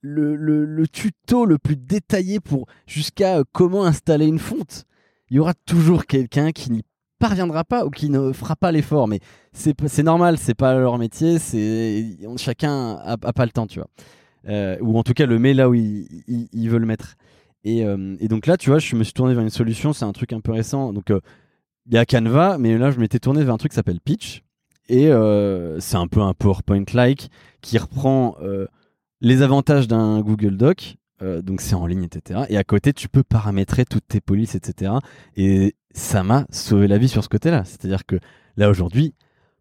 le, 0.00 0.86
tuto 0.86 1.44
le 1.44 1.58
plus 1.58 1.76
détaillé 1.76 2.38
pour 2.38 2.66
jusqu'à 2.86 3.42
comment 3.52 3.84
installer 3.84 4.26
une 4.26 4.38
fonte, 4.38 4.84
il 5.28 5.36
y 5.36 5.40
aura 5.40 5.54
toujours 5.66 6.06
quelqu'un 6.06 6.52
qui 6.52 6.70
n'y 6.70 6.84
parviendra 7.18 7.64
pas 7.64 7.84
ou 7.84 7.90
qui 7.90 8.10
ne 8.10 8.32
fera 8.32 8.56
pas 8.56 8.72
l'effort. 8.72 9.08
Mais 9.08 9.20
c'est 9.52 10.02
normal, 10.02 10.38
c'est 10.38 10.54
pas 10.54 10.74
leur 10.74 10.98
métier, 10.98 11.38
chacun 12.36 12.96
a, 13.04 13.16
pas 13.16 13.44
le 13.44 13.50
temps, 13.50 13.66
tu 13.66 13.78
vois. 13.78 13.88
Euh, 14.48 14.78
ou 14.80 14.98
en 14.98 15.02
tout 15.02 15.12
cas 15.12 15.26
le 15.26 15.38
met 15.38 15.52
là 15.52 15.68
où 15.68 15.74
il, 15.74 16.06
il, 16.26 16.70
veut 16.70 16.78
le 16.78 16.86
mettre. 16.86 17.16
Et, 17.64 17.84
euh, 17.84 18.16
et, 18.20 18.28
donc 18.28 18.46
là, 18.46 18.56
tu 18.56 18.70
vois, 18.70 18.78
je 18.78 18.94
me 18.96 19.04
suis 19.04 19.12
tourné 19.12 19.34
vers 19.34 19.42
une 19.42 19.50
solution, 19.50 19.92
c'est 19.92 20.04
un 20.04 20.12
truc 20.12 20.32
un 20.32 20.40
peu 20.40 20.52
récent. 20.52 20.92
Donc 20.92 21.10
euh, 21.10 21.20
il 21.86 21.94
y 21.94 21.98
a 21.98 22.06
Canva, 22.06 22.56
mais 22.58 22.78
là, 22.78 22.90
je 22.90 23.00
m'étais 23.00 23.18
tourné 23.18 23.44
vers 23.44 23.54
un 23.54 23.58
truc 23.58 23.72
qui 23.72 23.76
s'appelle 23.76 24.00
Pitch. 24.00 24.42
Et 24.90 25.10
c'est 25.80 25.96
un 25.96 26.06
peu 26.06 26.22
un 26.22 26.32
PowerPoint-like 26.32 27.28
qui 27.60 27.76
reprend 27.76 28.36
les 29.20 29.42
avantages 29.42 29.86
d'un 29.86 30.20
Google 30.20 30.56
Doc. 30.56 30.96
Donc 31.20 31.60
c'est 31.60 31.74
en 31.74 31.86
ligne, 31.86 32.04
etc. 32.04 32.42
Et 32.48 32.56
à 32.56 32.64
côté, 32.64 32.92
tu 32.92 33.08
peux 33.08 33.22
paramétrer 33.22 33.84
toutes 33.84 34.06
tes 34.06 34.20
polices, 34.20 34.54
etc. 34.54 34.92
Et 35.36 35.74
ça 35.92 36.22
m'a 36.22 36.46
sauvé 36.50 36.88
la 36.88 36.98
vie 36.98 37.08
sur 37.08 37.24
ce 37.24 37.28
côté-là. 37.28 37.64
C'est-à-dire 37.64 38.06
que 38.06 38.16
là 38.56 38.70
aujourd'hui, 38.70 39.14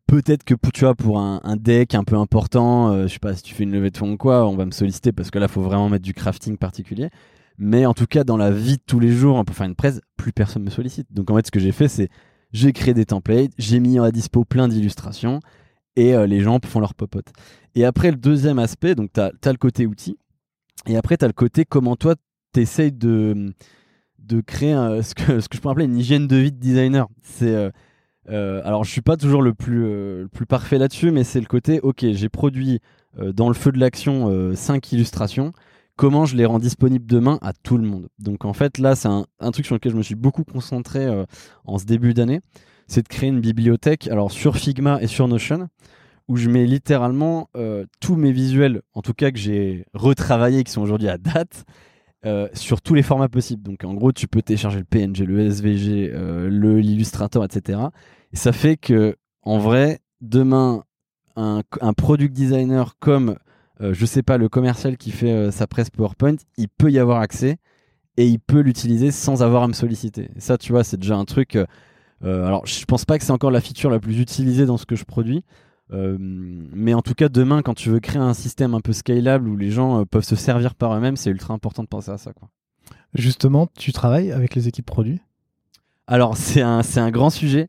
peut-être 0.08 0.44
que 0.44 0.56
tu 0.74 0.82
vois 0.82 0.96
pour 0.96 1.20
un, 1.20 1.58
deck 1.58 1.94
un 1.94 2.04
peu 2.04 2.16
important, 2.16 2.92
euh, 2.92 3.08
je 3.08 3.14
sais 3.14 3.20
pas 3.20 3.36
si 3.36 3.44
tu 3.44 3.54
fais 3.54 3.64
une 3.64 3.72
levée 3.72 3.92
de 3.92 3.98
fonds 3.98 4.14
ou 4.14 4.18
quoi, 4.18 4.48
on 4.48 4.56
va 4.56 4.66
me 4.66 4.72
solliciter 4.72 5.12
parce 5.12 5.30
que 5.30 5.38
là 5.40 5.48
faut 5.48 5.62
vraiment 5.62 5.90
mettre 5.90 6.04
du 6.04 6.14
crafting 6.14 6.58
particulier. 6.58 7.10
Mais 7.58 7.86
en 7.86 7.94
tout 7.94 8.06
cas 8.06 8.24
dans 8.24 8.38
la 8.38 8.52
vie 8.52 8.78
de 8.78 8.84
tous 8.86 9.00
les 9.00 9.12
jours 9.12 9.44
pour 9.44 9.56
faire 9.56 9.68
une 9.68 9.76
presse, 9.76 10.00
plus 10.16 10.32
personne 10.32 10.64
me 10.64 10.70
sollicite. 10.70 11.08
Donc 11.12 11.30
en 11.30 11.36
fait 11.36 11.48
ce 11.48 11.52
que 11.52 11.60
j'ai 11.60 11.72
fait 11.72 11.88
c'est 11.88 12.10
j'ai 12.54 12.72
créé 12.72 12.94
des 12.94 13.06
templates, 13.06 13.52
j'ai 13.58 13.80
mis 13.80 14.00
à 14.00 14.10
dispo 14.10 14.46
plein 14.46 14.68
d'illustrations 14.68 15.42
et 15.98 16.16
euh, 16.16 16.28
les 16.28 16.40
gens 16.40 16.60
font 16.66 16.80
leur 16.80 16.94
popote. 16.94 17.28
Et 17.76 17.84
après 17.84 18.12
le 18.12 18.18
deuxième 18.18 18.60
aspect, 18.60 18.96
donc 18.96 19.12
tu 19.14 19.20
as, 19.20 19.52
le 19.52 19.58
côté 19.58 19.86
outil 19.86 20.18
et 20.86 20.98
après 20.98 21.18
tu 21.18 21.26
as 21.26 21.28
le 21.28 21.34
côté 21.34 21.66
comment 21.66 21.96
toi 21.96 22.16
tu 22.54 22.62
essayes 22.62 22.92
de 22.92 23.54
de 24.28 24.42
créer 24.42 24.74
ce, 25.02 25.16
que, 25.16 25.40
ce 25.40 25.50
que 25.50 25.58
je 25.58 25.62
peux 25.62 25.70
appeler 25.70 25.86
une 25.86 25.98
hygiène 25.98 26.28
de 26.28 26.36
vie 26.36 26.52
de 26.52 26.60
designer. 26.60 27.08
C'est 27.24 27.56
euh, 27.56 27.72
euh, 28.30 28.62
alors, 28.66 28.84
je 28.84 28.92
suis 28.92 29.02
pas 29.02 29.16
toujours 29.16 29.42
le 29.42 29.54
plus, 29.54 29.86
euh, 29.86 30.24
le 30.24 30.28
plus 30.28 30.46
parfait 30.46 30.78
là-dessus, 30.78 31.12
mais 31.12 31.24
c'est 31.24 31.40
le 31.40 31.46
côté, 31.46 31.80
ok, 31.80 32.06
j'ai 32.12 32.30
produit 32.30 32.80
dans 33.34 33.48
le 33.48 33.56
feu 33.56 33.72
de 33.72 33.80
l'action 33.80 34.54
5 34.54 34.92
illustrations, 34.92 35.52
comment 35.96 36.26
je 36.26 36.36
les 36.36 36.46
rends 36.46 36.60
disponibles 36.60 37.08
demain 37.08 37.40
à 37.42 37.52
tout 37.52 37.80
le 37.80 37.84
monde? 37.84 38.10
Donc, 38.20 38.46
en 38.46 38.54
fait, 38.54 38.78
là, 38.78 38.96
c'est 38.96 39.08
un, 39.08 39.52
truc 39.52 39.66
sur 39.66 39.74
lequel 39.74 39.94
je 39.94 39.98
me 39.98 40.04
suis 40.04 40.14
beaucoup 40.14 40.44
concentré 40.44 41.08
en 41.66 41.80
ce 41.80 41.86
début 41.86 42.14
d'année, 42.14 42.42
c'est 42.86 43.02
de 43.02 43.08
créer 43.08 43.30
une 43.30 43.42
bibliothèque, 43.42 44.08
alors 44.08 44.32
sur 44.32 44.56
Figma 44.56 45.02
et 45.02 45.08
sur 45.08 45.28
Notion, 45.28 45.68
où 46.28 46.36
je 46.36 46.50
mets 46.50 46.66
littéralement 46.66 47.50
tous 48.00 48.16
mes 48.16 48.32
visuels, 48.32 48.82
en 48.94 49.02
tout 49.02 49.14
cas 49.14 49.32
que 49.32 49.38
j'ai 49.38 49.86
retravaillés, 49.94 50.64
qui 50.64 50.72
sont 50.72 50.82
aujourd'hui 50.82 51.10
à 51.10 51.18
date, 51.18 51.66
sur 52.54 52.82
tous 52.82 52.94
les 52.94 53.04
formats 53.04 53.30
possibles. 53.30 53.64
Donc 53.64 53.84
en 53.84 53.94
gros, 53.94 54.12
tu 54.12 54.28
peux 54.28 54.42
télécharger 54.42 54.80
le 54.80 54.84
PNG, 54.84 55.26
le 55.26 55.40
SVG, 55.40 56.10
le 56.10 56.80
l'Illustrator, 56.80 57.46
etc. 57.46 57.80
Et 58.34 58.38
ça 58.38 58.52
fait 58.52 58.78
que, 58.78 59.16
en 59.44 59.60
vrai, 59.60 60.00
demain, 60.22 60.84
un, 61.38 61.94
product 61.94 62.34
designer 62.34 62.96
comme, 63.00 63.38
euh, 63.82 63.94
je 63.94 64.06
sais 64.06 64.24
pas, 64.24 64.38
le 64.38 64.50
commercial 64.50 64.98
qui 64.98 65.12
fait 65.12 65.32
euh, 65.32 65.52
sa 65.52 65.68
presse 65.68 65.90
PowerPoint, 65.90 66.36
il 66.58 66.68
peut 66.68 66.92
y 66.92 67.00
avoir 67.00 67.22
accès 67.22 67.58
et 68.18 68.28
il 68.28 68.40
peut 68.40 68.60
l'utiliser 68.60 69.12
sans 69.12 69.44
avoir 69.44 69.64
à 69.64 69.68
me 69.68 69.74
solliciter. 69.74 70.30
Et 70.36 70.40
ça, 70.40 70.58
tu 70.58 70.72
vois, 70.72 70.84
c'est 70.84 70.98
déjà 70.98 71.16
un 71.16 71.26
truc. 71.26 71.56
Euh, 71.56 71.66
alors, 72.46 72.66
je 72.66 72.84
pense 72.86 73.06
pas 73.06 73.20
que 73.20 73.24
c'est 73.24 73.32
encore 73.32 73.52
la 73.52 73.62
feature 73.62 73.92
la 73.92 74.00
plus 74.00 74.20
utilisée 74.20 74.66
dans 74.66 74.78
ce 74.78 74.86
que 74.88 74.96
je 74.96 75.06
produis. 75.06 75.44
Mais 75.90 76.94
en 76.94 77.02
tout 77.02 77.14
cas, 77.14 77.30
demain, 77.30 77.62
quand 77.62 77.74
tu 77.74 77.90
veux 77.90 78.00
créer 78.00 78.22
un 78.22 78.34
système 78.34 78.74
un 78.74 78.82
peu 78.82 78.94
scalable 78.94 79.48
où 79.48 79.56
les 79.56 79.72
gens 79.72 80.06
peuvent 80.06 80.24
se 80.24 80.36
servir 80.36 80.76
par 80.76 80.94
eux-mêmes, 80.94 81.16
c'est 81.16 81.30
ultra 81.30 81.54
important 81.54 81.84
de 81.84 81.88
penser 81.88 82.12
à 82.12 82.18
ça. 82.18 82.34
Quoi. 82.34 82.50
Justement, 83.14 83.68
tu 83.78 83.94
travailles 83.94 84.32
avec 84.32 84.56
les 84.56 84.68
équipes 84.68 84.86
produits? 84.86 85.22
Alors, 86.08 86.38
c'est 86.38 86.62
un, 86.62 86.82
un 86.96 87.12
grand 87.12 87.30
sujet. 87.30 87.68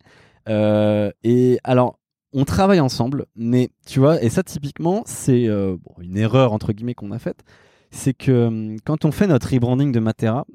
Euh, 0.48 1.10
et 1.22 1.58
alors, 1.64 1.98
on 2.32 2.44
travaille 2.44 2.80
ensemble, 2.80 3.26
mais 3.36 3.70
tu 3.86 4.00
vois, 4.00 4.22
et 4.22 4.28
ça 4.28 4.42
typiquement, 4.42 5.02
c'est 5.06 5.48
euh, 5.48 5.76
une 6.00 6.16
erreur 6.16 6.52
entre 6.52 6.72
guillemets 6.72 6.94
qu'on 6.94 7.10
a 7.10 7.18
faite, 7.18 7.42
c'est 7.90 8.14
que 8.14 8.76
quand 8.84 9.04
on 9.04 9.12
fait 9.12 9.26
notre 9.26 9.50
rebranding 9.52 9.92
de 9.92 10.00
Matera, 10.00 10.46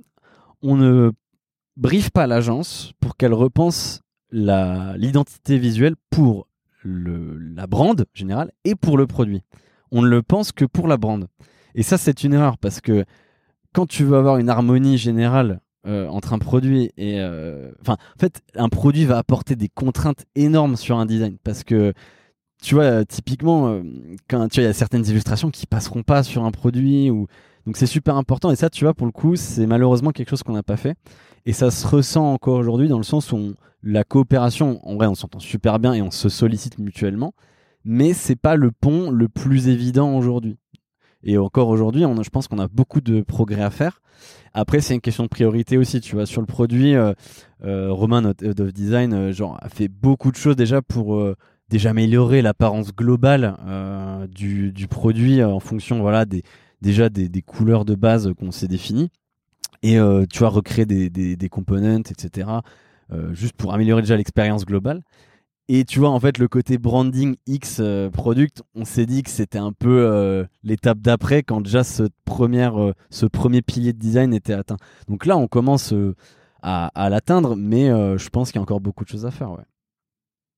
on 0.62 0.76
ne 0.76 1.12
briefe 1.76 2.12
pas 2.12 2.28
l'agence 2.28 2.94
pour 3.00 3.18
qu'elle 3.18 3.34
repense 3.34 4.02
l'identité 4.32 5.58
visuelle 5.58 5.96
pour 6.10 6.48
le, 6.84 7.38
la 7.38 7.68
brand 7.68 8.06
générale 8.14 8.52
et 8.66 8.76
pour 8.76 8.98
le 8.98 9.08
produit. 9.08 9.42
On 9.92 10.02
ne 10.02 10.08
le 10.08 10.22
pense 10.22 10.52
que 10.52 10.66
pour 10.66 10.88
la 10.88 10.98
brand. 10.98 11.28
Et 11.76 11.84
ça, 11.84 11.98
c'est 11.98 12.24
une 12.24 12.34
erreur 12.34 12.58
parce 12.58 12.82
que 12.82 13.06
quand 13.74 13.88
tu 13.88 14.04
veux 14.04 14.18
avoir 14.18 14.38
une 14.38 14.50
harmonie 14.50 14.98
générale 14.98 15.60
euh, 15.86 16.08
entre 16.08 16.32
un 16.32 16.40
produit 16.40 16.92
et 16.96 17.20
euh, 17.20 17.70
enfin 17.82 17.98
en 18.16 18.20
fait 18.20 18.42
un 18.56 18.70
produit 18.70 19.04
va 19.04 19.18
apporter 19.18 19.58
des 19.58 19.68
contraintes 19.68 20.24
énormes 20.34 20.78
sur 20.78 20.98
un 20.98 21.06
design 21.06 21.36
parce 21.44 21.66
que 21.66 21.92
tu 22.62 22.76
vois 22.76 23.04
typiquement 23.04 23.68
euh, 23.68 23.84
quand 24.30 24.48
tu 24.48 24.62
il 24.62 24.64
y 24.64 24.68
a 24.68 24.72
certaines 24.72 25.06
illustrations 25.06 25.52
qui 25.52 25.68
passeront 25.68 26.04
pas 26.04 26.24
sur 26.24 26.46
un 26.46 26.52
produit 26.52 27.12
ou 27.12 27.28
donc 27.66 27.76
c'est 27.76 27.86
super 27.86 28.16
important 28.16 28.50
et 28.50 28.56
ça 28.56 28.70
tu 28.70 28.86
vois 28.86 28.94
pour 28.94 29.06
le 29.06 29.12
coup 29.12 29.36
c'est 29.36 29.66
malheureusement 29.66 30.12
quelque 30.12 30.30
chose 30.30 30.42
qu'on 30.42 30.54
n'a 30.54 30.64
pas 30.64 30.78
fait 30.78 30.96
et 31.46 31.54
ça 31.54 31.72
se 31.72 31.88
ressent 31.88 32.34
encore 32.34 32.58
aujourd'hui 32.58 32.88
dans 32.88 32.98
le 32.98 33.04
sens 33.04 33.32
où 33.32 33.54
la 33.82 34.04
coopération 34.04 34.80
en 34.88 34.96
vrai 34.96 35.08
on 35.08 35.16
s'entend 35.16 35.40
super 35.40 35.80
bien 35.80 35.94
et 35.94 36.02
on 36.02 36.12
se 36.12 36.30
sollicite 36.30 36.78
mutuellement 36.80 37.34
mais 37.86 38.14
c'est 38.14 38.36
pas 38.36 38.56
le 38.56 38.72
pont 38.72 39.12
le 39.12 39.28
plus 39.28 39.68
évident 39.68 40.16
aujourd'hui 40.16 40.58
et 41.24 41.38
encore 41.38 41.70
aujourd'hui, 41.70 42.04
je 42.04 42.30
pense 42.30 42.48
qu'on 42.48 42.60
a 42.60 42.68
beaucoup 42.68 43.00
de 43.00 43.22
progrès 43.22 43.62
à 43.62 43.70
faire. 43.70 44.02
Après, 44.54 44.82
c'est 44.82 44.94
une 44.94 45.02
question 45.02 45.24
de 45.24 45.30
priorité 45.30 45.78
aussi. 45.78 46.02
Tu 46.02 46.16
vois, 46.16 46.26
sur 46.26 46.42
le 46.42 46.48
produit, 46.48 46.96
euh, 46.96 47.14
euh, 47.64 47.92
Romain, 47.92 48.22
notre 48.22 48.46
head 48.46 48.60
of 48.60 48.74
design, 48.74 49.14
euh, 49.14 49.32
genre, 49.32 49.58
a 49.62 49.70
fait 49.70 49.88
beaucoup 49.88 50.32
de 50.32 50.36
choses 50.36 50.58
déjà 50.58 50.82
pour 50.82 51.26
déjà 51.70 51.92
améliorer 51.92 52.42
l'apparence 52.42 52.94
globale 52.94 53.56
du, 54.30 54.88
produit 54.90 55.42
en 55.44 55.60
fonction, 55.60 56.02
voilà, 56.02 56.26
déjà 56.82 57.10
des, 57.10 57.42
couleurs 57.42 57.86
de 57.86 57.96
base 57.96 58.34
qu'on 58.38 58.52
s'est 58.52 58.68
définies. 58.68 59.10
Et 59.84 59.98
tu 60.32 60.40
vois, 60.40 60.50
recréer 60.50 60.86
des, 60.86 61.10
des, 61.10 61.36
des 61.36 61.50
components, 61.50 62.02
etc. 62.10 62.48
juste 63.34 63.54
pour 63.54 63.74
améliorer 63.74 64.02
déjà 64.02 64.18
l'expérience 64.18 64.66
globale. 64.66 65.04
Et 65.70 65.86
tu 65.86 66.00
vois, 66.00 66.10
en 66.10 66.20
fait, 66.20 66.40
le 66.40 66.50
côté 66.50 66.78
branding 66.78 67.38
X 67.48 67.78
euh, 67.80 68.10
product, 68.10 68.64
on 68.76 68.84
s'est 68.84 69.06
dit 69.06 69.24
que 69.24 69.30
c'était 69.30 69.60
un 69.60 69.72
peu 69.72 70.06
euh, 70.06 70.44
l'étape 70.62 71.00
d'après 71.00 71.42
quand 71.42 71.62
déjà 71.62 71.86
ce, 71.86 72.04
première, 72.26 72.82
euh, 72.82 72.94
ce 73.10 73.26
premier 73.26 73.62
pilier 73.62 73.94
de 73.94 73.98
design 73.98 74.34
était 74.34 74.54
atteint. 74.54 74.76
Donc 75.08 75.26
là, 75.26 75.38
on 75.38 75.48
commence 75.48 75.94
à, 76.62 76.88
à 76.88 77.10
l'atteindre, 77.10 77.56
mais 77.56 77.88
je 77.88 78.30
pense 78.30 78.52
qu'il 78.52 78.58
y 78.58 78.60
a 78.60 78.64
encore 78.64 78.82
beaucoup 78.82 79.06
de 79.06 79.10
choses 79.10 79.26
à 79.26 79.32
faire. 79.32 79.52
Ouais. 79.52 79.64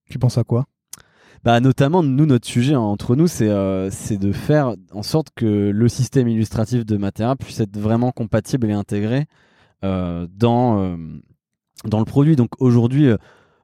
Tu 0.09 0.17
penses 0.17 0.37
à 0.37 0.43
quoi? 0.43 0.65
Bah, 1.45 1.59
Notamment, 1.61 2.03
nous, 2.03 2.25
notre 2.25 2.47
sujet 2.47 2.75
entre 2.75 3.15
nous, 3.15 3.27
c'est 3.27 3.49
c'est 3.91 4.17
de 4.17 4.31
faire 4.33 4.75
en 4.91 5.03
sorte 5.03 5.29
que 5.35 5.45
le 5.45 5.87
système 5.87 6.27
illustratif 6.27 6.85
de 6.85 6.97
Matera 6.97 7.35
puisse 7.35 7.59
être 7.61 7.77
vraiment 7.77 8.11
compatible 8.11 8.69
et 8.69 8.73
intégré 8.73 9.27
dans, 9.81 10.97
dans 11.85 11.99
le 11.99 12.05
produit. 12.05 12.35
Donc 12.35 12.49
aujourd'hui, 12.59 13.11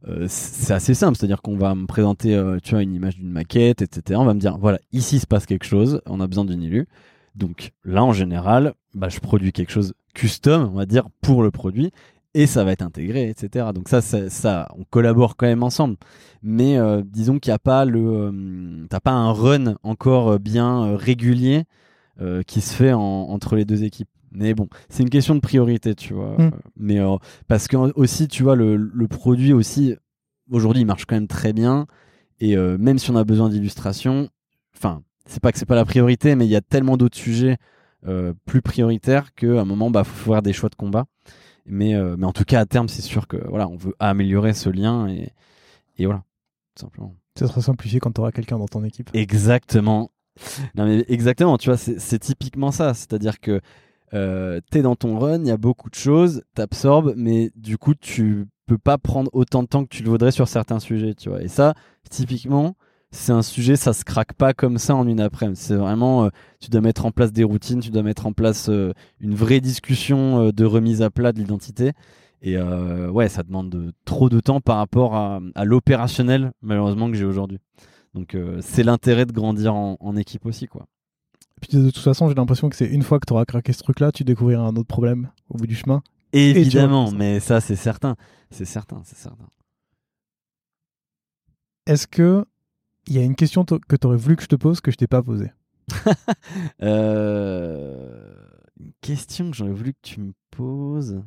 euh, 0.07 0.25
c'est 0.27 0.73
assez 0.73 0.93
simple, 0.93 1.17
c'est-à-dire 1.17 1.41
qu'on 1.41 1.57
va 1.57 1.75
me 1.75 1.85
présenter 1.85 2.35
euh, 2.35 2.57
tu 2.63 2.71
vois, 2.71 2.81
une 2.81 2.93
image 2.93 3.17
d'une 3.17 3.29
maquette, 3.29 3.81
etc. 3.81 4.19
On 4.19 4.25
va 4.25 4.33
me 4.33 4.39
dire, 4.39 4.57
voilà, 4.57 4.79
ici 4.91 5.19
se 5.19 5.27
passe 5.27 5.45
quelque 5.45 5.65
chose, 5.65 6.01
on 6.07 6.19
a 6.21 6.27
besoin 6.27 6.45
d'une 6.45 6.63
illu. 6.63 6.87
Donc 7.35 7.71
là, 7.85 8.03
en 8.03 8.11
général, 8.11 8.73
bah, 8.93 9.09
je 9.09 9.19
produis 9.19 9.51
quelque 9.51 9.71
chose 9.71 9.93
custom, 10.13 10.69
on 10.73 10.75
va 10.75 10.85
dire, 10.85 11.07
pour 11.21 11.43
le 11.43 11.51
produit. 11.51 11.91
Et 12.33 12.47
ça 12.47 12.63
va 12.63 12.71
être 12.71 12.81
intégré, 12.81 13.29
etc. 13.29 13.67
Donc 13.73 13.89
ça, 13.89 14.01
ça, 14.01 14.29
ça 14.29 14.69
on 14.77 14.83
collabore 14.85 15.35
quand 15.35 15.47
même 15.47 15.63
ensemble. 15.63 15.97
Mais 16.41 16.77
euh, 16.77 17.01
disons 17.05 17.39
qu'il 17.39 17.51
n'y 17.51 17.55
a 17.55 17.59
pas 17.59 17.85
le, 17.85 17.99
euh, 17.99 18.85
t'as 18.89 18.99
pas 18.99 19.11
un 19.11 19.31
run 19.31 19.75
encore 19.83 20.39
bien 20.39 20.83
euh, 20.83 20.95
régulier 20.95 21.65
qui 22.45 22.61
se 22.61 22.75
fait 22.75 22.93
entre 22.93 23.55
les 23.55 23.65
deux 23.65 23.83
équipes. 23.83 24.09
Mais 24.31 24.53
bon, 24.53 24.67
c'est 24.89 25.01
une 25.01 25.09
question 25.09 25.33
de 25.33 25.39
priorité, 25.39 25.95
tu 25.95 26.13
vois. 26.13 26.35
Mm. 26.37 26.51
Mais 26.77 26.99
parce 27.47 27.67
que 27.67 27.75
aussi, 27.95 28.27
tu 28.27 28.43
vois, 28.43 28.55
le, 28.55 28.75
le 28.75 29.07
produit 29.07 29.53
aussi 29.53 29.95
aujourd'hui, 30.51 30.83
il 30.83 30.85
marche 30.85 31.05
quand 31.05 31.15
même 31.15 31.27
très 31.27 31.51
bien. 31.51 31.87
Et 32.39 32.55
même 32.55 32.99
si 32.99 33.09
on 33.09 33.15
a 33.15 33.23
besoin 33.23 33.49
d'illustration, 33.49 34.29
enfin, 34.77 35.01
c'est 35.25 35.41
pas 35.41 35.51
que 35.51 35.57
c'est 35.57 35.65
pas 35.65 35.73
la 35.73 35.83
priorité, 35.83 36.35
mais 36.35 36.45
il 36.45 36.51
y 36.51 36.55
a 36.55 36.61
tellement 36.61 36.95
d'autres 36.95 37.17
sujets 37.17 37.57
plus 38.45 38.61
prioritaires 38.61 39.33
qu'à 39.33 39.59
un 39.59 39.65
moment, 39.65 39.89
bah, 39.89 40.03
faut 40.03 40.33
faire 40.33 40.43
des 40.43 40.53
choix 40.53 40.69
de 40.69 40.75
combat. 40.75 41.07
Mais, 41.65 41.95
euh, 41.95 42.15
mais 42.17 42.25
en 42.25 42.33
tout 42.33 42.43
cas, 42.43 42.59
à 42.59 42.65
terme, 42.65 42.89
c'est 42.89 43.01
sûr 43.01 43.27
que 43.27 43.37
voilà, 43.47 43.67
on 43.67 43.75
veut 43.75 43.95
améliorer 43.99 44.53
ce 44.53 44.69
lien 44.69 45.07
et, 45.07 45.29
et 45.97 46.05
voilà, 46.05 46.23
tout 46.75 46.81
simplement. 46.81 47.15
Ça 47.37 47.47
sera 47.47 47.61
simplifié 47.61 47.99
quand 47.99 48.11
tu 48.11 48.21
auras 48.21 48.31
quelqu'un 48.31 48.57
dans 48.57 48.67
ton 48.67 48.83
équipe. 48.83 49.09
Exactement. 49.13 50.11
Non, 50.75 50.85
mais 50.85 51.05
exactement, 51.07 51.57
tu 51.57 51.69
vois, 51.69 51.77
c'est 51.77 52.19
typiquement 52.19 52.71
ça. 52.71 52.93
C'est-à-dire 52.93 53.39
que 53.39 53.61
euh, 54.13 54.59
tu 54.71 54.79
es 54.79 54.81
dans 54.81 54.95
ton 54.95 55.17
run, 55.19 55.41
il 55.41 55.47
y 55.47 55.51
a 55.51 55.57
beaucoup 55.57 55.89
de 55.89 55.95
choses, 55.95 56.43
t'absorbes, 56.55 57.13
mais 57.15 57.51
du 57.55 57.77
coup, 57.77 57.95
tu 57.95 58.47
peux 58.65 58.77
pas 58.77 58.97
prendre 58.97 59.29
autant 59.33 59.63
de 59.63 59.67
temps 59.67 59.83
que 59.83 59.89
tu 59.89 60.03
le 60.03 60.09
voudrais 60.09 60.31
sur 60.31 60.47
certains 60.47 60.79
sujets, 60.79 61.13
tu 61.13 61.29
vois. 61.29 61.41
Et 61.41 61.47
ça, 61.47 61.73
typiquement, 62.09 62.75
c'est 63.11 63.33
un 63.33 63.41
sujet, 63.41 63.75
ça 63.75 63.91
se 63.91 64.05
craque 64.05 64.33
pas 64.33 64.53
comme 64.53 64.77
ça 64.77 64.95
en 64.95 65.05
une 65.05 65.19
après-midi. 65.19 65.59
C'est 65.59 65.75
vraiment, 65.75 66.25
euh, 66.25 66.29
tu 66.61 66.69
dois 66.69 66.81
mettre 66.81 67.05
en 67.05 67.11
place 67.11 67.33
des 67.33 67.43
routines, 67.43 67.81
tu 67.81 67.91
dois 67.91 68.03
mettre 68.03 68.25
en 68.25 68.31
place 68.31 68.69
euh, 68.69 68.93
une 69.19 69.35
vraie 69.35 69.59
discussion 69.59 70.39
euh, 70.39 70.51
de 70.51 70.63
remise 70.63 71.01
à 71.01 71.09
plat 71.09 71.33
de 71.33 71.39
l'identité. 71.39 71.91
Et 72.43 72.57
ouais, 72.57 73.29
ça 73.29 73.43
demande 73.43 73.93
trop 74.03 74.27
de 74.27 74.39
temps 74.39 74.61
par 74.61 74.77
rapport 74.77 75.13
à, 75.13 75.39
l'opérationnel, 75.63 76.53
malheureusement, 76.63 77.07
que 77.11 77.15
j'ai 77.15 77.23
aujourd'hui. 77.23 77.59
Donc 78.15 78.35
c'est 78.61 78.81
l'intérêt 78.81 79.27
de 79.27 79.31
grandir 79.31 79.75
en, 79.75 80.15
équipe 80.15 80.47
aussi, 80.47 80.65
quoi. 80.65 80.87
Et 81.57 81.59
puis 81.61 81.77
de 81.77 81.91
toute 81.91 82.01
façon, 82.01 82.29
j'ai 82.29 82.33
l'impression 82.33 82.67
que 82.69 82.75
c'est 82.75 82.87
une 82.87 83.03
fois 83.03 83.19
que 83.19 83.27
tu 83.27 83.33
auras 83.33 83.45
craqué 83.45 83.73
ce 83.73 83.83
truc-là, 83.83 84.11
tu 84.11 84.23
découvriras 84.23 84.63
un 84.63 84.75
autre 84.75 84.87
problème 84.87 85.29
au 85.49 85.57
bout 85.57 85.67
du 85.67 85.75
chemin. 85.75 86.01
Évidemment, 86.33 87.11
mais 87.11 87.39
ça 87.39 87.61
c'est 87.61 87.75
certain, 87.75 88.15
c'est 88.49 88.65
certain, 88.65 89.03
c'est 89.05 89.19
certain. 89.19 89.45
Est-ce 91.85 92.07
que 92.07 92.43
il 93.07 93.15
y 93.15 93.19
a 93.19 93.23
une 93.23 93.35
question 93.35 93.65
que 93.65 93.95
tu 93.95 94.07
aurais 94.07 94.17
voulu 94.17 94.35
que 94.35 94.43
je 94.43 94.47
te 94.47 94.55
pose 94.55 94.81
que 94.81 94.91
je 94.91 94.97
t'ai 94.97 95.07
pas 95.07 95.21
posée. 95.21 95.51
Euh, 96.81 98.33
une 98.79 98.91
question 99.01 99.51
que 99.51 99.55
j'aurais 99.55 99.71
voulu 99.71 99.93
que 99.93 99.99
tu 100.01 100.19
me 100.19 100.31
poses. 100.49 101.21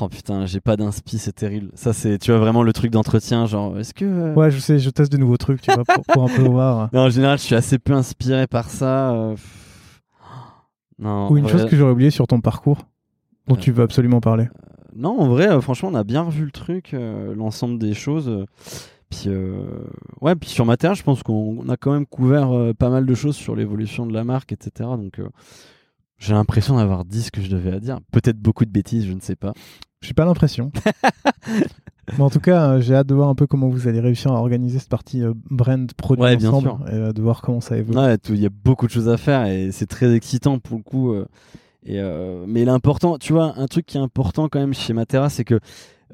Oh 0.00 0.08
putain, 0.08 0.46
j'ai 0.46 0.60
pas 0.60 0.76
d'inspi, 0.76 1.18
c'est 1.18 1.32
terrible. 1.32 1.70
Ça, 1.74 1.92
c'est, 1.92 2.18
tu 2.18 2.30
vois, 2.30 2.40
vraiment 2.40 2.62
le 2.62 2.72
truc 2.72 2.90
d'entretien, 2.90 3.46
genre, 3.46 3.78
est-ce 3.78 3.94
que. 3.94 4.04
Euh, 4.04 4.34
ouais, 4.34 4.50
je 4.50 4.58
sais, 4.58 4.78
je 4.78 4.90
teste 4.90 5.12
de 5.12 5.18
nouveaux 5.18 5.36
trucs, 5.36 5.60
tu 5.60 5.70
vois, 5.72 5.84
pour, 5.84 6.24
un 6.24 6.34
peu 6.34 6.42
voir. 6.42 6.88
Non, 6.92 7.02
en 7.02 7.10
général, 7.10 7.38
je 7.38 7.44
suis 7.44 7.54
assez 7.54 7.78
peu 7.78 7.92
inspiré 7.92 8.46
par 8.46 8.70
ça. 8.70 9.12
Euh, 9.12 9.36
non, 10.98 11.30
Ou 11.30 11.36
une 11.36 11.48
chose 11.48 11.66
que 11.66 11.76
j'aurais 11.76 11.92
oublié 11.92 12.10
sur 12.10 12.26
ton 12.26 12.40
parcours, 12.40 12.78
dont 13.46 13.56
tu 13.56 13.70
veux 13.70 13.84
absolument 13.84 14.20
parler. 14.20 14.48
non, 14.96 15.20
en 15.20 15.28
vrai, 15.28 15.60
franchement, 15.60 15.90
on 15.92 15.94
a 15.94 16.04
bien 16.04 16.22
revu 16.22 16.44
le 16.44 16.52
truc, 16.52 16.96
l'ensemble 17.36 17.78
des 17.78 17.94
choses. 17.94 18.46
Puis, 19.12 19.24
euh, 19.26 19.52
ouais, 20.22 20.34
puis 20.34 20.48
sur 20.48 20.64
Mater, 20.64 20.94
je 20.94 21.02
pense 21.02 21.22
qu'on 21.22 21.68
a 21.68 21.76
quand 21.76 21.92
même 21.92 22.06
couvert 22.06 22.50
euh, 22.50 22.72
pas 22.72 22.88
mal 22.88 23.04
de 23.04 23.14
choses 23.14 23.36
sur 23.36 23.54
l'évolution 23.54 24.06
de 24.06 24.14
la 24.14 24.24
marque, 24.24 24.52
etc. 24.52 24.88
Donc, 24.96 25.18
euh, 25.18 25.28
j'ai 26.16 26.32
l'impression 26.32 26.76
d'avoir 26.78 27.04
dit 27.04 27.22
ce 27.22 27.30
que 27.30 27.42
je 27.42 27.50
devais 27.50 27.72
à 27.72 27.78
dire. 27.78 27.98
Peut-être 28.10 28.38
beaucoup 28.38 28.64
de 28.64 28.70
bêtises, 28.70 29.04
je 29.06 29.12
ne 29.12 29.20
sais 29.20 29.36
pas. 29.36 29.52
J'ai 30.00 30.14
pas 30.14 30.24
l'impression. 30.24 30.72
Mais 32.16 32.24
en 32.24 32.30
tout 32.30 32.40
cas, 32.40 32.80
j'ai 32.80 32.94
hâte 32.94 33.06
de 33.06 33.14
voir 33.14 33.28
un 33.28 33.34
peu 33.34 33.46
comment 33.46 33.68
vous 33.68 33.86
allez 33.86 34.00
réussir 34.00 34.32
à 34.32 34.40
organiser 34.40 34.78
cette 34.78 34.88
partie 34.88 35.22
brand 35.50 35.92
produit 35.92 36.46
ensemble 36.46 36.72
et 36.90 37.12
de 37.12 37.22
voir 37.22 37.42
comment 37.42 37.60
ça 37.60 37.76
évolue. 37.76 37.98
Il 38.30 38.40
y 38.40 38.46
a 38.46 38.50
beaucoup 38.50 38.86
de 38.86 38.90
choses 38.90 39.08
à 39.08 39.16
faire 39.16 39.46
et 39.46 39.70
c'est 39.72 39.86
très 39.86 40.12
excitant 40.14 40.58
pour 40.58 40.78
le 40.78 40.82
coup. 40.82 41.14
et, 41.86 42.02
mais 42.48 42.64
l'important, 42.64 43.18
tu 43.18 43.32
vois, 43.32 43.54
un 43.56 43.66
truc 43.66 43.86
qui 43.86 43.98
est 43.98 44.00
important 44.00 44.48
quand 44.48 44.58
même 44.58 44.74
chez 44.74 44.92
Matera, 44.92 45.28
c'est 45.28 45.44
que 45.44 45.60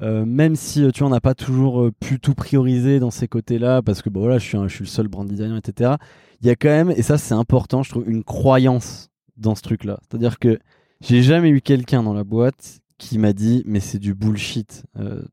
euh, 0.01 0.25
même 0.25 0.55
si 0.55 0.83
euh, 0.83 0.91
tu 0.91 0.99
vois, 0.99 1.07
on 1.07 1.11
n'a 1.11 1.19
pas 1.19 1.35
toujours 1.35 1.81
euh, 1.81 1.91
pu 1.91 2.19
tout 2.19 2.33
prioriser 2.33 2.99
dans 2.99 3.11
ces 3.11 3.27
côtés-là, 3.27 3.81
parce 3.81 4.01
que 4.01 4.09
bon, 4.09 4.21
voilà, 4.21 4.37
je 4.37 4.45
suis, 4.45 4.57
le 4.57 4.85
seul 4.85 5.07
brand 5.07 5.27
designer, 5.27 5.57
etc. 5.57 5.95
Il 6.41 6.47
y 6.47 6.49
a 6.49 6.55
quand 6.55 6.69
même, 6.69 6.91
et 6.91 7.01
ça 7.01 7.17
c'est 7.17 7.33
important, 7.33 7.83
je 7.83 7.89
trouve, 7.89 8.09
une 8.09 8.23
croyance 8.23 9.09
dans 9.35 9.55
ce 9.55 9.61
truc-là. 9.61 9.99
C'est-à-dire 10.01 10.39
que 10.39 10.59
j'ai 11.01 11.21
jamais 11.21 11.49
eu 11.49 11.61
quelqu'un 11.61 12.03
dans 12.03 12.13
la 12.13 12.23
boîte 12.23 12.79
qui 12.97 13.17
m'a 13.17 13.33
dit, 13.33 13.63
mais 13.65 13.79
c'est 13.79 13.99
du 13.99 14.13
bullshit, 14.13 14.83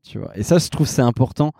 tu 0.03 0.19
vois. 0.19 0.37
Et 0.37 0.43
ça, 0.43 0.57
je 0.57 0.69
trouve, 0.69 0.87
c'est 0.87 1.01
important. 1.01 1.51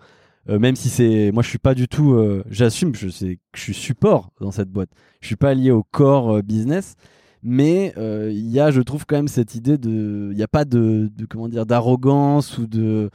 même 0.46 0.76
si 0.76 0.88
c'est 0.88 1.30
moi 1.32 1.42
je 1.42 1.48
suis 1.48 1.58
pas 1.58 1.74
du 1.74 1.88
tout 1.88 2.16
j'assume 2.48 2.94
je 2.94 3.08
que 3.08 3.36
je 3.54 3.60
suis 3.60 3.74
support 3.74 4.30
dans 4.40 4.50
cette 4.50 4.70
boîte 4.70 4.88
je 5.20 5.26
suis 5.26 5.36
pas 5.36 5.52
lié 5.52 5.70
au 5.70 5.82
core 5.82 6.42
business 6.42 6.96
mais 7.42 7.94
euh, 7.96 8.30
il 8.32 8.48
y 8.48 8.60
a, 8.60 8.70
je 8.70 8.80
trouve, 8.80 9.06
quand 9.06 9.16
même 9.16 9.28
cette 9.28 9.54
idée 9.54 9.78
de. 9.78 10.28
Il 10.32 10.36
n'y 10.36 10.42
a 10.42 10.48
pas 10.48 10.64
de, 10.64 11.10
comment 11.28 11.48
dire, 11.48 11.66
d'arrogance 11.66 12.58
ou 12.58 12.66
de, 12.66 13.10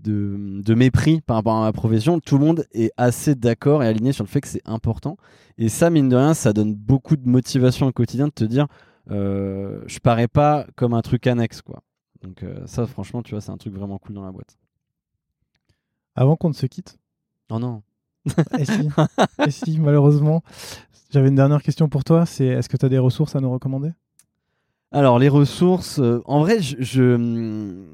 de, 0.00 0.74
mépris 0.74 1.20
par 1.20 1.36
rapport 1.36 1.56
à 1.56 1.60
ma 1.60 1.72
profession. 1.72 2.20
Tout 2.20 2.38
le 2.38 2.44
monde 2.44 2.66
est 2.72 2.92
assez 2.96 3.34
d'accord 3.34 3.82
et 3.82 3.86
aligné 3.86 4.12
sur 4.12 4.24
le 4.24 4.28
fait 4.28 4.40
que 4.40 4.48
c'est 4.48 4.62
important. 4.64 5.16
Et 5.58 5.68
ça, 5.68 5.90
mine 5.90 6.08
de 6.08 6.16
rien, 6.16 6.34
ça 6.34 6.52
donne 6.52 6.74
beaucoup 6.74 7.16
de 7.16 7.28
motivation 7.28 7.86
au 7.86 7.92
quotidien 7.92 8.26
de 8.26 8.32
te 8.32 8.44
dire 8.44 8.66
euh, 9.10 9.82
je 9.86 9.98
parais 9.98 10.28
pas 10.28 10.66
comme 10.74 10.94
un 10.94 11.02
truc 11.02 11.26
annexe, 11.26 11.62
quoi. 11.62 11.82
Donc, 12.22 12.42
euh, 12.42 12.66
ça, 12.66 12.86
franchement, 12.86 13.22
tu 13.22 13.32
vois, 13.32 13.40
c'est 13.40 13.52
un 13.52 13.56
truc 13.56 13.74
vraiment 13.74 13.98
cool 13.98 14.14
dans 14.14 14.24
la 14.24 14.32
boîte. 14.32 14.58
Avant 16.14 16.36
qu'on 16.36 16.48
ne 16.48 16.54
se 16.54 16.66
quitte. 16.66 16.98
Oh 17.50 17.58
non. 17.58 17.82
et 18.58 18.64
si, 18.64 18.88
et 19.46 19.50
si 19.50 19.78
malheureusement, 19.78 20.42
j'avais 21.10 21.28
une 21.28 21.34
dernière 21.34 21.62
question 21.62 21.88
pour 21.88 22.04
toi, 22.04 22.26
c'est 22.26 22.46
est-ce 22.46 22.68
que 22.68 22.76
tu 22.76 22.86
as 22.86 22.88
des 22.88 22.98
ressources 22.98 23.36
à 23.36 23.40
nous 23.40 23.50
recommander? 23.50 23.90
Alors 24.92 25.18
les 25.18 25.28
ressources, 25.28 25.98
euh, 25.98 26.22
en 26.26 26.40
vrai, 26.40 26.58
je, 26.60 27.84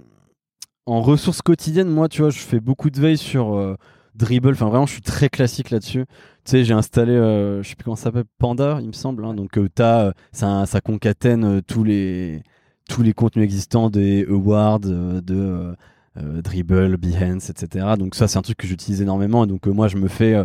en 0.87 1.01
ressources 1.01 1.43
quotidiennes, 1.43 1.89
moi, 1.89 2.09
tu 2.09 2.23
vois, 2.23 2.31
je 2.31 2.39
fais 2.39 2.61
beaucoup 2.61 2.91
de 2.91 3.01
veille 3.01 3.19
sur 3.19 3.55
euh, 3.55 3.77
Dribble. 4.15 4.53
Enfin, 4.53 4.69
vraiment, 4.69 4.87
je 4.87 4.93
suis 4.93 5.03
très 5.03 5.29
classique 5.29 5.71
là-dessus. 5.71 6.05
Tu 6.45 6.51
sais, 6.51 6.65
j'ai 6.65 6.75
installé, 6.75 7.13
euh, 7.13 7.63
je 7.63 7.69
sais 7.69 7.75
plus 7.77 7.85
comment 7.85 7.97
ça 7.97 8.05
s'appelle, 8.05 8.25
Panda, 8.39 8.79
il 8.81 8.89
me 8.89 8.93
semble. 8.93 9.25
Hein. 9.25 9.35
donc, 9.35 9.59
as, 9.79 10.13
ça, 10.33 10.67
ça 10.67 10.81
concatène 10.81 11.63
tous 11.63 11.85
les 11.85 12.43
tous 12.89 13.03
les 13.03 13.15
contenus 13.15 13.45
existants 13.45 13.91
des 13.91 14.27
awards 14.29 14.81
de 14.81 15.77
Dribble, 16.17 16.97
Behance, 16.99 17.49
etc. 17.51 17.87
Donc 17.99 18.15
ça, 18.15 18.29
c'est 18.29 18.39
un 18.39 18.43
truc 18.43 18.59
que 18.59 18.67
j'utilise 18.67 19.01
énormément. 19.01 19.45
Et 19.45 19.47
donc 19.47 19.67
moi, 19.67 19.89
je 19.89 19.97
me 19.97 20.09
fais 20.09 20.45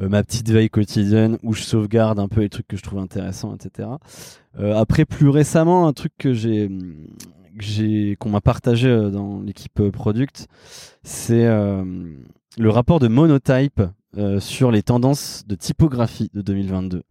euh, 0.00 0.08
ma 0.08 0.22
petite 0.22 0.50
veille 0.50 0.70
quotidienne 0.70 1.38
où 1.42 1.52
je 1.52 1.62
sauvegarde 1.62 2.18
un 2.18 2.28
peu 2.28 2.40
les 2.40 2.48
trucs 2.48 2.66
que 2.66 2.76
je 2.76 2.82
trouve 2.82 2.98
intéressants, 2.98 3.54
etc. 3.54 3.88
Euh, 4.58 4.74
après, 4.76 5.04
plus 5.04 5.28
récemment, 5.28 5.86
un 5.86 5.92
truc 5.92 6.12
que 6.18 6.32
j'ai 6.32 6.68
qu'on 8.18 8.30
m'a 8.30 8.40
partagé 8.40 8.88
euh, 8.88 9.10
dans 9.10 9.40
l'équipe 9.40 9.90
product, 9.90 10.48
c'est 11.02 11.46
le 11.46 12.70
rapport 12.70 12.98
de 12.98 13.08
Monotype 13.08 13.82
sur 14.38 14.70
les 14.70 14.82
tendances 14.82 15.44
de 15.46 15.54
typographie 15.54 16.30
de 16.34 16.40
2022. 16.40 17.02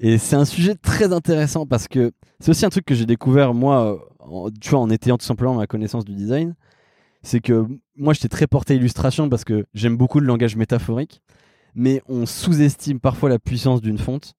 Et 0.00 0.18
c'est 0.18 0.36
un 0.36 0.44
sujet 0.44 0.74
très 0.74 1.12
intéressant 1.12 1.66
parce 1.66 1.88
que 1.88 2.12
c'est 2.40 2.50
aussi 2.50 2.66
un 2.66 2.68
truc 2.68 2.84
que 2.84 2.94
j'ai 2.94 3.06
découvert 3.06 3.54
moi, 3.54 4.10
en, 4.20 4.50
tu 4.50 4.70
vois, 4.70 4.80
en 4.80 4.90
étayant 4.90 5.16
tout 5.18 5.24
simplement 5.24 5.54
ma 5.54 5.66
connaissance 5.66 6.04
du 6.04 6.14
design. 6.14 6.54
C'est 7.22 7.40
que 7.40 7.66
moi, 7.96 8.14
j'étais 8.14 8.28
très 8.28 8.46
porté 8.46 8.76
illustration 8.76 9.28
parce 9.28 9.44
que 9.44 9.66
j'aime 9.74 9.96
beaucoup 9.96 10.20
le 10.20 10.26
langage 10.26 10.56
métaphorique 10.56 11.20
mais 11.78 12.02
on 12.08 12.26
sous-estime 12.26 12.98
parfois 12.98 13.28
la 13.28 13.38
puissance 13.38 13.80
d'une 13.80 13.98
fonte. 13.98 14.34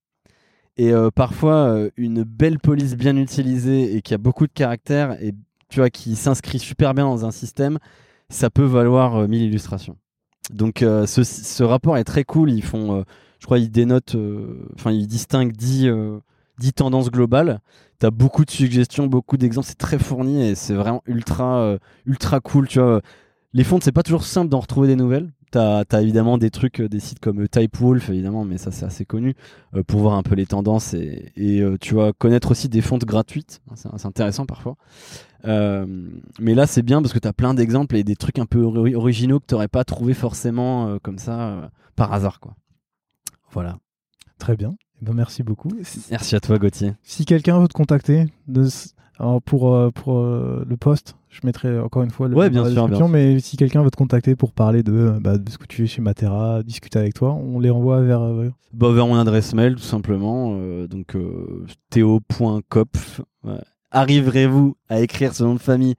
Et 0.76 0.92
euh, 0.92 1.10
parfois, 1.10 1.70
euh, 1.70 1.90
une 1.98 2.24
belle 2.24 2.60
police 2.60 2.96
bien 2.96 3.16
utilisée 3.16 3.96
et 3.96 4.02
qui 4.02 4.14
a 4.14 4.18
beaucoup 4.18 4.46
de 4.46 4.52
caractère 4.52 5.22
et 5.24 5.34
tu 5.70 5.80
vois, 5.80 5.90
qui 5.90 6.16
s'inscrit 6.16 6.60
super 6.60 6.94
bien 6.94 7.06
dans 7.06 7.26
un 7.26 7.32
système, 7.32 7.80
ça 8.30 8.50
peut 8.50 8.66
valoir 8.66 9.28
1000 9.28 9.42
euh, 9.42 9.46
illustrations. 9.46 9.98
Donc 10.52 10.80
ce, 10.80 11.64
rapport 11.64 11.98
est 11.98 12.04
très 12.04 12.24
cool. 12.24 12.52
Ils 12.52 12.64
font, 12.64 13.06
je 13.40 13.46
crois, 13.46 13.60
ils 13.60 13.70
dénotent, 13.70 14.18
enfin, 14.74 14.92
ils 14.92 15.06
distinguent 15.06 15.52
10, 15.52 15.92
10 16.60 16.74
tendances 16.74 17.10
globales. 17.10 17.62
Tu 18.00 18.06
as 18.06 18.12
beaucoup 18.12 18.46
de 18.46 18.52
suggestions, 18.52 19.08
beaucoup 19.08 19.38
d'exemples. 19.38 19.68
C'est 19.68 19.78
très 19.78 20.00
fourni 20.00 20.44
et 20.44 20.56
c'est 20.56 20.74
vraiment 20.76 21.02
ultra, 21.06 21.78
ultra 22.06 22.40
cool. 22.40 22.68
Tu 22.68 22.80
vois, 22.80 23.02
les 23.54 23.64
fontes, 23.64 23.84
c'est 23.84 23.92
pas 23.92 24.04
toujours 24.04 24.24
simple 24.24 24.50
d'en 24.50 24.60
retrouver 24.60 24.88
des 24.88 24.96
nouvelles. 24.96 25.32
T'as 25.52 25.84
as 25.90 26.02
évidemment 26.02 26.38
des 26.38 26.52
trucs, 26.52 26.80
euh, 26.80 26.88
des 26.88 27.00
sites 27.00 27.20
comme 27.20 27.42
euh, 27.42 27.48
Typewolf, 27.48 28.10
évidemment, 28.10 28.46
mais 28.46 28.60
ça 28.60 28.70
c'est 28.72 28.86
assez 28.86 29.04
connu, 29.04 29.34
euh, 29.74 29.82
pour 29.82 30.02
voir 30.02 30.14
un 30.14 30.22
peu 30.22 30.36
les 30.36 30.46
tendances 30.46 30.94
et, 30.94 31.34
tu 31.82 31.96
vas 31.96 32.14
connaître 32.14 32.52
aussi 32.52 32.70
des 32.70 32.82
fontes 32.82 33.06
gratuites. 33.06 33.60
Hein, 33.72 33.74
c'est 33.76 34.06
intéressant 34.06 34.46
parfois. 34.46 34.76
mais 35.44 36.54
là 36.54 36.68
c'est 36.68 36.84
bien 36.84 37.02
parce 37.02 37.14
que 37.14 37.20
tu 37.20 37.28
as 37.28 37.34
plein 37.34 37.56
d'exemples 37.56 37.96
et 37.96 38.04
des 38.04 38.16
trucs 38.16 38.38
un 38.38 38.46
peu 38.46 38.62
originaux 38.62 39.40
que 39.40 39.56
tu 39.56 39.68
pas 39.70 39.84
trouvé 39.84 40.14
forcément 40.14 41.00
comme 41.02 41.18
ça 41.18 41.72
par 41.96 42.14
hasard. 42.14 42.40
quoi. 42.40 42.56
Voilà. 43.52 43.78
Très 44.38 44.56
bien. 44.56 44.76
Eh 45.02 45.06
ben, 45.06 45.14
merci 45.14 45.44
beaucoup. 45.44 45.70
Merci 46.12 46.36
à 46.36 46.40
toi 46.40 46.58
Gauthier. 46.58 46.94
Si 47.04 47.26
quelqu'un 47.26 47.60
veut 47.60 47.68
te 47.68 47.74
contacter 47.74 48.26
de, 48.48 48.68
pour, 49.46 49.92
pour 49.94 50.22
le 50.22 50.76
poste 50.78 51.16
Je 51.30 51.40
mettrai 51.46 51.80
encore 51.80 52.04
une 52.04 52.10
fois 52.12 52.28
le 52.28 52.36
Ouais, 52.36 52.50
bien 52.50 52.70
sûr, 52.70 52.88
bien 52.90 53.08
mais 53.08 53.40
si 53.40 53.56
quelqu'un 53.58 53.82
veut 53.84 53.92
te 53.92 53.98
contacter 53.98 54.36
pour 54.36 54.52
parler 54.52 54.84
de, 54.84 55.14
bah, 55.22 55.38
de 55.38 55.50
ce 55.50 55.58
que 55.58 55.66
tu 55.68 55.78
fais 55.84 55.88
chez 55.88 56.02
Matera, 56.02 56.64
discuter 56.64 57.00
avec 57.00 57.14
toi, 57.14 57.34
on 57.34 57.60
les 57.60 57.70
renvoie 57.70 58.02
vers. 58.02 58.22
euh, 58.22 58.52
Bah, 58.74 58.92
vers 58.92 59.08
mon 59.08 59.16
adresse 59.18 59.54
mail, 59.54 59.76
tout 59.76 59.82
simplement. 59.82 60.56
euh, 60.58 60.88
donc, 60.88 61.16
euh, 61.16 61.66
théo.kopf. 61.90 63.22
Ouais. 63.44 63.54
Arriverez-vous 63.92 64.76
à 64.90 65.00
écrire 65.02 65.34
ce 65.34 65.44
nom 65.44 65.54
de 65.56 65.60
famille 65.60 65.96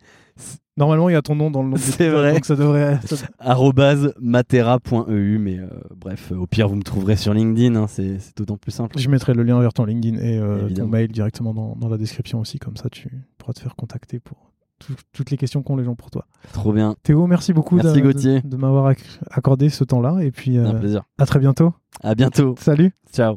Normalement, 0.81 1.09
il 1.09 1.12
y 1.12 1.16
a 1.16 1.22
ton 1.22 1.37
nom 1.37 1.51
dans 1.51 1.62
le 1.62 1.68
nom. 1.68 1.76
C'est 1.76 2.09
vrai. 2.09 2.33
Donc 2.33 2.45
ça 2.47 2.57
devrait. 2.57 2.99
matera.eu 4.20 5.39
mais 5.39 5.59
euh, 5.59 5.68
bref 5.95 6.33
au 6.33 6.47
pire 6.47 6.68
vous 6.68 6.74
me 6.76 6.83
trouverez 6.83 7.16
sur 7.16 7.35
LinkedIn 7.35 7.74
hein, 7.76 7.87
c'est 7.87 8.18
c'est 8.18 8.37
d'autant 8.37 8.57
plus 8.57 8.70
simple 8.72 8.99
Je 8.99 9.09
mettrai 9.09 9.35
le 9.35 9.43
lien 9.43 9.61
vers 9.61 9.72
ton 9.72 9.85
LinkedIn 9.85 10.16
et 10.18 10.39
euh, 10.39 10.68
ton 10.70 10.87
mail 10.87 11.09
directement 11.12 11.53
dans, 11.55 11.76
dans 11.76 11.89
la 11.89 11.99
description 11.99 12.41
aussi, 12.41 12.59
comme 12.59 12.76
ça 12.76 12.89
tu 12.91 13.11
pourras 13.39 13.53
te 13.53 13.61
faire 13.61 13.76
contacter 13.76 14.18
pour 14.20 14.51
tout- 14.78 14.95
toutes 15.12 15.31
les 15.31 15.37
questions 15.37 15.62
qu'ont 15.62 15.76
les 15.76 15.85
gens 15.85 15.95
pour 15.95 16.11
toi. 16.11 16.26
trop 16.53 16.72
bien 16.72 16.97
Théo, 17.03 17.26
merci 17.26 17.53
beaucoup 17.53 17.76
Merci, 17.76 18.01
de, 18.01 18.07
Gauthier. 18.07 18.41
de- 18.41 18.49
de 18.49 18.57
m'avoir 18.57 18.91
ac- 18.91 19.18
accordé 19.31 19.68
ce 19.68 19.85
temps-là 19.85 20.20
et 20.22 20.31
puis 20.31 20.57
un 20.57 20.74
euh, 20.74 20.78
plaisir 20.78 21.03
à 21.18 21.26
très 21.26 21.39
bientôt. 21.39 21.74
à 22.03 22.14
bientôt 22.14 22.55
Salut. 22.59 22.93
ciao 23.12 23.37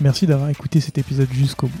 Merci 0.00 0.26
d'avoir 0.26 0.48
écouté 0.50 0.80
cet 0.80 0.98
épisode 0.98 1.28
jusqu'au 1.30 1.68
bout. 1.68 1.80